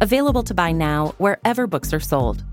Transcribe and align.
Available 0.00 0.44
to 0.44 0.54
buy 0.54 0.70
now 0.70 1.14
wherever 1.18 1.66
books 1.66 1.92
are 1.92 2.00
sold. 2.00 2.44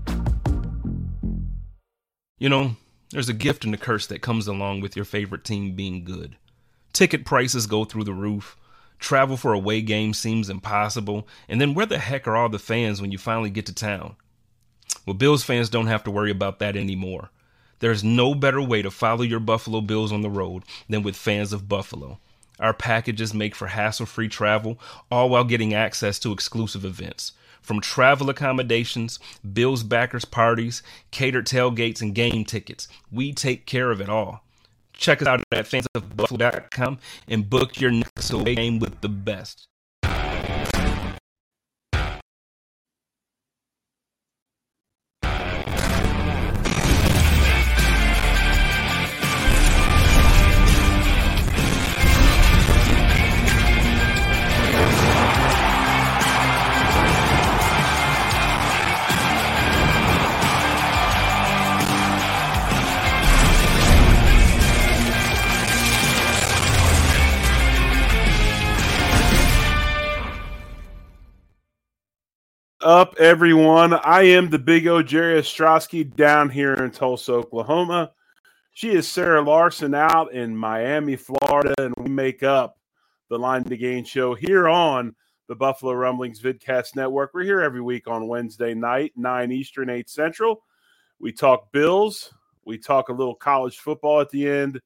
You 2.38 2.48
know, 2.48 2.76
there's 3.10 3.28
a 3.28 3.32
gift 3.32 3.64
and 3.64 3.72
a 3.72 3.78
curse 3.78 4.08
that 4.08 4.20
comes 4.20 4.48
along 4.48 4.80
with 4.80 4.96
your 4.96 5.04
favorite 5.04 5.44
team 5.44 5.76
being 5.76 6.04
good. 6.04 6.36
Ticket 6.92 7.24
prices 7.24 7.66
go 7.66 7.84
through 7.84 8.04
the 8.04 8.12
roof. 8.12 8.56
Travel 8.98 9.36
for 9.36 9.52
away 9.52 9.80
games 9.80 10.18
seems 10.18 10.50
impossible. 10.50 11.28
And 11.48 11.60
then 11.60 11.74
where 11.74 11.86
the 11.86 11.98
heck 11.98 12.26
are 12.26 12.36
all 12.36 12.48
the 12.48 12.58
fans 12.58 13.00
when 13.00 13.12
you 13.12 13.18
finally 13.18 13.50
get 13.50 13.66
to 13.66 13.74
town? 13.74 14.16
Well, 15.06 15.14
Bills 15.14 15.44
fans 15.44 15.70
don't 15.70 15.86
have 15.86 16.02
to 16.04 16.10
worry 16.10 16.32
about 16.32 16.58
that 16.58 16.76
anymore. 16.76 17.30
There's 17.78 18.02
no 18.02 18.34
better 18.34 18.60
way 18.60 18.82
to 18.82 18.90
follow 18.90 19.22
your 19.22 19.40
Buffalo 19.40 19.80
Bills 19.82 20.10
on 20.10 20.22
the 20.22 20.30
road 20.30 20.64
than 20.88 21.02
with 21.02 21.14
Fans 21.14 21.52
of 21.52 21.68
Buffalo. 21.68 22.18
Our 22.58 22.72
packages 22.72 23.34
make 23.34 23.54
for 23.54 23.68
hassle 23.68 24.06
free 24.06 24.28
travel, 24.28 24.78
all 25.10 25.28
while 25.28 25.44
getting 25.44 25.74
access 25.74 26.18
to 26.20 26.32
exclusive 26.32 26.84
events. 26.84 27.32
From 27.60 27.80
travel 27.80 28.30
accommodations, 28.30 29.18
Bills 29.52 29.82
backers 29.82 30.24
parties, 30.24 30.82
catered 31.10 31.46
tailgates, 31.46 32.00
and 32.00 32.14
game 32.14 32.44
tickets, 32.44 32.86
we 33.10 33.32
take 33.32 33.66
care 33.66 33.90
of 33.90 34.00
it 34.00 34.08
all. 34.08 34.44
Check 34.92 35.20
us 35.20 35.28
out 35.28 35.42
at 35.52 35.66
fansofbuffalo.com 35.66 36.98
and 37.28 37.50
book 37.50 37.80
your 37.80 37.90
next 37.90 38.30
away 38.30 38.54
game 38.54 38.78
with 38.78 39.00
the 39.00 39.08
best. 39.08 39.68
Up, 72.86 73.16
everyone? 73.18 73.94
I 73.94 74.22
am 74.22 74.48
the 74.48 74.60
big 74.60 74.86
O 74.86 75.02
Jerry 75.02 75.40
Ostroski 75.40 76.08
down 76.14 76.48
here 76.48 76.72
in 76.74 76.92
Tulsa, 76.92 77.32
Oklahoma. 77.32 78.12
She 78.74 78.92
is 78.92 79.08
Sara 79.08 79.42
Larson 79.42 79.92
out 79.92 80.32
in 80.32 80.56
Miami, 80.56 81.16
Florida, 81.16 81.74
and 81.78 81.92
we 81.96 82.08
make 82.08 82.44
up 82.44 82.78
the 83.28 83.40
Line 83.40 83.64
2 83.64 83.76
Gain 83.76 84.04
show 84.04 84.36
here 84.36 84.68
on 84.68 85.16
the 85.48 85.56
Buffalo 85.56 85.94
Rumblings 85.94 86.40
Vidcast 86.40 86.94
Network. 86.94 87.32
We're 87.34 87.42
here 87.42 87.60
every 87.60 87.80
week 87.80 88.06
on 88.06 88.28
Wednesday 88.28 88.72
night, 88.72 89.14
9 89.16 89.50
Eastern, 89.50 89.90
8 89.90 90.08
Central. 90.08 90.62
We 91.18 91.32
talk 91.32 91.72
Bills, 91.72 92.32
we 92.64 92.78
talk 92.78 93.08
a 93.08 93.12
little 93.12 93.34
college 93.34 93.78
football 93.78 94.20
at 94.20 94.30
the 94.30 94.48
end 94.48 94.80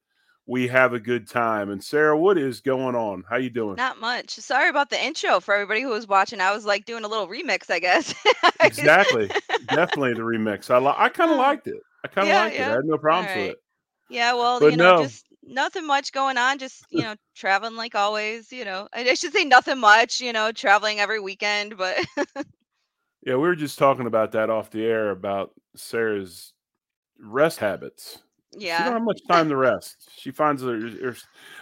we 0.47 0.67
have 0.69 0.93
a 0.93 1.01
good 1.01 1.29
time. 1.29 1.71
And 1.71 1.83
Sara, 1.83 2.17
what 2.19 2.37
is 2.39 2.61
going 2.61 2.95
on? 2.95 3.25
How 3.29 3.37
you 3.37 3.51
doing? 3.51 3.77
Not 3.77 4.01
much. 4.01 4.31
Sorry 4.31 4.69
about 4.69 4.91
the 4.91 5.03
intro 5.03 5.41
for 5.41 5.55
everybody 5.55 5.83
who 5.83 5.91
was 5.91 6.09
watching. 6.09 6.41
I 6.41 6.53
was 6.53 6.65
like 6.65 6.87
doing 6.87 7.05
a 7.05 7.09
little 7.09 7.29
remix, 7.29 7.71
I 7.71 7.79
guess. 7.79 8.15
exactly. 8.61 9.31
Definitely 9.69 10.15
the 10.15 10.21
remix. 10.21 10.71
I 10.71 10.79
li- 10.79 10.95
I 10.97 11.09
kind 11.09 11.31
of 11.31 11.37
liked 11.37 11.67
it. 11.67 11.81
I 12.05 12.09
kind 12.09 12.29
of 12.29 12.35
yeah, 12.35 12.43
liked 12.45 12.57
yeah. 12.57 12.67
it. 12.67 12.71
I 12.71 12.75
had 12.77 12.85
no 12.85 12.99
problems 12.99 13.29
right. 13.29 13.41
with 13.43 13.51
it. 13.51 13.63
Yeah, 14.09 14.35
well, 14.35 14.59
but 14.59 14.73
you 14.73 14.77
know, 14.77 14.97
no. 14.97 15.03
just 15.05 15.27
nothing 15.45 15.87
much 15.87 16.13
going 16.13 16.37
on. 16.37 16.59
Just 16.59 16.85
you 16.91 17.03
know, 17.03 17.15
traveling 17.37 17.77
like 17.77 17.95
always. 17.95 18.53
You 18.53 18.65
know, 18.65 18.89
I 18.93 19.15
should 19.15 19.33
say 19.33 19.45
nothing 19.45 19.79
much. 19.79 20.21
You 20.21 20.33
know, 20.33 20.53
traveling 20.53 21.01
every 21.01 21.21
weekend, 21.21 21.77
but. 21.77 21.97
yeah, 23.25 23.35
we 23.35 23.37
were 23.37 23.55
just 23.55 23.79
talking 23.79 24.07
about 24.07 24.33
that 24.33 24.51
off 24.51 24.71
the 24.71 24.85
air 24.85 25.11
about 25.11 25.53
Sara's 25.77 26.53
rest 27.21 27.59
habits. 27.59 28.19
Yeah. 28.53 28.79
She 28.79 28.85
don't 28.85 28.93
have 28.95 29.03
much 29.03 29.21
time 29.29 29.49
to 29.49 29.57
rest. 29.57 30.11
She 30.17 30.31
finds 30.31 30.63
her, 30.63 30.79
her 30.79 31.17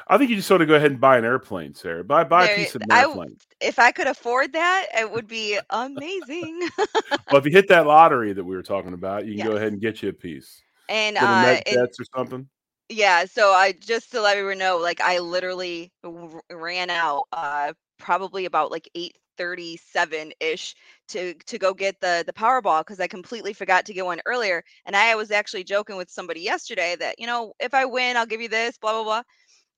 I 0.06 0.16
think 0.16 0.31
you 0.31 0.37
just 0.37 0.49
sort 0.49 0.62
of 0.62 0.69
go 0.69 0.75
ahead 0.75 0.91
and 0.91 1.00
buy 1.00 1.19
an 1.19 1.25
airplane, 1.25 1.75
Sara. 1.75 2.03
Buy 2.03 2.25
buy 2.25 2.47
there, 2.47 2.54
a 2.54 2.59
piece 2.59 2.75
of 2.75 2.82
an 2.82 2.93
airplane. 2.93 3.37
if 3.60 3.78
I 3.78 3.93
could 3.93 4.06
afford 4.06 4.53
that, 4.54 4.87
it 4.97 5.10
would 5.10 5.27
be 5.27 5.59
amazing. 5.71 6.69
well, 7.31 7.37
if 7.37 7.44
you 7.44 7.53
hit 7.53 7.69
that 7.69 7.87
lottery 7.87 8.32
that 8.32 8.44
we 8.44 8.56
were 8.56 8.62
talking 8.62 8.94
about, 8.94 9.27
you 9.27 9.32
can 9.32 9.38
yes. 9.38 9.48
go 9.48 9.56
ahead 9.56 9.72
and 9.72 9.81
get 9.81 10.03
you 10.03 10.09
a 10.09 10.12
piece. 10.15 10.62
And 10.88 11.16
get 11.16 11.77
uh, 11.77 11.82
or 11.82 12.04
something. 12.16 12.48
Yeah, 12.88 13.27
so 13.27 13.50
I 13.53 13.72
just 13.72 14.10
to 14.12 14.22
let 14.22 14.38
everyone 14.38 14.59
know, 14.59 14.78
like 14.78 15.03
I 15.03 15.19
literally 15.19 15.93
ran 16.50 16.88
out 16.88 17.25
uh 17.32 17.75
probably 17.98 18.47
about 18.47 18.71
like 18.71 18.88
eight 18.94 19.19
37 19.38 20.32
ish 20.41 20.75
to 21.09 21.35
to 21.35 21.59
go 21.59 21.75
get 21.75 22.01
the 22.01 22.23
the 22.27 22.33
Powerball 22.33 22.81
because 22.81 23.01
I 23.01 23.07
completely 23.07 23.53
forgot 23.53 23.85
to 23.87 23.95
get 23.95 24.05
one 24.05 24.21
earlier. 24.27 24.63
And 24.87 24.97
I 24.97 25.15
was 25.15 25.31
actually 25.31 25.65
joking 25.65 25.97
with 25.97 26.11
somebody 26.11 26.41
yesterday 26.41 26.97
that 26.99 27.19
you 27.19 27.27
know 27.27 27.53
if 27.61 27.75
I 27.75 27.85
win, 27.85 28.17
I'll 28.17 28.27
give 28.27 28.41
you 28.41 28.49
this, 28.49 28.79
blah 28.79 28.93
blah 28.93 29.05
blah. 29.05 29.23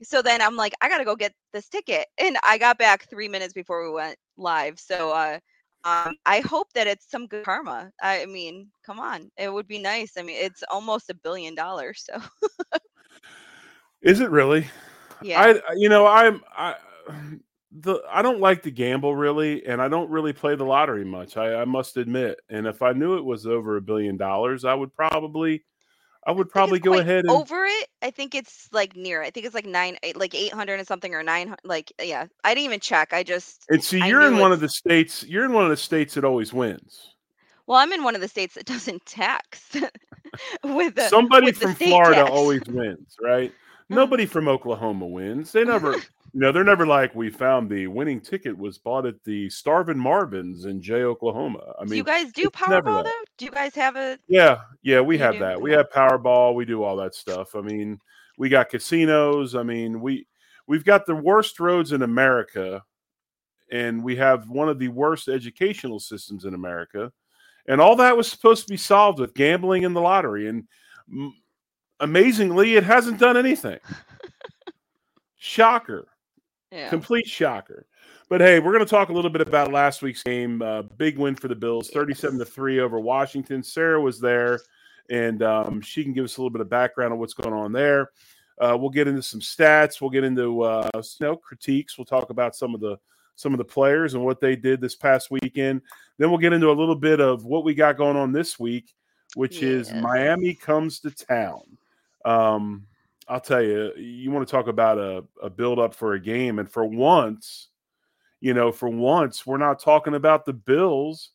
So 0.03 0.23
then 0.23 0.41
I'm 0.41 0.57
like, 0.57 0.73
I 0.81 0.89
gotta 0.89 1.05
go 1.05 1.17
get 1.17 1.33
this 1.53 1.69
ticket, 1.69 2.07
and 2.19 2.37
I 2.45 2.59
got 2.59 2.79
back 2.79 3.09
three 3.09 3.29
minutes 3.29 3.53
before 3.53 3.85
we 3.85 3.95
went 3.95 4.17
live. 4.37 4.79
So 4.79 5.13
uh, 5.13 5.39
um, 5.85 6.15
I 6.27 6.41
hope 6.41 6.69
that 6.75 6.87
it's 6.87 7.11
some 7.11 7.27
good 7.27 7.45
karma. 7.45 7.91
I 8.03 8.27
mean, 8.27 8.69
come 8.85 9.01
on, 9.01 9.31
it 9.39 9.53
would 9.53 9.67
be 9.67 9.79
nice. 9.79 10.13
I 10.19 10.23
mean, 10.23 10.37
it's 10.39 10.63
almost 10.71 11.11
a 11.11 11.15
billion 11.15 11.55
dollars. 11.55 12.07
So, 12.11 12.21
is 14.03 14.21
it 14.21 14.31
really? 14.31 14.67
Yeah. 15.23 15.61
I, 15.69 15.75
you 15.75 15.89
know, 15.89 16.07
I'm, 16.07 16.43
I, 16.55 16.75
the 17.73 18.01
I 18.11 18.23
don't 18.23 18.41
like 18.41 18.63
to 18.63 18.71
gamble 18.71 19.15
really, 19.15 19.65
and 19.67 19.81
I 19.81 19.89
don't 19.89 20.11
really 20.11 20.33
play 20.33 20.57
the 20.57 20.65
lottery 20.65 21.05
much. 21.05 21.37
I, 21.37 21.63
I 21.63 21.65
must 21.65 21.97
admit. 21.97 22.41
And 22.49 22.67
if 22.67 22.83
I 22.83 22.93
knew 22.93 23.17
it 23.17 23.25
was 23.25 23.47
over 23.47 23.77
a 23.77 23.81
billion 23.81 24.17
dollars, 24.17 24.65
I 24.65 24.75
would 24.75 24.95
probably, 24.95 25.63
I 26.27 26.33
would 26.33 26.51
probably 26.51 26.81
go 26.81 26.99
ahead 26.99 27.25
and 27.25 27.31
over 27.31 27.65
it. 27.65 27.89
I 28.03 28.11
think 28.11 28.35
it's 28.35 28.69
like 28.73 28.97
near. 28.97 29.23
I 29.23 29.31
think 29.31 29.47
it's 29.47 29.55
like 29.55 29.67
nine, 29.67 29.99
eh, 30.03 30.13
like 30.17 30.35
eight 30.35 30.53
hundred 30.53 30.81
and 30.81 30.89
something 30.89 31.15
or 31.15 31.23
nine. 31.23 31.55
Like 31.63 31.93
yeah, 32.03 32.27
I 32.43 32.55
didn't 32.55 32.65
even 32.65 32.81
check. 32.81 33.13
I 33.13 33.23
just 33.23 33.65
and 33.69 33.83
see, 33.83 34.05
you're 34.07 34.23
in 34.23 34.39
one 34.39 34.53
of 34.53 34.61
the 34.61 34.69
states. 34.69 35.25
You're 35.25 35.45
in 35.45 35.53
one 35.53 35.65
of 35.65 35.71
the 35.71 35.77
states 35.77 36.15
that 36.15 36.25
always 36.25 36.53
wins. 36.53 37.15
Well, 37.67 37.79
I'm 37.79 37.93
in 37.93 38.03
one 38.03 38.17
of 38.17 38.21
the 38.21 38.27
states 38.27 38.55
that 38.55 38.67
doesn't 38.67 39.07
tax. 39.07 39.77
with 40.65 40.97
the, 40.97 41.09
somebody 41.09 41.47
with 41.47 41.59
from 41.59 41.75
Florida 41.77 42.23
tax. 42.23 42.31
always 42.31 42.63
wins, 42.67 43.17
right? 43.23 43.53
Uh-huh. 43.91 44.03
Nobody 44.03 44.25
from 44.25 44.47
Oklahoma 44.47 45.05
wins. 45.05 45.51
They 45.51 45.65
never 45.65 45.97
you 46.33 46.41
know, 46.41 46.53
they're 46.53 46.65
never 46.65 46.87
like 46.87 47.15
we 47.15 47.31
found 47.31 47.69
the 47.69 47.87
winning 47.87 48.21
ticket 48.21 48.57
was 48.57 48.79
bought 48.79 49.07
at 49.07 49.23
the 49.25 49.49
Starvin 49.49 49.99
Marvins 49.99 50.67
in 50.67 50.81
Jay, 50.81 51.03
Oklahoma. 51.03 51.73
I 51.79 51.83
mean, 51.83 51.91
do 51.91 51.97
you 51.97 52.05
guys 52.05 52.33
do 52.33 52.49
Powerball 52.51 53.05
though? 53.05 53.25
Do 53.37 53.45
you 53.45 53.51
guys 53.51 53.75
have 53.75 53.97
a? 53.97 54.19
Yeah, 54.29 54.61
yeah, 54.83 55.01
we 55.01 55.19
have 55.19 55.35
do? 55.35 55.41
that. 55.41 55.61
We 55.61 55.73
have 55.73 55.91
Powerball. 55.91 56.55
We 56.55 56.65
do 56.65 56.83
all 56.85 56.97
that 56.97 57.15
stuff. 57.15 57.57
I 57.57 57.61
mean, 57.61 57.99
we 58.39 58.49
got 58.49 58.69
casinos. 58.69 59.55
I 59.57 59.63
mean, 59.65 60.01
we 60.01 60.27
we've 60.67 60.85
got 60.85 61.07
the 61.07 61.17
worst 61.17 61.59
roads 61.59 61.91
in 61.93 62.03
America, 62.03 62.83
and 63.73 64.05
we 64.05 64.15
have 64.17 64.49
one 64.49 64.69
of 64.69 64.79
the 64.79 64.89
worst 64.89 65.29
educational 65.29 65.99
systems 65.99 66.45
in 66.45 66.55
America, 66.55 67.11
and 67.67 67.81
all 67.81 67.97
that 67.97 68.17
was 68.17 68.31
supposed 68.31 68.67
to 68.67 68.73
be 68.73 68.77
solved 68.77 69.19
with 69.19 69.35
gambling 69.35 69.85
and 69.85 69.97
the 69.97 70.01
lottery, 70.01 70.49
and 70.49 70.65
amazingly, 71.99 72.77
it 72.77 72.85
hasn't 72.85 73.19
done 73.19 73.37
anything. 73.37 73.81
Shocker. 75.37 76.07
Yeah. 76.71 76.89
Complete 76.89 77.27
shocker. 77.27 77.87
But 78.29 78.41
hey, 78.41 78.61
we're 78.61 78.73
going 78.73 78.85
to 78.85 78.91
talk 78.91 79.09
a 79.09 79.13
little 79.13 79.31
bit 79.31 79.41
about 79.41 79.73
last 79.73 80.03
week's 80.03 80.23
game. 80.23 80.63
Uh, 80.63 80.83
big 80.83 81.19
win 81.19 81.35
for 81.35 81.49
the 81.49 81.55
Bills, 81.55 81.91
37 81.91 82.39
to 82.39 82.45
3 82.45 82.79
over 82.81 83.01
Washington. 83.01 83.63
Sara 83.63 84.01
was 84.01 84.21
there, 84.21 84.61
and 85.11 85.43
um, 85.43 85.81
she 85.81 86.05
can 86.05 86.13
give 86.13 86.25
us 86.25 86.37
a 86.37 86.41
little 86.41 86.51
bit 86.51 86.61
of 86.61 86.71
background 86.71 87.13
on 87.13 87.19
what's 87.19 87.35
going 87.35 87.53
on 87.53 87.73
there. 87.73 88.11
Uh, 88.61 88.77
we'll 88.79 88.91
get 88.91 89.09
into 89.09 89.23
some 89.23 89.41
stats. 89.41 90.01
We'll 90.01 90.11
get 90.11 90.23
into 90.23 90.63
uh, 90.63 90.91
you 90.95 91.27
know 91.27 91.37
critiques. 91.37 91.99
We'll 91.99 92.05
talk 92.05 92.31
about 92.31 92.55
some 92.55 92.75
of 92.75 92.81
the 92.81 92.99
some 93.35 93.55
of 93.55 93.59
the 93.59 93.65
players 93.65 94.15
and 94.15 94.23
what 94.23 94.39
they 94.39 94.55
did 94.55 94.81
this 94.81 94.95
past 94.95 95.31
weekend. 95.31 95.81
Then 96.19 96.29
we'll 96.29 96.39
get 96.39 96.53
into 96.53 96.71
a 96.71 96.73
little 96.73 96.95
bit 96.95 97.21
of 97.21 97.45
what 97.47 97.65
we 97.65 97.75
got 97.75 97.97
going 97.97 98.17
on 98.17 98.33
this 98.33 98.61
week, 98.61 98.95
which 99.35 99.63
yes. 99.63 99.89
is 99.89 99.95
Miami 99.95 100.55
comes 100.55 101.01
to 101.01 101.11
town. 101.11 101.63
Um, 102.27 102.87
I'll 103.31 103.41
tell 103.41 103.63
you, 103.63 103.95
you 103.97 104.31
want 104.31 104.47
to 104.47 104.51
talk 104.51 104.67
about 104.67 104.99
a, 104.99 105.25
a 105.41 105.49
build 105.49 105.79
up 105.79 105.95
for 105.95 106.15
a 106.15 106.21
game. 106.21 106.59
And 106.59 106.71
for 106.71 106.85
once, 106.85 107.69
you 108.41 108.53
know, 108.55 108.73
for 108.73 108.89
once, 108.89 109.47
we're 109.47 109.57
not 109.57 109.79
talking 109.79 110.15
about 110.15 110.45
the 110.45 110.53
Bills 110.53 111.31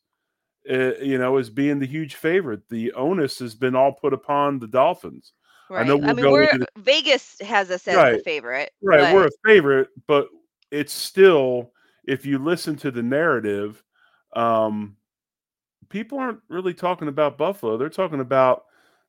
uh, 0.69 0.95
you 1.01 1.18
know, 1.18 1.38
as 1.38 1.50
being 1.50 1.80
the 1.80 1.86
huge 1.86 2.15
favorite. 2.15 2.68
The 2.69 2.92
onus 2.94 3.39
has 3.39 3.56
been 3.56 3.75
all 3.75 3.92
put 3.92 4.13
upon 4.13 4.59
the 4.59 4.68
Dolphins. 4.68 5.33
Right. 5.69 5.81
I 5.81 5.88
know 5.88 5.97
we'll 5.97 6.09
I 6.09 6.13
mean, 6.13 6.31
we're 6.31 6.57
the- 6.57 6.68
Vegas 6.77 7.38
has 7.42 7.71
us 7.71 7.88
as 7.88 7.95
Right. 7.95 8.18
the 8.18 8.24
favorite. 8.24 8.71
Right, 8.81 9.01
but- 9.01 9.13
we're 9.13 9.27
a 9.27 9.30
favorite, 9.45 9.89
but 10.07 10.27
it's 10.71 10.94
still 10.94 11.71
if 12.07 12.25
you 12.25 12.38
listen 12.39 12.75
to 12.77 12.91
the 12.91 13.01
narrative, 13.03 13.83
um, 14.36 14.95
people 15.89 16.19
aren't 16.19 16.41
really 16.50 16.74
talking 16.74 17.07
about 17.07 17.38
Buffalo. 17.38 17.77
They're 17.77 17.89
talking 17.89 18.19
about 18.19 18.65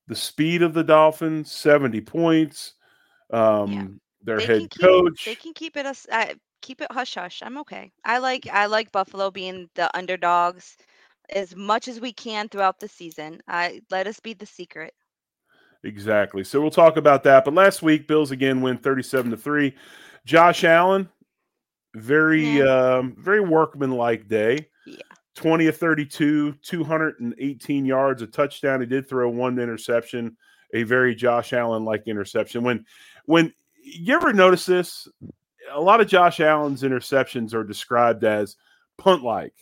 the 0.09 0.15
speed 0.15 0.63
of 0.63 0.75
the 0.75 0.85
Dolphins, 0.85 1.53
seventy 1.53 2.01
points. 2.01 2.75
Um, 3.31 4.01
their 4.23 4.39
they 4.39 4.47
head 4.47 4.71
keep, 4.71 4.81
coach. 4.81 5.25
They 5.25 5.35
can 5.35 5.53
keep 5.55 5.77
it 5.77 5.87
us 5.87 6.07
uh, 6.11 6.35
keep 6.63 6.81
it 6.81 6.91
hush 6.91 7.15
hush. 7.15 7.43
I'm 7.45 7.59
okay. 7.59 7.93
I 8.05 8.19
like 8.19 8.47
I 8.53 8.67
like 8.67 8.93
Buffalo 8.93 9.31
being 9.31 9.69
the 9.75 9.95
underdogs 9.97 10.77
as 11.31 11.57
much 11.57 11.89
as 11.89 12.01
we 12.01 12.13
can 12.13 12.49
throughout 12.49 12.81
the 12.81 12.89
season. 12.89 13.41
I 13.49 13.81
let 13.91 14.07
us 14.07 14.21
be 14.21 14.35
the 14.35 14.47
secret. 14.47 14.95
Exactly. 15.85 16.43
So 16.45 16.61
we'll 16.61 16.71
talk 16.71 16.97
about 16.97 17.23
that. 17.25 17.45
But 17.45 17.55
last 17.55 17.83
week, 17.83 18.09
Bills 18.09 18.31
again 18.31 18.61
win 18.61 18.79
37 18.79 19.31
to 19.31 19.37
3. 19.37 19.75
Josh 20.25 20.65
Allen, 20.65 21.09
very 21.95 22.61
um, 22.63 23.15
very 23.19 23.41
workmanlike 23.41 24.27
day. 24.29 24.69
Yeah. 24.85 25.03
20 25.37 25.67
of 25.67 25.77
32, 25.77 26.53
218 26.63 27.85
yards, 27.85 28.23
a 28.23 28.27
touchdown. 28.27 28.81
He 28.81 28.87
did 28.87 29.09
throw 29.09 29.29
one 29.29 29.59
interception, 29.59 30.37
a 30.75 30.83
very 30.83 31.15
Josh 31.15 31.53
Allen 31.53 31.85
like 31.85 32.09
interception. 32.09 32.65
When 32.65 32.85
when 33.27 33.53
you 33.83 34.15
ever 34.15 34.33
notice 34.33 34.67
this, 34.67 35.07
a 35.71 35.81
lot 35.81 36.01
of 36.01 36.09
Josh 36.09 36.41
Allen's 36.41 36.83
interceptions 36.83 37.55
are 37.55 37.65
described 37.65 38.25
as 38.25 38.57
punt 38.99 39.23
like. 39.23 39.53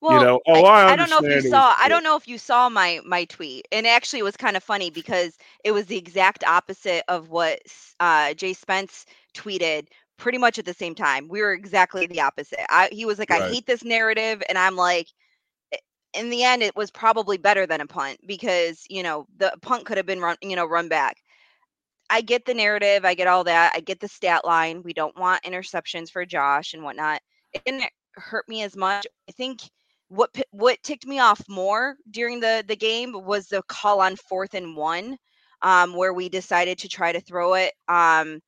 Well, 0.00 0.18
you 0.18 0.26
know, 0.26 0.40
oh, 0.46 0.64
I 0.66 0.92
I 0.92 0.96
don't 0.96 1.08
know 1.08 1.20
if 1.20 1.30
you 1.30 1.36
was 1.36 1.48
saw. 1.48 1.74
I 1.78 1.88
don't 1.88 2.04
know 2.04 2.16
if 2.16 2.28
you 2.28 2.36
saw 2.36 2.68
my 2.68 3.00
my 3.06 3.24
tweet, 3.24 3.66
and 3.72 3.86
actually, 3.86 4.18
it 4.18 4.24
was 4.24 4.36
kind 4.36 4.54
of 4.54 4.62
funny 4.62 4.90
because 4.90 5.38
it 5.64 5.72
was 5.72 5.86
the 5.86 5.96
exact 5.96 6.44
opposite 6.44 7.04
of 7.08 7.30
what 7.30 7.60
uh, 8.00 8.34
Jay 8.34 8.52
Spence 8.52 9.06
tweeted. 9.34 9.86
Pretty 10.16 10.38
much 10.38 10.58
at 10.58 10.64
the 10.64 10.74
same 10.74 10.94
time, 10.94 11.28
we 11.28 11.42
were 11.42 11.52
exactly 11.52 12.06
the 12.06 12.20
opposite. 12.20 12.64
I, 12.70 12.88
he 12.92 13.04
was 13.04 13.18
like, 13.18 13.30
"I 13.30 13.40
hate 13.40 13.66
this 13.66 13.84
narrative," 13.84 14.42
and 14.48 14.56
I'm 14.56 14.76
like, 14.76 15.08
in 16.14 16.30
the 16.30 16.44
end, 16.44 16.62
it 16.62 16.76
was 16.76 16.90
probably 16.90 17.36
better 17.36 17.66
than 17.66 17.80
a 17.80 17.86
punt 17.86 18.18
because 18.26 18.84
you 18.88 19.02
know 19.02 19.26
the 19.36 19.52
punt 19.60 19.84
could 19.84 19.96
have 19.96 20.06
been 20.06 20.20
run, 20.20 20.36
you 20.40 20.56
know, 20.56 20.66
run 20.66 20.88
back. 20.88 21.16
I 22.10 22.20
get 22.20 22.44
the 22.44 22.54
narrative. 22.54 23.04
I 23.04 23.14
get 23.14 23.26
all 23.26 23.44
that. 23.44 23.72
I 23.74 23.80
get 23.80 24.00
the 24.00 24.08
stat 24.08 24.44
line. 24.44 24.82
We 24.82 24.92
don't 24.92 25.18
want 25.18 25.42
interceptions 25.42 26.10
for 26.10 26.24
Josh 26.24 26.74
and 26.74 26.82
whatnot. 26.84 27.20
It 27.52 27.62
didn't 27.64 27.90
hurt 28.14 28.48
me 28.48 28.62
as 28.62 28.76
much. 28.76 29.06
I 29.28 29.32
think 29.32 29.60
what 30.08 30.30
what 30.50 30.82
ticked 30.82 31.06
me 31.06 31.18
off 31.18 31.40
more 31.48 31.96
during 32.10 32.40
the 32.40 32.64
the 32.66 32.76
game 32.76 33.12
was 33.12 33.48
the 33.48 33.62
call 33.62 34.00
on 34.00 34.16
fourth 34.16 34.54
and 34.54 34.76
one, 34.76 35.16
um, 35.62 35.94
where 35.94 36.12
we 36.14 36.28
decided 36.28 36.78
to 36.78 36.88
try 36.88 37.10
to 37.12 37.20
throw 37.20 37.54
it. 37.54 37.72
Um, 37.88 38.40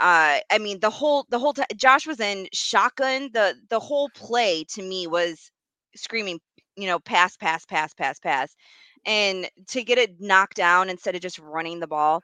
uh, 0.00 0.40
I 0.50 0.58
mean 0.58 0.80
the 0.80 0.90
whole 0.90 1.26
the 1.30 1.38
whole 1.38 1.52
time 1.52 1.66
Josh 1.76 2.06
was 2.06 2.20
in 2.20 2.48
shotgun. 2.52 3.30
The 3.32 3.56
the 3.68 3.80
whole 3.80 4.10
play 4.14 4.64
to 4.70 4.82
me 4.82 5.06
was 5.06 5.50
screaming, 5.94 6.40
you 6.76 6.86
know, 6.86 6.98
pass, 6.98 7.36
pass, 7.36 7.64
pass, 7.64 7.94
pass, 7.94 8.18
pass, 8.18 8.54
and 9.06 9.48
to 9.68 9.82
get 9.82 9.98
it 9.98 10.20
knocked 10.20 10.56
down 10.56 10.90
instead 10.90 11.14
of 11.14 11.20
just 11.20 11.38
running 11.38 11.80
the 11.80 11.86
ball 11.86 12.22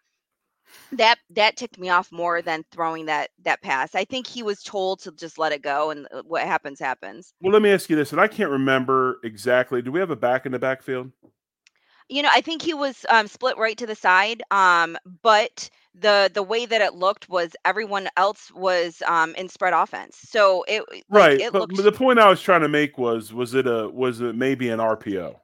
that 0.92 1.18
that 1.30 1.56
ticked 1.56 1.78
me 1.78 1.88
off 1.88 2.10
more 2.12 2.42
than 2.42 2.64
throwing 2.70 3.06
that 3.06 3.30
that 3.44 3.62
pass. 3.62 3.94
I 3.94 4.04
think 4.04 4.26
he 4.26 4.42
was 4.42 4.62
told 4.62 5.00
to 5.00 5.12
just 5.12 5.38
let 5.38 5.52
it 5.52 5.62
go, 5.62 5.90
and 5.90 6.06
uh, 6.12 6.22
what 6.24 6.42
happens 6.42 6.78
happens. 6.78 7.34
Well, 7.40 7.52
let 7.52 7.62
me 7.62 7.70
ask 7.70 7.90
you 7.90 7.96
this, 7.96 8.12
and 8.12 8.20
I 8.20 8.28
can't 8.28 8.50
remember 8.50 9.18
exactly. 9.24 9.82
Do 9.82 9.92
we 9.92 10.00
have 10.00 10.10
a 10.10 10.16
back 10.16 10.46
in 10.46 10.52
the 10.52 10.58
backfield? 10.58 11.10
You 12.08 12.22
know, 12.22 12.30
I 12.32 12.40
think 12.40 12.62
he 12.62 12.74
was 12.74 13.04
um, 13.08 13.26
split 13.26 13.58
right 13.58 13.76
to 13.78 13.86
the 13.86 13.96
side, 13.96 14.42
um, 14.50 14.96
but 15.22 15.68
the 15.98 16.30
the 16.32 16.42
way 16.42 16.66
that 16.66 16.80
it 16.82 16.94
looked 16.94 17.28
was 17.28 17.56
everyone 17.64 18.08
else 18.16 18.52
was 18.54 19.02
um, 19.06 19.34
in 19.36 19.48
spread 19.48 19.74
offense. 19.74 20.18
So 20.18 20.64
it 20.68 20.84
like, 21.10 21.32
right. 21.32 21.40
It 21.40 21.52
but 21.52 21.60
looked 21.60 21.76
the 21.84 21.92
point 21.92 22.18
I 22.18 22.28
was 22.28 22.42
trying 22.42 22.62
to 22.62 22.68
make 22.68 22.98
was 22.98 23.32
was 23.32 23.54
it 23.54 23.66
a 23.66 23.88
was 23.88 24.20
it 24.20 24.34
maybe 24.36 24.68
an 24.70 24.80
RPO? 24.80 25.36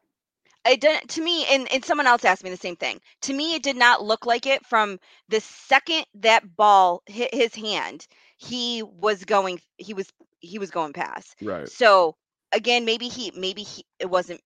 it 0.66 0.80
didn't 0.80 1.08
to 1.10 1.22
me 1.22 1.44
and, 1.50 1.70
and 1.72 1.84
someone 1.84 2.06
else 2.06 2.24
asked 2.24 2.44
me 2.44 2.50
the 2.50 2.56
same 2.56 2.76
thing 2.76 3.00
to 3.22 3.32
me 3.32 3.54
it 3.54 3.62
did 3.62 3.76
not 3.76 4.04
look 4.04 4.26
like 4.26 4.46
it 4.46 4.64
from 4.66 4.98
the 5.28 5.40
second 5.40 6.04
that 6.14 6.56
ball 6.56 7.02
hit 7.06 7.34
his 7.34 7.54
hand 7.54 8.06
he 8.36 8.82
was 8.82 9.24
going 9.24 9.60
he 9.78 9.94
was 9.94 10.08
he 10.40 10.58
was 10.58 10.70
going 10.70 10.92
past 10.92 11.36
Right. 11.40 11.68
so 11.68 12.14
again 12.52 12.84
maybe 12.84 13.08
he 13.08 13.32
maybe 13.36 13.62
he 13.62 13.84
it 13.98 14.10
wasn't 14.10 14.40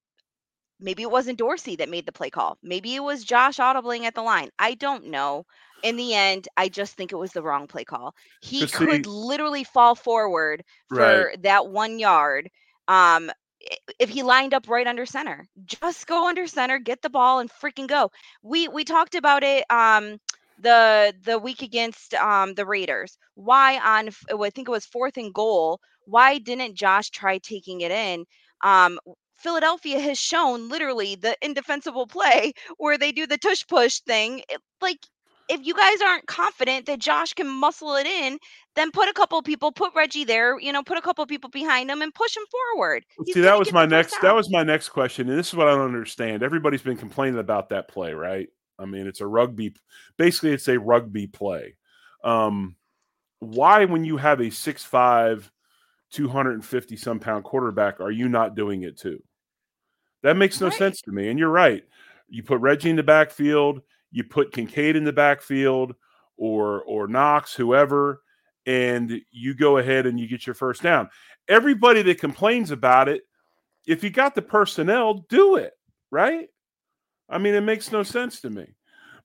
maybe 0.81 1.03
it 1.03 1.11
wasn't 1.11 1.39
dorsey 1.39 1.77
that 1.77 1.89
made 1.89 2.07
the 2.07 2.13
play 2.13 2.31
call 2.31 2.59
maybe 2.63 2.95
it 2.95 3.03
was 3.03 3.25
josh 3.25 3.59
audibling 3.59 4.05
at 4.05 4.15
the 4.15 4.23
line 4.23 4.51
i 4.59 4.75
don't 4.75 5.07
know 5.07 5.45
in 5.83 5.97
the 5.97 6.15
end 6.15 6.49
i 6.57 6.69
just 6.69 6.97
think 6.97 7.13
it 7.13 7.17
was 7.17 7.33
the 7.33 7.43
wrong 7.43 7.67
play 7.67 7.85
call. 7.85 8.15
He 8.41 8.67
'Cause 8.67 8.71
could 8.71 9.07
see- 9.07 9.07
literally 9.07 9.65
fall 9.65 9.95
forward 9.95 10.65
for 10.95 11.33
Right. 11.35 11.43
that 11.43 11.69
one 11.69 11.99
yard 11.99 12.49
um 12.89 13.31
if 13.99 14.09
he 14.11 14.23
lined 14.23 14.55
up 14.55 14.69
right 14.69 14.87
under 14.87 15.07
center. 15.07 15.47
Just 15.65 16.07
go 16.07 16.27
under 16.29 16.47
center 16.47 16.79
get 16.79 17.03
the 17.03 17.11
ball 17.11 17.41
and 17.41 17.51
freaking 17.51 17.89
go. 17.89 18.11
We 18.43 18.69
we 18.69 18.85
talked 18.85 19.15
about 19.15 19.43
it 19.45 19.65
um 19.71 20.19
the 20.59 21.15
the 21.25 21.39
week 21.39 21.63
against 21.63 22.15
um 22.15 22.55
the 22.55 22.67
raiders. 22.67 23.19
Why 23.35 23.79
on 23.79 24.11
i 24.45 24.51
think 24.51 24.69
it 24.69 24.71
was 24.73 24.87
fourth 24.87 25.17
and 25.17 25.33
goal 25.35 25.81
why 26.07 26.39
didn't 26.39 26.77
josh 26.77 27.11
try 27.11 27.39
taking 27.39 27.81
it 27.83 27.91
in? 27.93 28.25
Um 28.63 28.99
philadelphia 29.39 30.01
has 30.01 30.19
shown 30.19 30.69
literally 30.69 31.15
the 31.17 31.37
indefensible 31.43 32.07
play 32.19 32.53
where 32.79 32.97
they 32.99 33.13
do 33.13 33.27
the 33.27 33.39
tush 33.39 33.67
push 33.67 34.01
thing 34.01 34.41
It- 34.49 34.63
like 34.81 35.01
if 35.49 35.65
you 35.65 35.75
guys 35.75 36.01
aren't 36.03 36.27
confident 36.27 36.87
that 36.87 36.99
josh 36.99 37.33
can 37.35 37.47
muscle 37.49 37.95
it 37.95 38.07
in 38.07 38.39
then 38.75 38.91
put 38.91 39.09
a 39.09 39.13
couple 39.13 39.41
people 39.43 39.73
put 39.73 39.95
reggie 39.95 40.25
there 40.25 40.59
you 40.61 40.73
know 40.73 40.83
put 40.83 40.99
a 40.99 41.03
couple 41.03 41.25
people 41.27 41.51
behind 41.51 41.91
him 41.91 42.03
and 42.03 42.13
push 42.15 42.37
him 42.37 42.43
forward 42.51 43.05
He's 43.25 43.35
See, 43.35 43.41
that 43.41 43.59
was 43.59 43.73
my 43.73 43.87
next. 43.87 44.21
That 44.23 44.35
was 44.35 44.51
my 44.51 44.63
next 44.63 44.91
question, 44.91 45.29
and 45.29 45.39
this 45.39 45.49
is 45.49 45.55
what 45.55 45.69
I 45.69 45.73
don't 45.75 45.87
understand. 45.87 46.43
Everybody's 46.43 46.83
been 46.83 46.97
complaining 46.97 47.39
about 47.39 47.71
that 47.71 47.89
play, 47.89 48.13
right? 48.13 48.49
I 48.79 48.85
mean, 48.85 49.07
it's 49.07 49.21
a 49.23 49.27
rugby. 49.27 49.75
Basically, 50.19 50.53
it's 50.53 50.69
a 50.69 50.79
rugby 50.79 51.27
play. 51.27 51.77
Um, 52.23 52.77
why, 53.39 53.85
when 53.87 54.05
you 54.05 54.17
have 54.19 54.41
a 54.41 54.45
6'5", 54.51 55.51
250 56.11 56.97
some 56.97 57.19
pound 57.19 57.45
quarterback, 57.45 58.01
are 58.01 58.11
you 58.11 58.29
not 58.29 58.55
doing 58.55 58.83
it 58.83 58.99
too? 58.99 59.23
That 60.23 60.37
makes 60.37 60.61
no 60.61 60.69
Right. 60.69 60.77
sense 60.77 61.01
to 61.03 61.13
me. 61.13 61.29
And 61.29 61.39
you're 61.39 61.49
right. 61.49 61.85
You 62.29 62.43
put 62.43 62.61
Reggie 62.61 62.91
in 62.91 62.97
the 62.97 63.03
backfield. 63.03 63.81
You 64.17 64.25
put 64.25 64.51
Kincaid 64.51 64.97
in 64.97 65.05
the 65.05 65.13
backfield, 65.13 65.95
or 66.39 66.83
or 66.85 67.07
Knox, 67.07 67.53
whoever, 67.53 68.23
and 68.65 69.21
you 69.31 69.55
go 69.55 69.77
ahead 69.77 70.07
and 70.07 70.19
you 70.19 70.27
get 70.27 70.47
your 70.47 70.55
first 70.55 70.83
down. 70.83 71.11
Everybody 71.49 72.01
that 72.01 72.19
complains 72.19 72.71
about 72.71 73.11
it, 73.11 73.25
if 73.87 74.03
you 74.03 74.09
got 74.09 74.35
the 74.35 74.41
personnel, 74.41 75.27
do 75.29 75.57
it, 75.57 75.75
right? 76.11 76.49
I 77.29 77.37
mean, 77.37 77.55
it 77.55 77.61
makes 77.61 77.93
no 77.93 78.03
sense 78.03 78.41
to 78.41 78.49
me. 78.49 78.67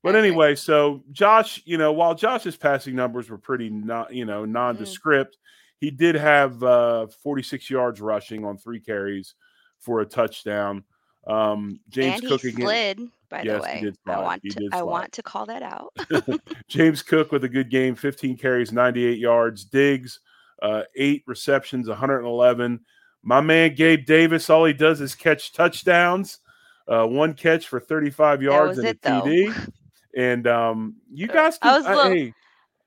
But 0.03 0.15
anyway, 0.15 0.55
so 0.55 1.03
Josh, 1.13 1.62
you 1.63 1.77
know, 1.77 1.93
while 1.93 2.13
Josh's 2.13 2.57
passing 2.57 2.93
numbers 2.93 3.29
were 3.29 3.38
pretty 3.38 3.69
not, 3.69 4.13
you 4.13 4.25
know, 4.25 4.43
nondescript, 4.43 5.38
he 5.77 5.89
did 5.89 6.15
have 6.15 6.62
uh 6.63 7.07
46 7.24 7.69
yards 7.69 8.01
rushing 8.01 8.43
on 8.43 8.57
three 8.57 8.81
carries 8.81 9.36
for 9.79 10.01
a 10.01 10.05
touchdown. 10.05 10.83
Um 11.25 11.79
James 11.88 12.19
and 12.19 12.29
Cook 12.29 12.43
again. 12.43 12.62
slid 12.62 13.12
by 13.31 13.41
Yes, 13.41 13.63
the 13.63 13.69
he 13.71 13.85
way 13.88 13.93
i 14.07 14.19
want 14.19 14.41
to, 14.43 14.69
i 14.71 14.83
want 14.83 15.11
to 15.13 15.23
call 15.23 15.45
that 15.47 15.63
out 15.63 15.91
James 16.67 17.01
Cook 17.01 17.31
with 17.31 17.43
a 17.45 17.50
good 17.50 17.69
game, 17.71 17.95
15 17.95 18.38
carries, 18.38 18.71
98 18.71 19.17
yards. 19.17 19.65
Diggs, 19.65 20.19
uh, 20.61 20.83
eight 20.95 21.23
receptions, 21.25 21.88
111. 21.88 22.79
My 23.23 23.41
man 23.41 23.73
Gabe 23.75 24.05
Davis, 24.05 24.50
all 24.50 24.65
he 24.65 24.73
does 24.73 25.01
is 25.01 25.15
catch 25.15 25.53
touchdowns. 25.53 26.39
Uh, 26.88 27.05
one 27.05 27.33
catch 27.33 27.67
for 27.67 27.79
35 27.79 28.41
yards 28.41 28.77
and 28.77 28.88
a 28.88 28.95
though. 29.01 29.21
TD. 29.23 29.71
And 30.17 30.45
um, 30.47 30.95
you 31.11 31.27
Uh, 31.29 31.33
guys 31.33 31.57
I 31.61 31.77
was 31.77 31.85
uh, 31.85 31.89
a 31.89 31.95
little- 31.95 32.11
hey, 32.11 32.33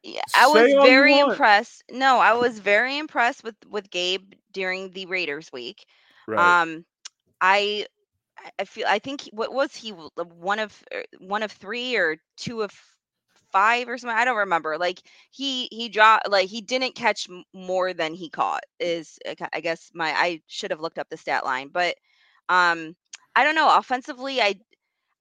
Yeah, 0.03 0.21
I 0.37 0.47
was 0.47 0.55
Say 0.57 0.75
all 0.75 0.85
you 0.85 0.91
very 0.91 1.19
impressed. 1.19 1.85
No, 1.91 2.19
I 2.19 2.33
was 2.35 2.59
very 2.59 2.99
impressed 2.99 3.43
with 3.45 3.57
with 3.71 3.91
Gabe 3.91 4.33
during 4.53 4.91
the 4.91 5.07
Raiders 5.07 5.51
week. 5.53 5.87
right. 6.27 6.63
Um, 6.63 6.85
I 7.41 7.87
I- 8.61 8.65
feel 8.65 8.87
I 8.89 8.99
think 8.99 9.23
what 9.33 9.53
was 9.53 9.75
he 9.77 9.91
one 9.91 10.59
of 10.61 10.85
uh, 10.95 11.03
one 11.21 11.43
of 11.43 11.53
three 11.53 11.97
or 11.97 12.17
two 12.37 12.63
of 12.63 12.73
five 13.53 13.89
or 13.89 13.99
something. 13.99 14.17
I 14.17 14.25
don't 14.25 14.37
remember. 14.39 14.79
Like 14.79 15.01
he 15.31 15.69
he 15.71 15.89
dropped 15.89 16.29
like 16.31 16.49
he 16.49 16.61
didn't 16.61 16.95
catch 16.97 17.29
more 17.55 17.93
than 17.95 18.15
he 18.15 18.29
caught. 18.31 18.63
Is 18.81 19.19
uh, 19.29 19.35
I 19.53 19.61
guess 19.61 19.91
my 19.95 20.11
I 20.13 20.43
should 20.47 20.71
have 20.71 20.81
looked 20.81 20.99
up 20.99 21.09
the 21.11 21.17
stat 21.17 21.45
line, 21.45 21.69
but 21.73 21.95
um 22.49 22.95
I 23.37 23.45
don't 23.45 23.55
know. 23.57 23.77
Offensively, 23.77 24.41
I 24.41 24.55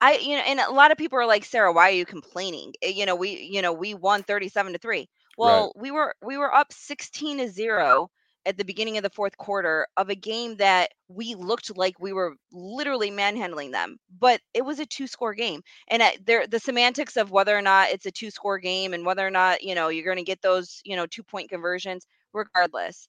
I 0.02 0.18
you 0.18 0.36
know, 0.38 0.44
and 0.46 0.60
a 0.60 0.72
lot 0.72 0.92
of 0.92 0.98
people 0.98 1.20
are 1.20 1.26
like, 1.26 1.46
Sara, 1.46 1.72
why 1.74 1.90
are 1.90 1.94
you 1.94 2.06
complaining? 2.06 2.74
Uh, 2.84 2.90
You 2.90 3.06
know, 3.06 3.16
we 3.16 3.40
you 3.42 3.62
know 3.62 3.74
we 3.74 3.94
won 3.94 4.24
thirty 4.24 4.50
seven 4.50 4.74
to 4.74 4.80
three. 4.80 5.10
Well, 5.38 5.74
we 5.76 5.92
were 5.92 6.16
we 6.22 6.38
were 6.38 6.54
up 6.54 6.72
sixteen 6.74 7.38
to 7.40 7.50
zero 7.50 8.10
at 8.46 8.58
the 8.58 8.66
beginning 8.66 8.98
of 8.98 9.04
the 9.04 9.10
fourth 9.10 9.38
quarter 9.38 9.88
of 9.98 10.10
a 10.10 10.16
game 10.16 10.56
that 10.58 10.90
we 11.08 11.36
looked 11.36 11.76
like 11.78 12.00
we 12.00 12.14
were 12.14 12.36
literally 12.52 13.10
manhandling 13.10 13.72
them, 13.72 13.98
but 14.20 14.42
it 14.54 14.64
was 14.64 14.80
a 14.80 14.86
two 14.86 15.08
score 15.08 15.34
game. 15.34 15.62
And 15.90 16.04
there, 16.26 16.46
the 16.48 16.60
semantics 16.60 17.18
of 17.18 17.32
whether 17.32 17.58
or 17.58 17.62
not 17.62 17.90
it's 17.90 18.06
a 18.06 18.12
two 18.12 18.32
score 18.32 18.60
game 18.60 18.94
and 18.94 19.06
whether 19.06 19.26
or 19.26 19.32
not, 19.32 19.64
you 19.64 19.76
know, 19.76 19.90
you're 19.90 20.06
going 20.06 20.18
to 20.18 20.24
get 20.24 20.42
those, 20.42 20.82
you 20.84 20.96
know, 20.96 21.06
two 21.06 21.24
point 21.24 21.50
conversions, 21.50 22.06
regardless, 22.34 23.08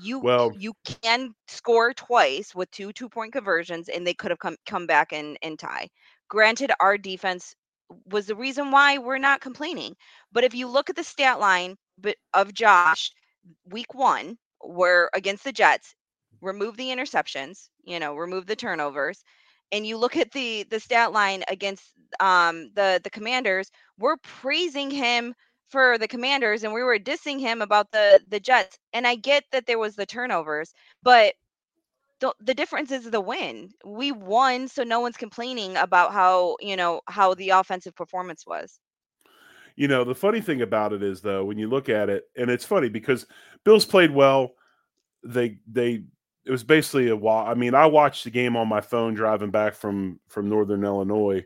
you 0.00 0.18
well 0.18 0.52
you 0.58 0.72
can 0.84 1.34
score 1.48 1.92
twice 1.94 2.54
with 2.54 2.70
two 2.70 2.92
two 2.92 3.08
point 3.08 3.32
conversions 3.32 3.88
and 3.88 4.06
they 4.06 4.14
could 4.14 4.30
have 4.30 4.38
come 4.38 4.56
come 4.66 4.86
back 4.86 5.12
and 5.12 5.38
and 5.42 5.58
tie 5.58 5.88
granted 6.28 6.72
our 6.80 6.98
defense 6.98 7.54
was 8.06 8.26
the 8.26 8.34
reason 8.34 8.70
why 8.70 8.98
we're 8.98 9.18
not 9.18 9.40
complaining 9.40 9.94
but 10.32 10.44
if 10.44 10.54
you 10.54 10.66
look 10.66 10.90
at 10.90 10.96
the 10.96 11.04
stat 11.04 11.38
line 11.38 11.76
of 12.34 12.52
josh 12.52 13.12
week 13.70 13.94
one 13.94 14.36
where 14.60 15.10
against 15.14 15.44
the 15.44 15.52
jets 15.52 15.94
remove 16.40 16.76
the 16.76 16.88
interceptions 16.88 17.68
you 17.84 17.98
know 18.00 18.14
remove 18.14 18.46
the 18.46 18.56
turnovers 18.56 19.22
and 19.72 19.86
you 19.86 19.96
look 19.96 20.16
at 20.16 20.30
the 20.32 20.64
the 20.70 20.80
stat 20.80 21.12
line 21.12 21.42
against 21.48 21.92
um 22.20 22.70
the 22.74 23.00
the 23.04 23.10
commanders 23.10 23.70
we're 23.98 24.16
praising 24.18 24.90
him 24.90 25.34
for 25.70 25.98
the 25.98 26.08
commanders 26.08 26.62
and 26.64 26.72
we 26.72 26.82
were 26.82 26.98
dissing 26.98 27.40
him 27.40 27.62
about 27.62 27.90
the 27.92 28.20
the 28.28 28.40
jets 28.40 28.78
and 28.92 29.06
i 29.06 29.14
get 29.16 29.44
that 29.52 29.66
there 29.66 29.78
was 29.78 29.96
the 29.96 30.06
turnovers 30.06 30.72
but 31.02 31.34
the, 32.20 32.32
the 32.40 32.54
difference 32.54 32.90
is 32.92 33.10
the 33.10 33.20
win. 33.20 33.70
We 33.84 34.12
won 34.12 34.68
so 34.68 34.84
no 34.84 35.00
one's 35.00 35.16
complaining 35.16 35.76
about 35.76 36.12
how 36.12 36.56
you 36.60 36.76
know 36.76 37.00
how 37.08 37.34
the 37.34 37.50
offensive 37.50 37.94
performance 37.94 38.46
was 38.46 38.78
you 39.76 39.88
know 39.88 40.04
the 40.04 40.14
funny 40.14 40.40
thing 40.40 40.62
about 40.62 40.92
it 40.92 41.02
is 41.02 41.20
though 41.20 41.44
when 41.44 41.58
you 41.58 41.68
look 41.68 41.88
at 41.88 42.08
it 42.08 42.24
and 42.36 42.50
it's 42.50 42.64
funny 42.64 42.88
because 42.88 43.26
bills 43.64 43.84
played 43.84 44.10
well 44.10 44.52
they 45.22 45.58
they 45.70 46.02
it 46.44 46.50
was 46.50 46.64
basically 46.64 47.08
a 47.08 47.16
while 47.16 47.46
i 47.46 47.54
mean 47.54 47.74
i 47.74 47.86
watched 47.86 48.24
the 48.24 48.30
game 48.30 48.56
on 48.56 48.68
my 48.68 48.80
phone 48.80 49.14
driving 49.14 49.50
back 49.50 49.74
from 49.74 50.18
from 50.28 50.48
northern 50.48 50.84
illinois 50.84 51.44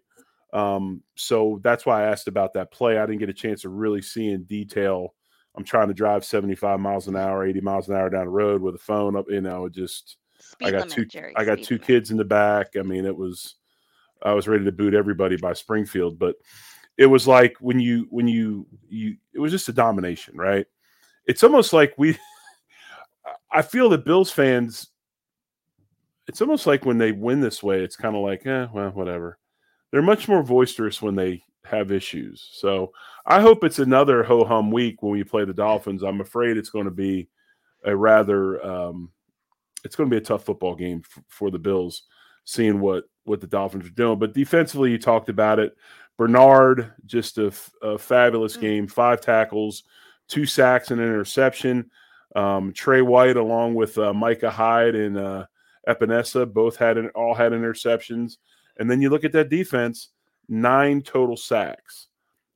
um, 0.52 1.02
so 1.16 1.60
that's 1.62 1.86
why 1.86 2.02
I 2.02 2.10
asked 2.10 2.28
about 2.28 2.54
that 2.54 2.72
play. 2.72 2.98
I 2.98 3.06
didn't 3.06 3.20
get 3.20 3.28
a 3.28 3.34
chance 3.34 3.62
to 3.62 3.68
really 3.68 4.02
see 4.02 4.30
in 4.30 4.44
detail. 4.44 5.14
I'm 5.56 5.64
trying 5.64 5.88
to 5.88 5.94
drive 5.94 6.24
75 6.24 6.80
miles 6.80 7.08
an 7.08 7.16
hour, 7.16 7.44
80 7.44 7.60
miles 7.60 7.88
an 7.88 7.96
hour 7.96 8.10
down 8.10 8.26
the 8.26 8.30
road 8.30 8.62
with 8.62 8.74
a 8.74 8.78
phone 8.78 9.16
up. 9.16 9.26
You 9.28 9.40
know, 9.40 9.68
just 9.68 10.16
Speed 10.38 10.68
I 10.68 10.70
got 10.70 10.80
limit, 10.80 10.94
two. 10.94 11.04
Jerry, 11.06 11.32
I 11.36 11.44
got 11.44 11.62
two 11.62 11.74
limit. 11.74 11.86
kids 11.86 12.10
in 12.10 12.16
the 12.16 12.24
back. 12.24 12.76
I 12.78 12.82
mean, 12.82 13.04
it 13.04 13.16
was. 13.16 13.56
I 14.22 14.34
was 14.34 14.46
ready 14.46 14.64
to 14.66 14.72
boot 14.72 14.92
everybody 14.92 15.38
by 15.38 15.54
Springfield, 15.54 16.18
but 16.18 16.36
it 17.00 17.06
was 17.06 17.26
like 17.26 17.56
when 17.60 17.80
you 17.80 18.06
when 18.10 18.28
you 18.28 18.66
you 18.88 19.16
it 19.32 19.40
was 19.40 19.50
just 19.50 19.68
a 19.68 19.72
domination, 19.72 20.36
right? 20.36 20.66
It's 21.26 21.42
almost 21.42 21.72
like 21.72 21.94
we. 21.96 22.16
I 23.52 23.62
feel 23.62 23.88
that 23.88 24.04
Bills 24.04 24.30
fans. 24.30 24.88
It's 26.28 26.40
almost 26.40 26.68
like 26.68 26.84
when 26.84 26.98
they 26.98 27.10
win 27.10 27.40
this 27.40 27.60
way, 27.60 27.82
it's 27.82 27.96
kind 27.96 28.14
of 28.14 28.22
like, 28.22 28.46
eh, 28.46 28.68
well, 28.72 28.90
whatever 28.90 29.40
they're 29.90 30.02
much 30.02 30.28
more 30.28 30.42
boisterous 30.42 31.02
when 31.02 31.14
they 31.14 31.42
have 31.64 31.92
issues. 31.92 32.48
So 32.52 32.92
I 33.26 33.40
hope 33.40 33.64
it's 33.64 33.78
another 33.78 34.22
ho 34.22 34.44
hum 34.44 34.70
week 34.70 35.02
when 35.02 35.12
we 35.12 35.24
play 35.24 35.44
the 35.44 35.52
Dolphins. 35.52 36.02
I'm 36.02 36.20
afraid 36.20 36.56
it's 36.56 36.70
going 36.70 36.86
to 36.86 36.90
be 36.90 37.28
a 37.84 37.94
rather 37.94 38.64
um, 38.64 39.10
it's 39.84 39.96
going 39.96 40.08
to 40.08 40.14
be 40.14 40.18
a 40.18 40.24
tough 40.24 40.44
football 40.44 40.74
game 40.74 41.02
for 41.28 41.50
the 41.50 41.58
Bills, 41.58 42.04
seeing 42.44 42.80
what 42.80 43.04
what 43.24 43.40
the 43.40 43.46
Dolphins 43.46 43.86
are 43.86 43.90
doing. 43.90 44.18
But 44.18 44.34
defensively, 44.34 44.90
you 44.90 44.98
talked 44.98 45.28
about 45.28 45.58
it. 45.58 45.76
Bernard, 46.18 46.92
just 47.06 47.38
a, 47.38 47.50
fabulous 47.98 48.56
mm. 48.56 48.60
game, 48.60 48.86
five 48.86 49.20
tackles, 49.20 49.84
two 50.28 50.46
sacks, 50.46 50.90
and 50.90 51.00
an 51.00 51.06
interception. 51.06 51.90
Um, 52.36 52.72
Tre 52.72 53.00
White, 53.00 53.36
along 53.36 53.74
with 53.74 53.98
uh, 53.98 54.12
Micah 54.12 54.50
Hyde 54.50 54.94
and 54.94 55.18
uh, 55.18 55.46
Epenesa, 55.88 56.52
both 56.52 56.76
had 56.76 56.98
an, 56.98 57.08
all 57.14 57.34
had 57.34 57.52
interceptions. 57.52 58.36
And 58.78 58.90
then 58.90 59.00
you 59.00 59.10
look 59.10 59.24
at 59.24 59.32
that 59.32 59.48
defense, 59.48 60.10
nine 60.48 61.02
total 61.02 61.36
sacks. 61.36 62.08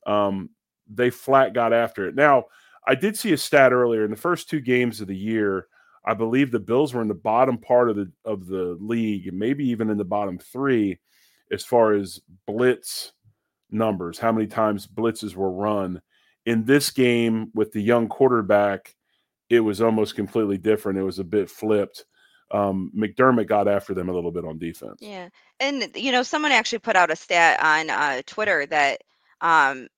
Um, 0.06 0.50
they 0.88 1.10
flat 1.10 1.54
got 1.54 1.72
after 1.72 2.06
it. 2.06 2.14
Now, 2.14 2.44
I 2.86 2.94
did 2.94 3.16
see 3.16 3.32
a 3.32 3.38
stat 3.38 3.72
earlier 3.72 4.04
in 4.04 4.10
the 4.10 4.16
first 4.16 4.48
two 4.48 4.60
games 4.60 5.00
of 5.00 5.08
the 5.08 5.16
year. 5.16 5.68
I 6.04 6.12
believe 6.12 6.50
the 6.50 6.60
Bills 6.60 6.92
were 6.92 7.00
in 7.00 7.08
the 7.08 7.14
bottom 7.14 7.56
part 7.56 7.88
of 7.88 7.96
the 7.96 8.12
of 8.26 8.46
the 8.46 8.76
league, 8.78 9.32
maybe 9.32 9.66
even 9.68 9.88
in 9.88 9.96
the 9.96 10.04
bottom 10.04 10.38
three, 10.38 10.98
as 11.50 11.64
far 11.64 11.94
as 11.94 12.20
blitz 12.46 13.13
numbers. 13.74 14.18
How 14.18 14.32
many 14.32 14.46
times 14.46 14.86
blitzes 14.86 15.34
were 15.34 15.50
run 15.50 16.00
in 16.46 16.64
this 16.64 16.90
game 16.90 17.50
with 17.54 17.72
the 17.72 17.82
young 17.82 18.08
quarterback? 18.08 18.94
It 19.50 19.60
was 19.60 19.82
almost 19.82 20.14
completely 20.14 20.58
different. 20.58 20.98
It 20.98 21.02
was 21.02 21.18
a 21.18 21.24
bit 21.24 21.50
flipped 21.50 22.04
um, 22.50 22.92
McDermott 22.96 23.48
got 23.48 23.68
after 23.68 23.94
them 23.94 24.08
a 24.08 24.12
little 24.12 24.30
bit 24.30 24.44
on 24.44 24.58
defense. 24.58 24.98
Yeah, 25.00 25.28
and 25.60 25.90
you 25.94 26.12
know, 26.12 26.22
someone 26.22 26.52
actually 26.52 26.78
put 26.78 26.96
out 26.96 27.10
a 27.10 27.16
stat 27.16 27.62
on 27.62 27.90
uh, 27.90 28.22
Twitter 28.26 28.66
that 28.66 29.02
um, 29.40 29.88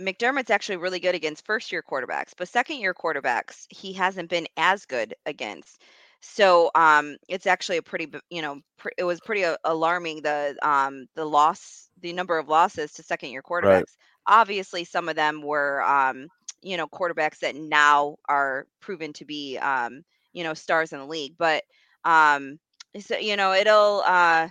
McDermott's 0.00 0.50
actually 0.50 0.76
really 0.76 1.00
good 1.00 1.14
against 1.14 1.46
first-year 1.46 1.82
quarterbacks, 1.82 2.32
but 2.36 2.48
second-year 2.48 2.94
quarterbacks 2.94 3.66
he 3.70 3.92
hasn't 3.92 4.28
been 4.28 4.46
as 4.56 4.84
good 4.84 5.14
against. 5.26 5.82
So 6.22 6.70
um, 6.74 7.16
it's 7.28 7.46
actually 7.46 7.78
a 7.78 7.82
pretty, 7.82 8.12
you 8.30 8.42
know, 8.42 8.60
pr- 8.78 8.90
it 8.98 9.04
was 9.04 9.20
pretty 9.20 9.44
uh, 9.44 9.56
alarming 9.64 10.22
the 10.22 10.56
um, 10.62 11.06
the 11.14 11.24
loss, 11.24 11.90
the 12.00 12.12
number 12.12 12.38
of 12.38 12.48
losses 12.48 12.92
to 12.94 13.02
second-year 13.02 13.42
quarterbacks. 13.42 13.84
Right. 13.88 13.88
Obviously, 14.26 14.84
some 14.84 15.08
of 15.08 15.16
them 15.16 15.42
were, 15.42 15.82
um, 15.82 16.28
you 16.62 16.76
know, 16.76 16.86
quarterbacks 16.88 17.40
that 17.40 17.56
now 17.56 18.16
are 18.28 18.66
proven 18.80 19.12
to 19.14 19.24
be, 19.24 19.58
um, 19.58 20.02
you 20.32 20.44
know, 20.44 20.54
stars 20.54 20.92
in 20.92 20.98
the 21.00 21.06
league, 21.06 21.34
but 21.38 21.62
um 22.04 22.58
so 23.00 23.16
you 23.16 23.36
know 23.36 23.52
it'll 23.52 24.02
uh 24.06 24.48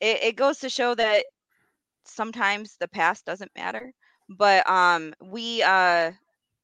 it, 0.00 0.22
it 0.22 0.36
goes 0.36 0.58
to 0.60 0.68
show 0.68 0.94
that 0.94 1.24
sometimes 2.04 2.76
the 2.78 2.88
past 2.88 3.24
doesn't 3.26 3.50
matter 3.56 3.92
but 4.28 4.68
um 4.68 5.14
we 5.22 5.62
uh 5.62 6.12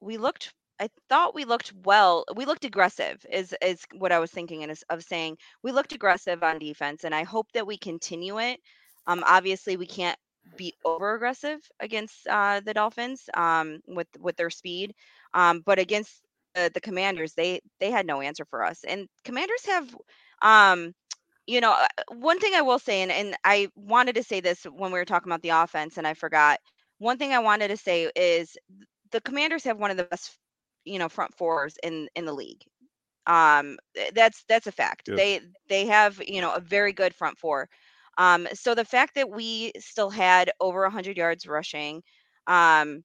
we 0.01 0.17
looked 0.19 0.53
I 0.83 0.91
thought 1.09 1.35
we 1.37 1.45
looked 1.45 1.73
well. 1.85 2.25
We 2.37 2.45
looked 2.47 2.65
aggressive, 2.67 3.25
is 3.31 3.55
is 3.63 3.85
what 3.95 4.13
I 4.13 4.19
was 4.21 4.33
thinking 4.33 4.65
of, 4.69 4.83
of 4.91 5.05
saying. 5.05 5.39
We 5.63 5.73
looked 5.73 5.93
aggressive 5.93 6.43
on 6.43 6.59
defense, 6.59 7.05
and 7.05 7.15
I 7.15 7.25
hope 7.25 7.49
that 7.55 7.67
we 7.67 7.79
continue 7.79 8.41
it. 8.41 8.61
Um, 9.07 9.25
obviously, 9.27 9.77
we 9.77 9.87
can't 9.87 10.19
be 10.57 10.75
over 10.85 11.15
aggressive 11.15 11.61
against 11.81 12.27
uh, 12.29 12.61
the 12.61 12.75
Dolphins 12.75 13.31
um, 13.35 13.81
with 13.89 14.09
with 14.21 14.37
their 14.37 14.51
speed, 14.51 14.95
um, 15.35 15.63
but 15.65 15.79
against 15.79 16.23
the, 16.55 16.71
the 16.75 16.81
commanders 16.81 17.35
they 17.35 17.61
they 17.81 17.91
had 17.91 18.07
no 18.07 18.21
answer 18.21 18.45
for 18.45 18.65
us 18.65 18.85
and 18.85 19.09
commanders 19.25 19.67
have 19.67 19.97
um 20.43 20.93
you 21.47 21.61
know 21.61 21.73
uh, 21.73 21.87
one 22.15 22.39
thing 22.41 22.53
i 22.55 22.63
will 22.63 22.79
say 22.79 23.03
and, 23.03 23.13
and 23.13 23.37
i 23.45 23.69
wanted 23.77 24.17
to 24.17 24.23
say 24.23 24.41
this 24.41 24.65
when 24.65 24.93
we 24.93 24.99
were 24.99 25.07
talking 25.07 25.31
about 25.33 25.43
the 25.43 25.51
offense 25.51 25.99
and 25.99 26.07
i 26.07 26.15
forgot 26.15 26.59
one 26.99 27.19
thing 27.19 27.33
i 27.33 27.39
wanted 27.39 27.69
to 27.69 27.77
say 27.77 28.11
is 28.17 28.57
the 29.13 29.21
commanders 29.23 29.65
have 29.65 29.79
one 29.79 29.91
of 29.91 29.97
the 29.97 30.05
best 30.05 30.37
you 30.85 30.99
know 30.99 31.09
front 31.09 31.35
fours 31.35 31.77
in 31.83 32.09
in 32.15 32.25
the 32.27 32.33
league. 32.35 32.63
Um 33.27 33.79
that's 34.15 34.45
that's 34.49 34.67
a 34.67 34.73
fact. 34.73 35.09
Yes. 35.09 35.17
they 35.17 35.41
they 35.69 35.87
have 35.87 36.21
you 36.27 36.41
know 36.41 36.55
a 36.55 36.61
very 36.61 36.93
good 36.93 37.15
front 37.15 37.39
four. 37.39 37.69
Um 38.19 38.49
so 38.55 38.75
the 38.75 38.85
fact 38.85 39.15
that 39.17 39.31
we 39.31 39.73
still 39.79 40.11
had 40.11 40.51
over 40.61 40.83
100 40.83 41.17
yards 41.17 41.47
rushing 41.47 42.03
um 42.47 43.05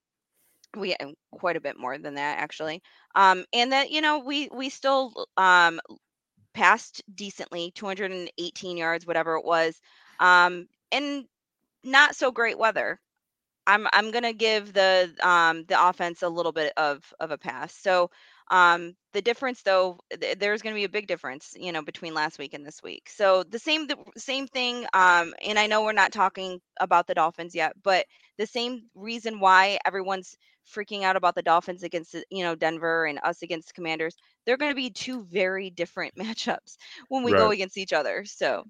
we 0.76 0.94
quite 1.32 1.56
a 1.56 1.60
bit 1.60 1.78
more 1.78 1.98
than 1.98 2.14
that 2.14 2.38
actually 2.38 2.82
um 3.14 3.44
and 3.52 3.72
that 3.72 3.90
you 3.90 4.00
know 4.00 4.18
we 4.18 4.48
we 4.52 4.68
still 4.68 5.12
um 5.36 5.80
passed 6.54 7.02
decently 7.14 7.72
218 7.74 8.76
yards 8.76 9.06
whatever 9.06 9.36
it 9.36 9.44
was 9.44 9.80
um 10.20 10.66
and 10.92 11.24
not 11.84 12.16
so 12.16 12.30
great 12.32 12.58
weather 12.58 13.00
i'm 13.68 13.86
i'm 13.94 14.10
gonna 14.10 14.34
give 14.34 14.74
the 14.74 15.12
um 15.22 15.64
the 15.68 15.88
offense 15.88 16.22
a 16.22 16.28
little 16.28 16.52
bit 16.52 16.72
of 16.78 17.12
of 17.20 17.32
a 17.32 17.38
pass 17.38 17.74
so 17.74 18.10
um, 18.50 18.96
the 19.12 19.22
difference, 19.22 19.62
though, 19.62 19.98
th- 20.20 20.38
there's 20.38 20.62
going 20.62 20.74
to 20.74 20.78
be 20.78 20.84
a 20.84 20.88
big 20.90 21.06
difference, 21.06 21.54
you 21.58 21.72
know, 21.72 21.82
between 21.82 22.14
last 22.14 22.38
week 22.38 22.54
and 22.54 22.66
this 22.66 22.82
week. 22.82 23.08
So 23.08 23.44
the 23.44 23.58
same, 23.58 23.86
the 23.86 23.96
same 24.16 24.46
thing. 24.46 24.86
Um, 24.94 25.34
and 25.46 25.58
I 25.58 25.66
know 25.66 25.84
we're 25.84 25.92
not 25.92 26.12
talking 26.12 26.60
about 26.80 27.06
the 27.06 27.14
Dolphins 27.14 27.54
yet, 27.54 27.72
but 27.82 28.06
the 28.38 28.46
same 28.46 28.84
reason 28.94 29.40
why 29.40 29.78
everyone's 29.86 30.36
freaking 30.74 31.02
out 31.04 31.16
about 31.16 31.34
the 31.34 31.42
Dolphins 31.42 31.82
against, 31.82 32.14
you 32.30 32.44
know, 32.44 32.54
Denver 32.54 33.06
and 33.06 33.20
us 33.22 33.42
against 33.42 33.74
Commanders, 33.74 34.16
they're 34.46 34.58
going 34.58 34.72
to 34.72 34.76
be 34.76 34.90
two 34.90 35.24
very 35.30 35.70
different 35.70 36.14
matchups 36.18 36.76
when 37.08 37.24
we 37.24 37.34
right. 37.34 37.44
go 37.48 37.50
against 37.50 37.78
each 37.78 37.92
other. 37.92 38.24
So. 38.26 38.64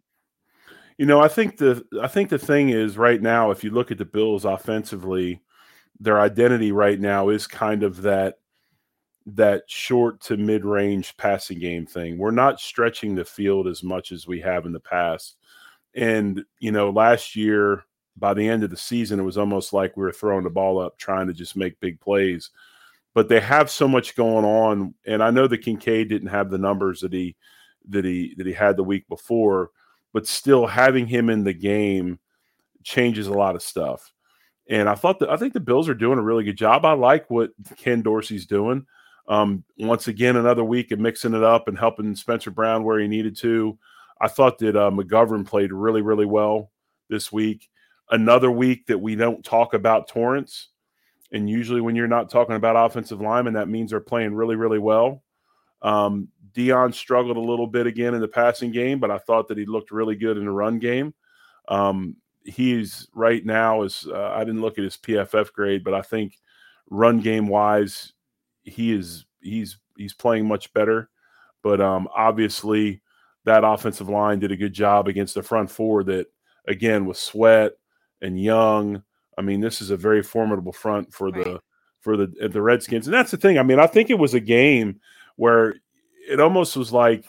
You 0.99 1.07
know, 1.07 1.21
I 1.21 1.29
think 1.29 1.59
the 1.59 1.85
I 2.03 2.09
think 2.09 2.29
the 2.29 2.39
thing 2.39 2.71
is 2.71 2.99
right 2.99 3.23
now, 3.23 3.51
if 3.51 3.63
you 3.65 3.71
look 3.71 3.91
at 3.91 3.99
the 3.99 4.05
Bills 4.05 4.45
offensively, 4.45 5.43
their 6.01 6.21
identity 6.21 6.73
right 6.73 6.99
now 7.01 7.29
is 7.29 7.47
kind 7.47 7.83
of 7.85 8.03
that 8.03 8.39
that 9.27 9.65
short 9.69 10.21
to 10.23 10.37
mid 10.37 10.65
range 10.65 11.17
passing 11.17 11.59
game 11.61 11.87
thing. 11.87 12.19
We're 12.19 12.31
not 12.33 12.61
stretching 12.61 13.15
the 13.15 13.25
field 13.25 13.69
as 13.69 13.83
much 13.83 14.13
as 14.13 14.27
we 14.27 14.41
have 14.41 14.67
in 14.67 14.73
the 14.73 14.81
past. 14.81 15.37
And, 15.95 16.45
you 16.61 16.73
know, 16.73 16.91
last 16.91 17.37
year, 17.37 17.85
by 18.17 18.35
the 18.35 18.49
end 18.49 18.65
of 18.65 18.71
the 18.71 18.77
season, 18.77 19.21
it 19.21 19.25
was 19.25 19.39
almost 19.39 19.73
like 19.73 19.97
we 19.97 20.05
were 20.05 20.13
throwing 20.13 20.45
the 20.45 20.51
ball 20.51 20.81
up 20.81 20.99
trying 20.99 21.27
to 21.29 21.35
just 21.35 21.57
make 21.57 21.81
big 21.81 22.01
plays. 22.01 22.51
but 23.15 23.29
they 23.29 23.41
have 23.41 23.71
so 23.71 23.89
much 23.89 24.17
going 24.17 24.45
on. 24.45 24.95
And 25.07 25.23
I 25.23 25.31
know 25.31 25.47
that 25.49 25.59
Kincaid 25.59 26.09
didn't 26.09 26.29
have 26.29 26.51
the 26.51 26.59
numbers 26.59 27.01
that 27.01 27.13
he 27.13 27.37
that 27.89 28.05
he 28.05 28.35
that 28.39 28.47
he 28.47 28.53
had 28.53 28.77
the 28.77 28.85
week 28.85 29.09
before, 29.09 29.71
but 30.13 30.27
still 30.27 30.67
having 30.67 31.07
him 31.07 31.31
in 31.31 31.45
the 31.45 31.53
game 31.53 32.19
changes 32.83 33.27
a 33.27 33.33
lot 33.33 33.55
of 33.55 33.63
stuff. 33.63 34.13
And 34.69 34.89
I 34.89 34.95
thought 34.95 35.19
that 35.21 35.31
I 35.31 35.37
think 35.37 35.53
the 35.53 35.61
Bills 35.61 35.89
are 35.89 35.95
doing 35.95 36.19
a 36.19 36.23
really 36.23 36.45
good 36.45 36.57
job. 36.57 36.85
I 36.85 36.93
like 36.93 37.29
what 37.31 37.51
Ken 37.77 38.03
Dorsey's 38.03 38.47
doing. 38.47 38.87
Um, 39.29 39.65
once 39.79 40.09
again, 40.09 40.37
another 40.37 40.65
week 40.65 40.91
of 40.91 40.99
mixing 40.99 41.35
it 41.35 41.43
up 41.43 41.69
and 41.69 41.79
helping 41.79 42.15
Spencer 42.15 42.51
Brown 42.51 42.85
where 42.85 42.99
he 42.99 43.09
needed 43.09 43.37
to. 43.39 43.79
I 44.21 44.29
thought 44.29 44.59
that 44.59 44.77
uh, 44.77 44.91
McGovern 44.91 45.47
played 45.47 45.73
really, 45.73 46.03
really 46.03 46.27
well 46.27 46.71
this 47.09 47.31
week. 47.31 47.69
Another 48.11 48.51
week 48.51 48.87
that 48.87 48.99
we 48.99 49.15
don't 49.15 49.45
talk 49.45 49.75
about 49.75 50.09
Torrence. 50.09 50.69
And 51.31 51.49
usually, 51.49 51.83
when 51.83 51.95
you're 51.95 52.09
not 52.09 52.31
talking 52.31 52.57
about 52.57 52.87
offensive 52.87 53.21
linemen, 53.21 53.53
that 53.55 53.69
means 53.69 53.91
they're 53.91 54.01
playing 54.01 54.35
really, 54.35 54.57
really 54.57 54.79
well. 54.79 55.23
Um, 55.83 56.29
Dion 56.59 56.93
struggled 56.93 57.37
a 57.37 57.41
little 57.41 57.69
bit 57.69 57.87
again 57.87 58.15
in 58.15 58.21
the 58.21 58.27
passing 58.27 58.73
game, 58.73 58.99
but 58.99 59.13
I 59.13 59.19
thought 59.19 59.47
that 59.47 59.59
he 59.59 59.65
looked 59.65 59.93
really 59.93 60.17
good 60.17 60.37
in 60.37 60.45
the 60.45 60.51
run 60.51 60.81
game. 60.81 61.15
Um, 61.69 62.17
he's 62.43 63.07
right 63.15 63.47
now 63.47 63.83
is 63.83 64.09
uh, 64.11 64.33
I 64.35 64.41
didn't 64.41 64.63
look 64.63 64.77
at 64.77 64.83
his 64.83 64.97
PFF 64.97 65.53
grade, 65.53 65.85
but 65.85 65.95
I 65.95 66.03
think 66.03 66.37
run 66.91 67.21
game 67.21 67.47
wise, 67.47 68.13
he 68.65 68.93
is 68.93 69.25
he's 69.41 69.79
he's 69.97 70.15
playing 70.15 70.49
much 70.49 70.73
better. 70.73 71.11
But 71.63 71.81
um, 71.81 72.09
obviously, 72.13 73.03
that 73.45 73.63
offensive 73.63 74.09
line 74.09 74.41
did 74.41 74.51
a 74.51 74.57
good 74.57 74.73
job 74.73 75.07
against 75.07 75.37
the 75.37 75.45
front 75.45 75.71
four. 75.71 76.03
That 76.03 76.27
again 76.67 77.07
with 77.07 77.19
Sweat 77.19 77.75
and 78.21 78.41
Young. 78.43 79.05
I 79.39 79.43
mean, 79.43 79.61
this 79.61 79.81
is 79.81 79.91
a 79.91 79.97
very 79.97 80.25
formidable 80.25 80.73
front 80.73 81.15
for 81.15 81.29
right. 81.29 81.45
the 81.45 81.61
for 82.01 82.17
the 82.17 82.27
the 82.49 82.63
Redskins, 82.63 83.07
and 83.07 83.15
that's 83.15 83.31
the 83.31 83.37
thing. 83.37 83.61
I 83.61 83.63
mean, 83.63 83.79
I 83.79 83.87
think 83.87 84.11
it 84.11 84.19
was 84.19 84.35
a 84.35 84.41
game 84.41 84.99
where 85.37 85.77
it 86.29 86.41
almost 86.41 86.77
was 86.77 86.93
like 86.93 87.25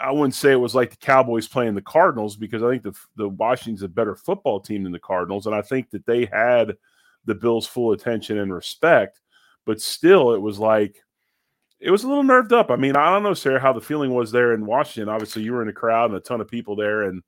I 0.00 0.10
wouldn't 0.10 0.34
say 0.34 0.52
it 0.52 0.56
was 0.56 0.74
like 0.74 0.90
the 0.90 0.96
Cowboys 0.96 1.46
playing 1.46 1.74
the 1.74 1.82
Cardinals 1.82 2.36
because 2.36 2.62
I 2.62 2.70
think 2.70 2.82
the 2.82 2.94
the 3.16 3.28
Washington's 3.28 3.82
a 3.82 3.88
better 3.88 4.16
football 4.16 4.60
team 4.60 4.82
than 4.82 4.92
the 4.92 4.98
Cardinals, 4.98 5.46
and 5.46 5.54
I 5.54 5.62
think 5.62 5.90
that 5.90 6.06
they 6.06 6.24
had 6.24 6.76
the 7.24 7.34
Bills' 7.34 7.66
full 7.66 7.92
attention 7.92 8.38
and 8.38 8.52
respect. 8.52 9.20
But 9.64 9.80
still, 9.80 10.34
it 10.34 10.40
was 10.40 10.58
like 10.58 10.96
it 11.78 11.90
was 11.90 12.04
a 12.04 12.08
little 12.08 12.24
nerved 12.24 12.52
up. 12.52 12.70
I 12.70 12.76
mean, 12.76 12.96
I 12.96 13.10
don't 13.10 13.22
know, 13.22 13.34
Sara, 13.34 13.60
how 13.60 13.72
the 13.72 13.80
feeling 13.80 14.12
was 14.12 14.32
there 14.32 14.54
in 14.54 14.66
Washington. 14.66 15.12
Obviously, 15.12 15.42
you 15.42 15.52
were 15.52 15.62
in 15.62 15.68
a 15.68 15.72
crowd 15.72 16.10
and 16.10 16.16
a 16.16 16.20
ton 16.20 16.40
of 16.40 16.48
people 16.48 16.74
there, 16.74 17.02
and 17.02 17.22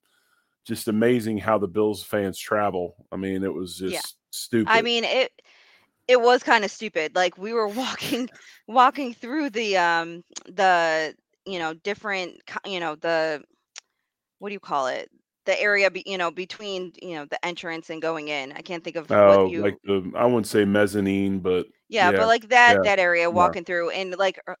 just 0.65 0.87
amazing 0.87 1.37
how 1.37 1.57
the 1.57 1.67
Bills 1.67 2.03
fans 2.03 2.39
travel. 2.39 2.95
I 3.11 3.15
mean, 3.15 3.43
it 3.43 3.53
was 3.53 3.77
just 3.77 3.93
yeah. 3.93 4.01
stupid. 4.31 4.71
I 4.71 4.81
mean, 4.81 5.03
it 5.03 5.31
it 6.07 6.21
was 6.21 6.43
kind 6.43 6.63
of 6.63 6.71
stupid. 6.71 7.15
Like 7.15 7.37
we 7.37 7.53
were 7.53 7.67
walking 7.83 8.29
walking 8.67 9.13
through 9.13 9.51
the 9.51 9.77
um 9.77 10.23
the 10.47 11.15
you 11.45 11.59
know 11.59 11.73
different 11.73 12.41
you 12.65 12.79
know 12.79 12.95
the 12.95 13.43
what 14.39 14.49
do 14.49 14.53
you 14.53 14.59
call 14.59 14.87
it 14.87 15.09
the 15.45 15.59
area 15.61 15.89
be, 15.89 16.03
you 16.05 16.17
know 16.17 16.31
between 16.31 16.91
you 17.01 17.15
know 17.15 17.25
the 17.25 17.43
entrance 17.45 17.89
and 17.89 18.01
going 18.01 18.27
in 18.27 18.51
i 18.53 18.61
can't 18.61 18.83
think 18.83 18.95
of 18.95 19.09
oh 19.11 19.43
what 19.43 19.51
you 19.51 19.61
like 19.61 19.77
the 19.83 20.11
i 20.15 20.25
wouldn't 20.25 20.47
say 20.47 20.65
mezzanine 20.65 21.39
but 21.39 21.67
yeah, 21.87 22.09
yeah 22.09 22.17
but 22.17 22.27
like 22.27 22.49
that 22.49 22.77
yeah, 22.77 22.81
that 22.81 22.99
area 22.99 23.29
walking 23.29 23.61
yeah. 23.61 23.65
through 23.65 23.89
and 23.91 24.15
like 24.17 24.39
er, 24.47 24.57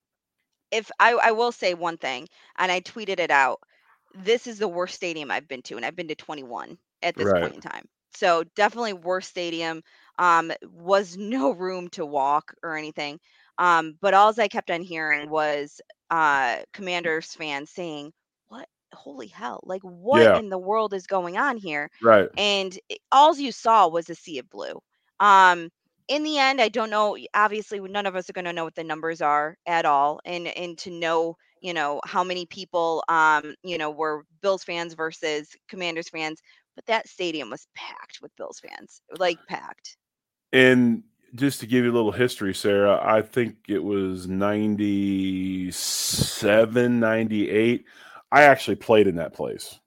if 0.71 0.89
i 0.99 1.13
i 1.23 1.31
will 1.31 1.51
say 1.51 1.73
one 1.73 1.97
thing 1.97 2.27
and 2.57 2.71
i 2.71 2.79
tweeted 2.81 3.19
it 3.19 3.31
out 3.31 3.59
this 4.13 4.47
is 4.47 4.59
the 4.59 4.67
worst 4.67 4.95
stadium 4.95 5.31
i've 5.31 5.47
been 5.47 5.61
to 5.61 5.75
and 5.75 5.85
i've 5.85 5.95
been 5.95 6.07
to 6.07 6.15
21 6.15 6.77
at 7.01 7.15
this 7.15 7.25
right. 7.25 7.41
point 7.41 7.55
in 7.55 7.61
time 7.61 7.85
so 8.15 8.43
definitely 8.55 8.93
worst 8.93 9.29
stadium 9.29 9.81
um 10.19 10.51
was 10.73 11.17
no 11.17 11.51
room 11.51 11.87
to 11.89 12.05
walk 12.05 12.53
or 12.63 12.77
anything 12.77 13.19
um 13.57 13.97
but 14.01 14.13
all 14.13 14.33
i 14.39 14.47
kept 14.47 14.71
on 14.71 14.81
hearing 14.81 15.29
was 15.29 15.81
uh 16.09 16.57
commanders 16.73 17.33
fans 17.33 17.69
saying 17.71 18.11
what? 18.47 18.67
Holy 18.93 19.27
hell 19.27 19.61
like 19.63 19.81
what 19.81 20.21
yeah. 20.21 20.37
in 20.37 20.49
the 20.49 20.57
world 20.57 20.93
is 20.93 21.07
going 21.07 21.37
on 21.37 21.57
here? 21.57 21.89
Right. 22.01 22.29
And 22.37 22.77
all 23.11 23.35
you 23.35 23.51
saw 23.51 23.87
was 23.87 24.09
a 24.09 24.15
sea 24.15 24.39
of 24.39 24.49
blue. 24.49 24.79
Um 25.19 25.69
in 26.07 26.23
the 26.23 26.37
end 26.37 26.61
i 26.61 26.69
don't 26.69 26.89
know 26.89 27.17
obviously 27.33 27.79
none 27.79 28.05
of 28.05 28.15
us 28.15 28.29
are 28.29 28.33
going 28.33 28.45
to 28.45 28.53
know 28.53 28.63
what 28.63 28.75
the 28.75 28.83
numbers 28.83 29.21
are 29.21 29.57
at 29.65 29.85
all 29.85 30.19
and 30.25 30.47
and 30.47 30.77
to 30.77 30.91
know 30.91 31.35
you 31.61 31.73
know 31.73 31.99
how 32.05 32.23
many 32.23 32.45
people 32.45 33.03
um 33.09 33.55
you 33.63 33.77
know 33.77 33.89
were 33.89 34.23
bills 34.41 34.63
fans 34.63 34.93
versus 34.93 35.49
commanders 35.67 36.09
fans 36.09 36.41
but 36.75 36.85
that 36.85 37.07
stadium 37.07 37.49
was 37.49 37.67
packed 37.75 38.19
with 38.21 38.35
bills 38.35 38.59
fans 38.59 39.01
like 39.17 39.39
packed 39.47 39.97
and 40.55 41.03
just 41.35 41.59
to 41.59 41.67
give 41.67 41.83
you 41.83 41.91
a 41.91 41.93
little 41.93 42.13
history, 42.13 42.55
Sara, 42.55 42.97
I 43.03 43.21
think 43.21 43.57
it 43.67 43.83
was 43.83 44.25
97, 44.25 46.99
98. 46.99 47.85
I 48.31 48.43
actually 48.43 48.77
played 48.77 49.07
in 49.07 49.17
that 49.17 49.33
place 49.33 49.77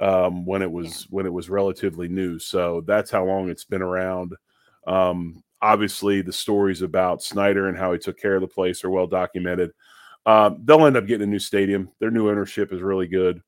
um, 0.00 0.46
when 0.46 0.62
it 0.62 0.72
was 0.72 1.06
when 1.10 1.26
it 1.26 1.32
was 1.32 1.50
relatively 1.50 2.08
new. 2.08 2.38
So 2.38 2.82
that's 2.86 3.10
how 3.10 3.26
long 3.26 3.50
it's 3.50 3.66
been 3.66 3.82
around. 3.82 4.32
Um, 4.86 5.44
obviously, 5.60 6.22
the 6.22 6.32
stories 6.32 6.80
about 6.80 7.22
Snyder 7.22 7.68
and 7.68 7.76
how 7.76 7.92
he 7.92 7.98
took 7.98 8.18
care 8.18 8.36
of 8.36 8.40
the 8.40 8.48
place 8.48 8.82
are 8.84 8.90
well 8.90 9.06
documented. 9.06 9.72
Um, 10.24 10.62
they'll 10.64 10.86
end 10.86 10.96
up 10.96 11.06
getting 11.06 11.28
a 11.28 11.30
new 11.30 11.38
stadium. 11.38 11.90
Their 12.00 12.10
new 12.10 12.30
ownership 12.30 12.72
is 12.72 12.80
really 12.80 13.06
good, 13.06 13.42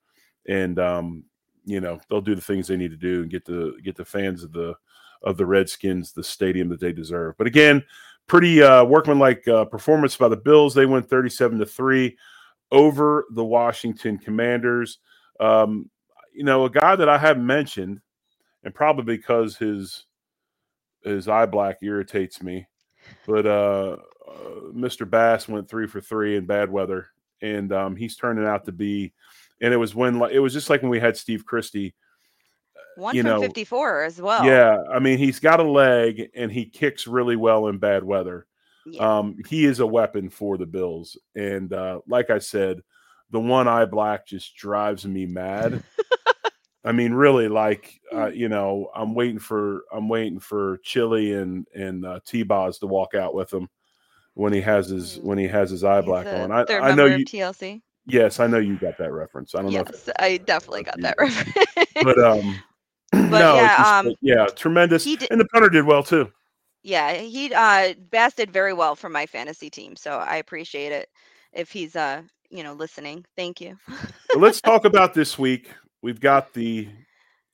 and 0.47 0.79
um, 0.79 1.25
you 1.65 1.81
know 1.81 1.99
they'll 2.11 2.21
do 2.21 2.35
the 2.35 2.43
things 2.43 2.69
they 2.69 2.77
need 2.77 2.91
to 2.91 2.99
do 2.99 3.23
and 3.23 3.31
get 3.31 3.47
the 3.47 3.73
get 3.83 3.97
the 3.97 4.05
fans 4.05 4.45
of 4.45 4.53
the 4.53 4.75
of 5.23 5.37
the 5.37 5.47
Redskins 5.47 6.13
the 6.13 6.25
stadium 6.25 6.69
that 6.69 6.81
they 6.81 6.93
deserve. 6.93 7.37
But 7.37 7.47
again, 7.47 7.85
pretty 8.27 8.63
uh, 8.63 8.85
workmanlike 8.85 9.47
uh, 9.49 9.65
performance 9.65 10.17
by 10.17 10.29
the 10.29 10.37
Bills. 10.37 10.75
They 10.75 10.87
went 10.87 11.09
37 11.09 11.59
to 11.59 11.67
3 11.67 12.17
over 12.71 13.27
the 13.33 13.45
Washington 13.45 14.19
Commanders. 14.19 14.99
Um, 15.41 15.91
you 16.33 16.45
know, 16.45 16.65
a 16.65 16.71
guy 16.71 16.97
that 16.97 17.09
I 17.09 17.19
haven't 17.19 17.45
mentioned, 17.45 18.01
and 18.63 18.75
probably 18.75 19.17
because 19.17 19.57
his 19.57 20.07
his 21.03 21.29
eye 21.29 21.47
black 21.47 21.79
irritates 21.83 22.43
me, 22.43 22.67
but 23.27 23.47
uh, 23.47 23.97
uh, 24.29 24.71
Mr. 24.73 25.09
Bass 25.09 25.49
went 25.49 25.69
three 25.69 25.87
for 25.87 26.01
three 26.01 26.37
in 26.37 26.47
bad 26.47 26.71
weather, 26.71 27.09
and 27.43 27.73
um, 27.73 27.97
he's 27.97 28.17
turning 28.17 28.47
out 28.47 28.65
to 28.67 28.73
be. 28.73 29.13
And 29.61 29.75
it 29.75 29.77
was 29.77 29.95
when 29.95 30.23
it 30.31 30.39
was 30.39 30.53
just 30.53 30.71
like 30.71 30.83
when 30.83 30.91
we 30.91 31.01
had 31.01 31.17
Steve 31.17 31.45
Christie 31.45 31.95
one 33.01 33.17
you 33.17 33.23
from 33.23 33.33
know, 33.33 33.41
54 33.41 34.03
as 34.03 34.21
well. 34.21 34.45
Yeah. 34.45 34.83
I 34.93 34.99
mean, 34.99 35.19
he's 35.19 35.41
got 35.41 35.61
a 35.61 35.65
leg 35.65 36.31
and 36.35 36.53
he 36.53 36.65
kicks 36.67 37.07
really 37.07 37.37
well 37.37 37.69
in 37.69 37.79
bad 37.79 38.05
weather. 38.05 38.47
Yeah. 38.87 39.19
Um, 39.19 39.37
he 39.47 39.65
is 39.65 39.81
a 39.81 39.87
weapon 39.87 40.31
for 40.31 40.57
the 40.57 40.67
Bills. 40.67 41.19
And 41.35 41.73
uh, 41.73 42.01
like 42.07 42.31
I 42.31 42.39
said, 42.39 42.83
the 43.31 43.41
one 43.41 43.69
eye 43.69 43.85
black 43.85 44.27
just 44.27 44.57
drives 44.57 45.07
me 45.07 45.27
mad. 45.27 45.83
I 46.85 46.93
mean, 46.93 47.13
really, 47.13 47.49
like 47.49 48.01
uh, 48.13 48.29
you 48.29 48.49
know, 48.49 48.91
I'm 48.95 49.15
waiting 49.15 49.39
for 49.39 49.83
I'm 49.93 50.09
waiting 50.09 50.41
for 50.41 50.79
Chili 50.83 51.35
and 51.35 51.67
and 51.75 52.07
uh, 52.07 52.21
T 52.25 52.43
Boz 52.43 52.79
to 52.79 52.87
walk 52.87 53.15
out 53.15 53.35
with 53.35 53.53
him 53.53 53.69
when 54.35 54.53
he 54.53 54.63
has 54.63 54.89
his 54.89 55.19
when 55.19 55.37
he 55.37 55.47
has 55.47 55.71
his 55.71 55.85
eye 55.85 56.01
black 56.01 56.27
on. 56.27 56.51
I, 56.51 56.65
I 56.79 56.95
know 56.95 57.05
you 57.05 57.25
TLC. 57.25 57.83
Yes, 58.07 58.41
I 58.41 58.47
know 58.47 58.59
you 58.59 58.77
got 58.77 58.97
that 58.99 59.13
reference. 59.13 59.55
I 59.55 59.63
don't 59.63 59.73
yes, 59.73 59.85
know. 59.85 59.93
Yes, 59.93 60.11
I 60.19 60.39
definitely 60.39 60.85
got 60.85 61.01
that 61.01 61.17
reference. 61.19 61.93
but 62.03 62.19
um, 62.19 62.59
but 63.11 63.29
no, 63.31 63.55
yeah, 63.57 63.77
just, 63.77 63.91
um, 63.91 64.15
yeah, 64.21 64.47
tremendous. 64.47 65.05
Did, 65.05 65.27
and 65.31 65.41
the 65.41 65.47
punter 65.47 65.69
did 65.69 65.85
well 65.85 66.03
too. 66.03 66.31
Yeah, 66.83 67.15
he 67.15 67.53
uh 67.53 67.95
Bass 68.11 68.35
did 68.35 68.51
very 68.51 68.73
well 68.73 68.95
for 68.95 69.09
my 69.09 69.27
fantasy 69.27 69.69
team, 69.69 69.97
so 69.97 70.19
I 70.19 70.37
appreciate 70.37 70.93
it 70.93 71.09
if 71.53 71.71
he's 71.71 71.97
uh 71.97 72.23
you 72.51 72.63
know 72.63 72.73
listening. 72.73 73.25
Thank 73.37 73.61
you. 73.61 73.77
well, 73.89 74.39
let's 74.39 74.61
talk 74.63 74.85
about 74.85 75.15
this 75.15 75.39
week. 75.39 75.71
We've 76.03 76.21
got 76.21 76.55
the 76.55 76.89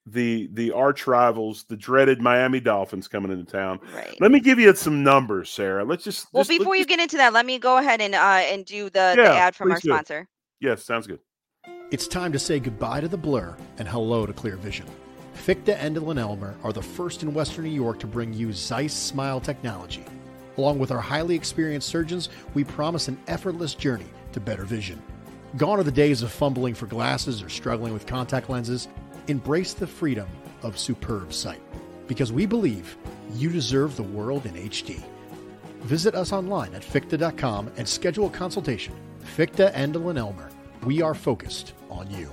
the 0.06 0.48
the 0.52 0.70
arch 0.70 1.06
rivals, 1.06 1.64
the 1.64 1.76
dreaded 1.76 2.20
Miami 2.20 2.60
Dolphins 2.60 3.08
coming 3.08 3.32
into 3.32 3.50
town. 3.50 3.80
Right. 3.92 4.16
Let 4.20 4.30
me 4.30 4.38
give 4.38 4.58
you 4.60 4.74
some 4.76 5.02
numbers, 5.02 5.50
Sara. 5.50 5.84
Let's 5.84 6.04
just 6.04 6.28
well 6.32 6.44
just, 6.44 6.56
before 6.56 6.76
you 6.76 6.86
get 6.86 7.00
into 7.00 7.16
that, 7.16 7.32
let 7.32 7.46
me 7.46 7.58
go 7.58 7.78
ahead 7.78 8.00
and 8.00 8.14
uh 8.14 8.18
and 8.44 8.64
do 8.64 8.90
the, 8.90 9.14
yeah, 9.16 9.30
the 9.30 9.36
ad 9.36 9.56
from 9.56 9.72
our 9.72 9.80
do. 9.80 9.88
sponsor. 9.88 10.28
Yes, 10.60 10.84
sounds 10.84 11.06
good. 11.06 11.18
It's 11.90 12.06
time 12.06 12.32
to 12.32 12.38
say 12.38 12.60
goodbye 12.60 13.00
to 13.00 13.08
the 13.08 13.16
blur 13.16 13.56
and 13.78 13.88
hello 13.88 14.26
to 14.26 14.32
clear 14.32 14.56
vision. 14.56 14.86
Endl 15.54 16.10
and 16.10 16.18
Elmer 16.18 16.56
are 16.64 16.72
the 16.72 16.82
first 16.82 17.22
in 17.22 17.32
Western 17.32 17.64
New 17.64 17.70
York 17.70 18.00
to 18.00 18.06
bring 18.06 18.34
you 18.34 18.52
Zeiss 18.52 18.92
Smile 18.92 19.40
technology. 19.40 20.04
Along 20.58 20.78
with 20.78 20.90
our 20.90 21.00
highly 21.00 21.36
experienced 21.36 21.88
surgeons, 21.88 22.30
we 22.54 22.64
promise 22.64 23.06
an 23.06 23.18
effortless 23.28 23.74
journey 23.74 24.06
to 24.32 24.40
better 24.40 24.64
vision. 24.64 25.00
Gone 25.56 25.78
are 25.78 25.84
the 25.84 25.92
days 25.92 26.22
of 26.22 26.32
fumbling 26.32 26.74
for 26.74 26.86
glasses 26.86 27.42
or 27.42 27.48
struggling 27.48 27.92
with 27.92 28.06
contact 28.06 28.50
lenses. 28.50 28.88
Embrace 29.28 29.72
the 29.72 29.86
freedom 29.86 30.28
of 30.62 30.78
superb 30.78 31.32
sight 31.32 31.62
because 32.08 32.32
we 32.32 32.44
believe 32.44 32.96
you 33.34 33.48
deserve 33.48 33.96
the 33.96 34.02
world 34.02 34.46
in 34.46 34.54
HD. 34.54 35.02
Visit 35.82 36.14
us 36.16 36.32
online 36.32 36.74
at 36.74 36.82
fichte.com 36.82 37.70
and 37.76 37.86
schedule 37.86 38.26
a 38.26 38.30
consultation. 38.30 38.94
Endl, 39.36 40.10
and 40.10 40.18
Elmer. 40.18 40.50
We 40.84 41.02
are 41.02 41.14
focused 41.14 41.74
on 41.90 42.10
you. 42.10 42.32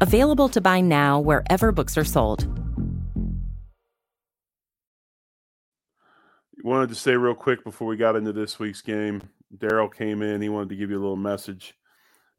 Available 0.00 0.48
to 0.48 0.60
buy 0.60 0.80
now 0.80 1.20
wherever 1.20 1.72
books 1.72 1.98
are 1.98 2.04
sold. 2.04 2.46
Wanted 6.62 6.90
to 6.90 6.94
say 6.94 7.16
real 7.16 7.34
quick 7.34 7.64
before 7.64 7.88
we 7.88 7.96
got 7.96 8.16
into 8.16 8.32
this 8.32 8.58
week's 8.58 8.82
game. 8.82 9.22
Daryl 9.56 9.92
came 9.92 10.22
in. 10.22 10.42
He 10.42 10.48
wanted 10.48 10.68
to 10.70 10.76
give 10.76 10.90
you 10.90 10.98
a 10.98 11.00
little 11.00 11.16
message. 11.16 11.74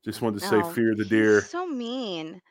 Just 0.04 0.22
wanted 0.22 0.40
to 0.40 0.48
say, 0.48 0.58
oh, 0.58 0.70
fear 0.72 0.96
the 0.96 1.04
he's 1.04 1.10
deer. 1.10 1.42
so 1.42 1.68
mean. 1.68 2.42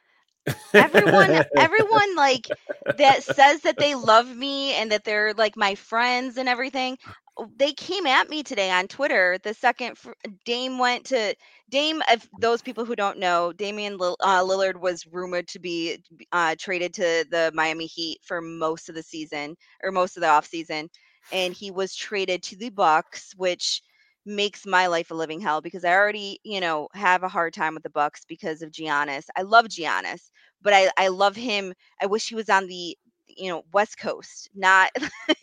Everyone, 0.77 1.41
everyone 1.57 2.17
like 2.17 2.53
that 2.97 3.23
says 3.23 3.63
that 3.63 3.79
they 3.79 3.95
love 3.95 4.29
me 4.35 4.73
and 4.75 4.91
that 4.93 5.05
they're 5.05 5.33
like 5.35 5.57
my 5.57 5.75
friends 5.75 6.37
and 6.37 6.49
everything. 6.49 6.99
oh, 7.37 7.51
They 7.57 7.73
came 7.73 8.07
at 8.07 8.29
me 8.29 8.43
today 8.43 8.71
on 8.71 8.89
Twitter. 8.89 9.39
The 9.43 9.55
second 9.55 9.99
fr- 9.99 10.13
Dame 10.45 10.79
went 10.79 11.07
to 11.07 11.35
Dame. 11.71 12.03
If 12.11 12.29
those 12.39 12.63
people 12.63 12.85
who 12.85 12.97
don't 12.97 13.19
know, 13.19 13.53
Damian 13.53 13.97
Lill- 13.99 14.17
uh, 14.21 14.43
Lillard 14.43 14.81
was 14.81 15.07
rumored 15.07 15.49
to 15.49 15.59
be 15.59 16.03
uh, 16.33 16.55
traded 16.59 16.95
to 16.95 17.25
the 17.31 17.51
Miami 17.55 17.87
Heat 17.87 18.19
for 18.25 18.41
most 18.41 18.89
of 18.89 18.95
the 18.95 19.03
season 19.03 19.57
or 19.83 19.91
most 19.93 20.17
of 20.17 20.23
the 20.23 20.29
offseason. 20.29 20.89
and 21.33 21.53
he 21.55 21.71
was 21.71 21.95
traded 21.95 22.43
to 22.45 22.57
the 22.57 22.71
Bucks, 22.71 23.33
which 23.37 23.83
makes 24.27 24.67
my 24.67 24.87
life 24.87 25.11
a 25.11 25.15
living 25.15 25.41
hell 25.41 25.61
because 25.61 25.85
I 25.85 25.93
already, 25.95 26.39
you 26.45 26.61
know, 26.61 26.89
have 26.95 27.23
a 27.23 27.29
hard 27.29 27.55
time 27.55 27.75
with 27.75 27.83
the 27.83 27.91
Bucks 27.91 28.25
because 28.29 28.63
of 28.63 28.71
Giannis. 28.71 29.25
I 29.37 29.43
love 29.43 29.67
Giannis, 29.67 30.31
but 30.63 30.73
I 30.73 30.91
I 30.97 31.09
love 31.09 31.37
him. 31.37 31.73
I 32.01 32.07
wish 32.07 32.29
he 32.29 32.35
was 32.35 32.49
on 32.51 32.67
the, 32.67 32.97
you 33.27 33.49
know, 33.49 33.65
West 33.73 33.99
Coast, 33.99 34.51
not 34.55 34.91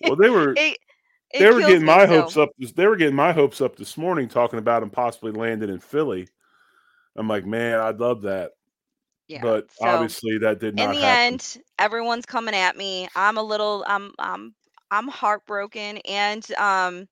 Well, 0.03 0.15
they 0.15 0.29
were 0.29 0.53
it, 0.53 0.77
it 1.31 1.39
they 1.39 1.51
were 1.51 1.59
getting 1.61 1.85
my 1.85 2.05
so- 2.05 2.21
hopes 2.21 2.37
up. 2.37 2.49
They 2.75 2.87
were 2.87 2.95
getting 2.97 3.15
my 3.15 3.31
hopes 3.31 3.61
up 3.61 3.75
this 3.75 3.97
morning, 3.97 4.27
talking 4.29 4.59
about 4.59 4.83
him 4.83 4.89
possibly 4.89 5.31
landing 5.31 5.69
in 5.69 5.79
Philly. 5.79 6.27
I'm 7.15 7.27
like, 7.27 7.45
man, 7.45 7.79
I'd 7.79 7.99
love 7.99 8.21
that, 8.23 8.51
Yeah. 9.27 9.41
but 9.41 9.71
so 9.71 9.87
obviously 9.87 10.37
that 10.39 10.59
did 10.59 10.75
not. 10.75 10.85
in 10.85 10.91
the 10.91 10.97
happen. 11.05 11.33
end, 11.33 11.57
everyone's 11.79 12.25
coming 12.27 12.53
at 12.53 12.77
me. 12.77 13.07
I'm 13.15 13.37
a 13.37 13.43
little 13.43 13.83
I'm 13.87 14.13
I'm 14.19 14.53
I'm 14.91 15.07
heartbroken 15.07 15.97
and 16.07 16.49
um 16.53 17.07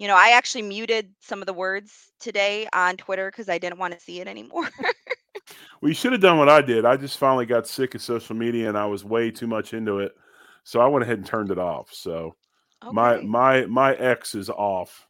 you 0.00 0.08
know, 0.08 0.16
I 0.16 0.30
actually 0.30 0.62
muted 0.62 1.10
some 1.20 1.42
of 1.42 1.46
the 1.46 1.52
words 1.52 2.10
today 2.18 2.66
on 2.72 2.96
Twitter 2.96 3.30
because 3.30 3.50
I 3.50 3.58
didn't 3.58 3.78
want 3.78 3.92
to 3.92 4.00
see 4.00 4.20
it 4.20 4.26
anymore. 4.26 4.68
Well, 5.80 5.88
you 5.88 5.94
should 5.94 6.12
have 6.12 6.20
done 6.20 6.38
what 6.38 6.48
I 6.48 6.62
did. 6.62 6.84
I 6.84 6.96
just 6.96 7.18
finally 7.18 7.44
got 7.46 7.66
sick 7.66 7.94
of 7.94 8.02
social 8.02 8.36
media, 8.36 8.68
and 8.68 8.78
I 8.78 8.86
was 8.86 9.04
way 9.04 9.30
too 9.30 9.46
much 9.46 9.74
into 9.74 9.98
it, 9.98 10.12
so 10.62 10.80
I 10.80 10.86
went 10.86 11.02
ahead 11.02 11.18
and 11.18 11.26
turned 11.26 11.50
it 11.50 11.58
off. 11.58 11.92
So 11.92 12.36
my 12.92 13.20
my 13.22 13.66
my 13.66 13.94
X 13.94 14.34
is 14.34 14.48
off. 14.48 15.06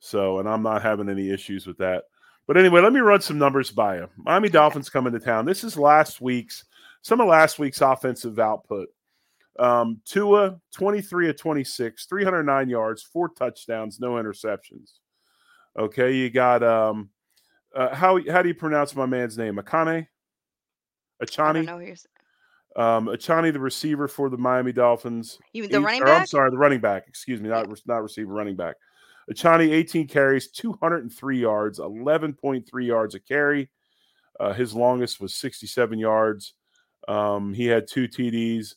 So, 0.00 0.38
and 0.38 0.48
I'm 0.48 0.62
not 0.62 0.82
having 0.82 1.08
any 1.08 1.30
issues 1.30 1.66
with 1.66 1.78
that. 1.78 2.04
But 2.46 2.56
anyway, 2.56 2.80
let 2.80 2.92
me 2.92 3.00
run 3.00 3.20
some 3.20 3.38
numbers 3.38 3.70
by 3.70 3.96
you. 3.96 4.08
Miami 4.16 4.48
Dolphins 4.48 4.88
coming 4.88 5.12
to 5.12 5.20
town. 5.20 5.46
This 5.46 5.64
is 5.64 5.76
last 5.78 6.20
week's 6.20 6.64
some 7.02 7.20
of 7.20 7.28
last 7.28 7.58
week's 7.58 7.80
offensive 7.80 8.38
output. 8.38 8.88
Um, 9.58 10.00
Tua, 10.04 10.60
23 10.74 11.30
of 11.30 11.36
26, 11.38 12.06
309 12.06 12.68
yards, 12.68 13.02
four 13.02 13.28
touchdowns, 13.30 13.98
no 14.00 14.12
interceptions. 14.12 14.92
Okay, 15.78 16.14
you 16.14 16.30
got 16.30 16.62
um 16.62 17.10
uh, 17.74 17.94
how 17.94 18.18
how 18.30 18.42
do 18.42 18.48
you 18.48 18.54
pronounce 18.54 18.94
my 18.96 19.06
man's 19.06 19.36
name? 19.36 19.56
Akane? 19.56 20.06
I 21.20 21.24
Achani? 21.24 21.54
don't 21.54 21.64
know 21.66 21.78
who 21.78 21.84
you're 21.84 21.92
s- 21.92 22.06
Um, 22.76 23.06
Achani, 23.08 23.52
the 23.52 23.60
receiver 23.60 24.08
for 24.08 24.28
the 24.30 24.36
Miami 24.38 24.72
Dolphins. 24.72 25.38
You 25.52 25.66
the 25.68 25.78
Eight- 25.78 25.84
running 25.84 26.02
or, 26.02 26.08
I'm 26.08 26.26
sorry, 26.26 26.50
the 26.50 26.58
running 26.58 26.80
back. 26.80 27.04
Excuse 27.08 27.40
me, 27.40 27.48
not 27.48 27.66
not 27.86 28.02
receiver, 28.02 28.32
running 28.32 28.56
back. 28.56 28.76
Achani, 29.30 29.72
18 29.72 30.06
carries, 30.06 30.50
203 30.50 31.38
yards, 31.40 31.78
11.3 31.80 32.86
yards 32.86 33.14
a 33.14 33.20
carry. 33.20 33.68
Uh, 34.38 34.52
his 34.52 34.72
longest 34.74 35.20
was 35.20 35.34
67 35.34 35.98
yards. 35.98 36.54
Um, 37.08 37.52
he 37.52 37.66
had 37.66 37.88
two 37.88 38.06
TDs. 38.08 38.74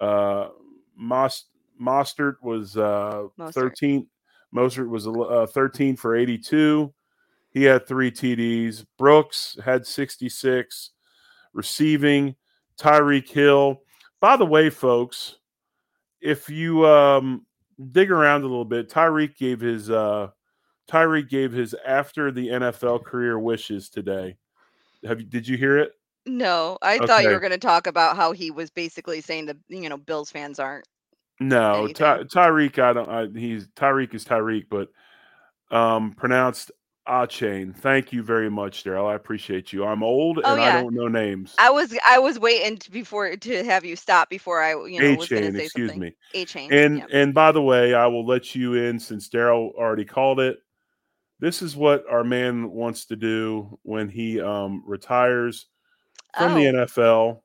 Uh, 0.00 0.48
Mos- 0.96 1.46
Mostert 1.80 2.36
was 2.42 2.76
uh, 2.76 3.24
Mostert. 3.38 3.54
13. 3.54 4.06
Mostert 4.54 4.88
was 4.88 5.06
uh, 5.06 5.46
13 5.46 5.96
for 5.96 6.16
82. 6.16 6.92
He 7.50 7.64
had 7.64 7.86
three 7.86 8.10
TDs. 8.10 8.84
Brooks 8.96 9.58
had 9.64 9.86
66 9.86 10.90
receiving. 11.52 12.34
Tyreek 12.78 13.28
Hill. 13.28 13.82
By 14.20 14.36
the 14.36 14.46
way, 14.46 14.70
folks, 14.70 15.36
if 16.20 16.48
you 16.48 16.86
um, 16.86 17.44
dig 17.92 18.10
around 18.10 18.42
a 18.42 18.46
little 18.46 18.64
bit, 18.64 18.88
Tyreek 18.88 19.36
gave 19.36 19.60
his 19.60 19.90
uh, 19.90 20.28
Tyreek 20.88 21.28
gave 21.28 21.52
his 21.52 21.74
after 21.86 22.30
the 22.30 22.48
NFL 22.48 23.04
career 23.04 23.38
wishes 23.38 23.88
today. 23.88 24.36
Have 25.04 25.20
you? 25.20 25.26
Did 25.26 25.46
you 25.46 25.56
hear 25.56 25.78
it? 25.78 25.92
No, 26.28 26.78
I 26.82 26.98
thought 26.98 27.22
you 27.22 27.28
Okay. 27.28 27.34
were 27.34 27.40
going 27.40 27.52
to 27.52 27.58
talk 27.58 27.86
about 27.86 28.16
how 28.16 28.32
he 28.32 28.50
was 28.50 28.70
basically 28.70 29.20
saying 29.20 29.46
that 29.46 29.56
you 29.68 29.88
know 29.88 29.96
Bills 29.96 30.30
fans 30.30 30.58
aren't. 30.58 30.86
No, 31.40 31.88
Ty, 31.88 32.14
Anything. 32.14 32.28
Tyreek. 32.28 32.78
I 32.78 32.92
don't. 32.92 33.08
I, 33.08 33.26
he's 33.38 33.66
Tyreek 33.68 34.14
is 34.14 34.24
Tyreek, 34.24 34.66
but 34.68 34.88
um, 35.70 36.12
pronounced 36.12 36.70
Achane. 37.08 37.74
Thank 37.74 38.12
you 38.12 38.22
very 38.22 38.50
much, 38.50 38.84
Daryl. 38.84 39.10
I 39.10 39.14
appreciate 39.14 39.72
you. 39.72 39.84
I'm 39.84 40.02
old 40.02 40.38
Oh, 40.38 40.52
and 40.52 40.60
I 40.60 40.66
yeah. 40.66 40.82
don't 40.82 40.94
know 40.94 41.08
names. 41.08 41.54
I 41.58 41.70
was 41.70 41.96
I 42.06 42.18
was 42.18 42.38
waiting 42.38 42.76
t- 42.76 42.90
before 42.92 43.34
to 43.36 43.64
have 43.64 43.84
you 43.84 43.96
stop 43.96 44.28
before 44.28 44.62
I 44.62 44.72
you 44.86 45.00
know 45.00 45.14
was 45.14 45.28
going 45.28 45.50
to 45.50 45.58
say 45.58 45.64
excuse 45.64 45.90
something. 45.92 46.00
me. 46.00 46.16
A 46.34 46.44
chain. 46.44 46.72
And 46.72 47.02
and 47.12 47.32
by 47.34 47.52
the 47.52 47.62
way, 47.62 47.94
I 47.94 48.06
will 48.06 48.26
let 48.26 48.54
you 48.54 48.74
in 48.74 48.98
since 48.98 49.28
Daryl 49.28 49.72
already 49.74 50.04
called 50.04 50.40
it. 50.40 50.58
This 51.40 51.62
is 51.62 51.76
what 51.76 52.04
our 52.10 52.24
man 52.24 52.70
wants 52.70 53.06
to 53.06 53.16
do 53.16 53.78
when 53.82 54.08
he 54.08 54.40
um, 54.40 54.82
retires 54.84 55.66
from 56.36 56.54
the 56.54 56.68
Oh. 56.68 56.72
NFL, 56.86 57.40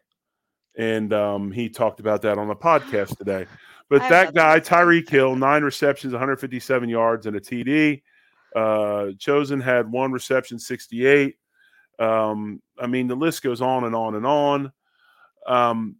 and 0.77 1.13
um, 1.13 1.51
he 1.51 1.69
talked 1.69 1.99
about 1.99 2.21
that 2.23 2.37
on 2.37 2.47
the 2.47 2.55
podcast 2.55 3.17
today. 3.17 3.45
But 3.89 4.01
I 4.03 4.09
that 4.09 4.33
guy. 4.33 4.59
Tyreek 4.59 5.09
Hill, 5.09 5.35
nine 5.35 5.63
receptions, 5.63 6.13
157 6.13 6.89
yards, 6.89 7.25
and 7.25 7.35
a 7.35 7.39
TD. 7.39 8.01
Uh, 8.55 9.11
Chosen 9.19 9.59
had 9.61 9.91
one 9.91 10.11
reception, 10.11 10.57
68. 10.59 11.35
Um, 11.99 12.61
I 12.79 12.87
mean, 12.87 13.07
the 13.07 13.15
list 13.15 13.43
goes 13.43 13.61
on 13.61 13.83
and 13.83 13.95
on 13.95 14.15
and 14.15 14.25
on. 14.25 14.71
Um, 15.45 15.97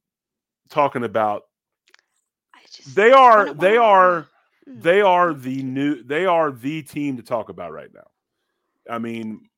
talking 0.70 1.04
about 1.04 1.44
just 2.72 2.96
they 2.96 3.12
are 3.12 3.54
they 3.54 3.78
are 3.78 4.28
Mm. 4.68 4.82
they 4.82 5.02
are 5.02 5.34
the 5.34 5.62
new 5.62 6.04
they 6.04 6.26
are 6.26 6.50
the 6.50 6.82
team 6.84 7.18
to 7.18 7.22
talk 7.24 7.50
about 7.50 7.74
right 7.74 7.90
now. 7.94 8.08
I 8.90 8.98
mean, 8.98 9.50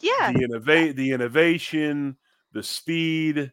yeah. 0.00 0.32
the 0.32 0.42
innovate 0.42 0.96
the 0.96 1.12
innovation, 1.12 2.16
the 2.52 2.62
speed. 2.62 3.52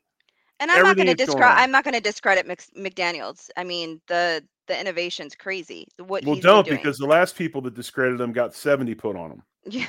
And 0.60 0.72
I'm 0.72 0.82
not 0.82 0.96
going 0.98 1.08
to 1.08 1.14
everything 1.14 1.18
that's 1.18 1.36
going 1.36 1.38
discredit. 1.38 1.58
I'm 1.60 1.72
not 1.72 1.84
going 1.84 1.94
to 1.94 2.02
discredit 2.02 2.48
Mc, 2.48 2.62
McDaniel's. 2.78 3.52
I 3.58 3.64
mean 3.64 4.02
the 4.08 4.44
the 4.68 4.80
innovation's 4.80 5.36
crazy. 5.36 5.88
What 5.98 6.26
well, 6.26 6.36
don't 6.36 6.68
because 6.68 6.98
the 6.98 7.06
last 7.06 7.36
people 7.36 7.62
that 7.62 7.74
discredited 7.76 8.20
them 8.20 8.34
got 8.34 8.54
70 8.54 8.96
put 8.96 9.16
on 9.16 9.30
them. 9.30 9.44
yeah, 9.66 9.88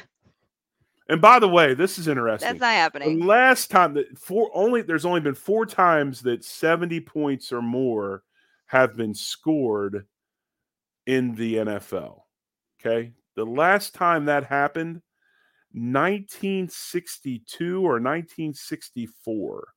And 1.08 1.20
by 1.20 1.38
the 1.38 1.48
way, 1.48 1.74
this 1.74 1.98
is 1.98 2.06
interesting. 2.06 2.46
that's 2.48 2.60
not 2.60 2.68
the 2.68 2.74
happening. 2.74 3.26
last 3.26 3.70
time 3.70 3.94
that 3.94 4.18
four 4.18 4.50
only 4.54 4.82
there's 4.82 5.04
only 5.04 5.20
been 5.20 5.34
four 5.34 5.66
times 5.66 6.20
that 6.22 6.44
70 6.44 7.00
points 7.00 7.52
or 7.52 7.62
more 7.62 8.22
have 8.66 8.96
been 8.96 9.14
scored 9.14 10.06
in 11.06 11.34
the 11.34 11.56
NFL. 11.56 12.20
Okay. 12.80 13.14
The 13.34 13.46
last 13.46 13.94
time 13.94 14.26
that 14.26 14.44
happened, 14.44 15.00
1962 15.72 17.78
or 17.78 18.00
1964. 18.00 19.68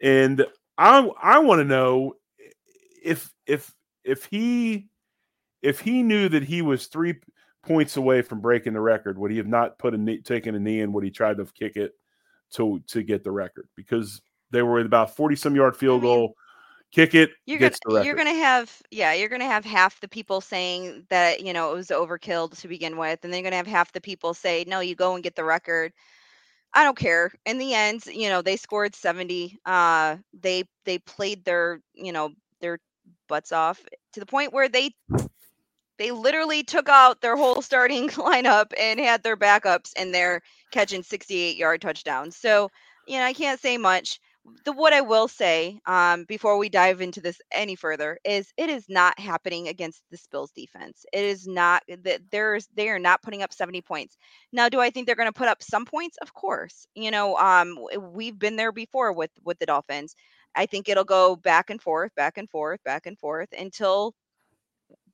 And 0.00 0.46
I 0.76 1.08
I 1.20 1.38
want 1.40 1.60
to 1.60 1.64
know 1.64 2.14
if 3.02 3.32
if 3.46 3.74
if 4.04 4.26
he 4.26 4.88
if 5.62 5.80
he 5.80 6.02
knew 6.02 6.28
that 6.28 6.44
he 6.44 6.62
was 6.62 6.86
three 6.86 7.16
points 7.64 7.96
away 7.96 8.22
from 8.22 8.40
breaking 8.40 8.74
the 8.74 8.80
record, 8.80 9.18
would 9.18 9.30
he 9.30 9.36
have 9.36 9.46
not 9.46 9.78
put 9.78 9.94
a 9.94 9.98
knee, 9.98 10.22
taken 10.22 10.54
a 10.54 10.60
knee 10.60 10.80
and 10.80 10.92
would 10.94 11.04
he 11.04 11.10
tried 11.10 11.36
to 11.38 11.46
kick 11.46 11.76
it 11.76 11.92
to 12.52 12.80
to 12.88 13.02
get 13.02 13.24
the 13.24 13.30
record? 13.30 13.68
Because 13.76 14.20
they 14.50 14.62
were 14.62 14.80
about 14.80 15.16
forty 15.16 15.36
some 15.36 15.56
yard 15.56 15.76
field 15.76 16.02
goal. 16.02 16.34
Kick 16.92 17.14
it, 17.14 17.30
You're 17.46 17.58
gets 17.58 17.78
gonna 17.80 18.04
you're 18.04 18.14
gonna 18.14 18.34
have 18.34 18.74
yeah 18.90 19.12
you're 19.12 19.28
gonna 19.28 19.44
have 19.44 19.64
half 19.64 20.00
the 20.00 20.08
people 20.08 20.40
saying 20.40 21.04
that 21.10 21.44
you 21.44 21.52
know 21.52 21.70
it 21.70 21.74
was 21.74 21.88
overkill 21.88 22.58
to 22.58 22.68
begin 22.68 22.96
with, 22.96 23.20
and 23.22 23.32
then 23.32 23.40
you're 23.40 23.50
gonna 23.50 23.56
have 23.56 23.66
half 23.66 23.92
the 23.92 24.00
people 24.00 24.32
say 24.34 24.64
no, 24.66 24.80
you 24.80 24.94
go 24.94 25.14
and 25.14 25.22
get 25.22 25.34
the 25.36 25.44
record. 25.44 25.92
I 26.74 26.84
don't 26.84 26.96
care. 26.96 27.30
In 27.46 27.58
the 27.58 27.74
end, 27.74 28.06
you 28.06 28.28
know 28.28 28.42
they 28.42 28.56
scored 28.56 28.94
70. 28.94 29.58
Uh, 29.66 30.16
they 30.40 30.64
they 30.84 30.98
played 30.98 31.44
their 31.44 31.80
you 31.94 32.12
know 32.12 32.30
their 32.60 32.78
butts 33.28 33.52
off 33.52 33.82
to 34.14 34.20
the 34.20 34.26
point 34.26 34.52
where 34.52 34.68
they 34.68 34.90
they 35.98 36.12
literally 36.12 36.62
took 36.62 36.88
out 36.88 37.20
their 37.20 37.36
whole 37.36 37.60
starting 37.60 38.08
lineup 38.10 38.72
and 38.78 38.98
had 39.00 39.22
their 39.22 39.36
backups 39.36 39.92
in 39.96 40.12
there 40.12 40.40
catching 40.72 41.02
68 41.02 41.56
yard 41.56 41.82
touchdowns. 41.82 42.36
So, 42.36 42.70
you 43.06 43.18
know, 43.18 43.24
I 43.24 43.32
can't 43.32 43.60
say 43.60 43.76
much. 43.76 44.20
The 44.64 44.72
what 44.72 44.92
I 44.92 45.00
will 45.00 45.28
say 45.28 45.80
um, 45.86 46.24
before 46.24 46.58
we 46.58 46.68
dive 46.68 47.00
into 47.00 47.20
this 47.20 47.40
any 47.52 47.74
further 47.74 48.18
is 48.24 48.52
it 48.56 48.68
is 48.68 48.86
not 48.88 49.18
happening 49.18 49.68
against 49.68 50.02
the 50.10 50.16
Spills 50.16 50.50
defense. 50.52 51.04
It 51.12 51.24
is 51.24 51.46
not 51.46 51.82
that 51.88 52.22
there's 52.30 52.66
they 52.74 52.88
are 52.88 52.98
not 52.98 53.22
putting 53.22 53.42
up 53.42 53.52
70 53.52 53.82
points. 53.82 54.16
Now, 54.52 54.68
do 54.68 54.80
I 54.80 54.90
think 54.90 55.06
they're 55.06 55.16
going 55.16 55.28
to 55.32 55.38
put 55.38 55.48
up 55.48 55.62
some 55.62 55.84
points? 55.86 56.16
Of 56.18 56.34
course. 56.34 56.86
You 56.94 57.10
know, 57.10 57.36
um, 57.36 57.78
we've 58.12 58.38
been 58.38 58.56
there 58.56 58.72
before 58.72 59.12
with 59.12 59.30
with 59.44 59.58
the 59.58 59.66
Dolphins. 59.66 60.14
I 60.54 60.66
think 60.66 60.88
it'll 60.88 61.04
go 61.04 61.36
back 61.36 61.70
and 61.70 61.80
forth, 61.80 62.14
back 62.14 62.38
and 62.38 62.48
forth, 62.50 62.82
back 62.84 63.06
and 63.06 63.18
forth 63.18 63.48
until 63.56 64.14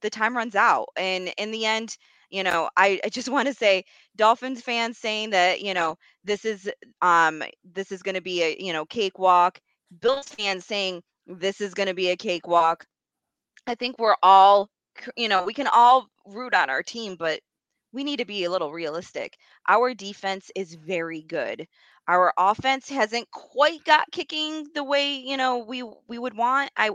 the 0.01 0.11
time 0.11 0.37
runs 0.37 0.55
out. 0.55 0.89
And 0.97 1.33
in 1.39 1.51
the 1.51 1.67
end, 1.67 1.97
you 2.35 2.45
know, 2.45 2.71
I, 2.77 3.01
I 3.05 3.11
just 3.11 3.29
want 3.31 3.49
to 3.49 3.55
say 3.55 3.85
Dolphins 4.17 4.63
fans 4.63 4.99
saying 4.99 5.31
that, 5.31 5.63
you 5.63 5.75
know, 5.75 5.97
this 6.25 6.45
is 6.45 6.71
um 7.03 7.43
this 7.65 7.93
is 7.93 8.03
gonna 8.03 8.23
be 8.23 8.43
a, 8.43 8.57
you 8.59 8.73
know, 8.73 8.87
cakewalk. 8.87 9.61
Bills 10.01 10.29
fans 10.29 10.67
saying 10.67 11.03
this 11.27 11.61
is 11.61 11.75
gonna 11.75 11.95
be 11.95 12.11
a 12.11 12.17
cakewalk. 12.17 12.87
I 13.67 13.75
think 13.77 13.99
we're 13.99 14.17
all 14.23 14.71
you 15.17 15.29
know, 15.29 15.45
we 15.45 15.55
can 15.55 15.69
all 15.69 16.09
root 16.27 16.55
on 16.55 16.71
our 16.71 16.83
team, 16.83 17.17
but 17.17 17.41
we 17.93 18.05
need 18.05 18.19
to 18.19 18.25
be 18.25 18.45
a 18.45 18.51
little 18.51 18.73
realistic. 18.73 19.37
Our 19.69 19.95
defense 19.95 20.51
is 20.57 20.75
very 20.75 21.23
good. 21.23 21.67
Our 22.09 22.33
offense 22.39 22.89
hasn't 22.89 23.31
quite 23.31 23.85
got 23.85 24.07
kicking 24.13 24.69
the 24.75 24.85
way, 24.85 25.17
you 25.17 25.37
know, 25.37 25.59
we 25.59 25.83
we 26.09 26.19
would 26.19 26.37
want. 26.37 26.71
I 26.77 26.91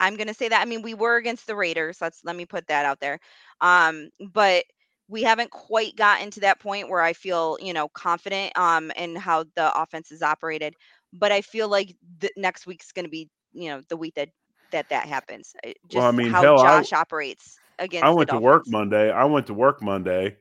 I'm 0.00 0.16
gonna 0.16 0.34
say 0.34 0.48
that. 0.48 0.62
I 0.62 0.66
mean, 0.66 0.82
we 0.82 0.94
were 0.94 1.16
against 1.16 1.46
the 1.46 1.56
Raiders. 1.56 1.98
Let's 2.00 2.20
let 2.24 2.36
me 2.36 2.46
put 2.46 2.66
that 2.68 2.86
out 2.86 3.00
there. 3.00 3.18
Um, 3.60 4.10
but 4.32 4.64
we 5.08 5.22
haven't 5.22 5.50
quite 5.50 5.96
gotten 5.96 6.30
to 6.32 6.40
that 6.40 6.58
point 6.60 6.88
where 6.88 7.02
I 7.02 7.12
feel, 7.12 7.56
you 7.60 7.72
know, 7.72 7.88
confident 7.88 8.56
um 8.58 8.90
in 8.92 9.16
how 9.16 9.44
the 9.54 9.72
offense 9.80 10.10
is 10.10 10.22
operated. 10.22 10.74
But 11.12 11.32
I 11.32 11.40
feel 11.40 11.68
like 11.68 11.94
the 12.18 12.30
next 12.36 12.66
week's 12.66 12.92
gonna 12.92 13.08
be, 13.08 13.28
you 13.52 13.68
know, 13.70 13.80
the 13.88 13.96
week 13.96 14.14
that 14.14 14.28
that 14.72 14.88
that 14.88 15.06
happens. 15.06 15.52
Uh, 15.64 15.72
Well, 15.92 16.06
I 16.06 16.10
mean, 16.12 16.30
how 16.30 16.42
hell, 16.42 16.58
I 16.60 16.80
Josh 16.80 16.92
operates 16.92 17.58
against 17.78 18.04
I 18.04 18.10
went 18.10 18.30
to 18.30 18.38
work 18.38 18.64
Monday. 18.66 19.10
I 19.10 19.24
went 19.24 19.46
to 19.46 19.54
work 19.54 19.82
Monday 19.82 20.36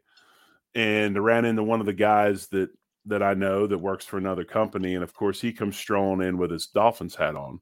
and 0.74 1.24
ran 1.24 1.46
into 1.46 1.64
one 1.64 1.80
of 1.80 1.86
the 1.86 1.94
guys 1.94 2.48
that 2.48 2.70
that 3.08 3.22
I 3.22 3.36
know 3.36 3.68
that 3.68 3.78
works 3.78 4.04
for 4.04 4.18
another 4.18 4.44
company, 4.44 4.96
and 4.96 5.04
of 5.04 5.14
course 5.14 5.40
he 5.40 5.54
comes 5.54 5.78
strolling 5.78 6.28
in 6.28 6.38
with 6.38 6.50
his 6.52 6.68
Dolphins 6.68 7.16
hat 7.16 7.36
on, 7.36 7.62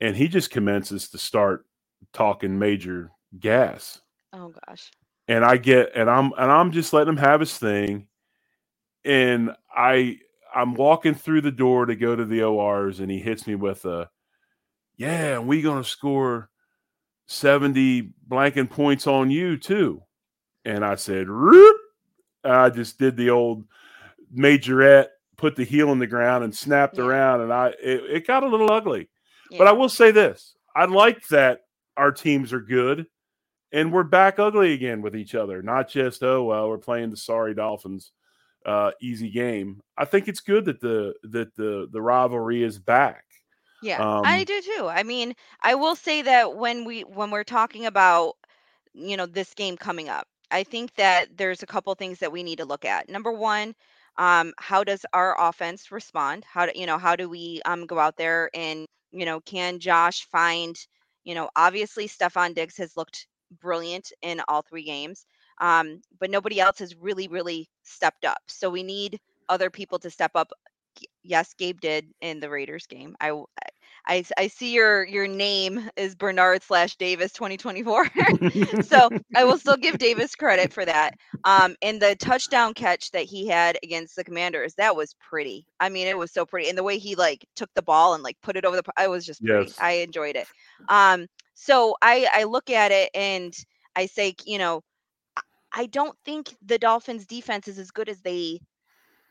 and 0.00 0.16
he 0.16 0.28
just 0.28 0.50
commences 0.50 1.10
to 1.10 1.18
start 1.18 1.66
talking 2.12 2.58
major 2.58 3.10
gas, 3.38 4.00
Oh 4.32 4.52
gosh. 4.66 4.90
And 5.28 5.44
I 5.44 5.58
get 5.58 5.92
and 5.94 6.10
I'm 6.10 6.32
and 6.38 6.50
I'm 6.50 6.72
just 6.72 6.92
letting 6.92 7.10
him 7.10 7.18
have 7.18 7.40
his 7.40 7.56
thing, 7.56 8.08
and 9.04 9.52
I 9.74 10.18
I'm 10.54 10.74
walking 10.74 11.14
through 11.14 11.42
the 11.42 11.52
door 11.52 11.86
to 11.86 11.94
go 11.94 12.16
to 12.16 12.24
the 12.24 12.42
ORs, 12.42 13.00
and 13.00 13.10
he 13.10 13.18
hits 13.18 13.46
me 13.46 13.54
with 13.54 13.84
a, 13.84 14.08
yeah, 14.96 15.38
we 15.38 15.62
gonna 15.62 15.84
score 15.84 16.50
seventy 17.26 18.10
blanking 18.28 18.70
points 18.70 19.06
on 19.06 19.30
you 19.30 19.56
too. 19.58 20.02
And 20.64 20.84
I 20.84 20.96
said, 20.96 21.28
Roop. 21.28 21.76
I 22.44 22.70
just 22.70 22.98
did 22.98 23.16
the 23.16 23.30
old 23.30 23.64
majorette, 24.34 25.08
put 25.36 25.56
the 25.56 25.64
heel 25.64 25.92
in 25.92 25.98
the 25.98 26.06
ground 26.06 26.44
and 26.44 26.54
snapped 26.54 26.98
Yeah. 26.98 27.04
around. 27.04 27.42
And 27.42 27.52
I 27.52 27.68
it, 27.82 28.04
it 28.10 28.26
got 28.26 28.44
a 28.44 28.48
little 28.48 28.72
ugly. 28.72 29.10
Yeah. 29.50 29.58
But 29.58 29.66
I 29.68 29.72
will 29.72 29.88
say 29.88 30.10
this. 30.12 30.54
I 30.74 30.86
like 30.86 31.26
that 31.28 31.62
our 31.96 32.12
teams 32.12 32.52
are 32.52 32.60
good 32.60 33.06
and 33.72 33.92
we're 33.92 34.02
back 34.02 34.38
ugly 34.38 34.72
again 34.72 35.02
with 35.02 35.16
each 35.16 35.34
other. 35.34 35.62
Not 35.62 35.88
just, 35.88 36.22
oh 36.22 36.44
well, 36.44 36.68
we're 36.68 36.78
playing 36.78 37.10
the 37.10 37.16
sorry 37.16 37.54
Dolphins. 37.54 38.12
Uh, 38.66 38.90
easy 39.00 39.30
game. 39.30 39.80
I 39.96 40.04
think 40.04 40.28
it's 40.28 40.40
good 40.40 40.66
that 40.66 40.80
the 40.80 41.14
that 41.22 41.54
the 41.54 41.88
the 41.90 42.02
rivalry 42.02 42.62
is 42.62 42.78
back. 42.78 43.24
Yeah, 43.82 44.02
I 44.24 44.40
Um, 44.40 44.44
do 44.44 44.60
too. 44.60 44.88
I 44.88 45.04
mean, 45.04 45.34
I 45.62 45.74
will 45.74 45.94
say 45.94 46.22
that 46.22 46.56
when 46.56 46.84
we 46.84 47.02
when 47.02 47.30
we're 47.30 47.44
talking 47.44 47.86
about, 47.86 48.34
you 48.92 49.16
know, 49.16 49.26
this 49.26 49.54
game 49.54 49.76
coming 49.76 50.08
up, 50.08 50.26
I 50.50 50.64
think 50.64 50.94
that 50.96 51.36
there's 51.36 51.62
a 51.62 51.66
couple 51.66 51.94
things 51.94 52.18
that 52.18 52.32
we 52.32 52.42
need 52.42 52.58
to 52.58 52.64
look 52.64 52.84
at. 52.84 53.08
Number 53.08 53.32
one, 53.32 53.74
um, 54.18 54.52
how 54.58 54.82
does 54.84 55.06
our 55.12 55.36
offense 55.40 55.92
respond? 55.92 56.44
How 56.44 56.66
do 56.66 56.72
you 56.74 56.86
know, 56.86 56.98
how 56.98 57.16
do 57.16 57.28
we 57.28 57.62
um 57.64 57.86
go 57.86 57.98
out 57.98 58.16
there 58.16 58.50
and, 58.54 58.86
you 59.12 59.24
know, 59.24 59.40
can 59.40 59.78
Josh 59.78 60.26
find, 60.30 60.76
you 61.24 61.34
know, 61.34 61.48
obviously 61.56 62.08
Stefon 62.08 62.54
Diggs 62.54 62.76
has 62.78 62.96
looked 62.96 63.26
brilliant 63.60 64.12
in 64.22 64.40
all 64.48 64.62
three 64.62 64.84
games. 64.84 65.26
Um, 65.60 66.00
but 66.20 66.30
nobody 66.30 66.60
else 66.60 66.78
has 66.78 66.94
really, 66.96 67.28
really 67.28 67.68
stepped 67.82 68.24
up. 68.24 68.38
So 68.46 68.70
we 68.70 68.82
need 68.82 69.18
other 69.48 69.70
people 69.70 69.98
to 69.98 70.10
step 70.10 70.32
up 70.34 70.52
yes, 71.22 71.54
Gabe 71.54 71.80
did 71.80 72.06
in 72.20 72.40
the 72.40 72.50
Raiders 72.50 72.86
game. 72.86 73.16
I, 73.20 73.32
I, 74.06 74.24
I 74.38 74.46
see 74.46 74.72
your 74.72 75.04
your 75.06 75.26
name 75.26 75.90
is 75.96 76.14
Bernard 76.14 76.62
slash 76.62 76.96
Davis 76.96 77.32
2024. 77.32 78.08
so 78.82 79.10
I 79.36 79.44
will 79.44 79.58
still 79.58 79.76
give 79.76 79.98
Davis 79.98 80.34
credit 80.34 80.72
for 80.72 80.84
that. 80.84 81.14
Um, 81.44 81.76
and 81.82 82.00
the 82.00 82.16
touchdown 82.16 82.74
catch 82.74 83.10
that 83.10 83.24
he 83.24 83.46
had 83.46 83.78
against 83.82 84.16
the 84.16 84.24
Commanders, 84.24 84.74
that 84.76 84.96
was 84.96 85.14
pretty. 85.20 85.66
I 85.80 85.88
mean, 85.88 86.06
it 86.06 86.16
was 86.16 86.32
so 86.32 86.46
pretty, 86.46 86.68
and 86.68 86.78
the 86.78 86.82
way 86.82 86.98
he 86.98 87.14
like 87.14 87.46
took 87.54 87.72
the 87.74 87.82
ball 87.82 88.14
and 88.14 88.22
like 88.22 88.36
put 88.42 88.56
it 88.56 88.64
over 88.64 88.76
the, 88.76 88.82
I 88.96 89.08
was 89.08 89.26
just 89.26 89.44
pretty. 89.44 89.66
Yes. 89.66 89.78
I 89.78 89.92
enjoyed 89.92 90.36
it. 90.36 90.46
Um, 90.88 91.26
so 91.60 91.96
I 92.00 92.28
I 92.32 92.44
look 92.44 92.70
at 92.70 92.92
it 92.92 93.10
and 93.14 93.52
I 93.96 94.06
say, 94.06 94.34
you 94.46 94.58
know, 94.58 94.82
I 95.72 95.86
don't 95.86 96.16
think 96.24 96.54
the 96.64 96.78
Dolphins 96.78 97.26
defense 97.26 97.66
is 97.66 97.78
as 97.78 97.90
good 97.90 98.08
as 98.08 98.20
they 98.20 98.60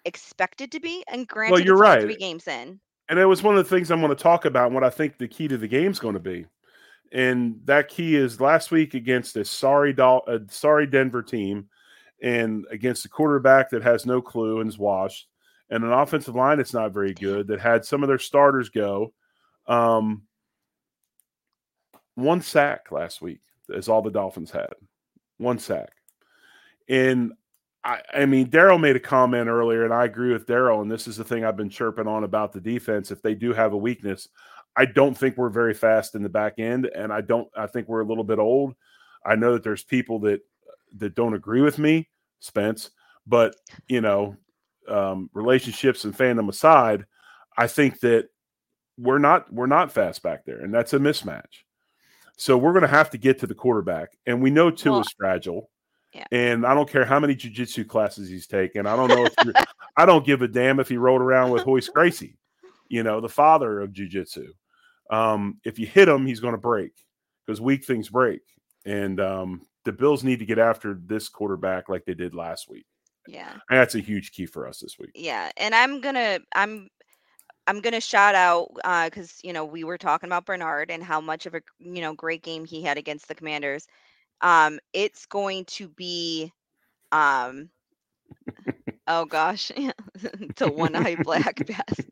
expected 0.03 0.71
to 0.73 0.79
be. 0.81 1.03
And 1.07 1.25
granted, 1.25 1.53
well, 1.53 1.61
you're 1.61 1.77
right. 1.77 2.01
three 2.01 2.17
games 2.17 2.47
in. 2.47 2.81
And 3.09 3.17
it 3.17 3.25
was 3.25 3.43
one 3.43 3.57
of 3.57 3.63
the 3.63 3.75
things 3.75 3.89
I'm 3.89 4.01
going 4.01 4.15
to 4.15 4.21
talk 4.21 4.43
about 4.43 4.65
and 4.65 4.75
what 4.75 4.83
I 4.83 4.89
think 4.89 5.17
the 5.17 5.27
key 5.29 5.47
to 5.47 5.57
the 5.57 5.69
game 5.69 5.91
is 5.91 5.99
going 5.99 6.15
to 6.15 6.19
be. 6.19 6.45
And 7.13 7.61
that 7.63 7.87
key 7.87 8.17
is 8.17 8.41
last 8.41 8.71
week 8.71 8.93
against 8.93 9.37
a 9.37 9.45
sorry 9.45 9.93
Dol- 9.93 10.25
a 10.27 10.39
sorry 10.49 10.85
Denver 10.85 11.23
team 11.23 11.69
and 12.21 12.65
against 12.69 13.05
a 13.05 13.09
quarterback 13.09 13.69
that 13.69 13.83
has 13.83 14.05
no 14.05 14.21
clue 14.21 14.59
and 14.59 14.69
is 14.69 14.77
washed 14.77 15.27
and 15.69 15.85
an 15.85 15.93
offensive 15.93 16.35
line 16.35 16.57
that's 16.57 16.73
not 16.73 16.93
very 16.93 17.13
good 17.13 17.47
that 17.47 17.61
had 17.61 17.85
some 17.85 18.03
of 18.03 18.09
their 18.09 18.19
starters 18.19 18.67
go. 18.67 19.13
Um, 19.65 20.23
one 22.17 22.41
sack 22.41 22.91
last 22.91 23.21
week 23.21 23.41
is 23.69 23.87
all 23.87 24.01
the 24.01 24.09
Dolphins 24.09 24.49
had. 24.49 24.73
One 25.37 25.59
sack. 25.59 25.91
And 26.89 27.33
I, 27.83 28.01
I 28.11 28.25
mean, 28.25 28.49
Daryl 28.49 28.81
made 28.81 28.95
a 28.95 28.99
comment 28.99 29.47
earlier, 29.47 29.85
and 29.85 29.93
I 29.93 30.05
agree 30.05 30.33
with 30.33 30.47
Daryl. 30.47 30.81
And 30.81 30.89
this 30.89 31.07
is 31.07 31.15
the 31.15 31.23
thing 31.23 31.45
I've 31.45 31.55
been 31.55 31.69
chirping 31.69 32.07
on 32.07 32.23
about 32.23 32.53
the 32.53 32.59
defense. 32.59 33.11
If 33.11 33.21
they 33.21 33.35
do 33.35 33.53
have 33.53 33.73
a 33.73 33.77
weakness, 33.77 34.27
I 34.75 34.85
don't 34.85 35.15
think 35.15 35.37
we're 35.37 35.49
very 35.49 35.75
fast 35.75 36.15
in 36.15 36.23
the 36.23 36.29
back 36.29 36.55
end, 36.57 36.87
and 36.87 37.13
I 37.13 37.21
don't. 37.21 37.47
I 37.55 37.67
think 37.67 37.87
we're 37.87 38.01
a 38.01 38.07
little 38.07 38.23
bit 38.23 38.39
old. 38.39 38.73
I 39.23 39.35
know 39.35 39.53
that 39.53 39.63
there's 39.63 39.83
people 39.83 40.19
that 40.21 40.41
that 40.97 41.13
don't 41.13 41.35
agree 41.35 41.61
with 41.61 41.77
me, 41.77 42.09
Spence, 42.39 42.89
but 43.27 43.55
you 43.87 44.01
know, 44.01 44.37
um, 44.87 45.29
relationships 45.33 46.03
and 46.03 46.17
fandom 46.17 46.49
aside, 46.49 47.05
I 47.55 47.67
think 47.67 47.99
that 47.99 48.29
we're 48.97 49.19
not 49.19 49.53
we're 49.53 49.67
not 49.67 49.91
fast 49.91 50.23
back 50.23 50.45
there, 50.45 50.59
and 50.61 50.73
that's 50.73 50.93
a 50.93 50.99
mismatch. 50.99 51.63
So 52.37 52.57
we're 52.57 52.71
going 52.73 52.83
to 52.83 52.87
have 52.87 53.09
to 53.11 53.17
get 53.17 53.39
to 53.39 53.47
the 53.47 53.55
quarterback, 53.55 54.09
and 54.25 54.41
we 54.41 54.49
know 54.51 54.69
Tua 54.71 54.93
Well, 54.93 55.01
is 55.01 55.13
fragile. 55.17 55.69
yeah. 56.13 56.25
And 56.31 56.65
I 56.65 56.73
don't 56.73 56.89
care 56.89 57.03
how 57.05 57.19
many 57.19 57.35
jujitsu 57.35 57.87
classes 57.87 58.29
he's 58.29 58.47
taken. 58.47 58.85
I 58.85 58.95
don't 58.95 59.09
know 59.09 59.25
if 59.25 59.33
you're, 59.43 59.53
I 59.97 60.05
don't 60.05 60.25
give 60.25 60.41
a 60.43 60.47
damn 60.47 60.79
if 60.79 60.87
he 60.87 60.97
rolled 60.97 61.21
around 61.21 61.51
with 61.51 61.63
Hoist 61.63 61.91
Gracie, 61.93 62.37
you 62.89 63.03
know, 63.03 63.19
the 63.21 63.29
father 63.29 63.79
of 63.81 63.91
jujitsu. 63.91 64.49
Um, 65.09 65.59
if 65.65 65.79
you 65.79 65.87
hit 65.87 66.07
him, 66.07 66.25
he's 66.25 66.39
going 66.39 66.53
to 66.53 66.59
break 66.59 66.91
because 67.45 67.59
weak 67.59 67.85
things 67.85 68.09
break. 68.09 68.41
And 68.85 69.19
um, 69.19 69.61
the 69.85 69.91
Bills 69.91 70.23
need 70.23 70.39
to 70.39 70.45
get 70.45 70.59
after 70.59 70.99
this 71.05 71.29
quarterback 71.29 71.89
like 71.89 72.05
they 72.05 72.13
did 72.13 72.35
last 72.35 72.69
week. 72.69 72.85
Yeah. 73.27 73.51
And 73.51 73.79
that's 73.79 73.95
a 73.95 73.99
huge 73.99 74.31
key 74.31 74.45
for 74.45 74.67
us 74.67 74.79
this 74.79 74.97
week. 74.99 75.09
Yeah. 75.15 75.49
And 75.57 75.73
I'm 75.75 75.99
gonna 76.01 76.39
I'm 76.55 76.87
I'm 77.67 77.81
gonna 77.81 78.01
shout 78.01 78.35
out 78.35 78.69
because 79.11 79.39
you 79.43 79.53
know 79.53 79.65
we 79.65 79.83
were 79.83 79.97
talking 79.97 80.27
about 80.29 80.45
Bernard 80.45 80.91
and 80.91 81.03
how 81.03 81.21
much 81.21 81.45
of 81.47 81.55
a 81.55 81.61
you 81.79 82.01
know 82.01 82.13
great 82.13 82.43
game 82.43 82.65
he 82.65 82.83
had 82.83 82.97
against 82.97 83.27
the 83.27 83.35
Commanders. 83.35 83.87
Um, 84.41 84.79
it's 84.93 85.25
going 85.25 85.65
to 85.65 85.89
be, 85.89 86.51
um, 87.11 87.69
oh 89.07 89.25
gosh, 89.25 89.71
the 90.57 90.69
one 90.71 90.95
eye 90.95 91.15
black 91.15 91.65
bass. 91.67 92.07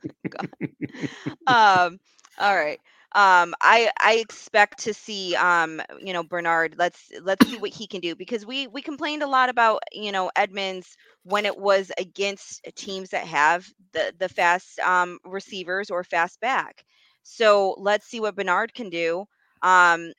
um, 1.48 2.00
all 2.40 2.56
right. 2.56 2.80
Um, 3.16 3.56
I 3.62 3.90
I 4.02 4.16
expect 4.16 4.80
to 4.80 4.94
see 4.94 5.36
um, 5.36 5.82
you 6.02 6.12
know, 6.12 6.22
Bernard. 6.22 6.76
Let's 6.78 7.10
let's 7.22 7.48
see 7.48 7.58
what 7.58 7.74
he 7.74 7.88
can 7.88 8.02
do 8.02 8.14
because 8.14 8.46
we 8.46 8.68
we 8.68 8.82
complained 8.82 9.24
a 9.24 9.28
lot 9.28 9.48
about 9.48 9.82
you 9.94 10.12
know 10.12 10.30
Edmonds 10.36 10.98
when 11.24 11.46
it 11.46 11.58
was 11.58 11.94
against 11.98 12.68
teams 12.76 13.10
that 13.12 13.26
have 13.26 13.66
the 13.94 14.14
the 14.20 14.28
fast 14.28 14.80
um, 14.80 15.18
receivers 15.24 15.90
or 15.90 16.04
fast 16.04 16.42
back. 16.42 16.84
So 17.24 17.76
let's 17.80 18.06
see 18.06 18.20
what 18.20 18.36
Bernard 18.36 18.74
can 18.74 18.90
do. 18.90 19.24
Um, 19.62 20.12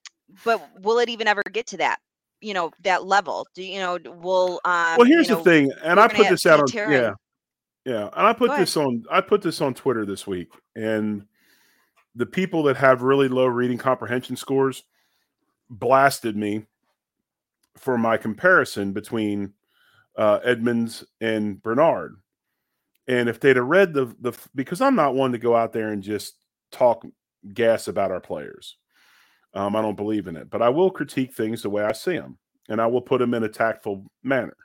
but 0.42 0.66
will 0.80 0.98
it 0.98 1.10
even 1.10 1.28
ever 1.28 1.42
get 1.52 1.66
to 1.68 1.76
that? 1.76 1.98
You 2.40 2.54
know 2.54 2.70
that 2.82 3.04
level. 3.04 3.46
Do 3.54 3.62
you 3.62 3.78
know? 3.78 3.98
Will 4.06 4.58
um, 4.64 4.96
well, 4.96 5.06
here's 5.06 5.28
you 5.28 5.36
the 5.36 5.42
thing, 5.42 5.70
and 5.84 6.00
I 6.00 6.08
put 6.08 6.30
this 6.30 6.46
out 6.46 6.60
on 6.60 6.66
yeah, 6.72 7.12
yeah, 7.84 8.08
and 8.16 8.26
I 8.26 8.32
put 8.32 8.56
this 8.56 8.74
on 8.78 9.04
I 9.10 9.20
put 9.20 9.42
this 9.42 9.60
on 9.60 9.74
Twitter 9.74 10.06
this 10.06 10.26
week, 10.26 10.48
and 10.74 11.26
the 12.16 12.26
people 12.26 12.62
that 12.64 12.76
have 12.76 13.02
really 13.02 13.28
low 13.28 13.46
reading 13.46 13.78
comprehension 13.78 14.36
scores 14.36 14.82
blasted 15.70 16.36
me 16.36 16.66
for 17.76 17.98
my 17.98 18.16
comparison 18.16 18.92
between 18.92 19.52
uh, 20.16 20.40
Edmonds 20.42 21.04
and 21.20 21.62
Bernard. 21.62 22.16
And 23.06 23.28
if 23.28 23.38
they'd 23.38 23.56
have 23.56 23.66
read 23.66 23.92
the 23.92 24.06
the 24.20 24.32
because 24.54 24.80
I'm 24.80 24.96
not 24.96 25.14
one 25.14 25.32
to 25.32 25.38
go 25.38 25.54
out 25.54 25.72
there 25.72 25.92
and 25.92 26.02
just 26.02 26.34
talk 26.72 27.06
gas 27.52 27.86
about 27.86 28.10
our 28.10 28.20
players. 28.20 28.76
Um, 29.54 29.76
I 29.76 29.82
don't 29.82 29.96
believe 29.96 30.26
in 30.26 30.36
it, 30.36 30.50
but 30.50 30.60
I 30.60 30.68
will 30.68 30.90
critique 30.90 31.32
things 31.32 31.62
the 31.62 31.70
way 31.70 31.84
I 31.84 31.92
see 31.92 32.16
them, 32.16 32.38
and 32.68 32.80
I 32.80 32.86
will 32.86 33.00
put 33.00 33.20
them 33.20 33.32
in 33.32 33.44
a 33.44 33.48
tactful 33.48 34.04
manner. 34.22 34.56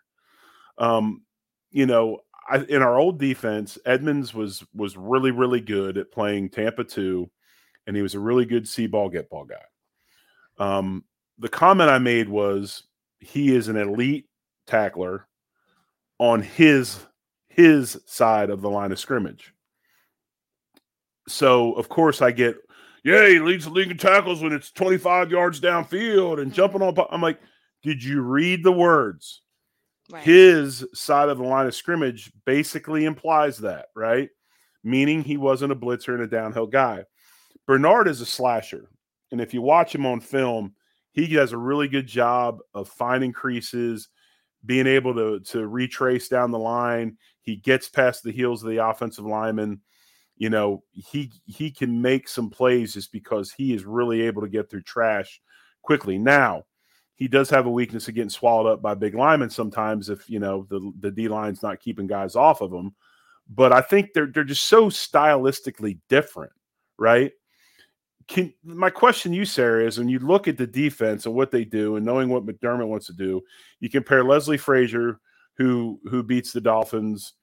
Um, 0.78 1.22
you 1.70 1.86
know, 1.86 2.20
I, 2.50 2.58
in 2.68 2.82
our 2.82 2.98
old 2.98 3.20
defense, 3.20 3.78
Edmonds 3.86 4.34
was 4.34 4.64
was 4.74 4.98
really 4.98 5.32
really 5.32 5.62
good 5.62 5.98
at 5.98 6.12
playing 6.12 6.50
Tampa 6.50 6.84
two, 6.84 7.30
and 7.92 7.98
he 7.98 8.02
was 8.02 8.16
a 8.16 8.22
really 8.22 8.46
good 8.46 8.70
see 8.70 8.88
ball 8.88 9.10
get 9.10 9.30
ball 9.30 9.44
guy. 9.44 9.66
Um, 10.58 11.04
the 11.38 11.50
comment 11.50 11.90
I 11.90 11.98
made 11.98 12.30
was 12.30 12.84
he 13.20 13.54
is 13.54 13.68
an 13.68 13.76
elite 13.76 14.30
tackler 14.66 15.28
on 16.18 16.42
his 16.42 17.06
his 17.50 18.00
side 18.06 18.50
of 18.50 18.62
the 18.62 18.70
line 18.70 18.94
of 18.94 19.00
scrimmage. 19.00 19.54
So 21.28 21.74
of 21.74 21.90
course 21.90 22.22
I 22.22 22.32
get, 22.32 22.56
yeah, 23.04 23.28
he 23.28 23.40
leads 23.40 23.66
the 23.66 23.72
league 23.72 23.92
in 23.92 23.98
tackles 23.98 24.42
when 24.42 24.54
it's 24.54 24.72
25 24.72 25.30
yards 25.30 25.60
downfield 25.60 26.42
and 26.42 26.54
jumping 26.54 26.82
on. 26.82 26.96
I'm 27.10 27.22
like, 27.22 27.42
did 27.84 28.02
you 28.02 28.22
read 28.22 28.64
the 28.64 28.72
words? 28.72 29.42
Right. 30.10 30.24
His 30.24 30.88
side 30.94 31.28
of 31.28 31.40
the 31.40 31.44
line 31.44 31.68
of 31.68 31.76
scrimmage 31.76 32.32
basically 32.46 33.04
implies 33.04 33.58
that, 33.58 33.88
right? 33.98 34.30
Meaning 34.82 35.26
he 35.26 35.36
wasn't 35.36 35.74
a 35.74 35.76
blitzer 35.76 36.14
and 36.14 36.24
a 36.24 36.28
downhill 36.28 36.68
guy. 36.68 37.04
Bernard 37.68 38.08
is 38.08 38.22
a 38.22 38.26
slasher. 38.26 38.90
And 39.32 39.40
if 39.40 39.54
you 39.54 39.62
watch 39.62 39.96
him 39.96 40.06
on 40.06 40.20
film, 40.20 40.74
he 41.14 41.28
does 41.28 41.52
a 41.52 41.58
really 41.58 41.88
good 41.88 42.08
job 42.08 42.60
of 42.74 42.90
finding 42.90 43.34
creases, 43.34 44.10
being 44.66 44.88
able 44.88 45.14
to, 45.16 45.40
to 45.52 45.68
retrace 45.68 46.28
down 46.28 46.52
the 46.52 46.60
line. 46.60 47.18
He 47.42 47.56
gets 47.58 47.90
past 47.90 48.24
the 48.24 48.32
heels 48.32 48.64
of 48.64 48.70
the 48.70 48.86
offensive 48.86 49.26
lineman. 49.26 49.82
You 50.38 50.50
know, 50.50 50.84
he 50.92 51.32
he 51.46 51.70
can 51.70 52.02
make 52.02 52.28
some 52.28 52.50
plays 52.50 52.94
just 52.94 53.12
because 53.12 53.52
he 53.52 53.74
is 53.74 53.86
really 53.86 54.22
able 54.22 54.42
to 54.42 54.50
get 54.50 54.70
through 54.70 54.84
trash 54.84 55.40
quickly. 55.84 56.18
Now, 56.18 56.64
he 57.16 57.28
does 57.28 57.50
have 57.52 57.68
a 57.68 57.72
weakness 57.72 58.08
of 58.08 58.16
getting 58.16 58.30
swallowed 58.30 58.72
up 58.72 58.82
by 58.82 58.96
big 58.96 59.14
linemen 59.14 59.52
sometimes 59.52 60.10
if 60.10 60.28
you 60.30 60.40
know 60.40 60.66
the 60.70 60.92
the 61.00 61.12
D 61.12 61.28
line's 61.28 61.62
not 61.62 61.80
keeping 61.80 62.08
guys 62.08 62.36
off 62.36 62.62
of 62.62 62.74
him. 62.74 62.96
But 63.48 63.72
I 63.72 63.82
think 63.82 64.14
they're 64.14 64.32
they're 64.34 64.44
just 64.44 64.64
so 64.64 64.90
stylistically 64.90 66.00
different, 66.10 66.54
right? 66.98 67.34
Can 68.32 68.54
my 68.64 68.90
question 68.90 69.34
to 69.34 69.38
you, 69.38 69.44
Sara, 69.44 69.86
is 69.86 69.98
when 69.98 70.08
you 70.08 70.20
look 70.20 70.48
at 70.48 70.58
the 70.58 70.66
defense 70.66 71.26
and 71.26 71.36
what 71.36 71.52
they 71.52 71.66
do, 71.66 71.98
and 71.98 72.06
knowing 72.06 72.30
what 72.30 72.46
McDermott 72.46 72.88
wants 72.88 73.08
to 73.08 73.14
do, 73.14 73.42
you 73.82 73.90
compare 73.90 74.24
Leslie 74.24 74.58
Frazier, 74.58 75.20
who 75.58 76.00
who 76.10 76.24
beats 76.24 76.54
the 76.54 76.62
Dolphins 76.62 77.34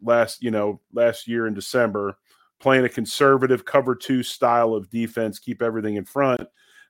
last 0.00 0.42
you 0.42 0.50
know 0.50 0.80
last 0.94 1.28
year 1.28 1.46
in 1.46 1.52
December, 1.52 2.16
playing 2.60 2.86
a 2.86 2.88
conservative 2.88 3.66
cover 3.66 3.94
two 3.94 4.22
style 4.22 4.72
of 4.72 4.88
defense, 4.88 5.38
keep 5.38 5.60
everything 5.60 5.96
in 5.96 6.06
front. 6.06 6.40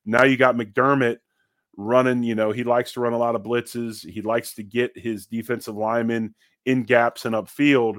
Now 0.07 0.23
you 0.23 0.37
got 0.37 0.55
McDermott 0.55 1.17
running, 1.77 2.23
you 2.23 2.37
know, 2.37 2.53
he 2.53 2.63
likes 2.63 2.93
to 2.93 3.01
run 3.01 3.13
a 3.13 3.19
lot 3.19 3.35
of 3.35 3.43
blitzes. 3.43 4.09
He 4.09 4.23
likes 4.23 4.55
to 4.55 4.63
get 4.63 4.97
his 4.97 5.27
defensive 5.27 5.75
linemen 5.75 6.33
in 6.65 6.85
gaps 6.85 7.25
and 7.25 7.35
upfield. 7.35 7.99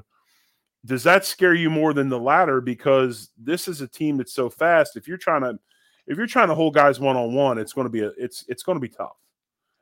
Does 0.86 1.04
that 1.04 1.26
scare 1.26 1.54
you 1.54 1.70
more 1.70 1.94
than 1.94 2.10
the 2.10 2.20
latter? 2.20 2.62
Because 2.62 3.30
this 3.38 3.68
is 3.68 3.82
a 3.82 3.88
team 3.88 4.18
that's 4.18 4.34
so 4.34 4.50
fast. 4.50 4.96
If 4.96 5.08
you're 5.08 5.18
trying 5.18 5.42
to 5.42 5.60
if 6.08 6.18
you're 6.18 6.28
trying 6.28 6.48
to 6.50 6.56
hold 6.56 6.74
guys 6.74 7.00
one 7.00 7.18
on 7.18 7.34
one, 7.34 7.58
it's 7.58 7.74
going 7.74 7.86
to 7.86 7.92
be 7.92 8.02
a 8.02 8.12
it's 8.18 8.46
it's 8.48 8.64
going 8.64 8.78
to 8.78 8.82
be 8.82 8.90
tough. 8.90 9.18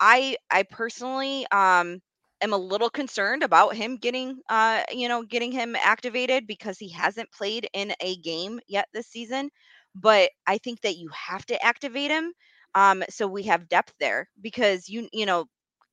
I 0.00 0.36
I 0.50 0.64
personally 0.64 1.46
um 1.52 2.00
am 2.44 2.52
a 2.52 2.58
little 2.58 2.90
concerned 2.90 3.42
about 3.42 3.74
him 3.76 3.96
getting 3.96 4.38
uh 4.48 4.82
you 4.92 5.08
know 5.08 5.22
getting 5.24 5.52
him 5.52 5.76
activated 5.76 6.46
because 6.46 6.78
he 6.78 6.90
hasn't 6.90 7.32
played 7.32 7.68
in 7.74 7.94
a 8.00 8.16
game 8.18 8.60
yet 8.68 8.88
this 8.94 9.08
season. 9.08 9.50
But 9.94 10.30
I 10.46 10.58
think 10.58 10.82
that 10.82 10.96
you 10.98 11.08
have 11.14 11.46
to 11.46 11.64
activate 11.64 12.10
him 12.10 12.32
um 12.74 13.04
so 13.10 13.26
we 13.26 13.44
have 13.44 13.68
depth 13.68 13.94
there 14.00 14.28
because 14.40 14.88
you 14.88 15.08
you 15.12 15.26
know 15.26 15.46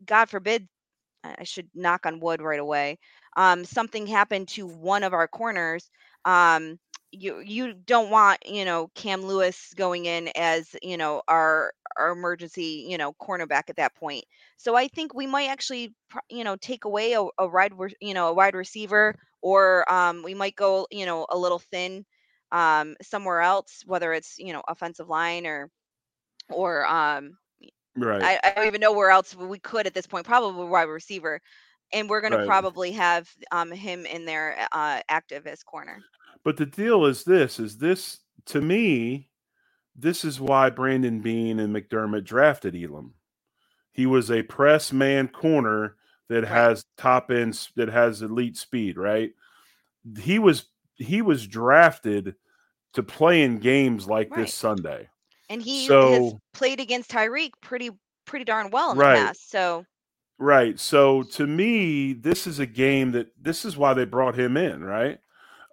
God 0.05 0.29
forbid 0.29 0.67
I 1.23 1.43
should 1.43 1.69
knock 1.75 2.05
on 2.05 2.19
wood 2.19 2.41
right 2.41 2.59
away. 2.59 2.99
Um, 3.35 3.65
something 3.65 4.07
happened 4.07 4.49
to 4.49 4.67
one 4.67 5.03
of 5.03 5.13
our 5.13 5.27
corners. 5.27 5.89
Um, 6.25 6.79
you 7.11 7.39
you 7.39 7.73
don't 7.73 8.09
want 8.09 8.39
you 8.45 8.65
know 8.65 8.89
Cam 8.95 9.21
Lewis 9.23 9.73
going 9.75 10.05
in 10.05 10.29
as 10.35 10.75
you 10.81 10.97
know 10.97 11.21
our 11.27 11.73
our 11.97 12.11
emergency 12.11 12.87
you 12.89 12.97
know 12.97 13.13
cornerback 13.13 13.69
at 13.69 13.77
that 13.77 13.95
point. 13.95 14.25
So 14.57 14.75
I 14.75 14.87
think 14.87 15.13
we 15.13 15.27
might 15.27 15.47
actually 15.49 15.95
you 16.29 16.43
know 16.43 16.55
take 16.57 16.85
away 16.85 17.13
a, 17.13 17.23
a 17.37 17.47
wide 17.47 17.73
you 18.01 18.13
know 18.13 18.27
a 18.29 18.33
wide 18.33 18.55
receiver, 18.55 19.15
or 19.41 19.91
um, 19.91 20.23
we 20.23 20.33
might 20.33 20.55
go 20.55 20.87
you 20.91 21.05
know 21.05 21.25
a 21.29 21.37
little 21.37 21.59
thin 21.59 22.05
um, 22.51 22.95
somewhere 23.01 23.41
else, 23.41 23.83
whether 23.85 24.13
it's 24.13 24.37
you 24.39 24.53
know 24.53 24.63
offensive 24.67 25.09
line 25.09 25.45
or 25.47 25.69
or 26.49 26.85
um, 26.87 27.37
right. 27.95 28.21
I, 28.21 28.39
I 28.43 28.51
don't 28.51 28.67
even 28.67 28.81
know 28.81 28.93
where 28.93 29.09
else 29.11 29.35
we 29.35 29.59
could 29.59 29.87
at 29.87 29.93
this 29.93 30.07
point. 30.07 30.25
Probably 30.25 30.65
wide 30.65 30.83
receiver, 30.83 31.41
and 31.93 32.09
we're 32.09 32.21
going 32.21 32.33
to 32.33 32.39
probably 32.39 32.93
have 32.93 33.29
um 33.51 33.71
him 33.71 34.05
in 34.05 34.25
there 34.25 34.67
uh 34.71 35.01
active 35.09 35.47
as 35.47 35.63
corner. 35.63 36.03
But 36.43 36.57
the 36.57 36.65
deal 36.65 37.05
is 37.05 37.23
this: 37.23 37.59
is 37.59 37.77
this 37.77 38.19
to 38.47 38.61
me? 38.61 39.29
This 39.95 40.23
is 40.23 40.39
why 40.39 40.69
Brandon 40.69 41.19
Beane 41.19 41.59
and 41.59 41.75
McDermott 41.75 42.23
drafted 42.23 42.75
Elam. 42.75 43.13
He 43.91 44.05
was 44.05 44.31
a 44.31 44.43
press 44.43 44.93
man 44.93 45.27
corner 45.27 45.97
that 46.29 46.45
has 46.45 46.85
top 46.97 47.29
end 47.29 47.67
that 47.75 47.89
has 47.89 48.21
elite 48.21 48.57
speed. 48.57 48.97
Right? 48.97 49.31
He 50.19 50.39
was 50.39 50.65
he 50.95 51.21
was 51.21 51.45
drafted 51.47 52.35
to 52.93 53.03
play 53.03 53.41
in 53.43 53.59
games 53.59 54.07
like 54.07 54.29
Right. 54.31 54.41
this 54.45 54.53
Sunday. 54.53 55.09
And 55.49 55.61
he 55.61 55.79
has 55.81 55.87
So- 55.87 56.39
played 56.53 56.79
against 56.79 57.11
Tyreek 57.11 57.51
pretty 57.61 57.89
pretty 58.25 58.45
darn 58.45 58.69
well 58.69 58.91
in 58.91 58.97
Right. 58.97 59.19
the 59.19 59.25
past. 59.25 59.49
So 59.49 59.85
Right. 60.37 60.79
So 60.79 61.21
to 61.23 61.45
me, 61.45 62.13
this 62.13 62.47
is 62.47 62.59
a 62.59 62.65
game 62.65 63.11
that 63.11 63.31
this 63.39 63.63
is 63.65 63.77
why 63.77 63.93
they 63.93 64.05
brought 64.05 64.35
him 64.35 64.57
in, 64.57 64.83
right? 64.83 65.19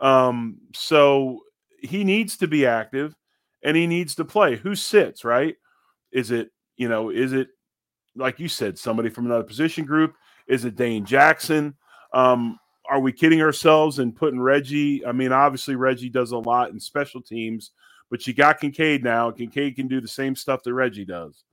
Um, 0.01 0.59
so 0.74 1.40
he 1.80 2.05
needs 2.05 2.36
to 2.38 2.49
be 2.49 2.66
active 2.66 3.14
and 3.62 3.76
he 3.76 3.86
needs 3.86 4.14
to 4.16 4.24
play. 4.24 4.57
Who 4.57 4.74
sits, 4.74 5.24
right? 5.24 5.57
Is 6.12 6.30
it, 6.30 6.51
you 6.76 6.88
know, 6.88 7.11
is 7.11 7.32
it 7.32 7.49
like 8.16 8.40
you 8.40 8.49
said, 8.49 8.78
somebody 8.78 9.09
from 9.11 9.26
another 9.26 9.44
position 9.44 9.84
group? 9.84 10.14
Is 10.49 10.64
it 10.64 10.76
Dane 10.76 11.05
Jackson? 11.05 11.76
Um, 12.12 12.59
are 12.90 13.01
we 13.01 13.12
kidding 13.12 13.42
ourselves 13.42 13.99
and 13.99 14.16
putting 14.16 14.40
Reggie? 14.40 15.05
I 15.07 15.12
mean, 15.12 15.30
obviously 15.30 15.76
Reggie 15.76 16.09
does 16.09 16.32
a 16.32 16.38
lot 16.38 16.70
in 16.70 16.80
special 16.80 17.20
teams, 17.22 17.70
but 18.11 18.26
you 18.26 18.32
got 18.34 18.61
Kincaid 18.61 19.05
now. 19.05 19.30
Kincaid 19.30 19.76
can 19.76 19.86
do 19.88 20.01
the 20.01 20.09
same 20.09 20.34
stuff 20.34 20.62
that 20.64 20.72
Reggie 20.74 21.05
does. 21.05 21.44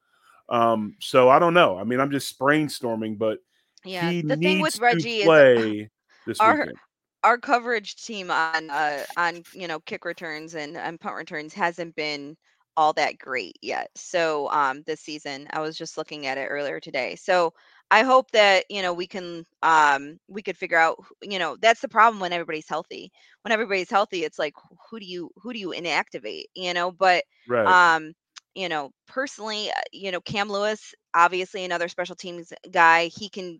Um, 0.49 0.95
so 1.01 1.29
I 1.29 1.37
don't 1.39 1.53
know. 1.53 1.77
I 1.77 1.83
mean, 1.83 1.99
I'm 1.99 2.11
just 2.11 2.39
brainstorming, 2.39 3.17
but 3.17 3.39
Yeah, 3.83 4.09
he 4.09 4.21
the 4.21 4.37
thing 4.37 4.61
with 4.61 4.79
Reggie 4.79 5.01
to 5.01 5.09
is 5.19 5.25
play 5.25 5.89
this 6.25 6.39
our- 6.39 6.57
weekend. 6.59 6.77
Our 7.25 7.39
coverage 7.39 7.97
team 8.05 8.31
on 8.31 8.69
uh 8.69 9.05
on 9.17 9.45
you 9.53 9.67
know 9.67 9.79
kick 9.81 10.05
returns 10.05 10.55
and, 10.55 10.77
and 10.77 10.99
punt 11.01 11.15
returns 11.15 11.53
hasn't 11.53 11.95
been 11.95 12.37
all 12.77 12.93
that 12.93 13.17
great 13.19 13.57
yet. 13.61 13.89
So 13.95 14.49
um 14.51 14.83
this 14.87 15.01
season 15.01 15.47
i 15.51 15.61
was 15.61 15.77
just 15.77 15.97
looking 15.97 16.27
at 16.27 16.37
it 16.39 16.47
earlier 16.47 16.79
today. 16.81 17.15
So 17.15 17.53
i 17.91 18.03
hope 18.03 18.31
that 18.31 18.65
you 18.69 18.81
know 18.83 18.93
we 18.93 19.07
can 19.07 19.45
um 19.63 20.17
we 20.27 20.41
could 20.43 20.57
figure 20.57 20.77
out 20.79 20.97
you 21.23 21.39
know 21.39 21.57
that's 21.61 21.81
the 21.81 21.89
problem 21.89 22.19
when 22.21 22.33
everybody's 22.33 22.69
healthy. 22.69 23.11
When 23.43 23.51
everybody's 23.53 23.89
healthy 23.91 24.23
it's 24.25 24.39
like 24.39 24.55
who 24.89 24.99
do 24.99 25.05
you 25.05 25.31
who 25.41 25.53
do 25.53 25.59
you 25.59 25.69
inactivate? 25.69 26.45
You 26.55 26.73
know 26.73 26.91
but 26.91 27.23
Right. 27.47 27.77
um 27.79 28.13
you 28.55 28.69
know 28.69 28.91
personally 29.07 29.69
uh, 29.71 29.73
you 29.93 30.11
know 30.11 30.21
cam 30.21 30.49
lewis 30.49 30.93
obviously 31.15 31.63
another 31.65 31.89
special 31.89 32.15
teams 32.15 32.53
guy 32.71 33.07
he 33.07 33.29
can 33.29 33.59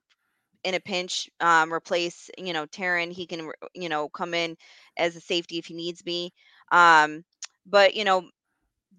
in 0.66 0.76
a 0.76 0.82
pinch 0.82 1.30
um 1.42 1.74
replace 1.74 2.32
you 2.38 2.54
know 2.54 2.68
Taron 2.68 3.14
he 3.14 3.28
can 3.28 3.52
you 3.76 3.90
know 3.90 4.10
come 4.10 4.34
in 4.36 4.58
as 4.98 5.16
a 5.16 5.22
safety 5.22 5.60
if 5.60 5.68
he 5.68 5.76
needs 5.76 6.04
be 6.04 6.34
um 6.72 7.24
but 7.68 7.96
you 7.96 8.06
know 8.06 8.24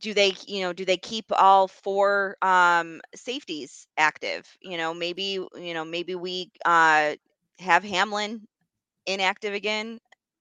do 0.01 0.14
they 0.14 0.35
you 0.47 0.62
know 0.62 0.73
do 0.73 0.85
they 0.85 0.97
keep 0.99 1.27
all 1.33 1.69
four 1.69 2.37
um 2.43 3.01
safeties 3.14 3.87
active 3.99 4.47
you 4.62 4.79
know 4.79 4.95
maybe 4.95 5.39
you 5.57 5.75
know 5.75 5.85
maybe 5.85 6.14
we 6.14 6.51
uh 6.64 7.14
have 7.61 7.85
Hamlin 7.85 8.47
inactive 9.07 9.55
again 9.55 10.01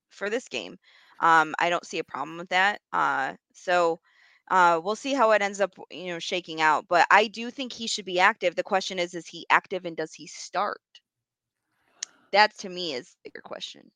for 0.09 0.29
this 0.29 0.47
game 0.49 0.77
um 1.21 1.55
I 1.59 1.69
don't 1.69 1.85
see 1.85 1.99
a 1.99 2.03
problem 2.05 2.37
with 2.37 2.49
that 2.49 2.81
uh 2.93 3.33
so 3.53 3.99
uh, 4.49 4.81
we'll 4.83 4.95
see 4.95 5.13
how 5.13 5.31
it 5.31 5.41
ends 5.41 5.59
up, 5.61 5.73
you 5.91 6.07
know, 6.13 6.19
shaking 6.19 6.61
out. 6.61 6.85
But 6.87 7.07
I 7.11 7.27
do 7.27 7.49
think 7.51 7.73
he 7.73 7.87
should 7.87 8.05
be 8.05 8.19
active. 8.19 8.55
The 8.55 8.63
question 8.63 8.99
is, 8.99 9.15
is 9.15 9.27
he 9.27 9.45
active 9.49 9.85
and 9.85 9.97
does 9.97 10.13
he 10.13 10.27
start? 10.27 10.81
That 12.31 12.57
to 12.59 12.69
me 12.69 12.93
is 12.93 13.15
the 13.23 13.29
bigger 13.29 13.41
question. 13.41 13.91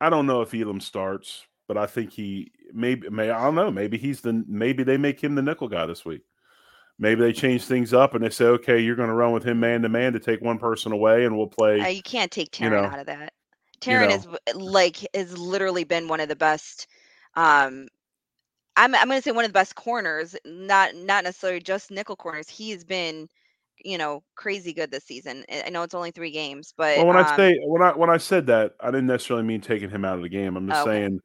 I 0.00 0.10
don't 0.10 0.26
know 0.26 0.42
if 0.42 0.54
Elam 0.54 0.80
starts, 0.80 1.44
but 1.66 1.76
I 1.76 1.86
think 1.86 2.12
he 2.12 2.52
maybe 2.72 3.08
may 3.10 3.30
I 3.30 3.44
don't 3.44 3.54
know. 3.54 3.70
Maybe 3.70 3.98
he's 3.98 4.20
the 4.20 4.44
maybe 4.46 4.82
they 4.82 4.96
make 4.96 5.22
him 5.22 5.34
the 5.34 5.42
nickel 5.42 5.68
guy 5.68 5.86
this 5.86 6.04
week. 6.04 6.22
Maybe 6.98 7.20
they 7.20 7.32
change 7.32 7.64
things 7.64 7.94
up 7.94 8.14
and 8.14 8.24
they 8.24 8.30
say, 8.30 8.46
okay, 8.46 8.80
you're 8.80 8.96
going 8.96 9.08
to 9.08 9.14
run 9.14 9.32
with 9.32 9.44
him 9.44 9.60
man 9.60 9.82
to 9.82 9.88
man 9.88 10.12
to 10.14 10.18
take 10.20 10.40
one 10.40 10.58
person 10.58 10.90
away, 10.90 11.24
and 11.24 11.36
we'll 11.36 11.46
play. 11.46 11.80
Uh, 11.80 11.86
you 11.86 12.02
can't 12.02 12.32
take 12.32 12.50
Taron 12.50 12.64
you 12.64 12.70
know, 12.70 12.84
out 12.84 12.98
of 12.98 13.06
that. 13.06 13.32
Taron 13.80 14.08
know. 14.08 14.36
is 14.46 14.54
like 14.56 15.06
has 15.14 15.36
literally 15.38 15.84
been 15.84 16.08
one 16.08 16.20
of 16.20 16.28
the 16.28 16.36
best. 16.36 16.88
Um, 17.34 17.86
I'm 18.76 18.94
I'm 18.94 19.08
going 19.08 19.18
to 19.18 19.22
say 19.22 19.32
one 19.32 19.44
of 19.44 19.50
the 19.50 19.58
best 19.58 19.74
corners, 19.74 20.36
not 20.44 20.94
not 20.94 21.24
necessarily 21.24 21.60
just 21.60 21.90
nickel 21.90 22.16
corners. 22.16 22.48
He 22.48 22.70
has 22.70 22.84
been, 22.84 23.28
you 23.84 23.98
know, 23.98 24.22
crazy 24.34 24.72
good 24.72 24.90
this 24.90 25.04
season. 25.04 25.44
I 25.50 25.64
I 25.66 25.70
know 25.70 25.82
it's 25.82 25.94
only 25.94 26.10
three 26.10 26.30
games, 26.30 26.74
but 26.76 26.98
well, 26.98 27.06
when 27.06 27.16
I 27.16 27.22
um, 27.22 27.36
say 27.36 27.58
when 27.64 27.82
I 27.82 27.92
when 27.92 28.10
I 28.10 28.16
said 28.16 28.46
that, 28.46 28.74
I 28.80 28.86
didn't 28.90 29.06
necessarily 29.06 29.44
mean 29.44 29.60
taking 29.60 29.90
him 29.90 30.04
out 30.04 30.16
of 30.16 30.22
the 30.22 30.28
game. 30.28 30.56
I'm 30.56 30.66
just 30.66 30.80
Okay. 30.80 31.00
saying, 31.00 31.20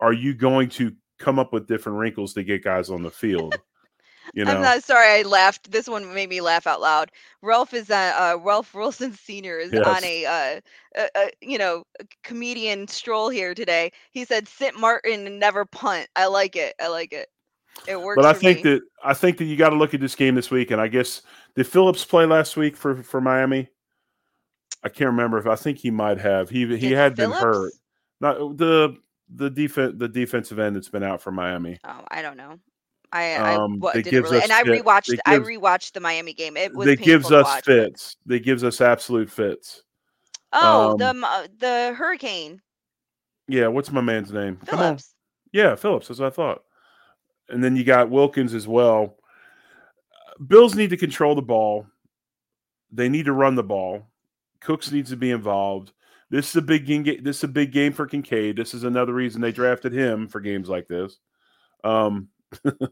are 0.00 0.12
you 0.12 0.34
going 0.34 0.68
to 0.70 0.92
come 1.18 1.38
up 1.38 1.52
with 1.52 1.66
different 1.66 1.98
wrinkles 1.98 2.34
to 2.34 2.44
get 2.44 2.64
guys 2.64 2.90
on 2.90 3.02
the 3.02 3.10
field? 3.10 3.54
You 4.34 4.44
know, 4.44 4.52
I'm 4.52 4.62
not 4.62 4.84
sorry 4.84 5.20
I 5.20 5.22
laughed. 5.22 5.70
This 5.70 5.88
one 5.88 6.12
made 6.14 6.28
me 6.28 6.40
laugh 6.40 6.66
out 6.66 6.80
loud. 6.80 7.10
Ralph 7.42 7.72
is 7.72 7.90
uh, 7.90 8.14
uh 8.18 8.38
Ralph 8.42 8.74
Wilson 8.74 9.12
Sr. 9.12 9.58
is 9.58 9.72
Yes. 9.72 9.84
on 9.86 10.04
a 10.04 10.24
uh, 10.26 10.60
uh, 10.98 11.08
uh 11.14 11.28
you 11.40 11.58
know 11.58 11.84
a 12.00 12.04
comedian 12.24 12.88
stroll 12.88 13.30
here 13.30 13.54
today. 13.54 13.90
He 14.12 14.24
said 14.24 14.46
sit 14.46 14.74
Martin 14.78 15.26
and 15.26 15.38
never 15.38 15.64
punt. 15.64 16.08
I 16.14 16.26
like 16.26 16.56
it. 16.56 16.74
I 16.80 16.88
like 16.88 17.12
it. 17.12 17.28
It 17.86 18.00
works. 18.00 18.16
but 18.16 18.24
I 18.26 18.32
think 18.32 18.64
me. 18.64 18.72
that 18.72 18.82
I 19.04 19.14
think 19.14 19.38
that 19.38 19.44
you 19.44 19.56
got 19.56 19.70
to 19.70 19.76
look 19.76 19.94
at 19.94 20.00
this 20.00 20.14
game 20.14 20.34
this 20.34 20.50
week. 20.50 20.70
And 20.70 20.80
I 20.80 20.88
guess 20.88 21.22
did 21.54 21.66
Phillips 21.66 22.04
play 22.04 22.26
last 22.26 22.56
week 22.56 22.76
for 22.76 23.02
for 23.02 23.20
Miami? 23.20 23.68
I 24.84 24.88
can't 24.88 25.08
remember 25.10 25.38
if 25.38 25.46
I 25.46 25.56
think 25.56 25.78
he 25.78 25.90
might 25.90 26.18
have. 26.18 26.50
He 26.50 26.60
he 26.76 26.88
Did 26.90 26.92
had 26.98 27.16
been 27.16 27.30
hurt. 27.30 27.52
Phillips? 27.54 27.80
Not 28.20 28.56
the 28.58 28.96
the 29.34 29.50
defense 29.50 29.94
the 29.98 30.08
defensive 30.08 30.58
end 30.58 30.76
that's 30.76 30.88
been 30.88 31.02
out 31.02 31.20
for 31.20 31.30
Miami. 31.30 31.78
Oh, 31.84 32.04
I 32.10 32.22
don't 32.22 32.36
know. 32.36 32.58
I 33.12 33.34
Um, 33.36 33.74
I 33.74 33.76
wa- 33.78 33.92
that 33.92 34.04
didn't 34.04 34.10
gives 34.10 34.30
really, 34.30 34.42
and 34.42 34.52
I 34.52 34.62
rewatched. 34.64 35.16
that 35.16 35.20
I 35.26 35.38
rewatched 35.38 35.92
the 35.92 36.00
Miami 36.00 36.34
game. 36.34 36.56
It 36.58 36.74
was 36.74 36.86
That 36.86 37.00
gives 37.00 37.32
us 37.32 37.44
watch, 37.44 37.64
but- 37.64 37.72
fits. 37.74 38.16
That 38.26 38.40
gives 38.40 38.64
us 38.64 38.80
absolute 38.82 39.30
fits. 39.30 39.82
Oh, 40.52 40.92
Um, 40.92 40.98
the 40.98 41.48
the 41.58 41.94
hurricane 41.94 42.60
Yeah, 43.48 43.68
what's 43.68 43.90
my 43.90 44.00
man's 44.02 44.30
name? 44.32 44.56
Come 44.66 44.78
on. 44.78 44.84
Phillips. 44.84 45.14
Yeah, 45.52 45.74
Phillips, 45.74 46.10
as 46.10 46.20
I 46.20 46.28
thought. 46.30 46.62
And 47.48 47.62
then 47.62 47.76
you 47.76 47.84
got 47.84 48.10
Wilkins 48.10 48.54
as 48.54 48.66
well. 48.66 49.16
Bills 50.46 50.74
need 50.74 50.90
to 50.90 50.96
control 50.96 51.34
the 51.34 51.42
ball. 51.42 51.86
They 52.92 53.08
need 53.08 53.26
to 53.26 53.32
run 53.32 53.54
the 53.54 53.62
ball. 53.62 54.06
Cooks 54.60 54.92
needs 54.92 55.10
to 55.10 55.16
be 55.16 55.30
involved. 55.30 55.92
This 56.30 56.50
is 56.50 56.56
a 56.56 56.62
big 56.62 56.86
game. 56.86 57.04
This 57.04 57.38
is 57.38 57.44
a 57.44 57.48
big 57.48 57.72
game 57.72 57.92
for 57.92 58.06
Kincaid. 58.06 58.56
This 58.56 58.74
is 58.74 58.84
another 58.84 59.14
reason 59.14 59.40
they 59.40 59.52
drafted 59.52 59.92
him 59.92 60.28
for 60.28 60.40
games 60.40 60.68
like 60.68 60.86
this. 60.86 61.18
Um, 61.84 62.28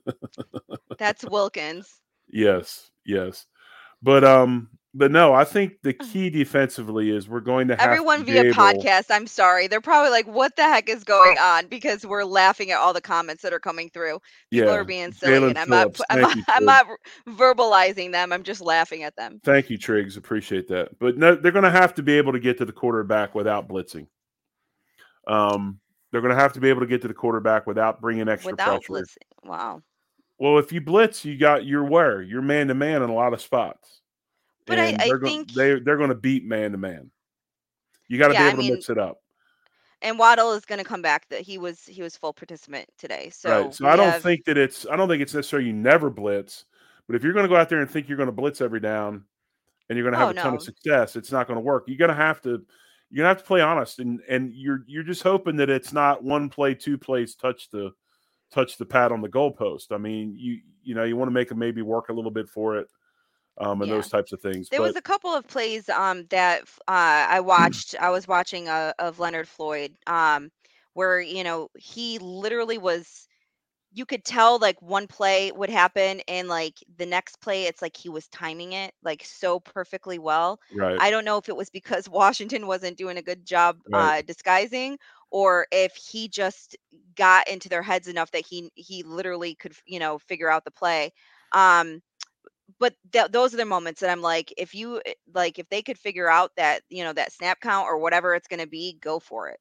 That's 0.99 1.25
Wilkins. 1.25 2.01
yes, 2.29 2.91
yes, 3.05 3.47
but 4.03 4.25
um, 4.25 4.71
but 4.97 5.13
no, 5.13 5.35
I 5.35 5.45
think 5.45 5.75
the 5.83 5.93
key 5.93 6.31
defensively 6.31 7.11
is 7.15 7.29
we're 7.29 7.41
going 7.41 7.69
to 7.69 7.77
have 7.77 7.87
Everyone 7.91 8.21
to 8.21 8.25
be 8.25 8.33
via 8.33 8.45
able- 8.47 8.55
podcast, 8.55 9.05
I'm 9.11 9.27
sorry. 9.27 9.69
They're 9.69 9.81
probably 9.81 10.11
like, 10.11 10.27
what 10.27 10.57
the 10.57 10.63
heck 10.63 10.89
is 10.89 11.05
going 11.05 11.37
on? 11.39 11.67
Because 11.67 12.07
we're 12.07 12.25
laughing 12.25 12.71
at 12.71 12.79
all 12.79 12.93
the 12.93 13.01
comments 13.01 13.43
that 13.43 13.53
are 13.53 13.61
coming 13.61 13.91
through. 13.91 14.21
People 14.51 14.69
Yeah, 14.69 14.75
are 14.75 14.85
being 14.85 15.13
silly, 15.13 15.35
Jalen 15.35 15.49
and 15.51 15.59
I'm 15.59 15.69
not, 15.69 15.97
Phillips. 15.97 16.01
I'm, 16.11 16.21
not, 16.23 16.37
you, 16.37 16.43
I'm 16.49 16.65
not 16.65 16.87
verbalizing 17.29 18.13
them. 18.13 18.33
I'm 18.33 18.43
just 18.43 18.61
laughing 18.61 19.03
at 19.03 19.15
them. 19.17 19.41
Thank 19.45 19.69
you, 19.71 19.79
Triggs. 19.79 20.17
Appreciate 20.17 20.69
that. 20.69 20.99
But 20.99 21.19
no, 21.19 21.35
they're 21.35 21.53
going 21.53 21.65
to 21.65 21.71
have 21.71 21.95
to 21.97 22.03
be 22.03 22.17
able 22.19 22.33
to 22.33 22.41
get 22.41 22.59
to 22.59 22.65
the 22.65 22.73
quarterback 22.73 23.35
without 23.35 23.69
blitzing. 23.69 24.07
Um, 25.27 25.81
they're 26.13 26.21
going 26.21 26.35
to 26.35 26.41
have 26.41 26.53
to 26.55 26.61
be 26.61 26.69
able 26.69 26.81
to 26.81 26.87
get 26.87 27.03
to 27.03 27.09
the 27.09 27.15
quarterback 27.15 27.67
without 27.67 28.01
bringing 28.01 28.29
extra 28.29 28.53
Without 28.53 28.83
pressure. 28.83 29.05
blitzing. 29.05 29.49
Wow. 29.49 29.83
Well, 30.39 30.59
if 30.59 30.71
you 30.73 30.81
blitz, 30.81 31.25
you 31.25 31.37
got 31.39 31.65
you're 31.65 31.85
where 31.85 32.21
you're 32.23 32.43
man 32.43 32.69
to 32.69 32.75
man 32.75 33.03
in 33.03 33.09
a 33.11 33.15
lot 33.15 33.33
of 33.33 33.41
spots. 33.41 34.03
But 34.67 34.79
I- 34.79 34.97
I 34.99 35.11
think- 35.23 35.53
they 35.53 35.79
they're 35.81 35.97
going 35.97 36.09
to 36.11 36.15
beat 36.15 36.45
man 36.45 36.73
to 36.73 36.79
man. 36.79 37.11
You 38.09 38.19
got 38.19 38.29
to 38.29 38.35
Yeah, 38.35 38.43
be 38.45 38.49
able 38.49 38.59
mean, 38.59 38.71
to 38.71 38.75
mix 38.77 38.91
it 38.91 38.99
up, 38.99 39.19
And 40.03 40.19
Waddle 40.19 40.53
is 40.53 40.65
going 40.65 40.79
to 40.79 40.85
come 40.85 41.03
back. 41.03 41.29
That 41.31 41.41
he 41.41 41.59
was 41.59 41.85
he 41.85 42.03
was 42.03 42.17
full 42.17 42.33
participant 42.33 42.89
today. 42.99 43.31
So, 43.31 43.51
right? 43.65 43.75
So 43.75 43.87
I 43.89 43.97
don't 43.97 44.11
have- 44.13 44.23
think 44.23 44.45
that 44.45 44.57
it's 44.59 44.87
I 44.87 44.97
don't 44.97 45.09
think 45.09 45.23
it's 45.23 45.35
necessarily 45.35 45.69
you 45.69 45.73
never 45.75 46.11
blitz, 46.11 46.65
but 47.07 47.17
if 47.17 47.25
you're 47.25 47.33
going 47.33 47.45
to 47.45 47.49
go 47.49 47.57
out 47.57 47.69
there 47.69 47.81
and 47.81 47.91
think 47.91 48.09
you're 48.09 48.17
going 48.19 48.29
to 48.29 48.33
blitz 48.33 48.61
every 48.61 48.81
down, 48.81 49.25
and 49.89 49.97
you're 49.97 50.05
going 50.05 50.13
to 50.13 50.19
have 50.19 50.29
Oh, 50.29 50.31
a 50.31 50.35
ton 50.35 50.55
of 50.55 50.63
success, 50.63 51.17
it's 51.17 51.33
not 51.33 51.47
going 51.47 51.57
to 51.57 51.61
work. 51.63 51.85
You're 51.87 51.97
going 51.99 52.11
to 52.11 52.15
have 52.15 52.41
to 52.43 52.65
you're 53.11 53.23
going 53.23 53.25
to 53.25 53.29
have 53.29 53.39
to 53.39 53.45
play 53.45 53.61
honest, 53.61 54.01
and 54.01 54.21
and 54.29 54.53
you're 54.53 54.85
you're 54.87 55.03
just 55.05 55.23
hoping 55.23 55.57
that 55.57 55.71
it's 55.71 55.93
not 55.93 56.23
one 56.25 56.49
play, 56.51 56.75
two 56.75 56.99
plays, 56.99 57.35
touch 57.37 57.71
the 57.71 57.93
touch 58.53 58.77
the 58.79 58.87
pad 58.87 59.11
on 59.13 59.21
the 59.23 59.29
goalpost. 59.29 59.93
I 59.93 59.99
mean, 59.99 60.35
you 60.37 60.61
you 60.83 60.95
know 60.95 61.05
you 61.05 61.17
want 61.17 61.29
to 61.29 61.33
make 61.35 61.49
them 61.49 61.59
maybe 61.59 61.83
work 61.83 62.09
a 62.09 62.13
little 62.13 62.31
bit 62.33 62.49
for 62.49 62.77
it, 62.77 62.89
um, 63.59 63.83
and 63.83 63.91
Yeah. 63.91 63.93
those 63.93 64.09
types 64.09 64.33
of 64.33 64.41
things. 64.41 64.71
There 64.71 64.83
but 64.83 64.83
was 64.83 64.97
a 64.97 65.03
couple 65.03 65.33
of 65.35 65.47
plays 65.49 65.89
um 65.91 66.27
that 66.29 66.63
uh, 66.89 67.27
I 67.31 67.41
watched. 67.41 67.95
I 68.01 68.11
was 68.11 68.29
watching 68.29 68.69
uh, 68.69 68.95
of 68.99 69.19
Leonard 69.21 69.49
Floyd 69.49 69.97
um 70.07 70.51
where 70.95 71.21
you 71.21 71.45
know 71.45 71.71
he 71.79 72.19
literally 72.21 72.79
was. 72.79 73.29
You 73.93 74.07
could 74.07 74.25
tell 74.25 74.59
like 74.59 74.83
one 74.83 75.07
play 75.09 75.53
would 75.53 75.71
happen 75.71 76.21
and 76.29 76.49
like 76.49 76.75
the 76.99 77.07
next 77.07 77.41
play 77.41 77.65
it's 77.65 77.83
like 77.83 77.97
he 77.97 78.09
was 78.11 78.29
timing 78.29 78.73
it 78.75 78.95
like 79.03 79.25
so 79.25 79.61
perfectly 79.61 80.19
well. 80.19 80.61
right, 80.71 81.01
I 81.01 81.11
don't 81.11 81.25
know 81.25 81.39
if 81.39 81.49
it 81.49 81.57
was 81.57 81.71
because 81.71 82.09
Washington 82.11 82.67
wasn't 82.67 82.99
doing 82.99 83.17
a 83.19 83.23
good 83.23 83.47
job 83.47 83.81
Right. 83.87 84.13
uh, 84.13 84.23
disguising 84.23 84.99
or 85.31 85.67
if 85.73 85.95
he 85.97 86.29
just 86.29 86.77
got 87.17 87.49
into 87.49 87.69
their 87.69 87.83
heads 87.83 88.09
enough 88.09 88.31
that 88.33 88.47
he 88.47 88.71
he 88.75 89.03
literally 89.03 89.55
could 89.55 89.75
you 89.87 89.99
know 89.99 90.19
figure 90.19 90.51
out 90.51 90.65
the 90.65 90.71
play. 90.71 91.13
Um, 91.53 92.03
but 92.79 92.95
th- 93.13 93.31
those 93.31 93.55
are 93.55 93.59
the 93.59 93.65
moments 93.65 94.01
that 94.01 94.11
I'm 94.11 94.23
like, 94.23 94.53
if 94.57 94.75
you 94.75 95.01
eh, 95.05 95.15
like, 95.35 95.59
if 95.59 95.69
they 95.69 95.83
could 95.83 95.99
figure 95.99 96.29
out 96.31 96.53
that 96.57 96.83
you 96.89 97.05
know 97.05 97.13
that 97.13 97.33
snap 97.33 97.61
count 97.61 97.87
or 97.89 97.99
whatever 97.99 98.35
it's 98.35 98.49
going 98.49 98.61
to 98.61 98.67
be, 98.69 98.99
go 99.01 99.19
for 99.21 99.49
it. 99.49 99.61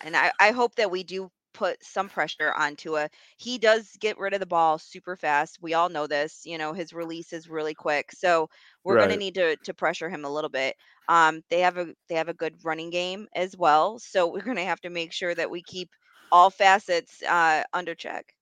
And 0.00 0.16
I 0.16 0.32
I 0.40 0.50
hope 0.52 0.76
that 0.76 0.90
we 0.90 1.02
do 1.04 1.30
put 1.54 1.82
some 1.84 2.08
pressure 2.08 2.52
on 2.52 2.76
Tua. 2.76 3.08
He 3.36 3.58
does 3.58 3.96
get 4.00 4.18
rid 4.18 4.34
of 4.34 4.40
the 4.40 4.46
ball 4.46 4.78
super 4.78 5.16
fast. 5.16 5.58
We 5.60 5.74
all 5.74 5.88
know 5.88 6.06
this. 6.06 6.42
You 6.44 6.58
know 6.58 6.72
his 6.72 6.92
release 6.92 7.32
is 7.32 7.48
really 7.48 7.74
quick, 7.74 8.12
so 8.12 8.48
we're 8.84 8.98
going 8.98 9.10
to 9.10 9.16
need 9.16 9.34
to 9.34 9.56
to 9.56 9.74
pressure 9.74 10.08
him 10.10 10.24
a 10.24 10.30
little 10.30 10.50
bit. 10.50 10.76
Um, 11.08 11.42
they 11.50 11.60
have 11.60 11.76
a 11.78 11.94
they 12.08 12.16
have 12.16 12.28
a 12.28 12.34
good 12.34 12.64
running 12.64 12.90
game 12.90 13.28
as 13.34 13.56
well, 13.56 13.98
so 13.98 14.26
we're 14.32 14.42
going 14.42 14.56
to 14.58 14.64
have 14.64 14.80
to 14.82 14.90
make 14.90 15.12
sure 15.12 15.34
that 15.34 15.50
we 15.50 15.62
keep 15.62 15.90
all 16.30 16.50
facets 16.50 17.22
uh, 17.22 17.64
under 17.72 17.94
check. 17.94 18.34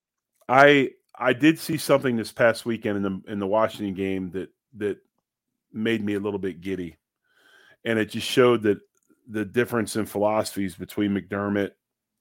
I 0.49 0.91
I 1.19 1.33
did 1.33 1.59
see 1.59 1.77
something 1.77 2.17
this 2.17 2.33
past 2.33 2.67
weekend 2.67 2.99
in 2.99 3.03
the 3.03 3.33
in 3.33 3.39
the 3.39 3.47
Washington 3.47 3.95
game 3.95 4.31
that 4.33 4.51
that 4.77 4.99
made 5.73 6.05
me 6.05 6.15
a 6.15 6.21
little 6.21 6.39
bit 6.39 6.61
giddy, 6.61 6.97
and 7.85 7.99
it 7.99 8.11
just 8.11 8.27
showed 8.27 8.63
that 8.63 8.79
the 9.29 9.45
difference 9.45 9.97
in 9.97 10.07
philosophies 10.07 10.77
between 10.77 11.13
McDermott 11.13 11.73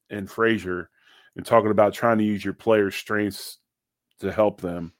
and 0.09 0.29
Frazier 0.29 0.89
and 1.35 1.45
talking 1.45 1.71
about 1.71 1.93
trying 1.93 2.17
to 2.17 2.23
use 2.23 2.43
your 2.43 2.53
players' 2.53 2.95
strengths 2.95 3.59
to 4.19 4.31
help 4.31 4.61
them. 4.61 4.93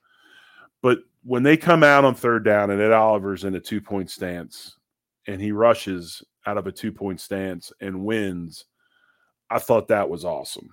But 0.82 1.00
when 1.24 1.44
they 1.44 1.58
come 1.58 1.84
out 1.84 2.06
on 2.06 2.14
third 2.16 2.44
down 2.44 2.70
and 2.70 2.82
Ed 2.82 2.92
Oliver's 2.92 3.44
in 3.44 3.56
a 3.56 3.60
two 3.60 3.82
point 3.82 4.12
stance 4.12 4.78
and 5.28 5.42
he 5.42 5.52
rushes 5.52 6.22
out 6.46 6.58
of 6.58 6.68
a 6.68 6.72
two 6.72 6.92
point 6.92 7.20
stance 7.20 7.72
and 7.80 8.06
wins, 8.06 8.66
I 9.50 9.60
thought 9.60 9.88
that 9.88 10.10
was 10.10 10.26
awesome. 10.26 10.70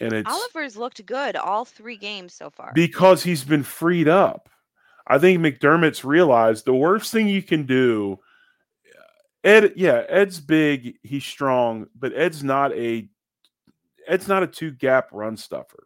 And 0.00 0.12
it's 0.12 0.28
Oliver's 0.28 0.76
looked 0.76 1.04
good 1.06 1.36
all 1.36 1.64
three 1.64 1.96
games 1.96 2.34
so 2.34 2.50
far. 2.50 2.72
because 2.74 3.22
he's 3.22 3.44
been 3.44 3.62
freed 3.62 4.08
up. 4.08 4.48
I 5.06 5.18
think 5.18 5.40
McDermott's 5.40 6.04
realized 6.04 6.64
the 6.64 6.74
worst 6.74 7.12
thing 7.12 7.28
you 7.28 7.42
can 7.42 7.66
do. 7.66 8.18
Ed, 9.44 9.72
yeah, 9.76 10.04
Ed's 10.08 10.38
big, 10.40 10.96
he's 11.02 11.24
strong, 11.24 11.88
but 11.98 12.12
Ed's 12.14 12.44
not 12.44 12.72
a 12.74 13.08
Ed's 14.06 14.28
not 14.28 14.42
a 14.42 14.46
two 14.46 14.70
gap 14.70 15.08
run 15.12 15.36
stuffer. 15.36 15.84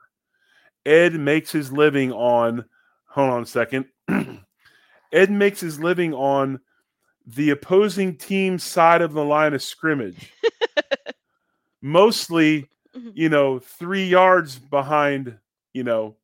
Ed 0.84 1.14
makes 1.14 1.50
his 1.50 1.72
living 1.72 2.12
on. 2.12 2.64
Hold 3.08 3.30
on 3.30 3.42
a 3.42 3.46
second. 3.46 3.86
Ed 5.12 5.30
makes 5.30 5.60
his 5.60 5.80
living 5.80 6.12
on 6.12 6.60
the 7.26 7.50
opposing 7.50 8.16
team's 8.16 8.62
side 8.62 9.02
of 9.02 9.12
the 9.12 9.24
line 9.24 9.54
of 9.54 9.62
scrimmage. 9.62 10.32
Mostly, 11.82 12.68
Mhm. 12.96 13.12
you 13.14 13.28
know, 13.28 13.58
three 13.58 14.06
yards 14.06 14.58
behind, 14.58 15.38
you 15.74 15.84
know, 15.84 16.16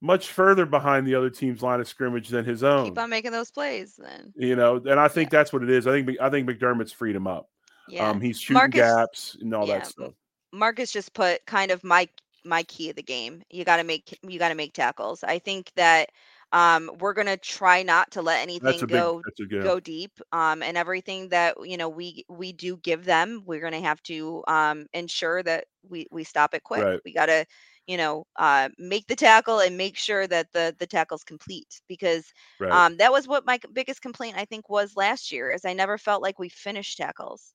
much 0.00 0.28
further 0.30 0.66
behind 0.66 1.06
the 1.06 1.14
other 1.14 1.30
team's 1.30 1.62
line 1.62 1.80
of 1.80 1.88
scrimmage 1.88 2.28
than 2.28 2.44
his 2.44 2.62
own. 2.64 2.86
Keep 2.86 2.98
on 2.98 3.08
making 3.10 3.30
those 3.30 3.50
plays 3.50 3.94
then. 3.96 4.32
You 4.36 4.56
know, 4.56 4.76
and 4.76 4.98
I 4.98 5.08
think 5.08 5.30
that's 5.30 5.52
what 5.52 5.62
it 5.62 5.70
is. 5.70 5.86
I 5.86 5.92
think 5.92 6.20
I 6.20 6.28
think 6.28 6.48
McDermott's 6.48 6.92
freed 6.92 7.14
him 7.16 7.26
up. 7.26 7.48
Yeah. 7.88 8.08
Um, 8.08 8.20
he's 8.20 8.38
shooting 8.40 8.54
Marcus- 8.54 8.78
gaps 8.80 9.36
and 9.40 9.54
all 9.54 9.66
yeah, 9.66 9.78
that 9.78 9.86
stuff. 9.86 10.12
Marcus 10.52 10.92
just 10.92 11.14
put 11.14 11.44
kind 11.46 11.70
of 11.70 11.82
my 11.84 12.08
my 12.44 12.64
key 12.64 12.90
of 12.90 12.96
the 12.96 13.02
game. 13.02 13.42
You 13.50 13.64
got 13.64 13.76
to 13.76 13.84
make 13.84 14.18
you 14.22 14.38
got 14.38 14.48
to 14.48 14.54
make 14.54 14.74
tackles. 14.74 15.22
I 15.24 15.38
think 15.38 15.70
that 15.76 16.10
um, 16.52 16.90
we're 17.00 17.14
gonna 17.14 17.36
try 17.36 17.82
not 17.82 18.10
to 18.12 18.22
let 18.22 18.42
anything 18.42 18.80
big. 18.80 18.88
go 18.88 19.22
good. 19.38 19.62
go 19.62 19.80
deep. 19.80 20.12
Um, 20.32 20.62
and 20.62 20.76
everything 20.76 21.28
that 21.30 21.56
you 21.64 21.76
know 21.76 21.88
we 21.88 22.24
we 22.28 22.52
do 22.52 22.76
give 22.78 23.04
them, 23.04 23.42
we're 23.46 23.60
gonna 23.60 23.80
have 23.80 24.02
to 24.04 24.44
um, 24.48 24.86
ensure 24.92 25.42
that 25.42 25.64
we 25.88 26.06
we 26.10 26.24
stop 26.24 26.54
it 26.54 26.62
quick. 26.62 26.84
Right. 26.84 27.00
We 27.04 27.14
gotta 27.14 27.46
you 27.86 27.96
know 27.96 28.26
uh, 28.36 28.68
make 28.78 29.06
the 29.06 29.16
tackle 29.16 29.60
and 29.60 29.76
make 29.76 29.96
sure 29.96 30.26
that 30.26 30.52
the 30.52 30.76
the 30.78 30.86
tackle's 30.86 31.24
complete 31.24 31.80
because 31.88 32.30
right. 32.60 32.70
um, 32.70 32.96
that 32.98 33.12
was 33.12 33.26
what 33.26 33.46
my 33.46 33.58
biggest 33.72 34.02
complaint 34.02 34.36
I 34.36 34.44
think 34.44 34.68
was 34.68 34.94
last 34.94 35.32
year 35.32 35.50
is 35.50 35.64
I 35.64 35.72
never 35.72 35.96
felt 35.96 36.22
like 36.22 36.38
we 36.38 36.50
finished 36.50 36.98
tackles. 36.98 37.54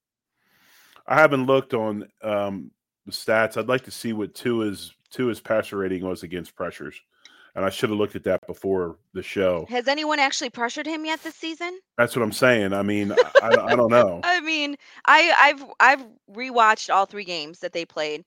I 1.08 1.16
haven't 1.16 1.46
looked 1.46 1.74
on 1.74 2.08
um, 2.22 2.72
the 3.06 3.12
stats. 3.12 3.58
I'd 3.58 3.70
like 3.70 3.86
to 3.86 3.92
see 3.92 4.12
what 4.14 4.34
two 4.34 4.64
is 4.64 4.94
two 5.10 5.30
is 5.30 5.40
passer 5.40 5.78
rating 5.78 6.04
was 6.04 6.24
against 6.24 6.56
pressures, 6.56 7.00
and 7.58 7.66
I 7.66 7.72
should 7.72 7.90
have 7.90 7.98
looked 7.98 8.16
at 8.16 8.24
that 8.26 8.46
before 8.46 8.98
the 9.14 9.24
show. 9.24 9.66
Has 9.68 9.88
anyone 9.88 10.20
actually 10.20 10.52
pressured 10.52 10.86
him 10.86 11.06
yet 11.06 11.24
this 11.24 11.34
season? 11.34 11.80
That's 11.98 12.16
what 12.16 12.22
I'm 12.22 12.32
saying. 12.32 12.72
I 12.72 12.84
mean, 12.84 13.12
I, 13.12 13.50
I, 13.50 13.76
don't 13.76 13.90
know. 13.90 14.22
I 14.24 14.40
mean, 14.42 14.76
I 15.08 15.34
I've 15.42 15.66
I've 15.80 16.06
rewatched 16.32 16.94
all 16.94 17.08
three 17.08 17.24
games 17.24 17.60
that 17.60 17.74
they 17.74 17.84
played. 17.84 18.24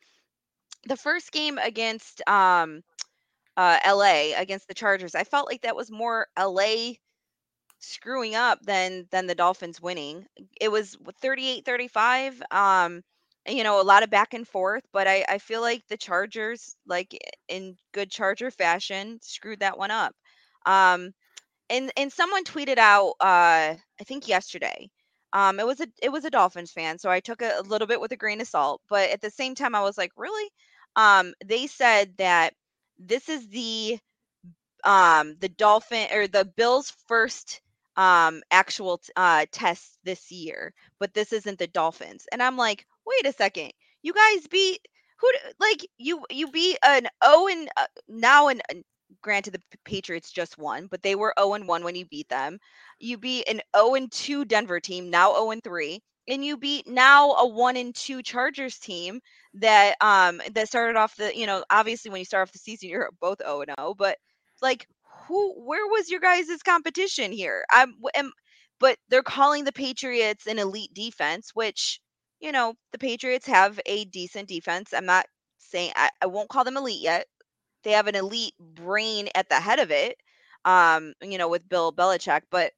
The 0.86 0.96
first 0.96 1.30
game 1.30 1.58
against 1.58 2.28
um 2.28 2.82
uh 3.56 3.78
LA 3.86 4.32
against 4.36 4.66
the 4.66 4.74
Chargers, 4.74 5.14
I 5.14 5.22
felt 5.22 5.46
like 5.48 5.62
that 5.62 5.76
was 5.76 5.92
more 5.92 6.26
LA 6.36 6.94
screwing 7.78 8.34
up 8.34 8.60
than 8.62 9.06
than 9.12 9.28
the 9.28 9.36
Dolphins 9.36 9.80
winning. 9.80 10.26
It 10.60 10.72
was 10.72 10.96
38-35 11.22 12.40
um 12.50 13.04
you 13.48 13.64
know, 13.64 13.80
a 13.80 13.82
lot 13.84 14.02
of 14.02 14.10
back 14.10 14.34
and 14.34 14.46
forth, 14.46 14.84
but 14.92 15.06
I 15.08 15.24
I 15.28 15.38
feel 15.38 15.60
like 15.60 15.82
the 15.88 15.96
Chargers 15.96 16.76
like 16.86 17.16
in 17.48 17.76
good 17.92 18.10
Charger 18.10 18.50
fashion 18.50 19.18
screwed 19.22 19.60
that 19.60 19.78
one 19.78 19.90
up. 19.90 20.14
Um 20.66 21.12
and 21.70 21.92
and 21.96 22.12
someone 22.12 22.44
tweeted 22.44 22.78
out 22.78 23.14
uh 23.20 23.74
I 23.76 24.04
think 24.04 24.28
yesterday 24.28 24.90
um 25.32 25.60
it 25.60 25.66
was 25.66 25.80
a 25.80 25.86
it 26.02 26.10
was 26.10 26.24
a 26.24 26.30
dolphins 26.30 26.72
fan 26.72 26.98
so 26.98 27.10
i 27.10 27.20
took 27.20 27.42
it 27.42 27.54
a 27.58 27.62
little 27.62 27.86
bit 27.86 28.00
with 28.00 28.12
a 28.12 28.16
grain 28.16 28.40
of 28.40 28.48
salt 28.48 28.80
but 28.88 29.10
at 29.10 29.20
the 29.20 29.30
same 29.30 29.54
time 29.54 29.74
i 29.74 29.82
was 29.82 29.96
like 29.98 30.12
really 30.16 30.50
um 30.96 31.34
they 31.44 31.66
said 31.66 32.16
that 32.18 32.54
this 32.98 33.28
is 33.28 33.48
the 33.48 33.98
um 34.84 35.36
the 35.40 35.48
dolphin 35.48 36.08
or 36.12 36.26
the 36.28 36.44
bills 36.56 36.92
first 37.08 37.60
um 37.96 38.42
actual 38.50 38.98
t- 38.98 39.12
uh 39.16 39.44
test 39.52 39.98
this 40.04 40.30
year 40.30 40.72
but 40.98 41.12
this 41.14 41.32
isn't 41.32 41.58
the 41.58 41.66
dolphins 41.68 42.26
and 42.32 42.42
i'm 42.42 42.56
like 42.56 42.86
wait 43.06 43.26
a 43.26 43.32
second 43.32 43.70
you 44.02 44.12
guys 44.12 44.46
beat 44.48 44.80
who 45.18 45.28
like 45.58 45.86
you 45.98 46.24
you 46.30 46.50
beat 46.50 46.78
an 46.84 47.06
oh 47.22 47.48
and 47.48 47.68
uh, 47.76 47.86
now 48.08 48.48
an 48.48 48.60
an- 48.70 48.84
granted 49.22 49.52
the 49.52 49.60
patriots 49.84 50.30
just 50.30 50.56
won 50.58 50.86
but 50.86 51.02
they 51.02 51.14
were 51.14 51.34
0 51.38 51.54
and 51.54 51.66
1 51.66 51.82
when 51.82 51.96
you 51.96 52.06
beat 52.06 52.28
them. 52.28 52.58
You 53.00 53.18
beat 53.18 53.48
an 53.48 53.60
0 53.76 53.94
and 53.94 54.10
2 54.12 54.44
Denver 54.44 54.78
team, 54.80 55.10
now 55.10 55.32
0 55.34 55.50
and 55.50 55.62
3, 55.64 56.00
and 56.28 56.44
you 56.44 56.56
beat 56.56 56.86
now 56.86 57.32
a 57.32 57.46
1 57.46 57.76
and 57.76 57.94
2 57.94 58.22
Chargers 58.22 58.78
team 58.78 59.20
that 59.54 59.96
um 60.00 60.40
that 60.54 60.68
started 60.68 60.96
off 60.96 61.16
the, 61.16 61.36
you 61.36 61.46
know, 61.46 61.64
obviously 61.70 62.10
when 62.10 62.20
you 62.20 62.24
start 62.24 62.48
off 62.48 62.52
the 62.52 62.58
season 62.58 62.88
you're 62.88 63.10
both 63.20 63.38
0 63.42 63.62
and 63.62 63.72
0, 63.78 63.94
but 63.94 64.16
like 64.62 64.86
who 65.30 65.54
where 65.66 65.86
was 65.86 66.10
your 66.10 66.20
guys' 66.20 66.62
competition 66.64 67.32
here? 67.32 67.64
I'm 67.70 67.94
am, 68.14 68.32
but 68.80 68.98
they're 69.08 69.22
calling 69.22 69.64
the 69.64 69.72
Patriots 69.72 70.46
an 70.46 70.58
elite 70.58 70.94
defense, 70.94 71.50
which 71.54 72.00
you 72.40 72.52
know, 72.52 72.74
the 72.92 72.98
Patriots 72.98 73.46
have 73.46 73.80
a 73.86 74.04
decent 74.06 74.48
defense. 74.48 74.92
I'm 74.94 75.06
not 75.06 75.26
saying 75.58 75.92
I, 75.96 76.10
I 76.22 76.26
won't 76.26 76.48
call 76.50 76.64
them 76.64 76.76
elite 76.78 77.00
yet. 77.02 77.26
They 77.84 77.92
have 77.92 78.08
an 78.08 78.16
elite 78.16 78.54
brain 78.58 79.28
at 79.34 79.48
the 79.50 79.60
head 79.60 79.78
of 79.80 79.90
it. 79.92 80.18
Um, 80.64 81.14
you 81.22 81.38
know, 81.38 81.48
with 81.48 81.68
Bill 81.68 81.92
Belichick, 81.92 82.42
but 82.50 82.72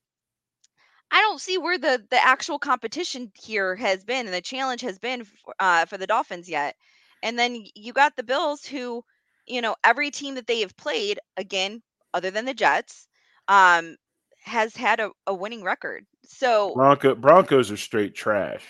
I 1.13 1.21
don't 1.21 1.41
see 1.41 1.59
where 1.59 1.79
the 1.79 2.05
the 2.11 2.25
actual 2.25 2.59
competition 2.59 3.33
here 3.37 3.77
has 3.77 4.05
been 4.05 4.27
and 4.27 4.35
the 4.35 4.41
challenge 4.41 4.81
has 4.81 4.99
been 4.99 5.21
f- 5.23 5.55
uh, 5.61 5.87
for 5.87 5.97
the 5.99 6.07
Dolphins 6.09 6.49
yet. 6.49 6.77
And 7.23 7.39
then 7.39 7.65
you 7.77 7.93
got 7.93 8.17
the 8.17 8.25
Bills, 8.25 8.67
who, 8.67 9.05
you 9.47 9.61
know, 9.61 9.77
every 9.85 10.11
team 10.11 10.35
that 10.35 10.47
they 10.49 10.61
have 10.61 10.77
played, 10.77 11.21
again, 11.37 11.83
other 12.15 12.31
than 12.31 12.45
the 12.45 12.55
Jets, 12.55 13.09
um, 13.49 13.97
has 14.45 14.75
had 14.77 15.01
a, 15.01 15.11
a 15.27 15.35
winning 15.35 15.63
record. 15.63 16.05
So 16.25 16.75
Bronco 16.75 17.15
Broncos 17.15 17.71
are 17.71 17.77
straight 17.77 18.15
trash. 18.15 18.65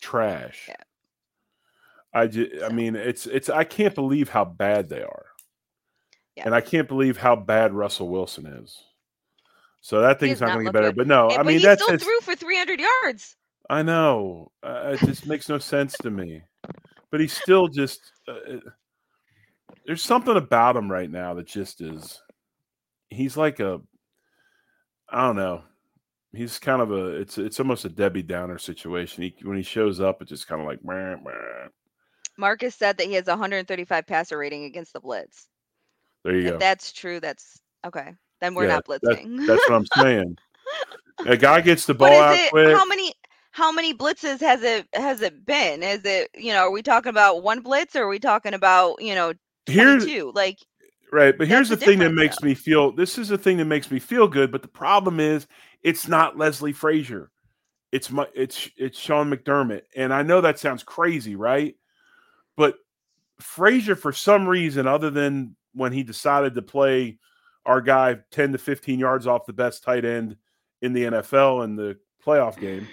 Trash. 0.00 0.66
Yeah. 0.68 0.74
I 2.14 2.26
just, 2.26 2.62
I 2.62 2.68
mean, 2.70 2.96
it's 2.96 3.26
it's. 3.26 3.48
I 3.50 3.64
can't 3.64 3.94
believe 3.94 4.28
how 4.28 4.44
bad 4.44 4.88
they 4.88 5.02
are, 5.02 5.26
Yeah. 6.36 6.44
and 6.46 6.54
I 6.54 6.60
can't 6.60 6.88
believe 6.88 7.16
how 7.18 7.36
bad 7.36 7.74
Russell 7.74 8.08
Wilson 8.08 8.46
is. 8.46 8.76
So 9.80 10.00
that 10.00 10.18
thing's 10.18 10.40
not 10.40 10.48
not 10.48 10.54
going 10.54 10.66
to 10.66 10.72
get 10.72 10.74
better. 10.74 10.88
good. 10.88 10.96
But 10.96 11.06
no, 11.06 11.28
eh, 11.28 11.34
I 11.34 11.36
but 11.38 11.46
mean 11.46 11.58
he 11.58 11.64
that's 11.64 11.82
still 11.82 11.98
threw 11.98 12.20
for 12.22 12.34
300 12.34 12.80
yards. 12.80 13.36
I 13.70 13.82
know. 13.82 14.50
Uh, 14.62 14.94
it 14.94 15.00
just 15.00 15.26
makes 15.26 15.48
no 15.48 15.58
sense 15.58 15.94
to 15.98 16.10
me. 16.10 16.42
But 17.10 17.20
he's 17.20 17.32
still 17.34 17.68
just. 17.68 18.00
Uh, 18.26 18.32
uh, 18.32 18.60
there's 19.86 20.02
something 20.02 20.36
about 20.36 20.76
him 20.76 20.90
right 20.90 21.10
now 21.10 21.34
that 21.34 21.46
just 21.46 21.80
is. 21.80 22.20
He's 23.10 23.36
like 23.36 23.60
a. 23.60 23.80
I 25.10 25.26
don't 25.26 25.36
know. 25.36 25.62
He's 26.32 26.58
kind 26.58 26.82
of 26.82 26.90
a. 26.92 27.06
It's 27.20 27.38
it's 27.38 27.58
almost 27.60 27.84
a 27.84 27.88
Debbie 27.88 28.22
Downer 28.22 28.58
situation. 28.58 29.22
He, 29.22 29.34
when 29.42 29.56
he 29.56 29.62
shows 29.62 30.00
up, 30.00 30.20
it's 30.20 30.28
just 30.30 30.46
kind 30.46 30.60
of 30.60 30.66
like. 30.66 30.84
Meh, 30.84 31.16
meh. 31.16 31.68
Marcus 32.36 32.74
said 32.74 32.98
that 32.98 33.06
he 33.06 33.14
has 33.14 33.26
135 33.26 34.06
passer 34.06 34.38
rating 34.38 34.64
against 34.64 34.92
the 34.92 35.00
blitz. 35.00 35.48
There 36.24 36.34
you 36.36 36.46
If 36.46 36.52
go. 36.52 36.58
that's 36.58 36.92
true, 36.92 37.18
that's 37.20 37.60
okay. 37.86 38.12
Then 38.40 38.54
we're 38.54 38.66
Yeah, 38.66 38.74
not 38.74 38.84
that- 38.86 39.02
blitzing. 39.02 39.46
That's 39.46 39.68
what 39.68 39.72
I'm 39.76 39.86
saying. 40.04 40.36
A 41.26 41.36
guy 41.36 41.60
gets 41.62 41.86
the 41.86 41.94
ball 41.94 42.12
out 42.12 42.36
it? 42.36 42.50
quick. 42.50 42.76
How 42.76 42.84
many 42.84 43.12
how 43.50 43.72
many 43.72 43.92
blitzes 43.92 44.38
has 44.40 44.62
it 44.62 44.86
has 44.94 45.20
it 45.22 45.44
been? 45.46 45.82
Is 45.82 46.04
it 46.04 46.28
you 46.36 46.52
know? 46.52 46.60
Are 46.66 46.70
we 46.70 46.82
talking 46.82 47.10
about 47.10 47.42
one 47.42 47.60
blitz 47.60 47.96
or 47.96 48.02
are 48.04 48.08
we 48.08 48.18
talking 48.20 48.54
about 48.54 49.02
you 49.02 49.14
know 49.16 49.32
Here's 49.66 50.04
two? 50.04 50.30
Like 50.34 50.58
right, 51.12 51.36
but 51.36 51.48
here's 51.48 51.68
the 51.68 51.76
That's 51.76 51.86
the 51.86 51.92
thing 51.92 51.98
that 52.00 52.12
makes 52.12 52.42
me 52.42 52.54
feel. 52.54 52.92
This 52.92 53.18
is 53.18 53.28
the 53.28 53.38
thing 53.38 53.56
that 53.58 53.64
makes 53.64 53.90
me 53.90 53.98
feel 53.98 54.28
good. 54.28 54.50
But 54.50 54.62
the 54.62 54.68
problem 54.68 55.20
is, 55.20 55.46
it's 55.82 56.08
not 56.08 56.36
Leslie 56.36 56.72
Frazier. 56.72 57.30
It's 57.92 58.10
my 58.10 58.26
it's 58.34 58.68
it's 58.76 58.98
Sean 58.98 59.30
McDermott, 59.30 59.82
and 59.96 60.12
I 60.12 60.22
know 60.22 60.40
that 60.40 60.58
sounds 60.58 60.82
crazy, 60.82 61.36
right? 61.36 61.74
But 62.56 62.74
Frazier, 63.40 63.96
for 63.96 64.12
some 64.12 64.46
reason, 64.46 64.86
other 64.86 65.10
than 65.10 65.56
when 65.72 65.92
he 65.92 66.02
decided 66.02 66.54
to 66.54 66.62
play 66.62 67.18
our 67.64 67.80
guy 67.80 68.18
10 68.30 68.52
to 68.52 68.58
15 68.58 68.98
yards 68.98 69.26
off 69.26 69.46
the 69.46 69.52
best 69.52 69.82
tight 69.82 70.04
end 70.04 70.36
in 70.82 70.92
the 70.92 71.04
NFL 71.04 71.64
in 71.64 71.76
the 71.76 71.98
playoff 72.24 72.58
game, 72.58 72.88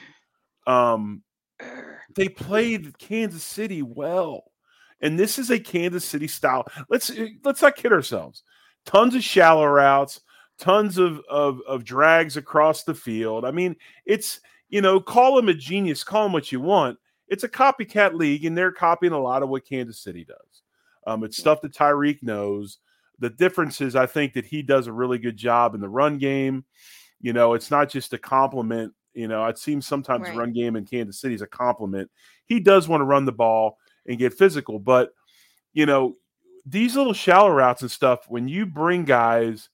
um, 0.68 1.24
they 2.16 2.30
played 2.30 2.98
Kansas 2.98 3.44
City 3.44 3.82
well. 3.82 4.52
And 5.02 5.20
this 5.20 5.38
is 5.38 5.52
a 5.52 5.60
Kansas 5.60 6.06
City 6.06 6.28
style. 6.28 6.66
Let's 6.90 7.12
let's 7.44 7.62
not 7.62 7.76
kid 7.76 7.92
ourselves. 7.92 8.44
Tons 8.86 9.16
of 9.16 9.24
shallow 9.24 9.66
routes, 9.66 10.22
tons 10.58 10.98
of, 10.98 11.22
of 11.30 11.60
of 11.68 11.84
drags 11.84 12.38
across 12.38 12.84
the 12.84 12.96
field. 12.96 13.46
I 13.46 13.52
mean, 13.52 13.76
it's 14.06 14.40
you 14.70 14.82
know, 14.82 15.00
call 15.00 15.38
him 15.38 15.50
a 15.50 15.54
genius, 15.54 16.04
call 16.04 16.26
him 16.26 16.34
what 16.34 16.52
you 16.52 16.60
want. 16.60 16.98
It's 17.28 17.44
a 17.44 17.50
copycat 17.50 18.14
league, 18.14 18.46
and 18.46 18.58
they're 18.58 18.72
copying 18.72 19.14
a 19.14 19.22
lot 19.22 19.44
of 19.44 19.50
what 19.50 19.68
Kansas 19.68 20.00
City 20.00 20.26
does. 20.26 20.62
Um, 21.08 21.24
it's 21.24 21.38
stuff 21.38 21.62
that 21.62 21.74
Tyreek 21.74 22.22
knows. 22.24 22.80
The 23.20 23.30
difference 23.30 23.82
is, 23.82 23.96
I 23.96 24.06
think 24.06 24.34
that 24.34 24.46
he 24.46 24.62
does 24.62 24.88
a 24.88 24.94
really 24.94 25.18
good 25.18 25.38
job 25.38 25.76
in 25.76 25.82
the 25.82 25.90
run 25.90 26.18
game. 26.18 26.66
You 27.22 27.34
know, 27.34 27.54
it's 27.54 27.72
not 27.72 27.90
just 27.90 28.14
a 28.14 28.18
compliment. 28.18 28.94
You 29.14 29.28
know, 29.28 29.46
it 29.46 29.58
seems 29.58 29.88
sometimes 29.88 30.28
right. 30.28 30.38
run 30.38 30.52
game 30.52 30.76
in 30.76 30.86
Kansas 30.86 31.20
City 31.20 31.36
is 31.36 31.42
a 31.42 31.48
compliment. 31.48 32.12
He 32.46 32.60
does 32.60 32.88
want 32.88 33.02
to 33.02 33.06
run 33.06 33.26
the 33.26 33.32
ball 33.32 33.78
and 34.08 34.20
get 34.20 34.34
physical, 34.34 34.80
but 34.80 35.12
you 35.74 35.86
know, 35.86 36.16
these 36.66 36.96
little 36.96 37.14
shallow 37.14 37.50
routes 37.50 37.82
and 37.82 37.92
stuff, 37.92 38.26
when 38.28 38.48
you 38.48 38.66
bring 38.66 39.06
guys, 39.06 39.70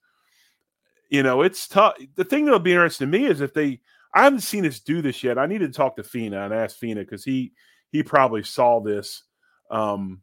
you 1.09 1.23
know, 1.23 1.41
it's 1.41 1.67
tough. 1.67 1.95
The 2.15 2.23
thing 2.23 2.45
that'll 2.45 2.59
be 2.59 2.71
interesting 2.71 3.09
to 3.09 3.17
me 3.17 3.25
is 3.27 3.39
if 3.39 3.53
they, 3.53 3.79
I 4.13 4.23
haven't 4.23 4.41
seen 4.41 4.65
us 4.65 4.79
do 4.79 5.01
this 5.01 5.23
yet. 5.23 5.37
I 5.37 5.45
need 5.45 5.59
to 5.59 5.69
talk 5.69 5.95
to 5.95 6.03
Fina 6.03 6.43
and 6.43 6.53
ask 6.53 6.77
Fina 6.77 7.01
because 7.01 7.23
he 7.23 7.53
he 7.91 8.03
probably 8.03 8.43
saw 8.43 8.81
this, 8.81 9.23
um, 9.69 10.21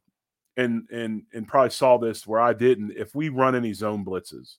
and 0.57 0.87
and 0.91 1.23
and 1.33 1.49
probably 1.49 1.71
saw 1.71 1.97
this 1.97 2.27
where 2.27 2.41
I 2.41 2.53
didn't. 2.53 2.93
If 2.97 3.15
we 3.15 3.31
run 3.31 3.55
any 3.55 3.73
zone 3.73 4.05
blitzes, 4.05 4.57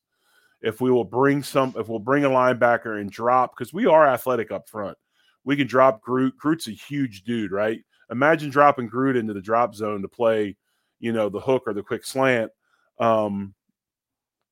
if 0.61 0.81
we 0.81 0.89
will 0.89 1.03
bring 1.03 1.43
some, 1.43 1.75
if 1.77 1.87
we'll 1.87 1.99
bring 1.99 2.25
a 2.25 2.29
linebacker 2.29 2.99
and 2.99 3.11
drop 3.11 3.55
because 3.55 3.73
we 3.73 3.85
are 3.85 4.07
athletic 4.07 4.51
up 4.51 4.67
front, 4.67 4.97
we 5.43 5.55
can 5.55 5.67
drop 5.67 6.01
Groot. 6.01 6.35
Groot's 6.37 6.67
a 6.67 6.71
huge 6.71 7.23
dude, 7.23 7.51
right? 7.51 7.81
Imagine 8.11 8.49
dropping 8.49 8.87
Groot 8.87 9.15
into 9.15 9.33
the 9.33 9.41
drop 9.41 9.75
zone 9.75 10.01
to 10.01 10.07
play 10.07 10.55
you 10.99 11.13
know, 11.13 11.29
the 11.29 11.39
hook 11.39 11.63
or 11.65 11.73
the 11.73 11.83
quick 11.83 12.05
slant. 12.05 12.51
Um, 12.99 13.53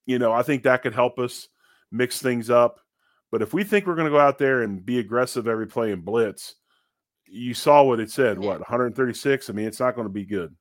you 0.05 0.19
know, 0.19 0.31
I 0.31 0.41
think 0.43 0.63
that 0.63 0.81
could 0.81 0.93
help 0.93 1.19
us 1.19 1.47
mix 1.91 2.21
things 2.21 2.49
up. 2.49 2.79
But 3.31 3.41
if 3.41 3.53
we 3.53 3.65
think 3.65 3.85
we're 3.85 3.95
going 3.95 4.05
to 4.05 4.11
go 4.11 4.19
out 4.19 4.37
there 4.37 4.61
and 4.61 4.85
be 4.85 4.99
aggressive 4.99 5.47
every 5.47 5.67
play 5.67 5.91
and 5.91 6.03
blitz, 6.03 6.55
you 7.25 7.53
saw 7.53 7.83
what 7.83 7.99
it 7.99 8.09
said. 8.09 8.41
Yeah. 8.41 8.47
What 8.47 8.59
136? 8.59 9.49
I 9.49 9.53
mean, 9.53 9.67
it's 9.67 9.81
not 9.81 9.95
going 9.95 10.07
to 10.07 10.13
be 10.13 10.25
good. 10.25 10.55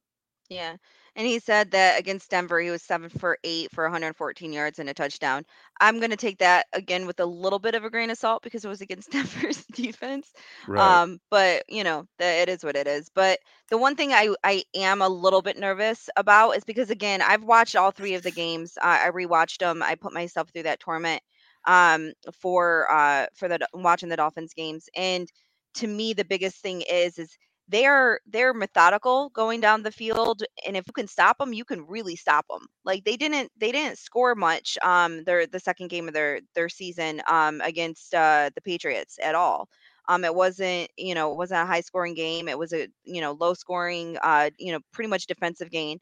Yeah. 0.48 0.76
And 1.16 1.26
he 1.26 1.40
said 1.40 1.72
that 1.72 1.98
against 1.98 2.30
Denver, 2.30 2.60
he 2.60 2.70
was 2.70 2.82
seven 2.82 3.10
for 3.10 3.38
eight 3.44 3.72
for 3.72 3.84
114 3.84 4.52
yards 4.52 4.78
and 4.78 4.88
a 4.88 4.94
touchdown. 4.94 5.44
I'm 5.80 5.98
going 5.98 6.10
to 6.10 6.16
take 6.16 6.38
that 6.38 6.66
again 6.72 7.06
with 7.06 7.20
a 7.20 7.26
little 7.26 7.58
bit 7.58 7.74
of 7.74 7.84
a 7.84 7.90
grain 7.90 8.10
of 8.10 8.18
salt 8.18 8.42
because 8.42 8.64
it 8.64 8.68
was 8.68 8.82
against 8.82 9.10
Denver's 9.12 9.64
defense. 9.66 10.32
Right. 10.66 11.00
Um, 11.00 11.18
but 11.30 11.64
you 11.68 11.84
know, 11.84 12.06
it 12.20 12.48
is 12.48 12.64
what 12.64 12.76
it 12.76 12.86
is. 12.86 13.10
But 13.14 13.40
the 13.70 13.78
one 13.78 13.96
thing 13.96 14.12
I 14.12 14.34
I 14.44 14.64
am 14.74 15.02
a 15.02 15.08
little 15.08 15.42
bit 15.42 15.58
nervous 15.58 16.08
about 16.16 16.52
is 16.52 16.64
because 16.64 16.90
again, 16.90 17.22
I've 17.22 17.44
watched 17.44 17.76
all 17.76 17.90
three 17.90 18.14
of 18.14 18.22
the 18.22 18.32
games. 18.32 18.78
I 18.82 19.10
rewatched 19.10 19.58
them. 19.58 19.82
I 19.82 19.96
put 19.96 20.12
myself 20.12 20.50
through 20.50 20.64
that 20.64 20.80
torment 20.80 21.22
um 21.66 22.12
for 22.32 22.90
uh 22.90 23.26
for 23.34 23.48
the 23.48 23.58
watching 23.74 24.08
the 24.08 24.16
Dolphins 24.16 24.54
games 24.54 24.88
and 24.96 25.30
to 25.74 25.86
me 25.86 26.12
the 26.14 26.24
biggest 26.24 26.58
thing 26.62 26.82
is 26.82 27.18
is 27.18 27.36
they're 27.68 28.20
they're 28.26 28.54
methodical 28.54 29.30
going 29.30 29.60
down 29.60 29.82
the 29.82 29.90
field 29.90 30.42
and 30.66 30.76
if 30.76 30.86
you 30.86 30.92
can 30.92 31.06
stop 31.08 31.38
them 31.38 31.52
you 31.52 31.64
can 31.64 31.84
really 31.86 32.16
stop 32.16 32.46
them 32.48 32.66
like 32.84 33.04
they 33.04 33.16
didn't 33.16 33.50
they 33.56 33.72
didn't 33.72 33.98
score 33.98 34.34
much 34.34 34.78
um 34.82 35.24
their 35.24 35.46
the 35.46 35.58
second 35.60 35.88
game 35.88 36.08
of 36.08 36.14
their 36.14 36.40
their 36.54 36.68
season 36.68 37.20
um 37.28 37.60
against 37.62 38.14
uh 38.14 38.50
the 38.54 38.60
patriots 38.60 39.18
at 39.22 39.34
all. 39.34 39.68
Um 40.08 40.24
it 40.24 40.34
wasn't 40.34 40.90
you 40.96 41.14
know 41.14 41.32
it 41.32 41.36
wasn't 41.36 41.62
a 41.62 41.66
high 41.66 41.80
scoring 41.80 42.14
game 42.14 42.48
it 42.48 42.58
was 42.58 42.72
a 42.72 42.88
you 43.04 43.20
know 43.20 43.32
low 43.32 43.54
scoring 43.54 44.16
uh 44.22 44.50
you 44.58 44.72
know 44.72 44.80
pretty 44.92 45.08
much 45.08 45.26
defensive 45.26 45.70
game. 45.70 45.98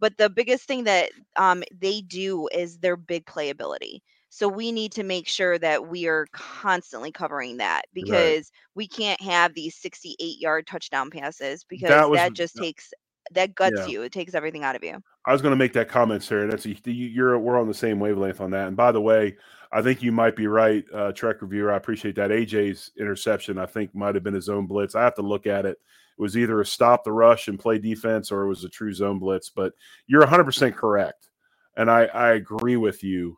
But 0.00 0.16
the 0.18 0.28
biggest 0.28 0.64
thing 0.66 0.84
that 0.84 1.10
um 1.36 1.62
they 1.72 2.00
do 2.02 2.48
is 2.52 2.78
their 2.78 2.96
big 2.96 3.24
playability 3.26 4.00
so 4.28 4.48
we 4.48 4.72
need 4.72 4.92
to 4.92 5.02
make 5.02 5.28
sure 5.28 5.58
that 5.58 5.88
we 5.88 6.06
are 6.06 6.26
constantly 6.32 7.12
covering 7.12 7.56
that 7.58 7.82
because 7.94 8.50
right. 8.52 8.74
we 8.74 8.88
can't 8.88 9.20
have 9.20 9.54
these 9.54 9.76
68 9.76 10.40
yard 10.40 10.66
touchdown 10.66 11.10
passes 11.10 11.64
because 11.64 11.88
that, 11.88 12.10
was, 12.10 12.18
that 12.18 12.32
just 12.32 12.56
takes 12.56 12.92
that 13.32 13.54
guts 13.54 13.80
yeah. 13.80 13.86
you. 13.86 14.02
It 14.02 14.12
takes 14.12 14.34
everything 14.34 14.62
out 14.62 14.76
of 14.76 14.84
you. 14.84 15.02
I 15.26 15.32
was 15.32 15.42
going 15.42 15.52
to 15.52 15.56
make 15.56 15.72
that 15.72 15.88
comment, 15.88 16.22
Sara. 16.22 16.48
That's 16.48 16.66
a, 16.66 16.76
you're 16.90 17.38
we're 17.38 17.58
on 17.58 17.66
the 17.66 17.74
same 17.74 17.98
wavelength 17.98 18.40
on 18.40 18.50
that. 18.52 18.68
And 18.68 18.76
by 18.76 18.92
the 18.92 19.00
way, 19.00 19.36
I 19.72 19.82
think 19.82 20.02
you 20.02 20.12
might 20.12 20.36
be 20.36 20.46
right, 20.46 20.84
uh, 20.94 21.12
Trek 21.12 21.42
reviewer. 21.42 21.72
I 21.72 21.76
appreciate 21.76 22.14
that. 22.16 22.30
AJ's 22.30 22.92
interception, 22.98 23.58
I 23.58 23.66
think, 23.66 23.94
might 23.94 24.14
have 24.14 24.24
been 24.24 24.34
his 24.34 24.48
own 24.48 24.66
blitz. 24.66 24.94
I 24.94 25.02
have 25.02 25.16
to 25.16 25.22
look 25.22 25.46
at 25.46 25.66
it. 25.66 25.78
It 26.18 26.22
was 26.22 26.36
either 26.36 26.60
a 26.60 26.66
stop 26.66 27.04
the 27.04 27.12
rush 27.12 27.48
and 27.48 27.58
play 27.58 27.78
defense, 27.78 28.30
or 28.30 28.42
it 28.42 28.48
was 28.48 28.64
a 28.64 28.68
true 28.68 28.92
zone 28.92 29.18
blitz. 29.18 29.50
But 29.50 29.72
you're 30.06 30.20
100 30.20 30.44
percent 30.44 30.76
correct, 30.76 31.28
and 31.76 31.90
I 31.90 32.04
I 32.06 32.32
agree 32.34 32.76
with 32.76 33.02
you 33.02 33.36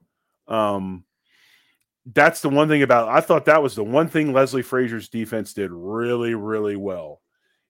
um, 0.48 1.04
that's 2.14 2.40
the 2.40 2.48
one 2.48 2.68
thing 2.68 2.82
about 2.82 3.08
I 3.08 3.20
thought 3.20 3.44
that 3.46 3.62
was 3.62 3.74
the 3.74 3.84
one 3.84 4.08
thing 4.08 4.32
Leslie 4.32 4.62
Frazier's 4.62 5.08
defense 5.08 5.52
did 5.52 5.70
really, 5.70 6.34
really 6.34 6.76
well 6.76 7.20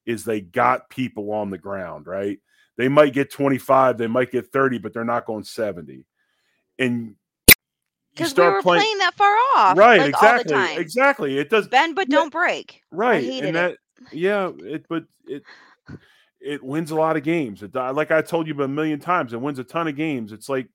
is 0.07 0.24
they 0.24 0.41
got 0.41 0.89
people 0.89 1.33
on 1.33 1.51
the 1.51 1.59
ground, 1.59 2.07
right? 2.07 2.39
They 2.76 2.89
might 2.89 3.12
get 3.12 3.33
25, 3.33 3.99
they 3.99 4.07
might 4.07 4.31
get 4.31 4.53
30, 4.53 4.79
but 4.79 4.95
they're 4.95 5.05
not 5.05 5.26
going 5.26 5.45
70. 5.45 6.07
And 6.79 7.16
because 8.14 8.35
we 8.35 8.45
were 8.45 8.62
playing, 8.62 8.83
playing, 8.83 8.99
that 8.99 9.14
far 9.16 9.37
off, 9.57 9.76
right? 9.76 10.01
Like, 10.01 10.09
exactly, 10.11 10.76
exactly. 10.76 11.39
It 11.39 11.51
does 11.51 11.68
bend, 11.68 11.95
but 11.95 12.09
don't 12.09 12.33
break. 12.33 12.83
Right, 12.91 13.24
and 13.43 13.57
that, 13.57 13.72
it. 13.72 13.79
yeah, 14.12 14.51
it, 14.61 14.87
but 14.89 15.05
it, 15.26 15.43
it 16.41 16.62
wins 16.62 16.91
a 16.91 16.97
lot 16.97 17.16
of 17.16 17.22
games. 17.22 17.62
It, 17.62 17.74
like 17.74 18.11
I 18.11 18.22
told 18.22 18.47
you 18.47 18.61
a 18.62 18.68
million 18.68 19.01
times, 19.01 19.33
it 19.33 19.41
wins 19.41 19.59
a 19.59 19.64
ton 19.64 19.89
of 19.89 19.97
games. 19.97 20.33
It's 20.33 20.49
like 20.49 20.68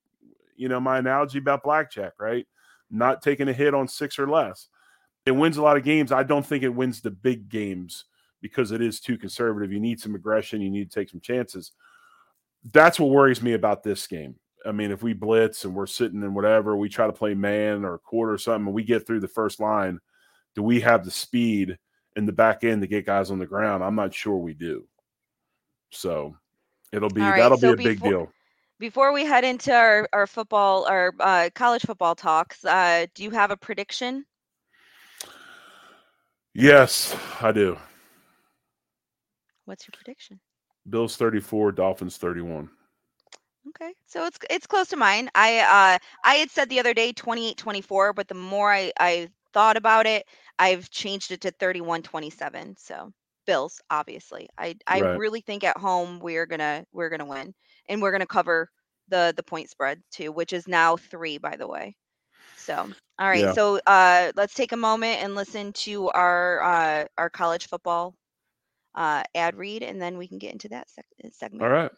you 0.56 0.70
know, 0.70 0.80
my 0.80 0.98
analogy 0.98 1.40
about 1.40 1.64
blackjack, 1.64 2.14
right? 2.20 2.48
Not 2.90 3.22
taking 3.22 3.50
a 3.50 3.54
hit 3.54 3.74
on 3.74 3.88
six 3.88 4.20
or 4.20 4.28
less. 4.28 4.68
It 5.26 5.32
wins 5.32 5.58
a 5.58 5.62
lot 5.62 5.78
of 5.78 5.84
games. 5.84 6.12
I 6.12 6.24
don't 6.24 6.46
think 6.46 6.64
it 6.64 6.70
wins 6.70 7.02
the 7.02 7.12
big 7.12 7.50
games 7.50 8.06
because 8.42 8.72
it 8.72 8.82
is 8.82 9.00
too 9.00 9.18
conservative. 9.18 9.72
You 9.72 9.80
need 9.80 10.00
some 10.00 10.16
aggression, 10.16 10.62
you 10.62 10.70
need 10.70 10.92
to 10.92 11.00
take 11.00 11.10
some 11.10 11.22
chances. 11.22 11.72
That's 12.72 13.00
what 13.00 13.10
worries 13.10 13.42
me 13.42 13.54
about 13.54 13.84
this 13.84 14.06
game. 14.06 14.36
I 14.66 14.72
mean, 14.72 14.92
if 14.92 15.04
we 15.04 15.14
blitz 15.14 15.66
and 15.66 15.76
we're 15.76 15.88
sitting 15.88 16.22
in 16.24 16.34
whatever, 16.34 16.76
we 16.76 16.90
try 16.90 17.08
to 17.08 17.14
play 17.14 17.34
man 17.34 17.84
or 17.84 17.98
quarter 17.98 18.34
or 18.34 18.38
something, 18.38 18.68
and 18.68 18.76
we 18.76 18.84
get 18.84 19.06
through 19.06 19.20
the 19.20 19.28
first 19.28 19.60
line, 19.60 20.00
do 20.56 20.64
we 20.64 20.80
have 20.82 21.04
the 21.04 21.12
speed 21.12 21.78
in 22.16 22.26
the 22.26 22.32
back 22.32 22.64
end 22.64 22.82
to 22.82 22.88
get 22.88 23.06
guys 23.06 23.32
on 23.32 23.40
the 23.40 23.46
ground? 23.46 23.84
I'm 23.84 23.96
not 23.96 24.14
sure 24.14 24.38
we 24.38 24.54
do. 24.54 24.86
So 25.90 26.36
it'll 26.92 27.10
be 27.10 27.22
right, 27.22 27.38
that'll 27.38 27.58
so 27.58 27.76
be 27.76 27.82
a 27.82 27.86
big 27.86 28.02
deal 28.02 28.32
before 28.84 29.14
we 29.14 29.24
head 29.24 29.46
into 29.46 29.74
our, 29.74 30.10
our 30.12 30.28
football 30.28 30.86
our 30.90 31.14
uh, 31.22 31.50
college 31.56 31.84
football 31.84 32.16
talks, 32.16 32.66
uh, 32.66 33.06
do 33.16 33.24
you 33.24 33.32
have 33.32 33.50
a 33.50 33.56
prediction? 33.56 34.26
Yes, 36.54 37.16
I 37.40 37.54
do. 37.54 37.78
What's 39.64 39.88
your 39.88 39.94
prediction? 39.94 40.42
Bills 40.90 41.16
34, 41.16 41.72
Dolphins 41.72 42.18
31. 42.18 42.70
Okay. 43.70 43.94
So 44.06 44.26
it's 44.26 44.38
it's 44.50 44.68
close 44.68 44.90
to 44.90 44.98
mine. 44.98 45.30
I 45.34 45.60
uh 45.60 45.98
I 46.26 46.34
had 46.36 46.52
said 46.52 46.68
the 46.68 46.82
other 46.82 46.94
day 46.94 47.14
28-24, 47.14 48.14
but 48.14 48.28
the 48.28 48.36
more 48.36 48.70
I 48.70 48.92
I 49.00 49.30
thought 49.54 49.78
about 49.78 50.08
it, 50.08 50.26
I've 50.60 50.90
changed 50.90 51.32
it 51.32 51.40
to 51.40 51.54
31-27. 51.54 52.78
So 52.78 53.14
Bills, 53.48 53.80
obviously. 53.90 54.50
I 54.58 54.76
I 54.86 55.00
right. 55.00 55.18
really 55.18 55.40
think 55.40 55.64
at 55.64 55.78
home 55.78 56.20
we're 56.20 56.46
gonna 56.46 56.84
we're 56.92 57.10
gonna 57.10 57.26
win 57.26 57.54
and 57.90 58.02
we're 58.02 58.12
going 58.12 58.22
to 58.22 58.28
cover 58.28 58.70
the 59.10 59.34
the 59.36 59.44
point 59.44 59.70
spread 59.70 60.02
too, 60.12 60.32
which 60.32 60.54
is 60.54 60.68
now 60.68 60.98
three, 60.98 61.38
by 61.38 61.56
the 61.56 61.68
way. 61.68 61.96
So, 62.58 62.76
all 63.20 63.30
right. 63.30 63.44
Yeah. 63.44 63.54
So, 63.54 63.80
uh, 63.86 64.32
let's 64.36 64.54
take 64.54 64.72
a 64.72 64.78
moment 64.78 65.24
and 65.24 65.36
listen 65.36 65.74
to 65.74 66.10
our 66.10 66.62
uh, 66.62 67.06
our 67.18 67.30
college 67.30 67.68
football 67.68 68.16
uh, 68.96 69.24
ad 69.36 69.56
read, 69.56 69.84
and 69.84 70.02
then 70.02 70.18
we 70.18 70.28
can 70.28 70.38
get 70.38 70.54
into 70.54 70.70
that 70.70 70.90
sec- 70.90 71.06
uh, 71.24 71.30
segment. 71.32 71.64
All 71.64 71.70
right. 71.70 71.92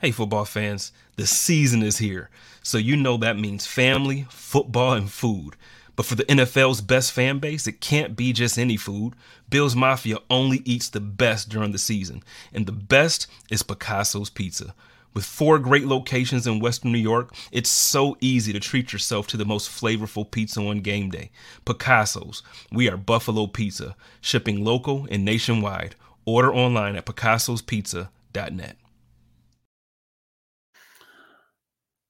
Hey, 0.00 0.10
football 0.10 0.44
fans! 0.44 0.92
The 1.16 1.26
season 1.26 1.82
is 1.82 1.98
here, 1.98 2.28
so 2.62 2.78
you 2.78 2.96
know 2.96 3.16
that 3.18 3.38
means 3.38 3.66
family, 3.66 4.26
football, 4.28 4.92
and 4.92 5.10
food. 5.10 5.56
But 5.96 6.06
for 6.06 6.14
the 6.14 6.24
NFL's 6.24 6.80
best 6.80 7.12
fan 7.12 7.38
base, 7.38 7.66
it 7.66 7.80
can't 7.80 8.16
be 8.16 8.32
just 8.32 8.58
any 8.58 8.76
food. 8.76 9.14
Bills 9.48 9.76
Mafia 9.76 10.18
only 10.28 10.62
eats 10.64 10.88
the 10.88 11.00
best 11.00 11.48
during 11.48 11.72
the 11.72 11.78
season, 11.78 12.22
and 12.52 12.66
the 12.66 12.72
best 12.72 13.26
is 13.50 13.62
Picasso's 13.62 14.30
Pizza. 14.30 14.74
With 15.14 15.24
four 15.24 15.60
great 15.60 15.86
locations 15.86 16.44
in 16.44 16.58
Western 16.58 16.90
New 16.90 16.98
York, 16.98 17.32
it's 17.52 17.70
so 17.70 18.16
easy 18.20 18.52
to 18.52 18.58
treat 18.58 18.92
yourself 18.92 19.28
to 19.28 19.36
the 19.36 19.44
most 19.44 19.70
flavorful 19.70 20.28
pizza 20.28 20.60
on 20.60 20.80
game 20.80 21.08
day. 21.10 21.30
Picasso's, 21.64 22.42
we 22.72 22.88
are 22.88 22.96
Buffalo 22.96 23.46
Pizza, 23.46 23.94
shipping 24.20 24.64
local 24.64 25.06
and 25.12 25.24
nationwide. 25.24 25.94
Order 26.24 26.52
online 26.52 26.96
at 26.96 27.06
picassospizza.net. 27.06 28.76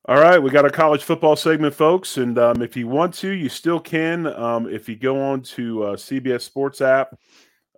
All 0.06 0.20
right, 0.20 0.38
we 0.38 0.50
got 0.50 0.66
a 0.66 0.70
college 0.70 1.02
football 1.02 1.34
segment, 1.34 1.74
folks, 1.74 2.18
and 2.18 2.38
um, 2.38 2.60
if 2.60 2.76
you 2.76 2.86
want 2.86 3.14
to, 3.14 3.30
you 3.30 3.48
still 3.48 3.80
can. 3.80 4.26
Um, 4.26 4.68
if 4.68 4.86
you 4.86 4.96
go 4.96 5.18
on 5.18 5.40
to 5.42 5.82
uh, 5.82 5.96
CBS 5.96 6.42
Sports 6.42 6.82
app, 6.82 7.18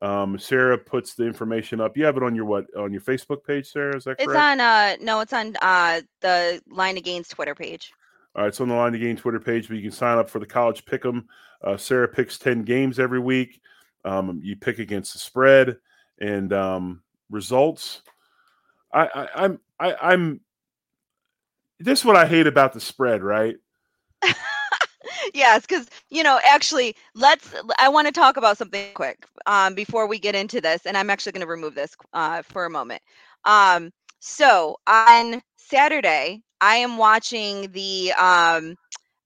um, 0.03 0.37
Sara 0.37 0.77
puts 0.77 1.14
the 1.14 1.24
information 1.24 1.81
up. 1.81 1.97
You 1.97 2.05
have 2.05 2.16
it 2.16 2.24
on 2.24 2.35
your 2.35 2.45
what 2.45 2.66
on 2.77 2.91
your 2.91 3.01
Facebook 3.01 3.45
page, 3.45 3.70
Sara? 3.70 3.97
Is 3.97 4.05
that 4.05 4.18
correct? 4.18 4.31
It's 4.31 4.37
on. 4.37 4.59
Uh, 4.59 4.97
no, 5.01 5.20
it's 5.20 5.33
on 5.33 5.55
uh, 5.62 6.01
the 6.20 6.61
Line 6.68 6.97
2 6.97 7.01
Gain 7.03 7.22
Twitter 7.22 7.55
page. 7.55 7.93
All 8.35 8.43
right, 8.43 8.49
it's 8.49 8.61
on 8.61 8.70
the 8.70 8.74
Line 8.74 8.93
2 8.93 8.99
Gain 8.99 9.16
Twitter 9.16 9.39
page, 9.39 9.68
but 9.68 9.77
you 9.77 9.83
can 9.83 9.93
sign 9.93 10.18
up 10.18 10.29
for 10.29 10.41
the 10.41 10.47
college 10.47 10.85
pick'em. 10.85 11.27
Uh, 11.62 11.77
Sara 11.77 12.09
picks 12.09 12.39
ten 12.39 12.64
games 12.64 12.99
every 12.99 13.20
week. 13.20 13.61
Um, 14.05 14.41
you 14.43 14.57
pick 14.57 14.81
against 14.81 15.12
the 15.12 15.20
spread 15.20 15.77
and 16.20 16.53
um, 16.53 17.03
results. 17.31 18.03
I, 18.93 19.07
I, 19.07 19.45
I'm 19.45 19.61
I, 19.79 19.95
I'm. 19.95 20.41
This 21.79 22.01
is 22.01 22.05
what 22.05 22.16
I 22.16 22.27
hate 22.27 22.47
about 22.47 22.72
the 22.72 22.81
spread, 22.81 23.22
right? 23.22 23.57
yes, 25.35 25.62
because 25.62 25.89
you 26.11 26.22
know, 26.22 26.41
actually, 26.45 26.97
let's. 27.14 27.55
I 27.79 27.89
want 27.89 28.07
to 28.07 28.12
talk 28.12 28.37
about 28.37 28.59
something 28.59 28.95
quick 28.95 29.27
um, 29.47 29.74
before 29.74 30.07
we 30.07 30.18
get 30.18 30.35
into 30.35 30.61
this, 30.61 30.87
and 30.87 30.97
I'm 30.97 31.11
actually 31.11 31.33
going 31.33 31.47
to 31.47 31.51
remove 31.51 31.74
this 31.74 31.95
uh, 32.12 32.43
for 32.43 32.64
a 32.64 32.70
moment. 32.70 33.03
Um, 33.45 33.91
so 34.20 34.77
on 34.87 35.43
Saturday, 35.57 36.43
I 36.61 36.77
am 36.77 36.97
watching 36.97 37.70
the 37.72 38.12
um, 38.12 38.77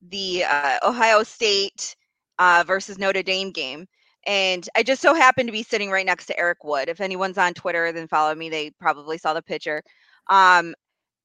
the 0.09 0.45
uh, 0.45 0.79
Ohio 0.85 1.23
State 1.23 1.95
uh, 2.39 2.65
versus 2.67 2.99
Notre 2.99 3.23
Dame 3.23 3.53
game. 3.53 3.87
And 4.27 4.69
I 4.77 4.83
just 4.83 5.01
so 5.01 5.15
happened 5.15 5.49
to 5.49 5.53
be 5.53 5.63
sitting 5.63 5.91
right 5.91 6.05
next 6.05 6.27
to 6.27 6.39
Eric 6.39 6.63
Wood. 6.65 6.89
If 6.89 7.01
anyone's 7.01 7.39
on 7.39 7.55
Twitter, 7.55 7.91
then 7.93 8.07
follow 8.07 8.35
me. 8.35 8.51
They 8.51 8.71
probably 8.79 9.17
saw 9.17 9.33
the 9.33 9.43
picture. 9.43 9.83
Um, 10.29 10.75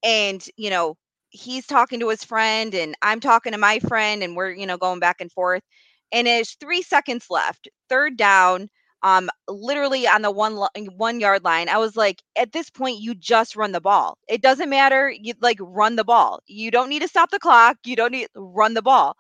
and 0.03 0.45
you 0.55 0.69
know, 0.69 0.95
he's 1.35 1.65
talking 1.67 1.99
to 2.01 2.09
his 2.09 2.23
friend, 2.23 2.73
and 2.75 2.95
I'm 3.01 3.19
talking 3.19 3.51
to 3.53 3.57
my 3.57 3.79
friend, 3.79 4.23
and 4.23 4.35
we're 4.35 4.51
you 4.51 4.65
know 4.67 4.77
going 4.77 4.99
back 4.99 5.21
and 5.21 5.31
forth. 5.31 5.63
And 6.11 6.27
it's 6.27 6.55
three 6.55 6.81
seconds 6.81 7.27
left, 7.29 7.67
third 7.89 8.17
down 8.17 8.69
um, 9.03 9.29
literally 9.47 10.07
on 10.07 10.21
the 10.23 10.31
one 10.31 10.55
one 10.97 11.19
yard 11.19 11.43
line. 11.43 11.69
I 11.69 11.77
was 11.77 11.95
like, 11.95 12.21
at 12.35 12.51
this 12.53 12.69
point, 12.69 12.99
you 13.01 13.13
just 13.15 13.55
run 13.55 13.71
the 13.71 13.81
ball. 13.81 14.17
It 14.27 14.41
doesn't 14.41 14.69
matter. 14.69 15.09
You 15.11 15.33
like 15.41 15.57
run 15.61 15.95
the 15.95 16.03
ball. 16.05 16.41
You 16.47 16.71
don't 16.71 16.89
need 16.89 17.01
to 17.03 17.07
stop 17.07 17.31
the 17.31 17.39
clock. 17.39 17.77
You 17.85 17.95
don't 17.95 18.11
need 18.11 18.27
run 18.35 18.73
the 18.73 18.81
ball. 18.81 19.15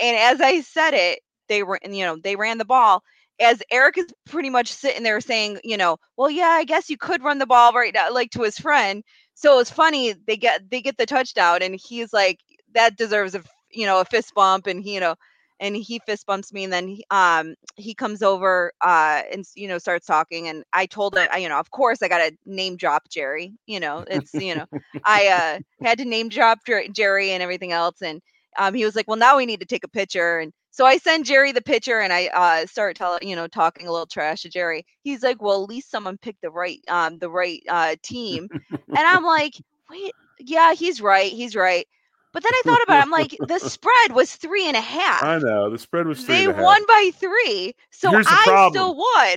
And 0.00 0.16
as 0.16 0.40
I 0.40 0.60
said 0.60 0.94
it, 0.94 1.20
they 1.48 1.62
were, 1.62 1.78
you 1.84 2.04
know, 2.04 2.16
they 2.22 2.36
ran 2.36 2.58
the 2.58 2.64
ball. 2.64 3.02
As 3.40 3.62
Eric 3.70 3.98
is 3.98 4.06
pretty 4.26 4.50
much 4.50 4.68
sitting 4.72 5.02
there 5.02 5.20
saying, 5.20 5.60
you 5.64 5.76
know, 5.78 5.96
well, 6.16 6.30
yeah, 6.30 6.48
I 6.48 6.64
guess 6.64 6.90
you 6.90 6.98
could 6.98 7.22
run 7.24 7.38
the 7.38 7.46
ball 7.46 7.72
right 7.72 7.94
now, 7.94 8.12
like 8.12 8.30
to 8.32 8.42
his 8.42 8.58
friend. 8.58 9.02
So 9.40 9.58
it's 9.58 9.70
funny 9.70 10.12
they 10.26 10.36
get 10.36 10.70
they 10.70 10.82
get 10.82 10.98
the 10.98 11.06
touchdown, 11.06 11.62
and 11.62 11.74
he's 11.74 12.12
like, 12.12 12.40
that 12.74 12.96
deserves 12.96 13.34
a 13.34 13.42
you 13.72 13.86
know 13.86 14.00
a 14.00 14.04
fist 14.04 14.34
bump, 14.34 14.66
and 14.66 14.82
he, 14.82 14.94
you 14.94 15.00
know 15.00 15.14
and 15.60 15.76
he 15.76 16.00
fist 16.06 16.26
bumps 16.26 16.52
me 16.52 16.64
and 16.64 16.72
then 16.72 16.88
he, 16.88 17.04
um 17.10 17.54
he 17.76 17.94
comes 17.94 18.22
over 18.22 18.72
uh 18.80 19.22
and 19.32 19.44
you 19.54 19.68
know 19.68 19.78
starts 19.78 20.06
talking 20.06 20.48
and 20.48 20.64
I 20.72 20.86
told 20.86 21.16
him 21.16 21.28
I, 21.30 21.38
you 21.38 21.48
know 21.48 21.58
of 21.60 21.70
course 21.70 22.02
I 22.02 22.08
got 22.08 22.18
to 22.18 22.36
name 22.46 22.76
drop 22.76 23.08
Jerry 23.10 23.52
you 23.66 23.78
know 23.78 24.04
it's 24.08 24.34
you 24.34 24.54
know 24.54 24.66
I 25.04 25.28
uh 25.28 25.86
had 25.86 25.98
to 25.98 26.04
name 26.04 26.28
drop 26.30 26.60
Jerry 26.92 27.30
and 27.32 27.42
everything 27.42 27.72
else 27.72 28.02
and 28.02 28.20
um 28.58 28.74
he 28.74 28.84
was 28.84 28.96
like 28.96 29.06
well 29.06 29.18
now 29.18 29.36
we 29.36 29.46
need 29.46 29.60
to 29.60 29.66
take 29.66 29.84
a 29.84 29.88
picture 29.88 30.38
and 30.40 30.52
so 30.70 30.86
I 30.86 30.98
send 30.98 31.24
Jerry 31.24 31.52
the 31.52 31.62
picture 31.62 32.00
and 32.00 32.12
I 32.12 32.28
uh 32.28 32.66
start 32.66 32.96
telling 32.96 33.28
you 33.28 33.36
know 33.36 33.46
talking 33.46 33.86
a 33.86 33.92
little 33.92 34.06
trash 34.06 34.42
to 34.42 34.48
Jerry 34.48 34.86
he's 35.02 35.22
like 35.22 35.42
well 35.42 35.62
at 35.62 35.68
least 35.68 35.90
someone 35.90 36.18
picked 36.18 36.42
the 36.42 36.50
right 36.50 36.80
um 36.88 37.18
the 37.18 37.30
right 37.30 37.62
uh 37.68 37.96
team 38.02 38.48
and 38.70 38.98
I'm 38.98 39.24
like 39.24 39.54
wait 39.90 40.12
yeah 40.38 40.74
he's 40.74 41.00
right 41.00 41.30
he's 41.30 41.56
right 41.56 41.86
but 42.32 42.44
then 42.44 42.52
I 42.54 42.62
thought 42.64 42.82
about 42.84 42.98
it. 42.98 43.02
I'm 43.02 43.10
like, 43.10 43.36
the 43.48 43.58
spread 43.68 44.12
was 44.12 44.36
three 44.36 44.68
and 44.68 44.76
a 44.76 44.80
half. 44.80 45.20
I 45.22 45.38
know 45.38 45.68
the 45.68 45.78
spread 45.78 46.06
was. 46.06 46.24
three. 46.24 46.36
They 46.36 46.48
won 46.48 46.80
by 46.86 47.10
three, 47.14 47.74
so 47.90 48.14
I 48.14 48.42
problem. 48.46 48.72
still 48.72 48.94
won. 48.94 49.36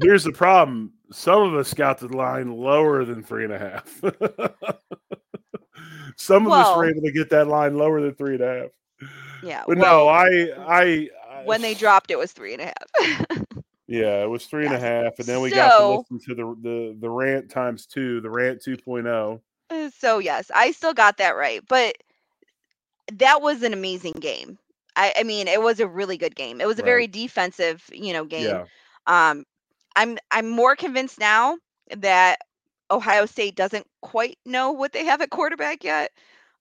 Here's 0.00 0.24
the 0.24 0.32
problem: 0.32 0.94
some 1.10 1.42
of 1.42 1.54
us 1.54 1.74
got 1.74 1.98
the 1.98 2.08
line 2.08 2.50
lower 2.52 3.04
than 3.04 3.22
three 3.22 3.44
and 3.44 3.52
a 3.52 3.58
half. 3.58 4.00
some 6.16 6.46
of 6.46 6.50
well, 6.50 6.70
us 6.70 6.76
were 6.76 6.88
able 6.88 7.02
to 7.02 7.12
get 7.12 7.28
that 7.30 7.48
line 7.48 7.76
lower 7.76 8.00
than 8.00 8.14
three 8.14 8.34
and 8.34 8.44
a 8.44 8.48
half. 8.48 8.68
Yeah, 9.42 9.64
but 9.66 9.78
well, 9.78 10.04
no, 10.04 10.08
I, 10.08 10.26
I, 10.58 11.08
I, 11.30 11.44
when 11.44 11.62
they 11.62 11.74
dropped, 11.74 12.10
it 12.10 12.18
was 12.18 12.32
three 12.32 12.54
and 12.54 12.62
a 12.62 12.66
half. 12.66 13.46
yeah, 13.86 14.22
it 14.22 14.30
was 14.30 14.46
three 14.46 14.66
and 14.66 14.74
a 14.74 14.78
half, 14.78 15.18
and 15.18 15.26
then 15.26 15.40
we 15.40 15.50
so, 15.50 15.56
got 15.56 15.78
to 15.78 15.98
listen 15.98 16.18
to 16.28 16.34
the 16.34 16.56
the 16.62 16.96
the 17.00 17.10
rant 17.10 17.50
times 17.50 17.86
two, 17.86 18.20
the 18.20 18.30
rant 18.30 18.60
2.0 18.60 19.40
uh, 19.68 19.90
so 19.98 20.18
yes, 20.18 20.50
I 20.54 20.70
still 20.72 20.94
got 20.94 21.18
that 21.18 21.36
right, 21.36 21.60
but 21.68 21.96
that 23.12 23.42
was 23.42 23.62
an 23.62 23.72
amazing 23.72 24.14
game. 24.20 24.58
I, 24.96 25.12
I 25.18 25.22
mean, 25.24 25.48
it 25.48 25.60
was 25.60 25.80
a 25.80 25.86
really 25.86 26.16
good 26.16 26.34
game. 26.34 26.60
It 26.60 26.66
was 26.66 26.78
a 26.78 26.82
right. 26.82 26.88
very 26.88 27.06
defensive, 27.06 27.84
you 27.92 28.12
know, 28.12 28.24
game. 28.24 28.46
Yeah. 28.46 28.64
Um, 29.06 29.44
I'm 29.94 30.18
I'm 30.30 30.48
more 30.48 30.76
convinced 30.76 31.18
now 31.18 31.58
that 31.96 32.40
Ohio 32.90 33.26
State 33.26 33.56
doesn't 33.56 33.86
quite 34.02 34.38
know 34.44 34.72
what 34.72 34.92
they 34.92 35.04
have 35.04 35.20
at 35.20 35.30
quarterback 35.30 35.84
yet. 35.84 36.12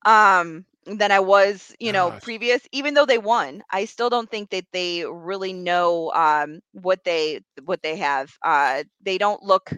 Um, 0.05 0.65
than 0.86 1.11
I 1.11 1.19
was, 1.19 1.73
you 1.79 1.91
know, 1.91 2.11
Gosh. 2.11 2.21
previous. 2.21 2.61
Even 2.71 2.93
though 2.93 3.05
they 3.05 3.17
won, 3.17 3.63
I 3.71 3.86
still 3.86 4.09
don't 4.09 4.29
think 4.29 4.49
that 4.51 4.65
they 4.71 5.05
really 5.05 5.53
know 5.53 6.11
um, 6.13 6.61
what 6.73 7.03
they 7.03 7.41
what 7.63 7.81
they 7.81 7.97
have. 7.97 8.33
Uh, 8.43 8.83
they 9.01 9.17
don't 9.17 9.43
look 9.43 9.71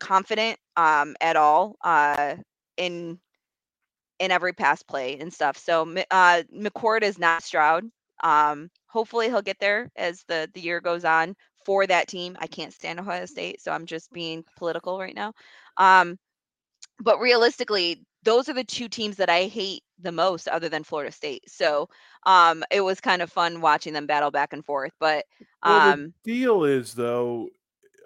confident 0.00 0.58
um, 0.76 1.16
at 1.20 1.36
all. 1.36 1.76
Uh, 1.84 2.36
in 2.76 3.18
in 4.18 4.30
every 4.30 4.52
pass 4.52 4.82
play 4.82 5.18
and 5.18 5.32
stuff. 5.32 5.56
So 5.56 5.82
uh, 6.10 6.42
McCord 6.54 7.02
is 7.02 7.18
not 7.18 7.42
Stroud. 7.42 7.84
Um, 8.22 8.70
hopefully 8.86 9.26
he'll 9.28 9.42
get 9.42 9.58
there 9.60 9.90
as 9.96 10.24
the 10.28 10.48
the 10.54 10.60
year 10.60 10.80
goes 10.80 11.04
on 11.04 11.34
for 11.64 11.86
that 11.86 12.08
team. 12.08 12.36
I 12.38 12.46
can't 12.46 12.72
stand 12.72 13.00
Ohio 13.00 13.26
State, 13.26 13.60
so 13.60 13.72
I'm 13.72 13.86
just 13.86 14.12
being 14.12 14.44
political 14.56 14.98
right 14.98 15.14
now. 15.14 15.32
Um, 15.76 16.18
but 17.00 17.20
realistically, 17.20 18.04
those 18.22 18.48
are 18.48 18.52
the 18.52 18.64
two 18.64 18.88
teams 18.88 19.16
that 19.16 19.30
I 19.30 19.44
hate 19.44 19.82
the 19.98 20.12
most, 20.12 20.48
other 20.48 20.68
than 20.68 20.84
Florida 20.84 21.12
State. 21.12 21.44
So 21.48 21.88
um, 22.26 22.64
it 22.70 22.82
was 22.82 23.00
kind 23.00 23.22
of 23.22 23.32
fun 23.32 23.60
watching 23.60 23.92
them 23.92 24.06
battle 24.06 24.30
back 24.30 24.52
and 24.52 24.64
forth. 24.64 24.92
But 24.98 25.24
um, 25.62 25.72
well, 25.72 25.96
the 25.96 26.12
deal 26.24 26.64
is 26.64 26.94
though, 26.94 27.48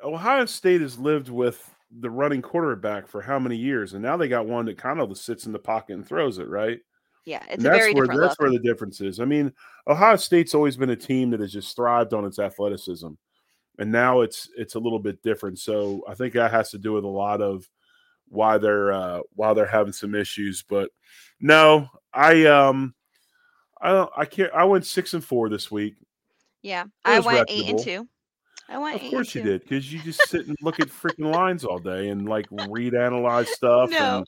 Ohio 0.03 0.45
State 0.47 0.81
has 0.81 0.99
lived 0.99 1.29
with 1.29 1.71
the 2.01 2.11
running 2.11 2.43
quarterback 2.43 3.07
for 3.07 3.23
how 3.23 3.39
many 3.39 3.57
years, 3.57 3.95
and 3.95 4.03
now 4.03 4.17
they 4.17 4.29
got 4.29 4.47
one 4.47 4.67
that 4.67 4.79
kind 4.79 5.01
of 5.01 5.17
sits 5.17 5.47
in 5.47 5.53
the 5.53 5.59
pocket 5.59 5.95
and 5.95 6.07
throws 6.07 6.39
it 6.39 6.49
right. 6.49 6.81
Yeah, 7.25 7.43
it's 7.49 7.63
that's 7.63 7.95
where 7.95 8.07
that's 8.07 8.19
look. 8.19 8.41
where 8.41 8.51
the 8.51 8.59
difference 8.59 9.01
is. 9.01 9.19
I 9.19 9.25
mean, 9.25 9.53
Ohio 9.87 10.17
State's 10.17 10.55
always 10.55 10.77
been 10.77 10.91
a 10.91 10.97
team 10.97 11.31
that 11.31 11.41
has 11.41 11.53
just 11.53 11.75
thrived 11.75 12.13
on 12.13 12.27
its 12.27 12.39
athleticism, 12.39 13.09
and 13.79 13.93
now 13.93 14.21
it's 14.21 14.51
it's 14.57 14.75
a 14.75 14.79
little 14.79 14.99
bit 14.99 15.23
different. 15.23 15.59
So 15.59 16.03
I 16.07 16.15
think 16.15 16.35
that 16.35 16.51
has 16.51 16.71
to 16.71 16.79
do 16.79 16.93
with 16.93 17.05
a 17.05 17.09
lot 17.09 17.41
of 17.41 17.69
why 18.29 18.59
they're 18.59 18.93
uh, 18.93 19.21
why 19.35 19.55
they're 19.55 19.67
having 19.67 19.93
some 19.93 20.15
issues. 20.15 20.63
But 20.63 20.91
no, 21.41 21.89
I 22.13 22.47
um, 22.47 22.95
I 23.81 23.93
don't 23.93 24.11
I 24.17 24.25
can't. 24.25 24.53
I 24.53 24.65
went 24.65 24.87
six 24.87 25.15
and 25.15 25.25
four 25.25 25.49
this 25.49 25.71
week. 25.71 25.95
Yeah, 26.63 26.85
I 27.05 27.21
went 27.21 27.41
reputable. 27.41 27.65
eight 27.65 27.71
and 27.71 27.79
two. 27.79 28.09
I 28.69 28.79
went. 28.79 29.03
Of 29.03 29.11
course 29.11 29.35
you 29.35 29.43
did, 29.43 29.63
because 29.63 29.93
you 29.93 30.01
just 30.01 30.27
sit 30.29 30.47
and 30.47 30.57
look 30.63 30.81
at 30.81 30.89
freaking 31.03 31.33
lines 31.33 31.65
all 31.65 31.79
day 31.79 32.09
and 32.09 32.29
like 32.29 32.47
read, 32.51 32.95
analyze 32.95 33.49
stuff. 33.51 33.91
No, 33.91 34.19
and 34.19 34.27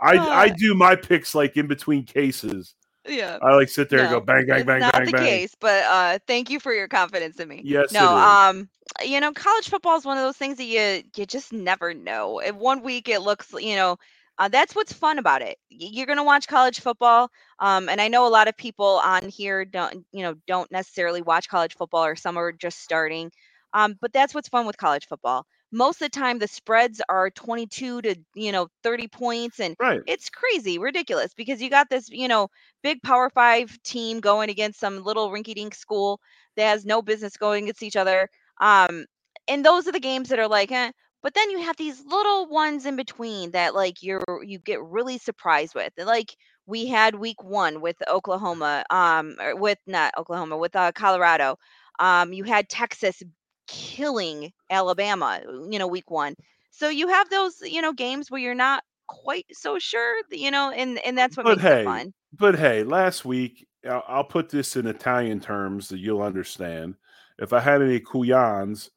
I 0.00 0.16
uh, 0.16 0.28
I 0.28 0.48
do 0.50 0.74
my 0.74 0.94
picks 0.96 1.34
like 1.34 1.56
in 1.56 1.66
between 1.66 2.04
cases. 2.04 2.74
Yeah, 3.08 3.38
I 3.40 3.54
like 3.54 3.68
sit 3.68 3.88
there 3.88 4.00
no, 4.00 4.04
and 4.04 4.12
go 4.12 4.20
bang 4.20 4.46
bang 4.46 4.66
bang 4.66 4.80
not 4.80 4.92
bang 4.92 5.06
the 5.06 5.12
bang. 5.12 5.24
case, 5.24 5.54
but 5.58 5.84
uh, 5.84 6.18
thank 6.26 6.50
you 6.50 6.60
for 6.60 6.72
your 6.72 6.88
confidence 6.88 7.40
in 7.40 7.48
me. 7.48 7.62
Yes, 7.64 7.92
no, 7.92 8.16
um, 8.16 8.68
you 9.02 9.20
know, 9.20 9.32
college 9.32 9.68
football 9.68 9.96
is 9.96 10.04
one 10.04 10.18
of 10.18 10.24
those 10.24 10.36
things 10.36 10.58
that 10.58 10.64
you 10.64 11.02
you 11.16 11.26
just 11.26 11.52
never 11.52 11.94
know. 11.94 12.40
If 12.40 12.54
one 12.56 12.82
week 12.82 13.08
it 13.08 13.20
looks, 13.20 13.52
you 13.58 13.76
know, 13.76 13.96
uh, 14.38 14.48
that's 14.48 14.74
what's 14.74 14.92
fun 14.92 15.18
about 15.18 15.40
it. 15.42 15.58
You're 15.70 16.06
to 16.06 16.22
watch 16.22 16.46
college 16.46 16.80
football, 16.80 17.30
um, 17.58 17.88
and 17.88 18.00
I 18.00 18.08
know 18.08 18.26
a 18.26 18.28
lot 18.28 18.48
of 18.48 18.56
people 18.56 19.00
on 19.02 19.28
here 19.28 19.64
don't, 19.64 20.04
you 20.12 20.22
know, 20.22 20.34
don't 20.46 20.70
necessarily 20.70 21.22
watch 21.22 21.48
college 21.48 21.74
football, 21.74 22.04
or 22.04 22.16
some 22.16 22.36
are 22.36 22.52
just 22.52 22.80
starting. 22.80 23.30
Um, 23.72 23.96
but 24.00 24.12
that's 24.12 24.34
what's 24.34 24.48
fun 24.48 24.66
with 24.66 24.76
college 24.76 25.06
football. 25.06 25.46
Most 25.72 26.02
of 26.02 26.10
the 26.10 26.18
time, 26.18 26.38
the 26.38 26.48
spreads 26.48 27.00
are 27.08 27.30
22 27.30 28.02
to 28.02 28.16
you 28.34 28.52
know 28.52 28.68
30 28.82 29.08
points, 29.08 29.60
and 29.60 29.76
right. 29.80 30.00
it's 30.06 30.28
crazy, 30.30 30.78
ridiculous 30.78 31.32
because 31.34 31.62
you 31.62 31.70
got 31.70 31.88
this 31.90 32.08
you 32.10 32.28
know 32.28 32.48
big 32.82 33.02
Power 33.02 33.30
Five 33.30 33.76
team 33.82 34.20
going 34.20 34.50
against 34.50 34.80
some 34.80 35.04
little 35.04 35.30
rinky-dink 35.30 35.74
school 35.74 36.20
that 36.56 36.68
has 36.68 36.84
no 36.84 37.02
business 37.02 37.36
going 37.36 37.64
against 37.64 37.82
each 37.82 37.96
other. 37.96 38.28
Um, 38.60 39.06
and 39.48 39.64
those 39.64 39.86
are 39.88 39.92
the 39.92 40.00
games 40.00 40.28
that 40.28 40.38
are 40.38 40.48
like, 40.48 40.72
eh. 40.72 40.92
But 41.22 41.34
then 41.34 41.50
you 41.50 41.60
have 41.60 41.76
these 41.76 42.02
little 42.06 42.48
ones 42.48 42.86
in 42.86 42.96
between 42.96 43.50
that 43.50 43.74
like 43.74 44.02
you're 44.02 44.22
you 44.42 44.58
get 44.58 44.82
really 44.82 45.18
surprised 45.18 45.74
with. 45.74 45.92
Like 45.98 46.34
we 46.66 46.86
had 46.86 47.14
week 47.14 47.42
one 47.42 47.80
with 47.80 47.96
Oklahoma, 48.08 48.84
um, 48.90 49.36
or 49.40 49.56
with 49.56 49.78
not 49.86 50.14
Oklahoma, 50.16 50.56
with 50.56 50.74
uh, 50.76 50.92
Colorado. 50.92 51.56
Um, 51.98 52.32
you 52.32 52.44
had 52.44 52.68
Texas 52.68 53.22
killing 53.70 54.52
Alabama, 54.70 55.40
uh, 55.46 55.68
you 55.68 55.78
know, 55.78 55.86
week 55.86 56.10
one. 56.10 56.34
So 56.70 56.88
you 56.88 57.08
have 57.08 57.30
those, 57.30 57.60
you 57.62 57.80
know, 57.80 57.92
games 57.92 58.30
where 58.30 58.40
you're 58.40 58.54
not 58.54 58.82
quite 59.06 59.46
so 59.52 59.78
sure, 59.78 60.22
you 60.30 60.50
know, 60.50 60.70
and 60.70 60.98
and 61.04 61.16
that's 61.16 61.36
what 61.36 61.44
but 61.44 61.58
makes 61.58 61.62
hey, 61.62 61.80
it 61.82 61.84
fun. 61.84 62.14
But 62.32 62.58
hey, 62.58 62.84
last 62.84 63.24
week 63.24 63.66
I'll, 63.88 64.04
I'll, 64.06 64.24
put 64.24 64.48
this 64.48 64.76
in 64.76 64.86
Italian 64.86 65.40
terms 65.40 65.88
that 65.88 65.98
you'll 65.98 66.22
understand. 66.22 66.94
If 67.38 67.52
I 67.52 67.60
had 67.60 67.82
any 67.82 68.00
cuyans, 68.00 68.90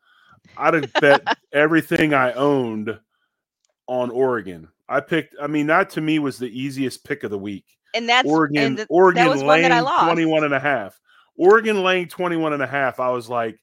I'd 0.58 0.74
have 0.74 0.94
bet 0.94 1.38
everything 1.54 2.14
I 2.14 2.34
owned 2.34 3.00
on 3.88 4.12
Oregon. 4.12 4.68
I 4.88 5.00
picked. 5.00 5.36
I 5.42 5.48
mean, 5.48 5.68
that 5.68 5.90
to 5.92 6.02
me 6.02 6.20
was 6.20 6.38
the 6.38 6.50
easiest 6.50 7.04
pick 7.04 7.24
of 7.24 7.32
the 7.32 7.40
week 7.40 7.66
and 7.94 8.10
that's 8.10 8.28
Oregon, 8.28 8.64
and 8.64 8.78
th- 8.78 8.88
Oregon 8.90 9.24
that 9.24 9.30
was 9.30 9.44
one 9.44 9.62
that 9.62 9.72
I 9.72 9.76
laying 9.76 9.86
lost. 9.86 10.06
21 10.06 10.44
and 10.46 10.54
a 10.54 10.60
half. 10.60 11.00
Oregon 11.38 11.84
laying 11.84 12.08
21 12.08 12.54
and 12.54 12.64
a 12.64 12.68
half. 12.68 13.00
I 13.00 13.10
was 13.10 13.30
like, 13.30 13.60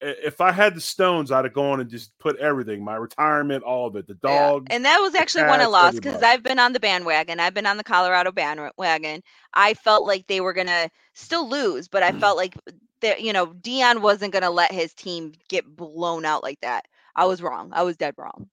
if 0.00 0.40
I 0.40 0.52
had 0.52 0.74
the 0.74 0.80
stones, 0.80 1.30
I'd 1.30 1.44
have 1.44 1.52
gone 1.52 1.80
and 1.80 1.90
just 1.90 2.16
put 2.18 2.36
everything, 2.38 2.82
my 2.82 2.96
retirement, 2.96 3.64
all 3.64 3.86
of 3.86 3.96
it, 3.96 4.06
the 4.06 4.16
Yeah, 4.24 4.50
dog. 4.50 4.66
And 4.70 4.84
that 4.84 4.98
was 4.98 5.14
actually 5.14 5.44
one 5.44 5.60
I 5.60 5.66
lost 5.66 5.96
because. 6.00 6.22
I've 6.22 6.42
been 6.42 6.58
on 6.58 6.72
the 6.72 6.80
bandwagon. 6.80 7.40
I've 7.40 7.54
been 7.54 7.66
on 7.66 7.76
the 7.76 7.84
Colorado 7.84 8.32
bandwagon. 8.32 9.22
I 9.54 9.74
felt 9.74 10.06
like 10.06 10.26
they 10.26 10.40
were 10.40 10.52
gonna 10.52 10.90
still 11.14 11.48
lose, 11.48 11.88
but 11.88 12.02
I 12.02 12.12
felt 12.12 12.36
like 12.36 12.54
that 13.00 13.20
you 13.22 13.32
know 13.32 13.48
Deion 13.48 14.00
wasn't 14.00 14.32
gonna 14.32 14.50
let 14.50 14.72
his 14.72 14.94
team 14.94 15.32
get 15.48 15.76
blown 15.76 16.24
out 16.24 16.42
like 16.42 16.60
that. 16.60 16.86
I 17.16 17.24
was 17.26 17.42
wrong. 17.42 17.70
I 17.72 17.82
was 17.82 17.96
dead 17.96 18.14
wrong. 18.16 18.48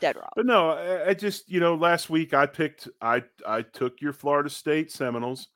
Dead 0.00 0.16
wrong. 0.16 0.30
But 0.34 0.46
no, 0.46 0.70
I, 0.70 1.10
I 1.10 1.14
just 1.14 1.48
you 1.50 1.60
know 1.60 1.74
last 1.74 2.10
week 2.10 2.34
I 2.34 2.46
picked 2.46 2.88
I 3.00 3.22
I 3.46 3.62
took 3.62 4.00
your 4.00 4.12
Florida 4.12 4.50
State 4.50 4.90
Seminoles, 4.90 5.48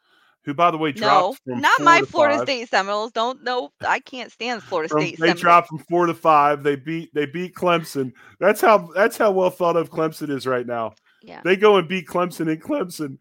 who 0.45 0.55
by 0.55 0.70
the 0.70 0.78
way 0.78 0.92
No, 0.92 0.99
dropped 0.99 1.40
from 1.45 1.61
not 1.61 1.76
four 1.76 1.84
my 1.84 2.01
to 2.01 2.07
Florida 2.07 2.36
five. 2.38 2.47
State 2.47 2.68
Seminoles. 2.70 3.12
Don't 3.12 3.42
no, 3.42 3.72
I 3.86 4.01
can't 4.01 4.30
stand 4.32 4.62
Florida 4.62 4.88
From- 4.88 5.01
State 5.01 5.11
they 5.12 5.16
Seminoles. 5.16 5.40
dropped 5.40 5.68
from 5.68 5.78
four 5.78 6.07
to 6.07 6.14
five. 6.14 6.62
They 6.62 6.76
beat 6.76 7.12
they 7.14 7.26
beat 7.26 7.55
Clemson. 7.55 8.12
That's 8.40 8.61
how 8.61 8.88
that's 8.95 9.16
how 9.16 9.30
well 9.32 9.51
thought 9.51 9.76
of 9.76 9.90
Clemson 9.90 10.30
is 10.30 10.47
right 10.47 10.66
now. 10.66 10.95
Yeah. 11.22 11.40
They 11.45 11.57
go 11.57 11.76
and 11.76 11.88
beat 11.88 12.07
Clemson 12.07 12.53
in 12.53 12.59
Clemson, 12.61 13.16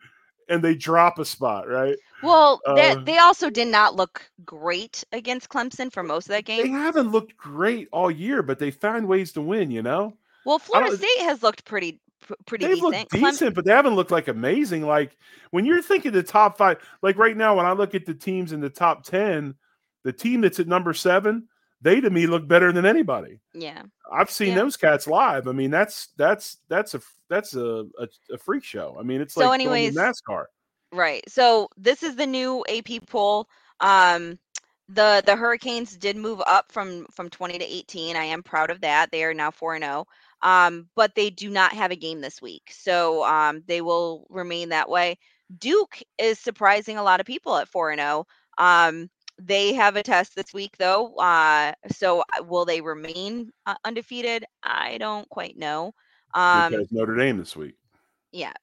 and 0.49 0.61
they 0.61 0.75
drop 0.75 1.19
a 1.19 1.25
spot. 1.25 1.69
Right? 1.69 1.95
Well, 2.21 2.59
Uh, 2.65 2.75
that 2.75 3.05
they 3.05 3.17
also 3.17 3.49
did 3.49 3.67
not 3.69 3.95
look 3.95 4.29
great 4.45 5.03
against 5.11 5.49
Clemson 5.49 5.91
for 5.91 6.03
most 6.03 6.25
of 6.25 6.29
that 6.29 6.45
game. 6.45 6.63
They 6.63 6.69
haven't 6.69 7.11
looked 7.11 7.35
great 7.37 7.87
all 7.91 8.11
year, 8.11 8.41
but 8.43 8.59
they 8.59 8.71
find 8.71 9.07
ways 9.07 9.31
to 9.33 9.41
win. 9.41 9.71
You 9.71 9.81
know, 9.81 10.17
Well, 10.45 10.59
Florida 10.59 10.97
State 10.97 11.19
has 11.21 11.43
looked 11.43 11.63
pretty 11.65 11.93
pr- 11.93 12.02
pretty 12.45 12.65
they've 12.67 12.75
decent. 12.75 13.09
Clem- 13.09 13.23
decent, 13.23 13.55
but 13.55 13.65
they 13.65 13.71
haven't 13.71 13.95
looked 13.95 14.11
like 14.11 14.27
amazing. 14.27 14.83
Like 14.83 15.17
when 15.51 15.65
you're 15.65 15.81
thinking 15.81 16.11
the 16.11 16.23
top 16.23 16.57
five, 16.57 16.77
like 17.01 17.17
right 17.17 17.35
now, 17.37 17.55
when 17.57 17.65
I 17.65 17.73
look 17.73 17.95
at 17.95 18.05
the 18.05 18.13
teams 18.13 18.51
in 18.51 18.59
the 18.59 18.69
top 18.69 19.03
ten, 19.03 19.55
the 20.03 20.13
team 20.13 20.41
that's 20.41 20.59
at 20.59 20.67
number 20.67 20.93
seven, 20.93 21.47
they 21.81 21.99
to 22.01 22.09
me 22.09 22.27
look 22.27 22.47
better 22.47 22.71
than 22.71 22.85
anybody. 22.85 23.39
yeah. 23.53 23.83
I've 24.11 24.29
seen 24.29 24.49
Yeah. 24.49 24.55
those 24.55 24.77
cats 24.77 25.07
live. 25.07 25.47
I 25.47 25.53
mean, 25.53 25.71
that's 25.71 26.09
that's 26.17 26.57
that's 26.69 26.93
a 26.93 27.01
that's 27.29 27.55
a 27.55 27.85
a, 27.99 28.07
a 28.33 28.37
freak 28.37 28.63
show. 28.63 28.95
I 28.99 29.03
mean, 29.03 29.21
it's 29.21 29.33
So 29.33 29.41
like 29.47 29.55
anyways, 29.59 29.95
NASCAR. 29.95 30.45
Right. 30.91 31.23
So 31.27 31.67
this 31.77 32.03
is 32.03 32.15
the 32.15 32.27
new 32.27 32.63
AP 32.69 33.07
poll. 33.07 33.47
Um, 33.79 34.37
the 34.89 35.23
the 35.25 35.35
Hurricanes 35.35 35.97
did 35.97 36.15
move 36.17 36.41
up 36.45 36.71
from 36.71 37.07
from 37.11 37.29
20 37.29 37.57
to 37.57 37.65
18. 37.65 38.15
I 38.15 38.25
am 38.25 38.43
proud 38.43 38.69
of 38.69 38.81
that. 38.81 39.11
They 39.11 39.23
are 39.23 39.33
now 39.33 39.49
4 39.49 39.75
and 39.75 39.83
0. 39.83 40.05
Um, 40.43 40.89
but 40.95 41.15
they 41.15 41.31
do 41.31 41.49
not 41.49 41.73
have 41.73 41.91
a 41.91 41.95
game 41.95 42.21
this 42.21 42.41
week. 42.41 42.69
So 42.71 43.23
um, 43.25 43.63
they 43.67 43.81
will 43.81 44.27
remain 44.29 44.69
that 44.69 44.89
way. 44.89 45.17
Duke 45.57 46.01
is 46.17 46.39
surprising 46.39 46.97
a 46.97 47.03
lot 47.03 47.19
of 47.19 47.25
people 47.25 47.55
at 47.57 47.69
4 47.69 47.91
and 47.91 47.99
0. 48.01 48.27
Um, 48.57 49.09
they 49.41 49.73
have 49.73 49.95
a 49.95 50.03
test 50.03 50.35
this 50.35 50.53
week 50.53 50.77
though. 50.77 51.15
Uh, 51.15 51.73
so 51.91 52.21
uh, 52.21 52.43
will 52.43 52.65
they 52.65 52.81
remain 52.81 53.51
uh, 53.65 53.75
undefeated? 53.85 54.45
I 54.63 54.97
don't 54.97 55.27
quite 55.29 55.57
know. 55.57 55.93
Um, 56.33 56.73
Notre 56.91 57.15
Dame 57.15 57.37
this 57.37 57.55
week. 57.55 57.75
yeah. 58.31 58.53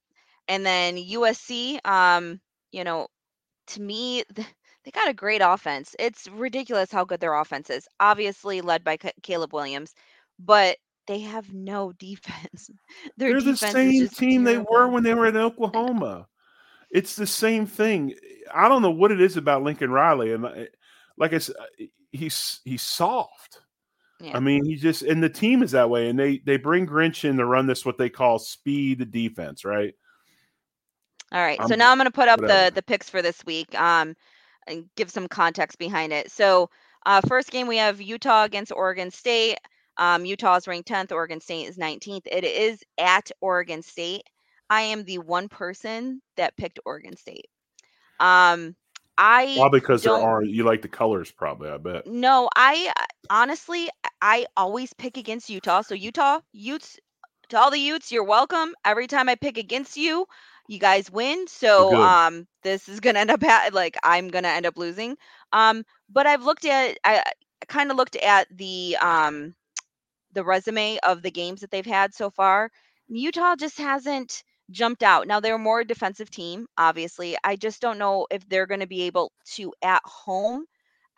And 0.49 0.67
then 0.67 0.97
USC, 0.97 1.85
um, 1.87 2.41
you 2.73 2.85
know, 2.85 3.09
to 3.69 3.81
me, 3.81 4.25
th- 4.35 4.49
they 4.85 4.91
got 4.91 5.09
a 5.09 5.15
great 5.15 5.43
offense. 5.43 5.95
It's 5.99 6.29
ridiculous 6.29 6.91
how 6.91 7.05
good 7.05 7.21
their 7.21 7.35
offense 7.35 7.71
is. 7.71 7.87
Obviously 8.01 8.61
led 8.61 8.85
by 8.85 8.97
Ca- 8.97 9.13
Caleb 9.23 9.53
Williams, 9.53 9.95
but 10.39 10.77
they 11.07 11.21
have 11.21 11.53
no 11.53 11.93
defense. 11.99 12.71
Their 13.17 13.31
They're 13.31 13.41
the 13.41 13.53
defense 13.53 13.75
is 13.75 14.11
same 14.11 14.31
team 14.31 14.45
they 14.45 14.59
were 14.59 14.89
when 14.89 15.03
they 15.03 15.15
were 15.15 15.27
in 15.27 15.37
Oklahoma. 15.37 16.27
It's 16.91 17.15
the 17.15 17.27
same 17.27 17.67
thing. 17.67 18.15
I 18.53 18.69
don't 18.69 18.83
know 18.83 18.91
what 18.91 19.13
it 19.13 19.21
is 19.21 19.37
about 19.37 19.63
Lincoln 19.63 19.91
Riley, 19.93 20.33
and 20.33 20.69
like 21.17 21.33
I 21.33 21.39
said, 21.39 21.55
he's 22.11 22.61
he's 22.65 22.83
soft. 22.83 23.61
Yeah. 24.19 24.37
I 24.37 24.41
mean, 24.41 24.65
he 24.65 24.75
just 24.75 25.03
and 25.03 25.23
the 25.23 25.29
team 25.29 25.63
is 25.63 25.71
that 25.71 25.89
way, 25.89 26.09
and 26.09 26.19
they 26.19 26.39
they 26.39 26.57
bring 26.57 26.87
Grinch 26.87 27.25
in 27.25 27.37
to 27.37 27.47
run 27.47 27.67
this 27.67 27.87
what 27.87 27.97
they 27.97 28.11
call 28.11 28.39
speed 28.39 29.11
defense, 29.13 29.65
right? 29.65 29.95
All 31.33 31.41
right. 31.41 31.59
So 31.59 31.75
I'm- 31.75 31.79
now 31.79 31.93
I'm 31.93 31.99
going 31.99 32.07
to 32.07 32.11
put 32.11 32.29
up 32.29 32.41
whatever. 32.41 32.71
the 32.71 32.75
the 32.75 32.83
picks 32.83 33.09
for 33.09 33.23
this 33.23 33.45
week. 33.47 33.73
Um, 33.81 34.17
and 34.67 34.89
give 34.97 35.11
some 35.11 35.29
context 35.29 35.79
behind 35.79 36.13
it. 36.13 36.31
So, 36.31 36.71
uh, 37.07 37.21
first 37.27 37.51
game 37.51 37.67
we 37.67 37.77
have 37.79 38.01
Utah 38.01 38.45
against 38.45 38.73
Oregon 38.73 39.11
State. 39.11 39.59
Um, 40.01 40.25
Utah 40.25 40.57
is 40.57 40.67
ranked 40.67 40.89
10th. 40.89 41.13
Oregon 41.13 41.41
State 41.41 41.69
is 41.69 41.77
19th. 41.77 42.27
It 42.27 42.45
is 42.45 42.83
at 42.99 43.31
Oregon 43.41 43.83
State. 43.83 44.23
I 44.71 44.81
am 44.83 45.05
the 45.05 45.19
one 45.19 45.49
person 45.49 46.23
that 46.37 46.57
picked 46.57 46.81
Oregon 46.87 47.17
State. 47.17 47.47
Um, 48.19 48.75
I 49.19 49.55
Probably 49.57 49.81
because 49.81 50.03
there 50.03 50.15
are 50.15 50.43
you 50.43 50.65
like 50.65 50.81
the 50.83 50.89
colors, 50.89 51.31
probably. 51.31 51.69
I 51.69 51.77
bet. 51.77 52.07
no, 52.07 52.49
I 52.57 52.93
honestly 53.29 53.91
I 54.23 54.47
always 54.57 54.93
pick 54.95 55.19
against 55.19 55.51
Utah. 55.51 55.83
So 55.83 55.95
Utah, 55.95 56.41
Utes, 56.53 56.99
to 57.51 57.59
all 57.59 57.71
the 57.71 57.79
Utes, 57.79 58.11
you're 58.11 58.25
welcome. 58.25 58.75
Every 58.85 59.07
time 59.07 59.29
I 59.29 59.35
pick 59.35 59.59
against 59.59 59.97
you, 59.97 60.27
you 60.69 60.79
guys 60.79 61.11
win. 61.11 61.47
So 61.49 61.97
um 61.97 62.47
this 62.63 62.89
is 62.89 63.01
gonna 63.01 63.19
end 63.21 63.31
up 63.31 63.43
ha- 63.43 63.69
like 63.73 63.99
I'm 64.03 64.29
gonna 64.29 64.49
end 64.49 64.67
up 64.67 64.79
losing. 64.79 65.17
Um, 65.53 65.85
but 66.09 66.27
I've 66.27 66.45
looked 66.45 66.65
at 66.65 66.99
I, 67.05 67.19
I 67.19 67.33
kind 67.67 67.91
of 67.91 67.97
looked 67.99 68.17
at 68.17 68.47
the 68.57 68.97
um 69.03 69.55
the 70.33 70.45
resume 70.45 70.99
of 71.07 71.23
the 71.23 71.31
games 71.31 71.61
that 71.61 71.71
they've 71.71 71.87
had 71.87 72.15
so 72.15 72.31
far. 72.31 72.71
Utah 73.09 73.57
just 73.57 73.79
hasn't 73.79 74.43
jumped 74.71 75.03
out. 75.03 75.27
Now 75.27 75.41
they're 75.41 75.57
a 75.57 75.59
more 75.59 75.85
defensive 75.85 76.31
team, 76.31 76.67
obviously. 76.79 77.37
I 77.45 77.57
just 77.57 77.81
don't 77.81 77.99
know 77.99 78.27
if 78.31 78.49
they're 78.49 78.67
going 78.67 78.81
to 78.81 78.87
be 78.87 79.03
able 79.03 79.33
to 79.55 79.73
at 79.83 80.03
home 80.05 80.67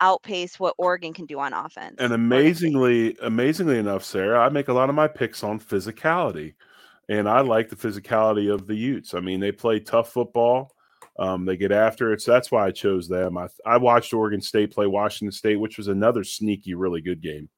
outpace 0.01 0.59
what 0.59 0.75
Oregon 0.77 1.13
can 1.13 1.25
do 1.25 1.39
on 1.39 1.53
offense. 1.53 1.95
And 1.99 2.13
amazingly, 2.13 3.15
amazingly 3.21 3.77
enough, 3.77 4.03
Sara, 4.03 4.39
I 4.39 4.49
make 4.49 4.67
a 4.67 4.73
lot 4.73 4.89
of 4.89 4.95
my 4.95 5.07
picks 5.07 5.43
on 5.43 5.59
physicality, 5.59 6.55
and 7.07 7.29
I 7.29 7.41
like 7.41 7.69
the 7.69 7.75
physicality 7.75 8.53
of 8.53 8.67
the 8.67 8.75
Utes. 8.75 9.13
I 9.13 9.19
mean, 9.19 9.39
they 9.39 9.51
play 9.51 9.79
tough 9.79 10.11
football. 10.11 10.71
Um, 11.19 11.45
they 11.45 11.57
get 11.57 11.71
after 11.71 12.11
it. 12.11 12.21
So 12.21 12.31
that's 12.31 12.51
why 12.51 12.65
I 12.65 12.71
chose 12.71 13.07
them. 13.07 13.37
I, 13.37 13.47
I 13.63 13.77
watched 13.77 14.15
Oregon 14.15 14.41
State 14.41 14.71
play 14.71 14.87
Washington 14.87 15.31
State, 15.31 15.57
which 15.57 15.77
was 15.77 15.87
another 15.87 16.23
sneaky, 16.23 16.73
really 16.73 17.01
good 17.01 17.21
game 17.21 17.49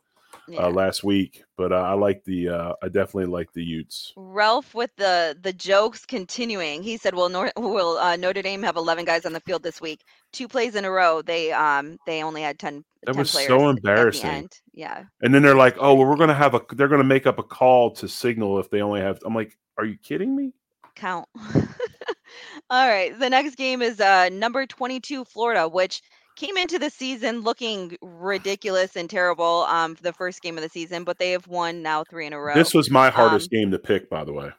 Yeah. 0.47 0.65
uh, 0.65 0.69
last 0.69 1.03
week. 1.03 1.43
But 1.57 1.71
uh, 1.71 1.75
I 1.77 1.93
like 1.93 2.23
the, 2.23 2.49
uh, 2.49 2.73
I 2.83 2.87
definitely 2.87 3.25
like 3.25 3.51
the 3.53 3.63
Utes. 3.63 4.13
Ralph 4.15 4.75
with 4.75 4.91
the 4.97 5.37
the 5.41 5.53
jokes 5.53 6.05
continuing. 6.05 6.83
He 6.83 6.97
said, 6.97 7.15
"Well, 7.15 7.29
Nor- 7.29 7.51
will 7.57 7.97
uh, 7.97 8.15
Notre 8.15 8.41
Dame 8.41 8.63
have 8.63 8.75
11 8.75 9.05
guys 9.05 9.25
on 9.25 9.33
the 9.33 9.39
field 9.39 9.63
this 9.63 9.81
week? 9.81 10.01
Two 10.31 10.47
plays 10.47 10.75
in 10.75 10.85
a 10.85 10.91
row. 10.91 11.21
They 11.21 11.51
um 11.51 11.97
they 12.05 12.21
only 12.23 12.41
had 12.41 12.59
10, 12.59 12.83
That 13.03 13.13
10 13.13 13.17
was 13.19 13.31
so 13.31 13.37
players 13.37 13.51
at 13.51 13.57
the 13.57 13.69
embarrassing. 13.69 14.49
Yeah. 14.73 15.03
And 15.21 15.33
then 15.33 15.41
they're 15.41 15.55
like, 15.55 15.77
"Oh, 15.79 15.93
well, 15.95 16.07
we're 16.07 16.17
going 16.17 16.29
to 16.29 16.35
have 16.35 16.53
a, 16.53 16.61
they're 16.73 16.87
going 16.87 17.01
to 17.01 17.07
make 17.07 17.25
up 17.25 17.39
a 17.39 17.43
call 17.43 17.91
to 17.91 18.07
signal 18.07 18.59
if 18.59 18.69
they 18.69 18.81
only 18.81 19.01
have." 19.01 19.19
I'm 19.25 19.33
like, 19.33 19.57
"Are 19.77 19.85
you 19.85 19.97
kidding 19.97 20.35
me?" 20.35 20.51
count. 20.95 21.27
All 22.69 22.87
right. 22.87 23.17
The 23.17 23.29
next 23.29 23.55
game 23.55 23.81
is 23.81 23.99
uh 23.99 24.29
number 24.29 24.65
22 24.65 25.25
Florida, 25.25 25.67
which 25.67 26.01
came 26.35 26.57
into 26.57 26.79
the 26.79 26.89
season 26.89 27.41
looking 27.41 27.97
ridiculous 28.01 28.95
and 28.95 29.09
terrible 29.09 29.65
um 29.69 29.95
for 29.95 30.03
the 30.03 30.13
first 30.13 30.41
game 30.41 30.57
of 30.57 30.63
the 30.63 30.69
season, 30.69 31.03
but 31.03 31.17
they 31.19 31.31
have 31.31 31.47
won 31.47 31.81
now 31.81 32.03
3 32.03 32.27
in 32.27 32.33
a 32.33 32.39
row. 32.39 32.53
This 32.53 32.73
was 32.73 32.89
my 32.91 33.09
hardest 33.09 33.51
Um, 33.53 33.57
game 33.57 33.71
to 33.71 33.79
pick, 33.79 34.09
by 34.09 34.23
the 34.23 34.33
way. 34.33 34.51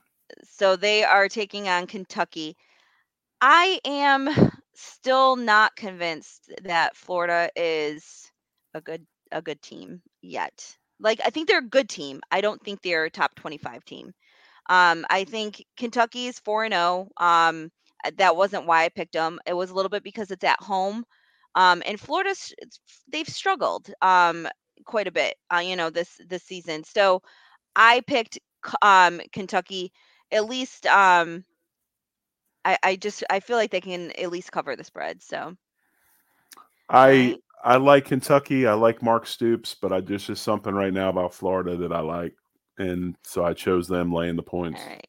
so 0.45 0.77
they 0.77 1.05
are 1.05 1.29
taking 1.29 1.69
on 1.69 1.87
Kentucky. 1.87 2.57
I 3.41 3.81
am 3.85 4.29
still 4.75 5.37
not 5.37 5.77
convinced 5.77 6.53
that 6.65 6.97
Florida 6.97 7.51
is 7.57 8.31
a 8.75 8.81
good 8.81 9.07
a 9.33 9.43
good 9.43 9.61
team 9.63 10.03
yet. 10.23 10.77
Like 11.01 11.21
I 11.25 11.31
think 11.31 11.49
they're 11.49 11.59
a 11.61 11.63
good 11.63 11.89
team. 11.89 12.21
I 12.31 12.41
don't 12.41 12.63
think 12.63 12.83
they're 12.83 13.05
a 13.05 13.11
top 13.11 13.35
25 13.37 13.85
team. 13.85 14.13
Um 14.71 15.07
I 15.11 15.25
think 15.25 15.65
Kentucky 15.77 16.27
is 16.27 16.41
4 16.41 16.65
and 16.67 16.75
0. 16.75 17.09
Um 17.19 17.71
that 18.17 18.37
wasn't 18.37 18.67
why 18.67 18.85
I 18.85 18.89
picked 18.91 19.15
them. 19.15 19.41
It 19.47 19.55
was 19.55 19.71
a 19.71 19.75
little 19.75 19.91
bit 19.91 20.03
because 20.05 20.31
it's 20.31 20.45
at 20.45 20.61
home. 20.61 21.05
Um 21.57 21.83
and 21.87 22.01
Florida's 22.01 22.55
it's- 22.59 22.81
they've 23.13 23.29
struggled 23.29 23.93
um 24.03 24.49
quite 24.85 25.09
a 25.09 25.13
bit 25.13 25.37
uh, 25.55 25.59
you 25.59 25.77
know 25.77 25.91
this 25.91 26.21
this 26.29 26.45
season. 26.45 26.85
So 26.85 27.23
I 27.77 28.03
picked 28.07 28.39
um 28.83 29.21
Kentucky 29.33 29.93
at 30.33 30.47
least 30.47 30.87
um 30.87 31.45
I, 32.65 32.79
I 32.83 32.97
just 32.97 33.25
I 33.31 33.41
feel 33.41 33.57
like 33.57 33.73
they 33.73 33.81
can 33.81 34.13
at 34.13 34.31
least 34.31 34.53
cover 34.53 34.77
the 34.77 34.85
spread. 34.85 35.23
So 35.23 35.57
I 36.89 37.39
I 37.65 37.77
like 37.77 38.07
Kentucky. 38.07 38.67
I 38.67 38.75
like 38.75 39.03
Mark 39.03 39.27
Stoops, 39.27 39.75
but 39.75 39.93
I 39.93 40.01
just 40.01 40.27
just 40.27 40.45
something 40.45 40.75
right 40.75 40.93
now 40.93 41.11
about 41.11 41.35
Florida 41.35 41.77
that 41.79 41.93
I 41.93 42.01
like, 42.01 42.35
and 42.79 43.17
so 43.25 43.45
I 43.45 43.55
chose 43.55 43.89
them 43.89 44.13
laying 44.13 44.37
the 44.37 44.43
points. 44.43 44.83
all 44.83 44.89
right. 44.89 45.09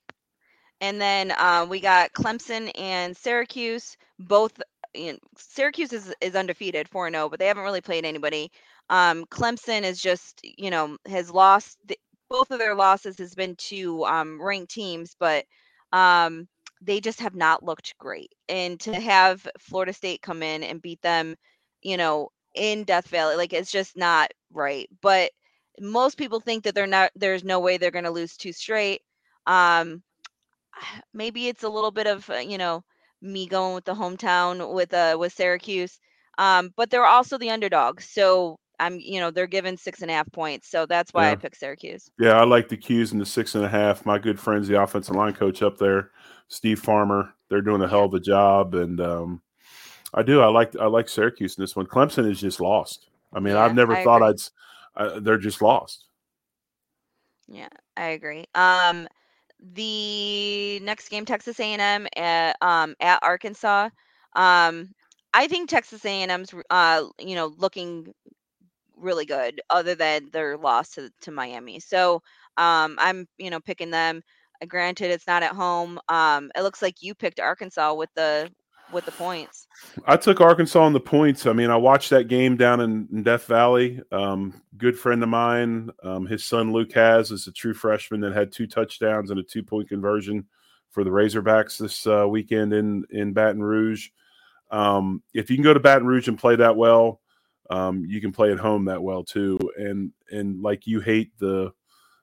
And 0.81 1.01
then 1.01 1.31
uh, 1.31 1.65
we 1.69 1.79
got 1.79 2.13
Clemson 2.13 2.71
and 2.77 3.15
Syracuse. 3.17 3.97
Both 4.19 4.61
you 4.97 5.13
know, 5.13 5.19
Syracuse 5.37 5.93
is 5.93 6.13
is 6.21 6.35
undefeated 6.35 6.89
4 6.89 7.11
0, 7.11 7.29
but 7.29 7.39
they 7.39 7.47
haven't 7.47 7.63
really 7.63 7.81
played 7.81 8.05
anybody. 8.05 8.51
Um, 8.89 9.25
Clemson 9.25 9.83
is 9.83 10.01
just 10.01 10.41
you 10.43 10.69
know 10.71 10.97
has 11.07 11.31
lost 11.31 11.77
the, 11.85 11.97
both 12.29 12.51
of 12.51 12.59
their 12.59 12.75
losses 12.75 13.17
has 13.19 13.35
been 13.35 13.55
to 13.57 14.05
um, 14.05 14.41
ranked 14.41 14.71
teams, 14.71 15.15
but 15.19 15.45
um, 15.93 16.47
they 16.81 16.99
just 16.99 17.19
have 17.21 17.35
not 17.35 17.63
looked 17.63 17.97
great. 17.99 18.33
And 18.49 18.79
to 18.81 18.93
have 18.99 19.47
Florida 19.59 19.93
State 19.93 20.21
come 20.21 20.43
in 20.43 20.63
and 20.63 20.81
beat 20.81 21.01
them, 21.01 21.35
you 21.81 21.97
know, 21.97 22.29
in 22.55 22.83
Death 22.83 23.07
Valley, 23.07 23.35
like 23.35 23.53
it's 23.53 23.71
just 23.71 23.97
not 23.97 24.31
right. 24.53 24.89
But 25.01 25.31
most 25.79 26.17
people 26.17 26.39
think 26.39 26.63
that 26.63 26.75
they're 26.75 26.87
not 26.87 27.11
there's 27.15 27.43
no 27.43 27.59
way 27.59 27.77
they're 27.77 27.91
going 27.91 28.05
to 28.05 28.11
lose 28.11 28.37
two 28.37 28.53
straight. 28.53 29.01
Um 29.45 30.03
maybe 31.13 31.47
it's 31.47 31.63
a 31.63 31.69
little 31.69 31.91
bit 31.91 32.07
of, 32.07 32.29
uh, 32.29 32.35
you 32.37 32.57
know, 32.57 32.83
me 33.21 33.47
going 33.47 33.75
with 33.75 33.85
the 33.85 33.95
hometown 33.95 34.73
with 34.73 34.93
uh 34.93 35.17
with 35.19 35.33
Syracuse. 35.33 35.99
Um 36.37 36.71
but 36.75 36.89
they're 36.89 37.05
also 37.05 37.37
the 37.37 37.49
underdog. 37.51 38.01
So 38.01 38.59
I'm, 38.79 38.99
you 38.99 39.19
know, 39.19 39.31
they're 39.31 39.47
given 39.47 39.77
six 39.77 40.01
and 40.03 40.11
a 40.11 40.13
half 40.13 40.31
points. 40.31 40.69
So 40.69 40.85
that's 40.85 41.13
why 41.13 41.31
Yeah. 41.31 41.31
I 41.31 41.35
picked 41.35 41.57
Syracuse. 41.57 42.09
Yeah, 42.19 42.39
I 42.39 42.45
like 42.45 42.69
the 42.69 42.77
'Cuse 42.77 43.11
and 43.13 43.21
the 43.21 43.25
six 43.25 43.55
and 43.55 43.65
a 43.65 43.69
half. 43.69 44.05
My 44.05 44.19
good 44.19 44.39
friends, 44.39 44.67
the 44.67 44.81
offensive 44.81 45.15
line 45.15 45.33
coach 45.33 45.61
up 45.63 45.77
there, 45.77 46.11
Steve 46.49 46.79
Farmer, 46.79 47.33
they're 47.49 47.61
doing 47.61 47.81
a 47.83 47.87
hell 47.89 48.05
of 48.05 48.13
a 48.15 48.19
job, 48.19 48.75
and 48.75 49.01
um, 49.01 49.41
I 50.13 50.23
do. 50.23 50.41
I 50.41 50.47
like 50.47 50.75
I 50.77 50.87
like 50.87 51.09
Syracuse 51.09 51.57
in 51.57 51.63
this 51.63 51.75
one. 51.75 51.87
Clemson 51.87 52.29
is 52.31 52.41
just 52.41 52.61
lost. 52.61 53.09
I 53.33 53.39
mean, 53.41 53.55
Yeah, 53.55 53.57
I've 53.57 53.75
never 53.75 53.95
I 53.95 53.99
thought 53.99 54.23
agree. 54.23 54.23
I'd. 54.23 54.37
Uh, 54.95 55.19
they're 55.21 55.37
just 55.39 55.61
lost. 55.61 56.05
Yeah, 57.47 57.69
I 57.95 58.07
agree. 58.09 58.45
Um, 58.55 59.07
the 59.73 60.79
next 60.81 61.09
game, 61.09 61.25
Texas 61.25 61.59
A&M 61.59 62.07
at 62.15 62.55
um 62.61 62.95
at 62.99 63.19
Arkansas. 63.23 63.89
Um, 64.35 64.89
I 65.33 65.47
think 65.47 65.69
Texas 65.69 66.05
A&M's 66.05 66.53
uh 66.69 67.05
you 67.19 67.35
know 67.35 67.47
looking 67.57 68.13
really 68.95 69.25
good, 69.25 69.61
other 69.69 69.95
than 69.95 70.29
their 70.31 70.57
loss 70.57 70.91
to 70.91 71.11
to 71.21 71.31
Miami. 71.31 71.79
So 71.79 72.15
um, 72.57 72.97
I'm 72.99 73.27
you 73.37 73.49
know 73.49 73.59
picking 73.59 73.91
them. 73.91 74.21
Granted, 74.67 75.11
it's 75.11 75.27
not 75.27 75.43
at 75.43 75.53
home. 75.53 75.99
Um, 76.09 76.51
it 76.55 76.61
looks 76.63 76.81
like 76.81 77.01
you 77.01 77.13
picked 77.15 77.39
Arkansas 77.39 77.93
with 77.93 78.09
the 78.15 78.51
with 78.91 79.05
the 79.05 79.11
points. 79.11 79.67
I 80.05 80.17
took 80.17 80.41
Arkansas 80.41 80.81
on 80.81 80.93
the 80.93 80.99
points. 80.99 81.45
I 81.45 81.53
mean, 81.53 81.69
I 81.69 81.77
watched 81.77 82.09
that 82.11 82.27
game 82.27 82.57
down 82.57 82.79
in, 82.81 83.07
in 83.11 83.23
Death 83.23 83.45
Valley. 83.45 84.01
Um, 84.11 84.61
good 84.77 84.97
friend 84.97 85.21
of 85.23 85.29
mine, 85.29 85.89
um, 86.03 86.25
his 86.25 86.45
son 86.45 86.71
Luke 86.71 86.93
has 86.93 87.31
is 87.31 87.47
a 87.47 87.51
true 87.51 87.73
freshman 87.73 88.21
that 88.21 88.33
had 88.33 88.51
two 88.51 88.67
touchdowns 88.67 89.29
and 89.29 89.39
a 89.39 89.43
two 89.43 89.63
point 89.63 89.89
conversion 89.89 90.45
for 90.89 91.03
the 91.03 91.09
Razorbacks 91.09 91.77
this 91.77 92.07
uh, 92.07 92.27
weekend 92.27 92.73
in 92.73 93.05
in 93.11 93.33
Baton 93.33 93.61
Rouge. 93.61 94.09
Um, 94.71 95.21
if 95.33 95.49
you 95.49 95.57
can 95.57 95.63
go 95.63 95.73
to 95.73 95.79
Baton 95.79 96.07
Rouge 96.07 96.27
and 96.27 96.37
play 96.37 96.55
that 96.55 96.75
well, 96.75 97.21
um, 97.69 98.05
you 98.05 98.19
can 98.21 98.31
play 98.31 98.51
at 98.51 98.59
home 98.59 98.85
that 98.85 99.01
well 99.01 99.23
too. 99.23 99.59
And 99.77 100.11
and 100.31 100.61
like 100.61 100.87
you 100.87 100.99
hate 100.99 101.37
the 101.37 101.71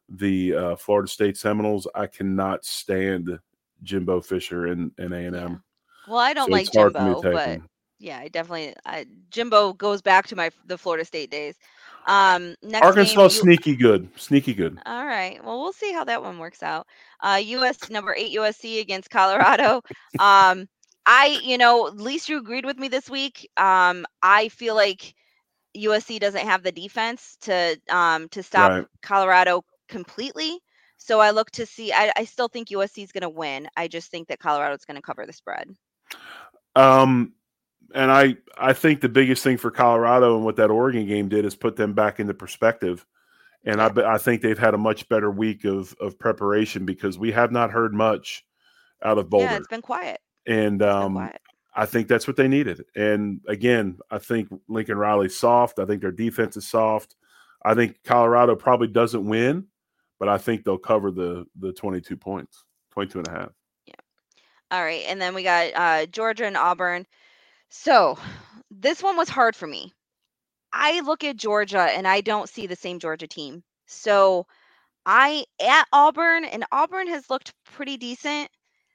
the 0.08 0.54
uh, 0.54 0.76
Florida 0.76 1.08
State 1.08 1.36
Seminoles, 1.36 1.86
I 1.94 2.06
cannot 2.06 2.64
stand 2.64 3.38
Jimbo 3.82 4.20
Fisher 4.20 4.66
and 4.66 4.92
and 4.98 5.12
A 5.12 5.18
and. 5.18 5.36
M. 5.36 5.62
Well, 6.08 6.18
I 6.18 6.34
don't 6.34 6.48
So 6.48 6.52
like 6.52 6.66
it's 6.66 6.76
hard 6.76 6.92
for 6.94 7.02
me 7.02 7.14
Jimbo, 7.14 7.22
but 7.32 7.60
yeah, 7.98 8.18
I 8.18 8.28
definitely 8.28 8.74
I, 8.84 9.06
Jimbo 9.30 9.72
goes 9.74 10.02
back 10.02 10.26
to 10.28 10.36
my 10.36 10.50
the 10.66 10.78
Florida 10.78 11.04
State 11.04 11.30
days. 11.30 11.56
Um, 12.06 12.54
next 12.62 12.84
Arkansas 12.86 13.28
game, 13.28 13.30
sneaky 13.30 13.76
good, 13.76 14.08
sneaky 14.16 14.54
good. 14.54 14.78
All 14.84 15.06
right. 15.06 15.42
Well, 15.42 15.60
we'll 15.60 15.72
see 15.72 15.92
how 15.92 16.04
that 16.04 16.22
one 16.22 16.38
works 16.38 16.62
out. 16.62 16.86
Uh, 17.20 17.40
US 17.42 17.88
number 17.90 18.14
eight 18.16 18.36
USC 18.36 18.80
against 18.80 19.10
Colorado. 19.10 19.82
Um, 20.18 20.68
I, 21.06 21.38
you 21.42 21.58
know, 21.58 21.88
at 21.88 21.96
least 21.96 22.28
you 22.28 22.38
agreed 22.38 22.64
with 22.64 22.78
me 22.78 22.88
this 22.88 23.10
week. 23.10 23.50
Um, 23.56 24.06
I 24.22 24.48
feel 24.48 24.74
like 24.74 25.14
USC 25.76 26.20
doesn't 26.20 26.46
have 26.46 26.62
the 26.62 26.72
defense 26.72 27.36
to 27.42 27.78
um 27.90 28.28
to 28.30 28.42
stop 28.42 28.70
Right. 28.70 28.86
Colorado 29.02 29.64
completely. 29.88 30.58
So 30.96 31.20
I 31.20 31.30
look 31.30 31.50
to 31.52 31.66
see. 31.66 31.92
I, 31.92 32.12
I 32.16 32.24
still 32.24 32.48
think 32.48 32.68
USC 32.68 33.02
is 33.04 33.12
going 33.12 33.22
to 33.22 33.28
win. 33.28 33.68
I 33.76 33.88
just 33.88 34.10
think 34.10 34.28
that 34.28 34.38
Colorado 34.38 34.74
is 34.74 34.84
going 34.84 34.96
to 34.96 35.02
cover 35.02 35.26
the 35.26 35.32
spread. 35.32 35.68
Um, 36.76 37.32
and 37.94 38.10
I 38.10 38.36
I 38.56 38.72
think 38.72 39.00
the 39.00 39.08
biggest 39.08 39.42
thing 39.42 39.56
for 39.56 39.70
Colorado 39.70 40.36
and 40.36 40.44
what 40.44 40.56
that 40.56 40.70
Oregon 40.70 41.06
game 41.06 41.28
did 41.28 41.44
is 41.44 41.54
put 41.54 41.76
them 41.76 41.92
back 41.92 42.20
into 42.20 42.34
perspective. 42.34 43.06
And 43.64 43.80
I 43.80 43.90
I 44.14 44.18
think 44.18 44.42
they've 44.42 44.58
had 44.58 44.74
a 44.74 44.78
much 44.78 45.08
better 45.08 45.30
week 45.30 45.64
of 45.64 45.94
of 46.00 46.18
preparation 46.18 46.84
because 46.84 47.18
we 47.18 47.32
have 47.32 47.52
not 47.52 47.70
heard 47.70 47.94
much 47.94 48.44
out 49.02 49.18
of 49.18 49.30
Boulder. 49.30 49.46
Yeah, 49.46 49.56
it's 49.56 49.68
been 49.68 49.82
quiet. 49.82 50.20
and 50.46 50.82
um, 50.82 51.14
quiet. 51.14 51.40
I 51.76 51.86
think 51.86 52.06
that's 52.08 52.26
what 52.26 52.36
they 52.36 52.46
needed. 52.48 52.84
And 52.94 53.40
again, 53.48 53.98
I 54.10 54.18
think 54.18 54.48
Lincoln 54.68 54.96
Riley's 54.96 55.36
soft. 55.36 55.78
I 55.78 55.84
think 55.86 56.02
their 56.02 56.12
defense 56.12 56.56
is 56.56 56.66
soft. 56.68 57.16
I 57.64 57.74
think 57.74 57.98
Colorado 58.04 58.54
probably 58.54 58.88
doesn't 58.88 59.24
win, 59.26 59.66
but 60.20 60.28
I 60.28 60.38
think 60.38 60.64
they'll 60.64 60.78
cover 60.78 61.10
the 61.10 61.46
the 61.58 61.72
22 61.72 62.16
points, 62.16 62.64
22 62.92 63.18
and 63.20 63.28
a 63.28 63.30
half. 63.30 63.50
All 64.70 64.82
right, 64.82 65.04
and 65.06 65.20
then 65.20 65.34
we 65.34 65.42
got 65.42 65.72
uh, 65.74 66.06
Georgia 66.06 66.46
and 66.46 66.56
Auburn. 66.56 67.06
So 67.70 68.18
this 68.70 69.02
one 69.02 69.16
was 69.16 69.28
hard 69.28 69.56
for 69.56 69.66
me. 69.66 69.92
I 70.72 71.00
look 71.00 71.24
at 71.24 71.36
Georgia 71.36 71.80
and 71.82 72.06
I 72.08 72.20
don't 72.20 72.48
see 72.48 72.66
the 72.66 72.76
same 72.76 72.98
Georgia 73.00 73.26
team. 73.28 73.62
So 73.86 74.46
I 75.06 75.44
at 75.60 75.86
Auburn 75.92 76.44
and 76.44 76.64
Auburn 76.72 77.08
has 77.08 77.30
looked 77.30 77.52
pretty 77.64 77.96
decent. 77.96 78.50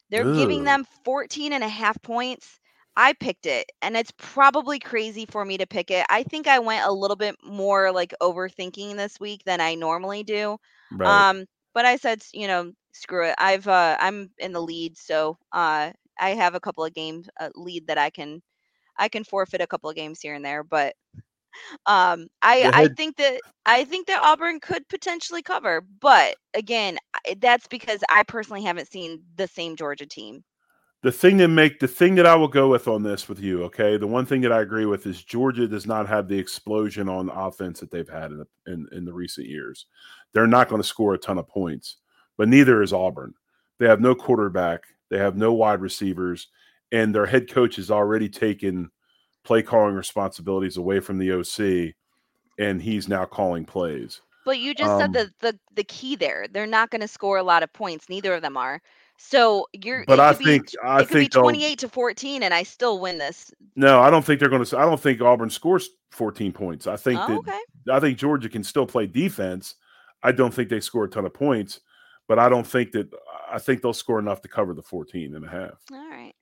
They're 0.09 0.25
giving 0.25 0.63
them 0.63 0.85
14 1.05 1.53
and 1.53 1.63
a 1.63 1.67
half 1.69 2.01
points. 2.01 2.59
I 2.95 3.13
picked 3.13 3.45
it 3.45 3.71
and 3.81 3.95
it's 3.97 4.11
probably 4.17 4.79
crazy 4.79 5.25
for 5.25 5.43
me 5.45 5.57
to 5.57 5.67
pick 5.67 5.91
it. 5.91 6.05
I 6.09 6.23
think 6.23 6.47
I 6.47 6.59
went 6.59 6.85
a 6.85 6.91
little 6.91 7.15
bit 7.17 7.35
more 7.43 7.91
like 7.91 8.13
overthinking 8.21 8.97
this 8.97 9.19
week 9.19 9.43
than 9.45 9.61
I 9.61 9.75
normally 9.75 10.23
do. 10.23 10.57
Right. 10.91 11.25
Um, 11.29 11.45
but 11.73 11.85
I 11.85 11.95
said, 11.97 12.23
you 12.33 12.47
know, 12.47 12.73
screw 12.93 13.25
it. 13.25 13.35
I've 13.37 13.67
uh, 13.67 13.97
I'm 13.99 14.31
in 14.39 14.51
the 14.53 14.61
lead, 14.61 14.97
so 14.97 15.37
uh, 15.51 15.91
I 16.19 16.29
have 16.31 16.55
a 16.55 16.59
couple 16.59 16.83
of 16.85 16.93
games 16.93 17.29
uh, 17.39 17.49
lead 17.55 17.87
that 17.87 17.97
I 17.97 18.09
can 18.09 18.41
I 18.97 19.09
can 19.09 19.23
forfeit 19.23 19.61
a 19.61 19.67
couple 19.67 19.89
of 19.89 19.95
games 19.95 20.19
here 20.21 20.33
and 20.35 20.43
there. 20.45 20.63
But 20.63 20.95
um, 21.85 22.27
I 22.41 22.69
I 22.73 22.87
think 22.97 23.17
that 23.17 23.41
I 23.65 23.83
think 23.85 24.07
that 24.07 24.21
Auburn 24.23 24.59
could 24.59 24.87
potentially 24.89 25.41
cover. 25.41 25.81
But 26.01 26.35
again, 26.53 26.97
that's 27.39 27.67
because 27.67 28.01
I 28.09 28.23
personally 28.23 28.63
haven't 28.63 28.91
seen 28.91 29.23
the 29.35 29.47
same 29.47 29.75
Georgia 29.75 30.05
team. 30.05 30.43
the 31.01 31.11
thing 31.11 31.37
that 31.37 31.47
make 31.47 31.79
the 31.79 31.87
thing 31.87 32.15
that 32.15 32.25
I 32.25 32.35
will 32.35 32.49
go 32.49 32.67
with 32.69 32.87
on 32.87 33.03
this 33.03 33.29
with 33.29 33.39
you, 33.39 33.63
okay? 33.63 33.95
The 33.95 34.07
one 34.07 34.25
thing 34.25 34.41
that 34.41 34.51
I 34.51 34.61
agree 34.61 34.85
with 34.85 35.05
is 35.05 35.23
Georgia 35.23 35.67
does 35.67 35.85
not 35.87 36.07
have 36.09 36.27
the 36.27 36.37
explosion 36.37 37.07
on 37.07 37.29
offense 37.29 37.79
that 37.79 37.89
they've 37.89 38.09
had 38.09 38.31
in 38.31 38.39
the, 38.39 38.47
in, 38.67 38.87
in 38.91 39.05
the 39.05 39.13
recent 39.13 39.47
years. 39.47 39.85
They're 40.33 40.47
not 40.47 40.67
going 40.67 40.81
to 40.81 40.87
score 40.87 41.13
a 41.13 41.17
ton 41.17 41.37
of 41.37 41.47
points, 41.47 41.97
but 42.39 42.47
neither 42.47 42.81
is 42.81 42.91
Auburn. 42.93 43.35
They 43.77 43.87
have 43.87 44.01
no 44.01 44.15
quarterback, 44.15 44.81
they 45.11 45.19
have 45.19 45.35
no 45.37 45.53
wide 45.53 45.81
receivers, 45.81 46.47
and 46.91 47.13
their 47.13 47.27
head 47.27 47.51
coach 47.51 47.75
has 47.75 47.91
already 47.91 48.29
taken 48.29 48.89
play 49.43 49.61
calling 49.61 49.93
responsibilities 49.93 50.77
away 50.77 50.99
from 51.01 51.17
the 51.19 51.31
OC, 51.33 51.93
and 52.57 52.81
he's 52.81 53.07
now 53.07 53.25
calling 53.25 53.65
plays. 53.65 54.21
But 54.45 54.57
you 54.59 54.73
just 54.73 54.89
Um, 54.89 54.99
said 54.99 55.13
the 55.13 55.31
the 55.41 55.59
the 55.75 55.83
key 55.83 56.15
there. 56.15 56.47
They're 56.51 56.65
not 56.65 56.89
going 56.89 57.01
to 57.01 57.07
score 57.07 57.37
a 57.37 57.43
lot 57.43 57.61
of 57.61 57.71
points. 57.73 58.09
Neither 58.09 58.33
of 58.33 58.41
them 58.41 58.57
are. 58.57 58.81
So 59.17 59.67
you're. 59.73 60.05
But 60.07 60.19
I 60.21 60.33
be 60.33 60.45
think 60.45 60.67
t- 60.67 60.77
I 60.83 60.99
be 61.03 61.05
think 61.05 61.31
28 61.31 61.77
to 61.79 61.89
14 61.89 62.43
and 62.43 62.53
I 62.53 62.63
still 62.63 62.99
win 62.99 63.17
this. 63.17 63.51
no, 63.75 63.99
I 63.99 64.09
don't 64.09 64.23
think 64.25 64.39
they're 64.39 64.49
going 64.49 64.63
to. 64.63 64.77
I 64.77 64.85
don't 64.85 64.99
think 64.99 65.21
Auburn 65.21 65.49
scores 65.49 65.89
14 66.11 66.51
points. 66.53 66.87
I 66.87 66.95
think 66.95 67.19
Oh, 67.21 67.27
that 67.27 67.37
okay. 67.39 67.59
I 67.91 67.99
think 67.99 68.17
Georgia 68.17 68.49
can 68.49 68.63
still 68.63 68.85
play 68.85 69.07
defense. 69.07 69.75
I 70.23 70.31
don't 70.31 70.53
think 70.53 70.69
they 70.69 70.79
score 70.79 71.03
a 71.03 71.09
ton 71.09 71.25
of 71.25 71.33
points, 71.33 71.81
but 72.29 72.39
I 72.39 72.47
don't 72.47 72.65
think 72.65 72.93
that 72.93 73.09
I 73.51 73.57
think 73.57 73.81
they'll 73.81 73.91
score 73.91 74.19
enough 74.19 74.41
to 74.43 74.47
cover 74.47 74.73
the 74.73 74.83
14 74.83 75.35
and 75.35 75.43
a 75.43 75.49
half. 75.49 75.81
All 75.91 76.09
right. 76.09 76.33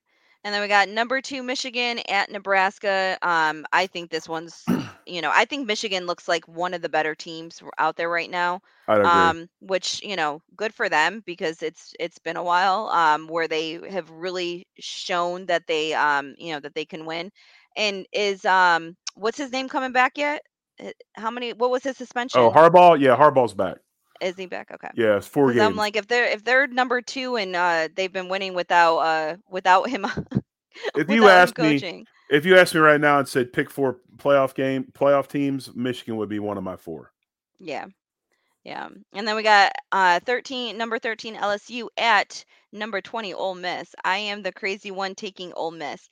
And 0.43 0.53
then 0.53 0.61
we 0.61 0.67
got 0.67 0.89
number 0.89 1.19
2 1.21 1.41
Michigan 1.41 1.99
at 2.09 2.29
Nebraska. 2.29 3.17
Um 3.23 3.65
I 3.73 3.88
think 3.88 4.11
this 4.11 4.29
one's 4.29 4.63
you 5.07 5.21
know, 5.21 5.31
I 5.33 5.45
think 5.45 5.65
Michigan 5.65 6.05
looks 6.05 6.27
like 6.27 6.45
one 6.47 6.73
of 6.73 6.81
the 6.81 6.89
better 6.89 7.15
teams 7.15 7.63
out 7.79 7.95
there 7.95 8.09
right 8.09 8.29
now. 8.29 8.59
I 8.88 8.95
agree. 8.97 9.07
Um 9.09 9.49
which, 9.61 10.03
you 10.03 10.17
know, 10.17 10.41
good 10.57 10.73
for 10.73 10.89
them 10.89 11.23
because 11.25 11.63
it's 11.63 11.93
it's 11.99 12.19
been 12.19 12.38
a 12.38 12.43
while 12.43 12.89
um 12.89 13.27
where 13.27 13.47
they 13.47 13.79
have 13.89 14.11
really 14.11 14.67
shown 14.77 15.45
that 15.45 15.67
they 15.67 15.93
um 15.93 16.35
you 16.38 16.51
know 16.51 16.59
that 16.59 16.75
they 16.75 16.85
can 16.85 17.05
win. 17.05 17.31
And 17.77 18.05
is 18.11 18.43
um 18.43 18.97
what's 19.15 19.38
his 19.38 19.53
name 19.53 19.69
coming 19.69 19.93
back 19.93 20.17
yet? 20.17 20.41
How 21.15 21.31
many 21.31 21.53
what 21.53 21.71
was 21.71 21.83
his 21.83 21.95
suspension? 21.95 22.41
oh, 22.41 22.51
Harbaugh, 22.51 22.99
yeah, 22.99 23.15
Harbaugh's 23.15 23.53
back. 23.53 23.77
Is 24.22 24.36
he 24.38 24.45
back? 24.45 24.72
Okay. 24.74 24.89
Yeah, 24.95 25.18
it's 25.18 25.28
four 25.28 25.53
games. 25.53 25.61
I'm 25.61 25.76
like, 25.76 25.95
if 25.95 26.07
they're 26.07 26.26
if 26.26 26.43
they're 26.43 26.68
number 26.68 27.01
two 27.01 27.36
and 27.38 27.55
uh 27.55 27.89
they've 27.95 28.11
been 28.11 28.30
winning 28.30 28.53
without 28.53 28.97
uh 28.97 29.38
without 29.49 29.89
him 29.89 30.05
if 30.95 31.07
without 31.07 31.15
you 31.15 31.28
asked 31.30 31.59
me, 31.59 31.82
coaching. 31.82 32.07
if 32.30 32.45
you 32.45 32.57
asked 32.57 32.74
me 32.74 32.82
right 32.82 33.01
now 33.01 33.20
and 33.20 33.28
said 33.28 33.53
pick 33.53 33.70
four 33.70 33.99
playoff 34.18 34.53
game 34.53 34.86
playoff 34.93 35.28
teams, 35.28 35.74
Michigan 35.76 36.18
would 36.18 36.30
be 36.30 36.39
one 36.39 36.57
of 36.57 36.63
my 36.63 36.76
four. 36.76 37.11
Yeah. 37.59 37.86
Yeah. 38.63 38.89
And 39.13 39.28
then 39.28 39.36
we 39.36 39.43
got 39.43 39.72
uh 39.91 40.20
13 40.26 40.78
number 40.78 40.99
13 40.99 41.36
LSU 41.36 41.88
at 41.97 42.43
number 42.74 43.01
20 43.01 43.34
Ole 43.34 43.55
Miss. 43.55 43.95
I 44.03 44.18
am 44.18 44.43
the 44.43 44.51
crazy 44.51 44.91
one 44.91 45.15
taking 45.15 45.53
Ole 45.53 45.72
Miss. 45.72 46.09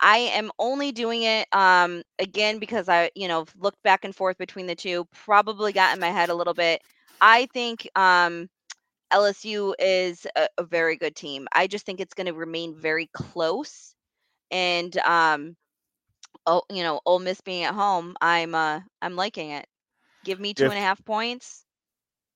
I 0.00 0.18
am 0.18 0.50
only 0.58 0.92
doing 0.92 1.22
it 1.22 1.48
um 1.52 2.02
again 2.18 2.58
because 2.58 2.88
I, 2.88 3.10
you 3.14 3.28
know, 3.28 3.46
looked 3.58 3.82
back 3.82 4.04
and 4.04 4.14
forth 4.14 4.38
between 4.38 4.66
the 4.66 4.74
two, 4.74 5.06
probably 5.12 5.72
got 5.72 5.94
in 5.94 6.00
my 6.00 6.10
head 6.10 6.28
a 6.30 6.34
little 6.34 6.54
bit. 6.54 6.82
I 7.20 7.46
think 7.52 7.88
um 7.96 8.48
LSU 9.12 9.74
is 9.78 10.26
a, 10.36 10.48
a 10.58 10.64
very 10.64 10.96
good 10.96 11.14
team. 11.14 11.46
I 11.54 11.66
just 11.66 11.86
think 11.86 12.00
it's 12.00 12.14
going 12.14 12.26
to 12.26 12.34
remain 12.34 12.74
very 12.74 13.08
close. 13.12 13.94
And 14.50 14.96
um, 14.98 15.56
oh, 16.46 16.62
you 16.70 16.82
know, 16.82 17.00
Ole 17.06 17.20
Miss 17.20 17.40
being 17.40 17.62
at 17.64 17.74
home, 17.74 18.16
I'm 18.20 18.54
uh, 18.54 18.80
I'm 19.02 19.14
liking 19.14 19.50
it. 19.50 19.66
Give 20.24 20.40
me 20.40 20.52
two 20.54 20.64
If- 20.64 20.70
and 20.70 20.78
a 20.78 20.82
half 20.82 21.04
points. 21.04 21.64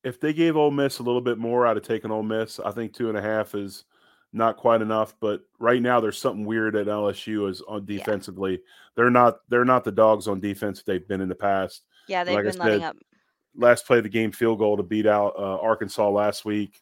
If 0.05 0.21
they 0.21 0.33
gave 0.33 0.57
Ole 0.57 0.71
Miss 0.71 1.01
a 1.01 1.03
little 1.03 1.21
bit 1.21 1.39
more, 1.39 1.67
I'd 1.67 1.77
have 1.77 1.85
taken 1.85 2.13
Ole 2.13 2.23
Miss. 2.23 2.61
I 2.61 2.71
think 2.71 2.95
two 2.95 3.09
and 3.09 3.19
a 3.19 3.23
half 3.23 3.57
is 3.57 3.85
not 4.33 4.57
quite 4.57 4.81
enough, 4.81 5.15
but 5.21 5.41
right 5.59 5.83
now 5.83 5.99
there's 6.01 6.17
something 6.19 6.47
weird 6.47 6.77
at 6.77 6.87
LSU 6.87 7.51
is 7.51 7.61
on 7.63 7.85
Yeah. 7.89 7.99
defensively. 7.99 8.63
They're 8.95 9.11
not 9.11 9.41
they're 9.49 9.65
not 9.65 9.83
the 9.83 9.91
dogs 9.91 10.29
on 10.29 10.39
defense 10.39 10.83
they've 10.85 11.07
been 11.07 11.21
in 11.21 11.29
the 11.29 11.35
past. 11.35 11.83
Yeah, 12.07 12.23
they've 12.23 12.37
like 12.37 12.45
been 12.45 12.59
letting 12.59 12.85
up. 12.85 12.97
Last 13.59 13.87
play 13.87 13.99
of 13.99 14.05
the 14.05 14.09
game 14.09 14.33
field 14.33 14.59
goal 14.59 14.77
to 14.77 14.83
beat 14.83 15.07
out 15.07 15.35
uh, 15.37 15.59
Arkansas 15.59 16.09
last 16.09 16.45
week. 16.45 16.81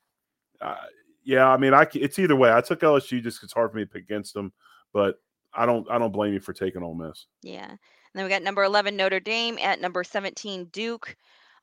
Uh, 0.60 0.76
yeah, 1.24 1.48
I 1.48 1.56
mean, 1.56 1.74
I 1.74 1.86
it's 1.94 2.18
either 2.18 2.36
way. 2.36 2.52
I 2.52 2.60
took 2.60 2.80
LSU 2.80 3.22
just 3.22 3.42
it's 3.42 3.52
hard 3.52 3.72
for 3.72 3.76
me 3.76 3.84
to 3.84 3.90
pick 3.90 4.04
against 4.04 4.34
them, 4.34 4.52
but 4.92 5.18
I 5.52 5.66
don't 5.66 5.90
I 5.90 5.98
don't 5.98 6.12
blame 6.12 6.32
you 6.32 6.40
for 6.40 6.52
taking 6.52 6.82
Ole 6.82 6.94
Miss. 6.94 7.26
Yeah. 7.42 7.68
And 7.68 7.78
then 8.14 8.24
we 8.24 8.30
got 8.30 8.42
number 8.42 8.62
11 8.62 8.96
Notre 8.96 9.20
Dame 9.20 9.58
at 9.60 9.80
number 9.80 10.04
17 10.04 10.66
Duke. 10.66 11.16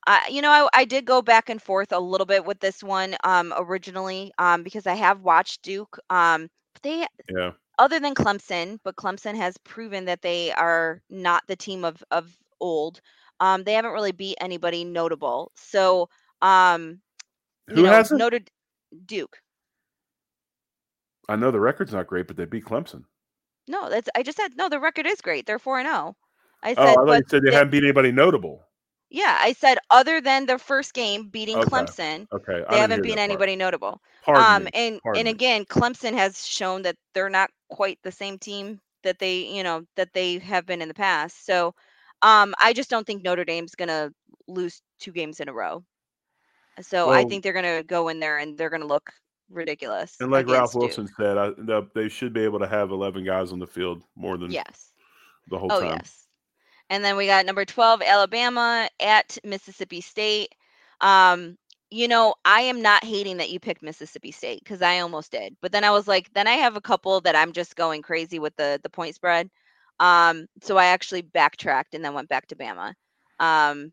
Uh, 0.06 0.20
you 0.28 0.42
know, 0.42 0.50
I, 0.50 0.68
I 0.74 0.84
did 0.84 1.06
go 1.06 1.22
back 1.22 1.48
and 1.48 1.62
forth 1.62 1.92
a 1.92 1.98
little 1.98 2.26
bit 2.26 2.44
with 2.44 2.60
this 2.60 2.82
one 2.82 3.16
um, 3.24 3.54
originally 3.56 4.32
um, 4.38 4.62
because 4.62 4.86
I 4.86 4.94
have 4.94 5.22
watched 5.22 5.62
Duke. 5.62 5.98
Um, 6.10 6.48
but 6.74 6.82
they, 6.82 7.06
Yeah, 7.34 7.52
other 7.78 7.98
than 7.98 8.14
Clemson, 8.14 8.78
but 8.84 8.96
Clemson 8.96 9.34
has 9.34 9.56
proven 9.58 10.04
that 10.04 10.22
they 10.22 10.52
are 10.52 11.00
not 11.08 11.42
the 11.48 11.56
team 11.56 11.84
of 11.84 12.04
of 12.10 12.36
old. 12.60 13.00
Um, 13.40 13.64
they 13.64 13.74
haven't 13.74 13.92
really 13.92 14.12
beat 14.12 14.36
anybody 14.40 14.84
notable. 14.84 15.52
So, 15.56 16.08
um, 16.42 17.00
you 17.68 17.76
Who 17.76 17.84
know, 17.84 17.90
hasn't? 17.92 18.18
Notre 18.18 18.40
Duke. 19.06 19.40
I 21.28 21.36
know 21.36 21.50
the 21.50 21.60
record's 21.60 21.92
not 21.92 22.06
great, 22.06 22.26
but 22.26 22.36
they 22.36 22.44
beat 22.44 22.64
Clemson. 22.64 23.04
No, 23.68 23.88
that's 23.88 24.08
I 24.14 24.22
just 24.22 24.36
said 24.36 24.56
no. 24.56 24.68
The 24.68 24.80
record 24.80 25.06
is 25.06 25.20
great. 25.20 25.46
They're 25.46 25.58
four 25.58 25.78
and 25.78 25.86
zero. 25.88 26.16
I 26.62 26.74
Oh, 26.76 26.82
said, 26.82 26.88
I 26.90 26.94
thought 26.94 27.18
you 27.18 27.24
said 27.28 27.42
they, 27.42 27.50
they- 27.50 27.56
haven't 27.56 27.70
beat 27.70 27.84
anybody 27.84 28.12
notable. 28.12 28.62
Yeah, 29.10 29.38
I 29.40 29.52
said 29.52 29.78
other 29.90 30.20
than 30.20 30.46
the 30.46 30.58
first 30.58 30.94
game 30.94 31.28
beating 31.28 31.58
Okay. 31.58 31.68
Clemson, 31.68 32.26
Okay, 32.32 32.64
they 32.68 32.78
haven't 32.78 33.02
beaten 33.02 33.18
part. 33.26 33.42
anybody 33.42 33.56
notable. 33.56 34.00
Pardon 34.22 34.54
um 34.54 34.64
me. 34.64 34.70
and 34.74 35.00
Pardon 35.02 35.20
and 35.20 35.28
again, 35.28 35.64
Clemson 35.64 36.14
has 36.14 36.46
shown 36.46 36.82
that 36.82 36.96
they're 37.14 37.30
not 37.30 37.50
quite 37.68 37.98
the 38.02 38.12
same 38.12 38.38
team 38.38 38.80
that 39.02 39.18
they, 39.18 39.38
you 39.54 39.62
know, 39.62 39.84
that 39.96 40.12
they 40.12 40.38
have 40.38 40.66
been 40.66 40.80
in 40.82 40.88
the 40.88 40.94
past. 40.94 41.44
So, 41.46 41.74
um 42.22 42.54
I 42.60 42.72
just 42.72 42.90
don't 42.90 43.06
think 43.06 43.22
Notre 43.22 43.44
Dame's 43.44 43.74
going 43.74 43.88
to 43.88 44.12
lose 44.46 44.82
two 45.00 45.12
games 45.12 45.40
in 45.40 45.48
a 45.48 45.52
row. 45.52 45.84
So, 46.80 47.10
I 47.10 47.24
think 47.24 47.44
they're 47.44 47.52
going 47.52 47.76
to 47.76 47.84
go 47.84 48.08
in 48.08 48.18
there 48.18 48.38
and 48.38 48.58
they're 48.58 48.70
going 48.70 48.82
to 48.82 48.88
look 48.88 49.10
ridiculous. 49.48 50.16
And 50.20 50.30
like 50.32 50.48
Ralph 50.48 50.74
against 50.74 50.96
Duke. 50.96 51.06
Wilson 51.06 51.14
said, 51.16 51.38
I, 51.38 51.50
the, 51.50 51.88
they 51.94 52.08
should 52.08 52.32
be 52.32 52.40
able 52.40 52.58
to 52.58 52.66
have 52.66 52.90
eleven 52.90 53.24
guys 53.24 53.52
on 53.52 53.58
the 53.60 53.66
field 53.66 54.02
more 54.16 54.36
than 54.36 54.50
Yes. 54.50 54.92
the 55.48 55.58
whole 55.58 55.70
Oh, 55.70 55.80
time. 55.80 55.90
yes. 55.90 56.26
And 56.90 57.04
then 57.04 57.16
we 57.16 57.26
got 57.26 57.46
number 57.46 57.64
12, 57.64 58.02
Alabama 58.02 58.88
at 59.00 59.38
Mississippi 59.44 60.00
State. 60.00 60.54
Um, 61.00 61.56
you 61.90 62.08
know, 62.08 62.34
I 62.44 62.62
am 62.62 62.82
not 62.82 63.04
hating 63.04 63.36
that 63.38 63.50
you 63.50 63.60
picked 63.60 63.82
Mississippi 63.82 64.32
State 64.32 64.62
because 64.64 64.82
I 64.82 64.98
almost 64.98 65.30
did. 65.30 65.56
But 65.62 65.72
then 65.72 65.84
I 65.84 65.90
was 65.90 66.08
like, 66.08 66.32
then 66.34 66.46
I 66.46 66.54
have 66.54 66.76
a 66.76 66.80
couple 66.80 67.20
that 67.22 67.36
I'm 67.36 67.52
just 67.52 67.76
going 67.76 68.02
crazy 68.02 68.38
with 68.38 68.54
the 68.56 68.80
the 68.82 68.90
point 68.90 69.14
spread. 69.14 69.48
Um, 70.00 70.46
so 70.62 70.76
I 70.76 70.86
actually 70.86 71.22
backtracked 71.22 71.94
and 71.94 72.04
then 72.04 72.14
went 72.14 72.28
back 72.28 72.46
to 72.48 72.56
Bama. 72.56 72.94
Um, 73.40 73.92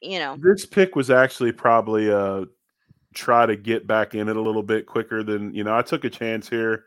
you 0.00 0.18
know, 0.18 0.36
This 0.40 0.66
pick 0.66 0.96
was 0.96 1.10
actually 1.10 1.52
probably 1.52 2.10
uh 2.12 2.44
try 3.14 3.46
to 3.46 3.56
get 3.56 3.86
back 3.86 4.14
in 4.14 4.28
it 4.28 4.36
a 4.36 4.40
little 4.40 4.62
bit 4.62 4.86
quicker 4.86 5.22
than 5.22 5.54
you 5.54 5.64
know. 5.64 5.76
I 5.76 5.82
took 5.82 6.04
a 6.04 6.10
chance 6.10 6.48
here. 6.48 6.84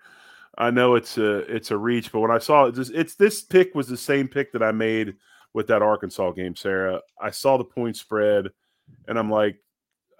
I 0.57 0.71
know 0.71 0.95
it's 0.95 1.17
a 1.17 1.39
it's 1.53 1.71
a 1.71 1.77
reach, 1.77 2.11
but 2.11 2.19
when 2.19 2.31
I 2.31 2.37
saw 2.37 2.65
it, 2.65 2.75
just 2.75 2.91
it's 2.93 3.15
this 3.15 3.41
pick 3.41 3.73
was 3.75 3.87
the 3.87 3.97
same 3.97 4.27
pick 4.27 4.51
that 4.53 4.63
I 4.63 4.71
made 4.71 5.15
with 5.53 5.67
that 5.67 5.81
Arkansas 5.81 6.31
game, 6.31 6.55
Sara. 6.55 7.01
I 7.19 7.31
saw 7.31 7.57
the 7.57 7.63
point 7.63 7.95
spread, 7.95 8.47
and 9.07 9.17
I'm 9.17 9.29
like, 9.29 9.59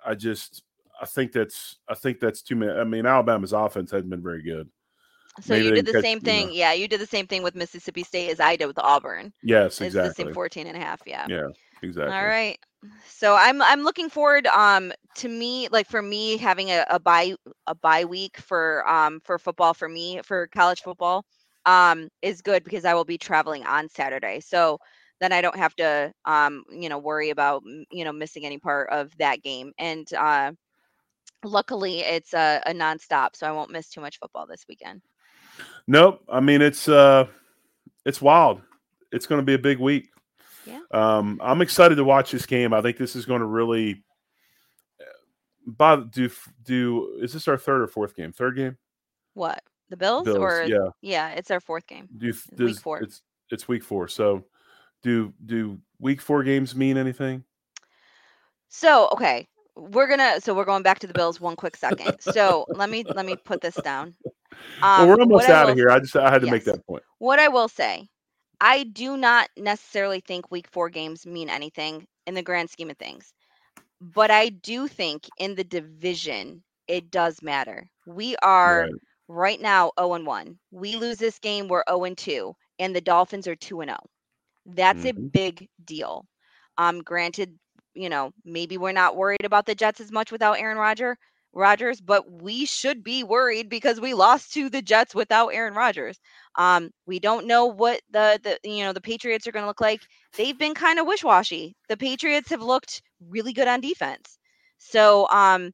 I 0.06 0.16
just 0.16 0.64
I 1.02 1.06
think 1.06 1.32
that's 1.32 1.78
I 1.88 1.96
think 1.96 2.20
that's 2.20 2.42
too 2.42 2.56
many. 2.56 2.72
I 2.72 2.84
mean, 2.84 3.06
Alabama's 3.06 3.54
offense 3.54 3.92
hasn't 3.92 4.10
been 4.10 4.24
very 4.24 4.42
good. 4.42 4.70
So 5.42 5.56
maybe 5.56 5.68
you 5.68 5.72
did 5.72 5.86
the 5.86 5.94
same 5.94 6.22
thing. 6.22 6.52
Yeah, 6.52 6.74
you 6.74 6.88
did 6.88 7.02
the 7.02 7.06
same 7.08 7.28
thing 7.28 7.44
with 7.44 7.56
Mississippi 7.56 8.04
State 8.04 8.30
as 8.32 8.40
I 8.40 8.56
did 8.56 8.68
with 8.68 8.80
Auburn. 8.80 9.34
Yes, 9.44 9.82
It's 9.82 10.00
the 10.00 10.12
exactly. 10.12 10.12
same 10.12 10.30
14 10.30 10.68
and 10.68 10.78
a 10.78 10.80
half. 10.80 11.02
Yeah. 11.06 11.28
Yeah, 11.28 11.50
exactly. 11.82 12.08
All 12.08 12.26
right. 12.26 12.58
So 13.08 13.36
I'm 13.36 13.62
I'm 13.62 13.82
looking 13.84 14.10
forward 14.10 14.48
um 14.48 14.92
to 15.16 15.28
me 15.30 15.68
like 15.72 15.88
for 15.88 16.02
me 16.02 16.38
having 16.38 16.70
a, 16.72 16.86
a 16.90 17.00
bye 17.00 17.36
a 17.68 17.76
bye 17.76 18.06
week 18.06 18.38
for 18.38 18.88
um 18.88 19.20
for 19.24 19.38
football 19.40 19.74
for 19.74 19.88
me 19.90 20.22
for 20.24 20.48
college 20.48 20.82
football 20.82 21.26
um 21.66 22.10
is 22.22 22.42
good 22.42 22.64
because 22.64 22.86
I 22.86 22.94
will 22.94 23.06
be 23.06 23.18
traveling 23.18 23.66
on 23.66 23.90
Saturday. 23.90 24.40
So 24.42 24.80
then 25.20 25.32
I 25.34 25.42
don't 25.42 25.58
have 25.58 25.76
to 25.78 26.14
um 26.26 26.64
you 26.72 26.90
know 26.90 27.00
worry 27.00 27.30
about 27.32 27.64
you 27.92 28.04
know 28.06 28.14
missing 28.14 28.46
any 28.46 28.60
part 28.60 28.90
of 28.92 29.16
that 29.18 29.42
game 29.44 29.74
and 29.78 30.12
uh 30.14 30.52
luckily 31.44 32.00
it's 32.00 32.34
a, 32.34 32.62
a 32.66 32.72
nonstop 32.74 33.36
so 33.36 33.48
I 33.48 33.52
won't 33.52 33.72
miss 33.72 33.90
too 33.90 34.02
much 34.02 34.20
football 34.20 34.46
this 34.48 34.66
weekend. 34.68 35.02
Nope. 35.88 36.22
I 36.30 36.40
mean, 36.40 36.62
it's 36.62 36.88
uh, 36.90 37.28
it's 38.06 38.22
wild. 38.22 38.62
It's 39.12 39.26
going 39.26 39.40
to 39.40 39.46
be 39.46 39.54
a 39.54 39.60
big 39.60 39.80
week. 39.80 40.10
Yeah. 40.66 40.82
Um, 40.92 41.40
I'm 41.42 41.62
excited 41.62 41.96
to 41.96 42.04
watch 42.04 42.32
this 42.32 42.46
game. 42.46 42.74
I 42.74 42.82
think 42.82 42.98
this 42.98 43.16
is 43.16 43.26
going 43.26 43.40
to 43.40 43.46
really. 43.48 44.04
By 45.66 45.98
do 45.98 46.30
do 46.64 47.18
is 47.22 47.34
this 47.34 47.48
our 47.48 47.58
third 47.58 47.82
or 47.82 47.88
fourth 47.88 48.16
game? 48.16 48.32
Third 48.32 48.56
game. 48.56 48.78
What? 49.34 49.62
The 49.90 49.98
Bills, 49.98 50.26
Bills, 50.26 50.38
or 50.38 50.64
yeah. 50.64 50.90
yeah, 51.02 51.30
it's 51.32 51.52
our 51.52 51.60
fourth 51.60 51.88
game. 51.88 52.10
Do 52.18 52.30
It's 52.30 52.48
week 52.50 52.58
does, 52.58 52.80
four. 52.80 53.00
It's 53.00 53.22
it's 53.52 53.68
week 53.68 53.84
four. 53.84 54.08
So, 54.08 54.44
do 55.02 55.34
do 55.46 55.80
week 56.00 56.22
four 56.22 56.44
games 56.44 56.76
mean 56.76 56.98
anything? 56.98 57.44
So, 58.70 59.08
okay, 59.14 59.48
we're 59.76 60.08
gonna. 60.08 60.42
So 60.42 60.54
we're 60.54 60.66
going 60.66 60.84
back 60.84 61.00
to 61.00 61.08
the 61.08 61.14
Bills. 61.14 61.40
One 61.40 61.56
quick 61.56 61.78
second. 61.78 62.20
So 62.20 62.66
let 62.70 62.90
me 62.90 63.04
let 63.04 63.26
me 63.26 63.36
put 63.36 63.62
this 63.62 63.76
down. 63.76 64.16
Well, 64.82 65.02
Um, 65.02 65.08
we're 65.10 65.20
almost 65.22 65.50
out 65.50 65.66
will- 65.66 65.72
of 65.72 65.78
here. 65.78 65.90
I 65.90 66.00
just 66.00 66.16
I 66.16 66.30
had 66.32 66.42
to 66.42 66.52
make 66.52 66.64
that 66.66 66.86
point. 66.86 67.04
What 67.20 67.40
I 67.40 67.48
will 67.48 67.68
say, 67.68 68.08
I 68.62 68.84
do 68.84 69.18
not 69.18 69.50
necessarily 69.58 70.20
think 70.20 70.52
Week 70.52 70.68
Four 70.72 70.90
games 70.90 71.26
mean 71.26 71.50
anything 71.50 72.08
in 72.26 72.34
the 72.34 72.42
grand 72.44 72.70
scheme 72.70 72.90
of 72.90 72.98
things, 72.98 73.34
but 74.02 74.32
I 74.32 74.50
do 74.50 74.88
think 74.88 75.28
in 75.40 75.56
the 75.56 75.64
division 75.64 76.64
it 76.88 77.12
does 77.12 77.42
matter. 77.42 77.90
We 78.06 78.36
are 78.38 78.82
Right. 78.84 78.92
right 79.28 79.62
now 79.62 79.92
0 80.00 80.14
and 80.14 80.26
1. 80.26 80.58
We 80.72 80.96
lose 80.96 81.18
this 81.18 81.38
game, 81.40 81.68
we're 81.68 81.84
0 81.90 82.06
and 82.06 82.18
2, 82.18 82.56
and 82.80 82.96
the 82.96 83.02
Dolphins 83.02 83.48
are 83.48 83.56
2 83.56 83.82
and 83.82 83.90
0. 83.90 83.98
That's 84.66 85.06
a 85.06 85.14
Mhm. 85.14 85.32
big 85.32 85.70
deal. 85.86 86.26
Um, 86.78 87.02
granted, 87.02 87.58
you 87.94 88.10
know, 88.10 88.32
maybe 88.46 88.78
we're 88.78 88.92
not 88.92 89.16
worried 89.16 89.44
about 89.44 89.66
the 89.66 89.76
Jets 89.76 90.00
as 90.00 90.12
much 90.12 90.32
without 90.32 90.60
Aaron 90.60 90.78
Rodger, 90.78 91.18
Rodgers, 91.58 92.02
but 92.02 92.32
we 92.42 92.66
should 92.66 93.04
be 93.04 93.24
worried 93.24 93.70
because 93.70 94.00
we 94.00 94.14
lost 94.14 94.54
to 94.54 94.70
the 94.70 94.82
Jets 94.82 95.16
without 95.16 95.50
Aaron 95.50 95.74
Rodgers. 95.74 96.20
Um, 96.56 96.92
we 97.06 97.20
don't 97.20 97.48
know 97.48 97.66
what 97.66 98.02
the 98.12 98.40
the 98.44 98.70
you 98.70 98.84
know 98.84 98.94
the 98.94 99.02
Patriots 99.02 99.48
are 99.48 99.52
going 99.52 99.64
to 99.64 99.68
look 99.68 99.82
like. 99.82 100.02
They've 100.38 100.58
been 100.58 100.74
kind 100.76 101.00
of 101.00 101.08
wish-washy. 101.08 101.76
The 101.90 101.98
Patriots 101.98 102.50
have 102.50 102.62
looked 102.62 103.02
really 103.30 103.54
good 103.54 103.68
on 103.68 103.82
defense. 103.82 104.38
So, 104.78 105.28
um, 105.30 105.72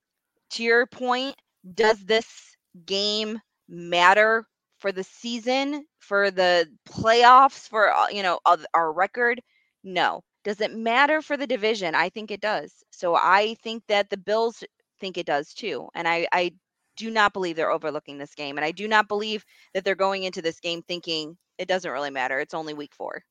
to 0.52 0.64
your 0.64 0.88
point, 0.88 1.36
does 1.76 2.00
this 2.06 2.56
game 2.86 3.40
matter 3.70 4.46
for 4.80 4.92
the 4.92 5.04
season, 5.04 5.86
for 6.00 6.32
the 6.32 6.68
playoffs, 6.88 7.68
for 7.70 7.94
uh, 7.94 8.08
you 8.10 8.24
know 8.24 8.40
our 8.74 8.94
record? 8.94 9.42
No. 9.84 10.22
Does 10.44 10.60
it 10.60 10.76
matter 10.76 11.22
for 11.22 11.38
the 11.38 11.48
division? 11.48 11.96
I 11.96 12.10
think 12.10 12.30
it 12.30 12.42
does. 12.42 12.84
So 12.92 13.16
I 13.16 13.56
think 13.64 13.84
that 13.88 14.10
the 14.10 14.18
Bills 14.18 14.62
think 15.00 15.18
it 15.18 15.26
does 15.26 15.54
too, 15.54 15.88
and 15.96 16.08
I 16.08 16.28
I 16.32 16.54
do 16.96 17.10
not 17.10 17.34
believe 17.34 17.56
they're 17.56 17.72
overlooking 17.72 18.18
this 18.18 18.36
game, 18.36 18.58
and 18.58 18.66
I 18.66 18.72
do 18.72 18.88
not 18.88 19.08
believe 19.08 19.46
that 19.74 19.84
they're 19.84 19.96
going 19.96 20.24
into 20.24 20.42
this 20.42 20.60
game 20.60 20.82
thinking 20.84 21.38
it 21.58 21.68
doesn't 21.68 21.92
really 21.92 22.10
matter. 22.10 22.40
It's 22.40 22.54
only 22.54 22.74
week 22.74 22.94
four. 22.94 23.24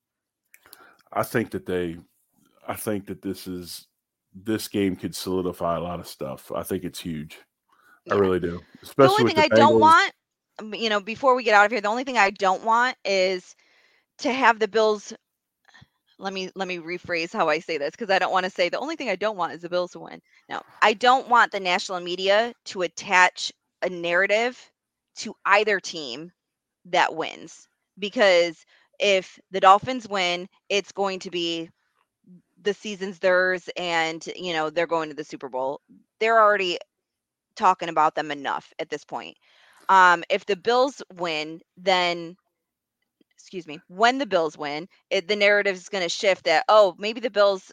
I 1.13 1.23
think 1.23 1.51
that 1.51 1.67
they, 1.67 1.99
I 2.67 2.75
think 2.75 3.07
that 3.07 3.23
this 3.23 3.47
is 3.47 3.87
this 4.35 4.69
game 4.69 4.97
could 4.97 5.15
solidify 5.15 5.77
a 5.77 5.81
lot 5.81 6.01
of 6.01 6.07
stuff. 6.07 6.51
I 6.55 6.63
think 6.63 6.85
it's 6.85 7.01
huge. 7.01 7.39
I 8.11 8.15
really 8.15 8.41
do. 8.41 8.61
the 8.97 9.09
only 9.09 9.33
thing 9.33 9.37
the 9.37 9.55
I 9.55 9.59
don't 9.59 9.79
want, 9.79 10.13
um, 10.59 10.75
you 10.75 10.89
know, 10.89 11.01
before 11.01 11.37
we 11.37 11.45
get 11.45 11.55
out 11.55 11.67
of 11.67 11.71
here, 11.71 11.81
the 11.81 11.89
only 11.89 12.05
thing 12.05 12.19
I 12.19 12.31
don't 12.31 12.65
want 12.65 12.97
is 13.05 13.55
to 14.19 14.33
have 14.33 14.59
the 14.59 14.69
Bills. 14.69 15.13
Let 16.23 16.33
me 16.33 16.51
let 16.55 16.69
me 16.69 16.79
rephrase 16.79 17.33
how 17.33 17.49
I 17.51 17.59
say 17.59 17.79
this 17.79 17.93
because 17.93 18.11
I 18.11 18.21
don't 18.21 18.33
want 18.33 18.45
to 18.45 18.51
say 18.51 18.69
the 18.71 18.79
only 18.79 18.97
thing 18.97 19.11
I 19.11 19.17
don't 19.17 19.37
want 19.37 19.55
is 19.55 19.63
the 19.63 19.69
Bills 19.69 19.93
to 19.93 20.01
win. 20.01 20.23
No, 20.49 20.63
I 20.83 20.95
don't 20.95 21.29
want 21.29 21.53
the 21.53 21.61
national 21.61 22.01
media 22.01 22.55
to 22.67 22.83
attach 22.83 23.53
a 23.83 23.91
narrative 23.91 24.71
to 25.17 25.35
either 25.47 25.81
team 25.81 26.33
that 26.87 27.15
wins 27.17 27.69
because 27.99 28.65
if 29.01 29.39
the 29.51 29.61
Dolphins 29.61 30.09
win, 30.09 30.49
it's 30.71 30.93
going 30.93 31.19
to 31.21 31.31
be 31.31 31.71
the 32.63 32.75
season's 32.75 33.19
theirs 33.19 33.69
and 33.77 34.27
you 34.37 34.53
know 34.55 34.71
they're 34.71 34.87
going 34.87 35.11
to 35.11 35.17
the 35.17 35.25
Super 35.25 35.49
Bowl. 35.49 35.81
They're 36.21 36.41
already 36.41 36.79
talking 37.57 37.89
about 37.89 38.15
them 38.15 38.31
enough 38.31 38.73
at 38.79 38.91
this 38.91 39.05
point. 39.05 39.37
Um, 39.89 40.25
if 40.31 40.47
the 40.47 40.57
Bills 40.57 41.03
win, 41.17 41.61
then 41.77 42.37
excuse 43.43 43.67
me, 43.67 43.81
when 43.89 44.19
the 44.19 44.27
Bills 44.27 44.57
win, 44.57 44.89
it, 45.11 45.27
the 45.27 45.35
narrative 45.35 45.75
is 45.75 45.89
going 45.89 46.05
to 46.05 46.09
shift 46.09 46.45
that 46.45 46.65
oh 46.69 46.95
maybe 46.99 47.21
the 47.21 47.31
Bills 47.31 47.73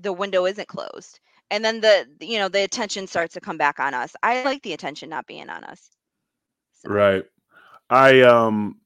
the 0.00 0.12
window 0.12 0.46
isn't 0.46 0.68
closed, 0.68 1.20
and 1.50 1.62
then 1.62 1.82
the 1.82 2.06
you 2.20 2.38
know 2.38 2.48
the 2.48 2.64
attention 2.64 3.06
starts 3.06 3.34
to 3.34 3.40
come 3.40 3.58
back 3.58 3.78
on 3.78 3.92
us. 3.92 4.16
I 4.22 4.42
like 4.44 4.62
the 4.62 4.72
attention 4.72 5.10
not 5.10 5.26
being 5.26 5.50
on 5.50 5.64
us. 5.64 5.90
So. 6.72 6.90
Right. 6.90 7.24
I 7.90 8.22
um 8.22 8.80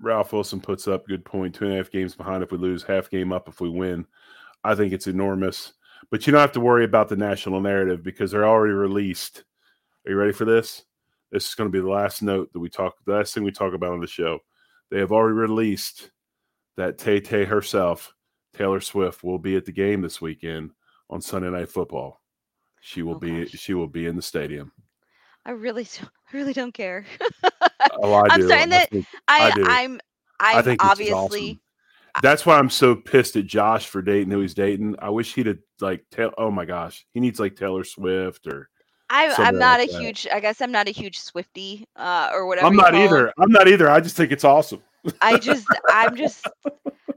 Ralph 0.00 0.34
Wilson 0.34 0.60
puts 0.60 0.86
up 0.86 1.06
good 1.06 1.24
point. 1.24 1.54
Two 1.54 1.64
and 1.64 1.72
a 1.72 1.76
half 1.78 1.90
games 1.90 2.14
behind 2.14 2.42
if 2.42 2.52
we 2.52 2.58
lose, 2.58 2.82
half 2.82 3.08
game 3.08 3.32
up 3.32 3.48
if 3.48 3.60
we 3.60 3.70
win. 3.70 4.06
I 4.64 4.74
think 4.74 4.92
it's 4.92 5.06
enormous. 5.06 5.72
But 6.10 6.26
you 6.26 6.30
don't 6.30 6.42
have 6.42 6.52
to 6.52 6.60
worry 6.60 6.84
about 6.84 7.08
the 7.08 7.16
national 7.16 7.62
narrative 7.62 8.02
because 8.02 8.30
they're 8.30 8.46
already 8.46 8.74
released. 8.74 9.44
Are 10.06 10.10
you 10.10 10.16
ready 10.16 10.32
for 10.32 10.44
this? 10.44 10.84
This 11.32 11.48
is 11.48 11.54
going 11.54 11.68
to 11.68 11.72
be 11.72 11.80
the 11.80 11.90
last 11.90 12.22
note 12.22 12.52
that 12.52 12.60
we 12.60 12.68
talk, 12.68 12.94
the 13.06 13.14
last 13.14 13.32
thing 13.32 13.44
we 13.44 13.50
talk 13.50 13.72
about 13.72 13.92
on 13.92 14.00
the 14.00 14.06
show. 14.06 14.40
They 14.90 14.98
have 14.98 15.12
already 15.12 15.34
released 15.34 16.10
that 16.76 16.98
Tay 16.98 17.20
Tay 17.20 17.44
herself, 17.44 18.14
Taylor 18.54 18.80
Swift, 18.80 19.24
will 19.24 19.38
be 19.38 19.56
at 19.56 19.64
the 19.64 19.72
game 19.72 20.00
this 20.00 20.20
weekend 20.20 20.70
on 21.10 21.20
Sunday 21.20 21.50
Night 21.50 21.70
Football. 21.70 22.20
She 22.80 23.02
will 23.02 23.16
oh, 23.16 23.18
be 23.18 23.44
gosh. 23.44 23.50
she 23.58 23.74
will 23.74 23.88
be 23.88 24.06
in 24.06 24.16
the 24.16 24.22
stadium. 24.22 24.72
I 25.44 25.52
really, 25.52 25.86
I 26.02 26.36
really 26.36 26.52
don't 26.52 26.74
care. 26.74 27.04
oh, 28.02 28.12
I 28.12 28.26
I'm 28.30 28.40
do. 28.40 28.48
saying 28.48 28.68
that 28.70 28.88
I, 29.28 29.52
I 29.66 29.80
am 29.82 30.00
I'm, 30.40 30.68
I'm 30.68 30.76
obviously. 30.80 31.12
Awesome. 31.50 31.60
That's 32.22 32.46
why 32.46 32.58
I'm 32.58 32.70
so 32.70 32.96
pissed 32.96 33.36
at 33.36 33.46
Josh 33.46 33.88
for 33.88 34.00
dating 34.00 34.30
who 34.30 34.40
he's 34.40 34.54
dating. 34.54 34.96
I 35.00 35.10
wish 35.10 35.34
he'd 35.34 35.46
have 35.46 35.58
like. 35.80 36.04
Ta- 36.10 36.30
oh 36.38 36.50
my 36.50 36.64
gosh, 36.64 37.04
he 37.12 37.20
needs 37.20 37.38
like 37.38 37.56
Taylor 37.56 37.84
Swift 37.84 38.46
or 38.46 38.70
I'm 39.10 39.32
I'm 39.38 39.58
not 39.58 39.80
like 39.80 39.88
a 39.88 39.92
that. 39.92 40.00
huge. 40.00 40.26
I 40.32 40.40
guess 40.40 40.60
I'm 40.60 40.72
not 40.72 40.88
a 40.88 40.90
huge 40.90 41.18
Swiftie 41.20 41.84
uh, 41.96 42.30
or 42.32 42.46
whatever. 42.46 42.66
I'm 42.66 42.76
not 42.76 42.94
either. 42.94 43.32
I'm 43.38 43.50
not 43.50 43.68
either. 43.68 43.88
I 43.88 44.00
just 44.00 44.16
think 44.16 44.32
it's 44.32 44.44
awesome. 44.44 44.82
I 45.20 45.38
just 45.38 45.66
I'm 45.88 46.16
just 46.16 46.46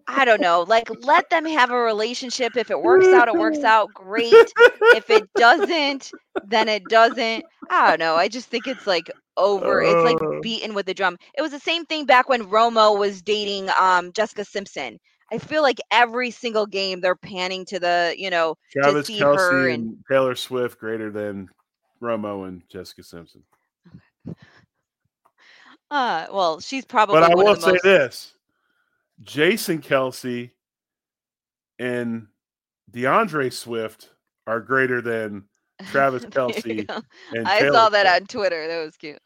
I 0.07 0.25
don't 0.25 0.41
know. 0.41 0.65
Like 0.67 0.89
let 1.03 1.29
them 1.29 1.45
have 1.45 1.71
a 1.71 1.77
relationship. 1.77 2.55
If 2.57 2.69
it 2.69 2.81
works 2.81 3.07
out, 3.07 3.27
it 3.27 3.35
works 3.35 3.59
out. 3.63 3.93
Great. 3.93 4.33
If 4.33 5.09
it 5.09 5.23
doesn't, 5.35 6.11
then 6.45 6.67
it 6.69 6.83
doesn't. 6.85 7.45
I 7.69 7.89
don't 7.89 7.99
know. 7.99 8.15
I 8.15 8.27
just 8.27 8.49
think 8.49 8.67
it's 8.67 8.85
like 8.85 9.09
over. 9.37 9.81
It's 9.81 10.03
like 10.03 10.21
uh. 10.21 10.39
beaten 10.41 10.73
with 10.73 10.85
the 10.85 10.93
drum. 10.93 11.17
It 11.37 11.41
was 11.41 11.51
the 11.51 11.59
same 11.59 11.85
thing 11.85 12.05
back 12.05 12.29
when 12.29 12.43
Romo 12.43 12.97
was 12.97 13.21
dating 13.21 13.69
um 13.79 14.11
Jessica 14.13 14.45
Simpson. 14.45 14.99
I 15.31 15.37
feel 15.37 15.61
like 15.61 15.79
every 15.91 16.31
single 16.31 16.65
game 16.65 17.01
they're 17.01 17.15
panning 17.15 17.63
to 17.65 17.79
the, 17.79 18.15
you 18.17 18.31
know, 18.31 18.55
Travis 18.71 19.05
to 19.05 19.13
see 19.13 19.19
Kelce 19.19 19.37
her 19.37 19.69
and, 19.69 19.83
and 19.83 20.03
Taylor 20.09 20.35
Swift 20.35 20.79
greater 20.79 21.11
than 21.11 21.49
Romo 22.01 22.47
and 22.47 22.63
Jessica 22.69 23.03
Simpson. 23.03 23.43
Uh, 25.91 26.27
well, 26.31 26.59
she's 26.59 26.85
probably. 26.85 27.19
But 27.19 27.31
I 27.31 27.35
will 27.35 27.55
say 27.55 27.71
most... 27.71 27.83
this: 27.83 28.33
Jason 29.23 29.81
Kelce 29.81 30.51
and 31.79 32.27
DeAndre 32.91 33.51
Swift 33.51 34.11
are 34.45 34.59
greater 34.59 35.01
than 35.01 35.45
Travis 35.87 36.25
Kelce. 36.25 36.87
and 37.33 37.47
I 37.47 37.59
Taylor 37.61 37.73
saw 37.73 37.89
that 37.89 38.05
Swift. 38.05 38.21
on 38.21 38.27
Twitter. 38.27 38.67
That 38.67 38.85
was 38.85 38.97
cute. 38.97 39.19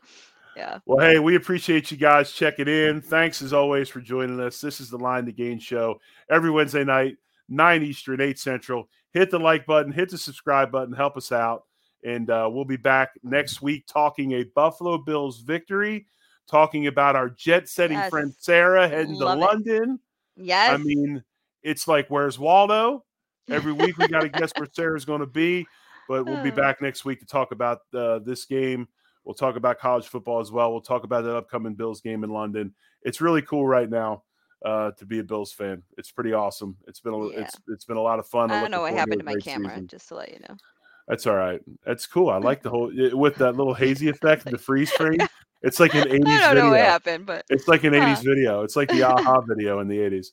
Yeah. 0.56 0.80
Well, 0.86 1.06
hey, 1.06 1.20
we 1.20 1.36
appreciate 1.36 1.92
you 1.92 1.98
guys 1.98 2.32
checking 2.32 2.68
in. 2.68 3.02
Thanks 3.02 3.42
as 3.42 3.54
always 3.54 3.90
for 3.90 4.02
joining 4.02 4.40
us. 4.40 4.62
This 4.62 4.80
is 4.80 4.90
the 4.90 4.98
Line 4.98 5.26
2 5.26 5.32
Gain 5.32 5.60
show 5.60 6.00
every 6.30 6.52
Wednesday 6.52 6.84
night, 6.84 7.18
9 7.50 7.84
Eastern, 7.84 8.22
8 8.22 8.38
Central. 8.38 8.88
Hit 9.12 9.32
the 9.32 9.40
like 9.40 9.66
button, 9.66 9.92
hit 9.92 10.10
the 10.10 10.18
subscribe 10.18 10.72
button, 10.72 10.94
help 10.94 11.18
us 11.18 11.32
out. 11.32 11.64
And 12.04 12.30
uh, 12.30 12.50
we'll 12.52 12.66
be 12.66 12.78
back 12.78 13.12
next 13.24 13.62
week 13.62 13.86
talking 13.88 14.34
a 14.34 14.44
Buffalo 14.44 14.98
Bills 14.98 15.40
victory, 15.40 16.08
talking 16.50 16.88
about 16.88 17.16
our 17.16 17.30
jet 17.30 17.70
setting 17.70 17.98
yes. 17.98 18.10
friend 18.10 18.34
Sara 18.38 18.88
heading 18.88 19.16
Love 19.16 19.38
to 19.38 19.44
it. 19.44 19.48
London. 19.48 20.00
Yes. 20.36 20.72
I 20.72 20.78
mean, 20.78 21.24
it's 21.62 21.88
like, 21.88 22.08
where's 22.10 22.38
Waldo? 22.38 23.06
Every 23.50 23.74
week 23.74 23.98
we 23.98 24.08
got 24.08 24.22
to 24.22 24.30
guess 24.30 24.52
where 24.58 24.68
Sara's 24.72 25.06
going 25.06 25.20
to 25.22 25.26
be. 25.26 25.66
But 26.08 26.26
we'll 26.26 26.44
be 26.44 26.52
back 26.52 26.82
next 26.82 27.06
week 27.06 27.20
to 27.22 27.26
talk 27.26 27.52
about 27.52 27.80
uh, 27.94 28.20
this 28.20 28.46
game. 28.46 28.88
We'll 29.24 29.36
talk 29.36 29.56
about 29.56 29.80
college 29.80 30.08
football 30.08 30.42
as 30.42 30.52
well. 30.52 30.72
We'll 30.72 30.82
talk 30.82 31.06
about 31.06 31.24
that 31.24 31.36
upcoming 31.36 31.76
Bills 31.76 32.02
game 32.02 32.26
in 32.26 32.30
London. 32.30 32.74
It's 33.04 33.22
really 33.22 33.42
cool 33.42 33.66
right 33.66 33.90
now 33.90 34.24
uh, 34.66 34.92
to 34.92 35.06
be 35.06 35.20
a 35.20 35.24
Bills 35.24 35.54
fan. 35.54 35.82
It's 35.98 36.12
pretty 36.12 36.34
awesome. 36.34 36.76
It's 36.88 37.00
been 37.00 37.14
a, 37.14 37.28
yeah. 37.30 37.40
it's 37.42 37.56
it's 37.70 37.86
been 37.86 37.98
a 37.98 38.02
lot 38.02 38.20
of 38.20 38.28
fun. 38.28 38.52
I 38.52 38.62
don't 38.62 38.72
know 38.72 38.82
what 38.82 38.94
happened 38.94 39.20
to 39.20 39.26
my 39.26 39.36
camera, 39.36 39.72
season. 39.72 39.88
just 39.88 40.10
to 40.10 40.16
let 40.16 40.34
you 40.34 40.40
know. 40.48 40.56
That's 41.08 41.28
all 41.28 41.36
right. 41.36 41.62
That's 41.86 42.08
cool. 42.08 42.30
I 42.30 42.38
like 42.38 42.64
the 42.64 42.70
whole 42.70 42.92
with 43.14 43.36
that 43.36 43.56
little 43.56 43.74
hazy 43.74 44.10
effect, 44.10 44.46
the 44.46 44.58
freeze 44.70 44.92
frame. 44.92 45.20
It's 45.62 45.80
like 45.80 45.94
an 45.96 46.04
80s 46.04 46.14
I 46.14 46.18
don't 46.18 46.28
video. 46.28 46.64
know 46.64 46.70
what 46.72 46.80
happened, 46.80 47.26
but 47.26 47.46
it's 47.50 47.68
like 47.68 47.84
an 47.84 47.94
huh. 47.94 48.00
80s 48.00 48.24
video. 48.24 48.64
It's 48.64 48.76
like 48.76 48.90
the 48.90 49.04
aha 49.08 49.42
video 49.42 49.80
in 49.80 49.88
the 49.88 49.98
80s. 49.98 50.28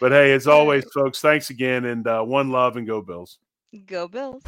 But 0.00 0.12
hey, 0.12 0.32
as 0.32 0.46
always, 0.46 0.84
folks, 0.94 1.20
thanks 1.20 1.50
again 1.50 1.84
and 1.84 2.06
uh, 2.06 2.22
one 2.22 2.50
love 2.50 2.76
and 2.76 2.86
go 2.86 3.02
Bills. 3.02 3.38
Go 3.86 4.08
Bills. 4.08 4.42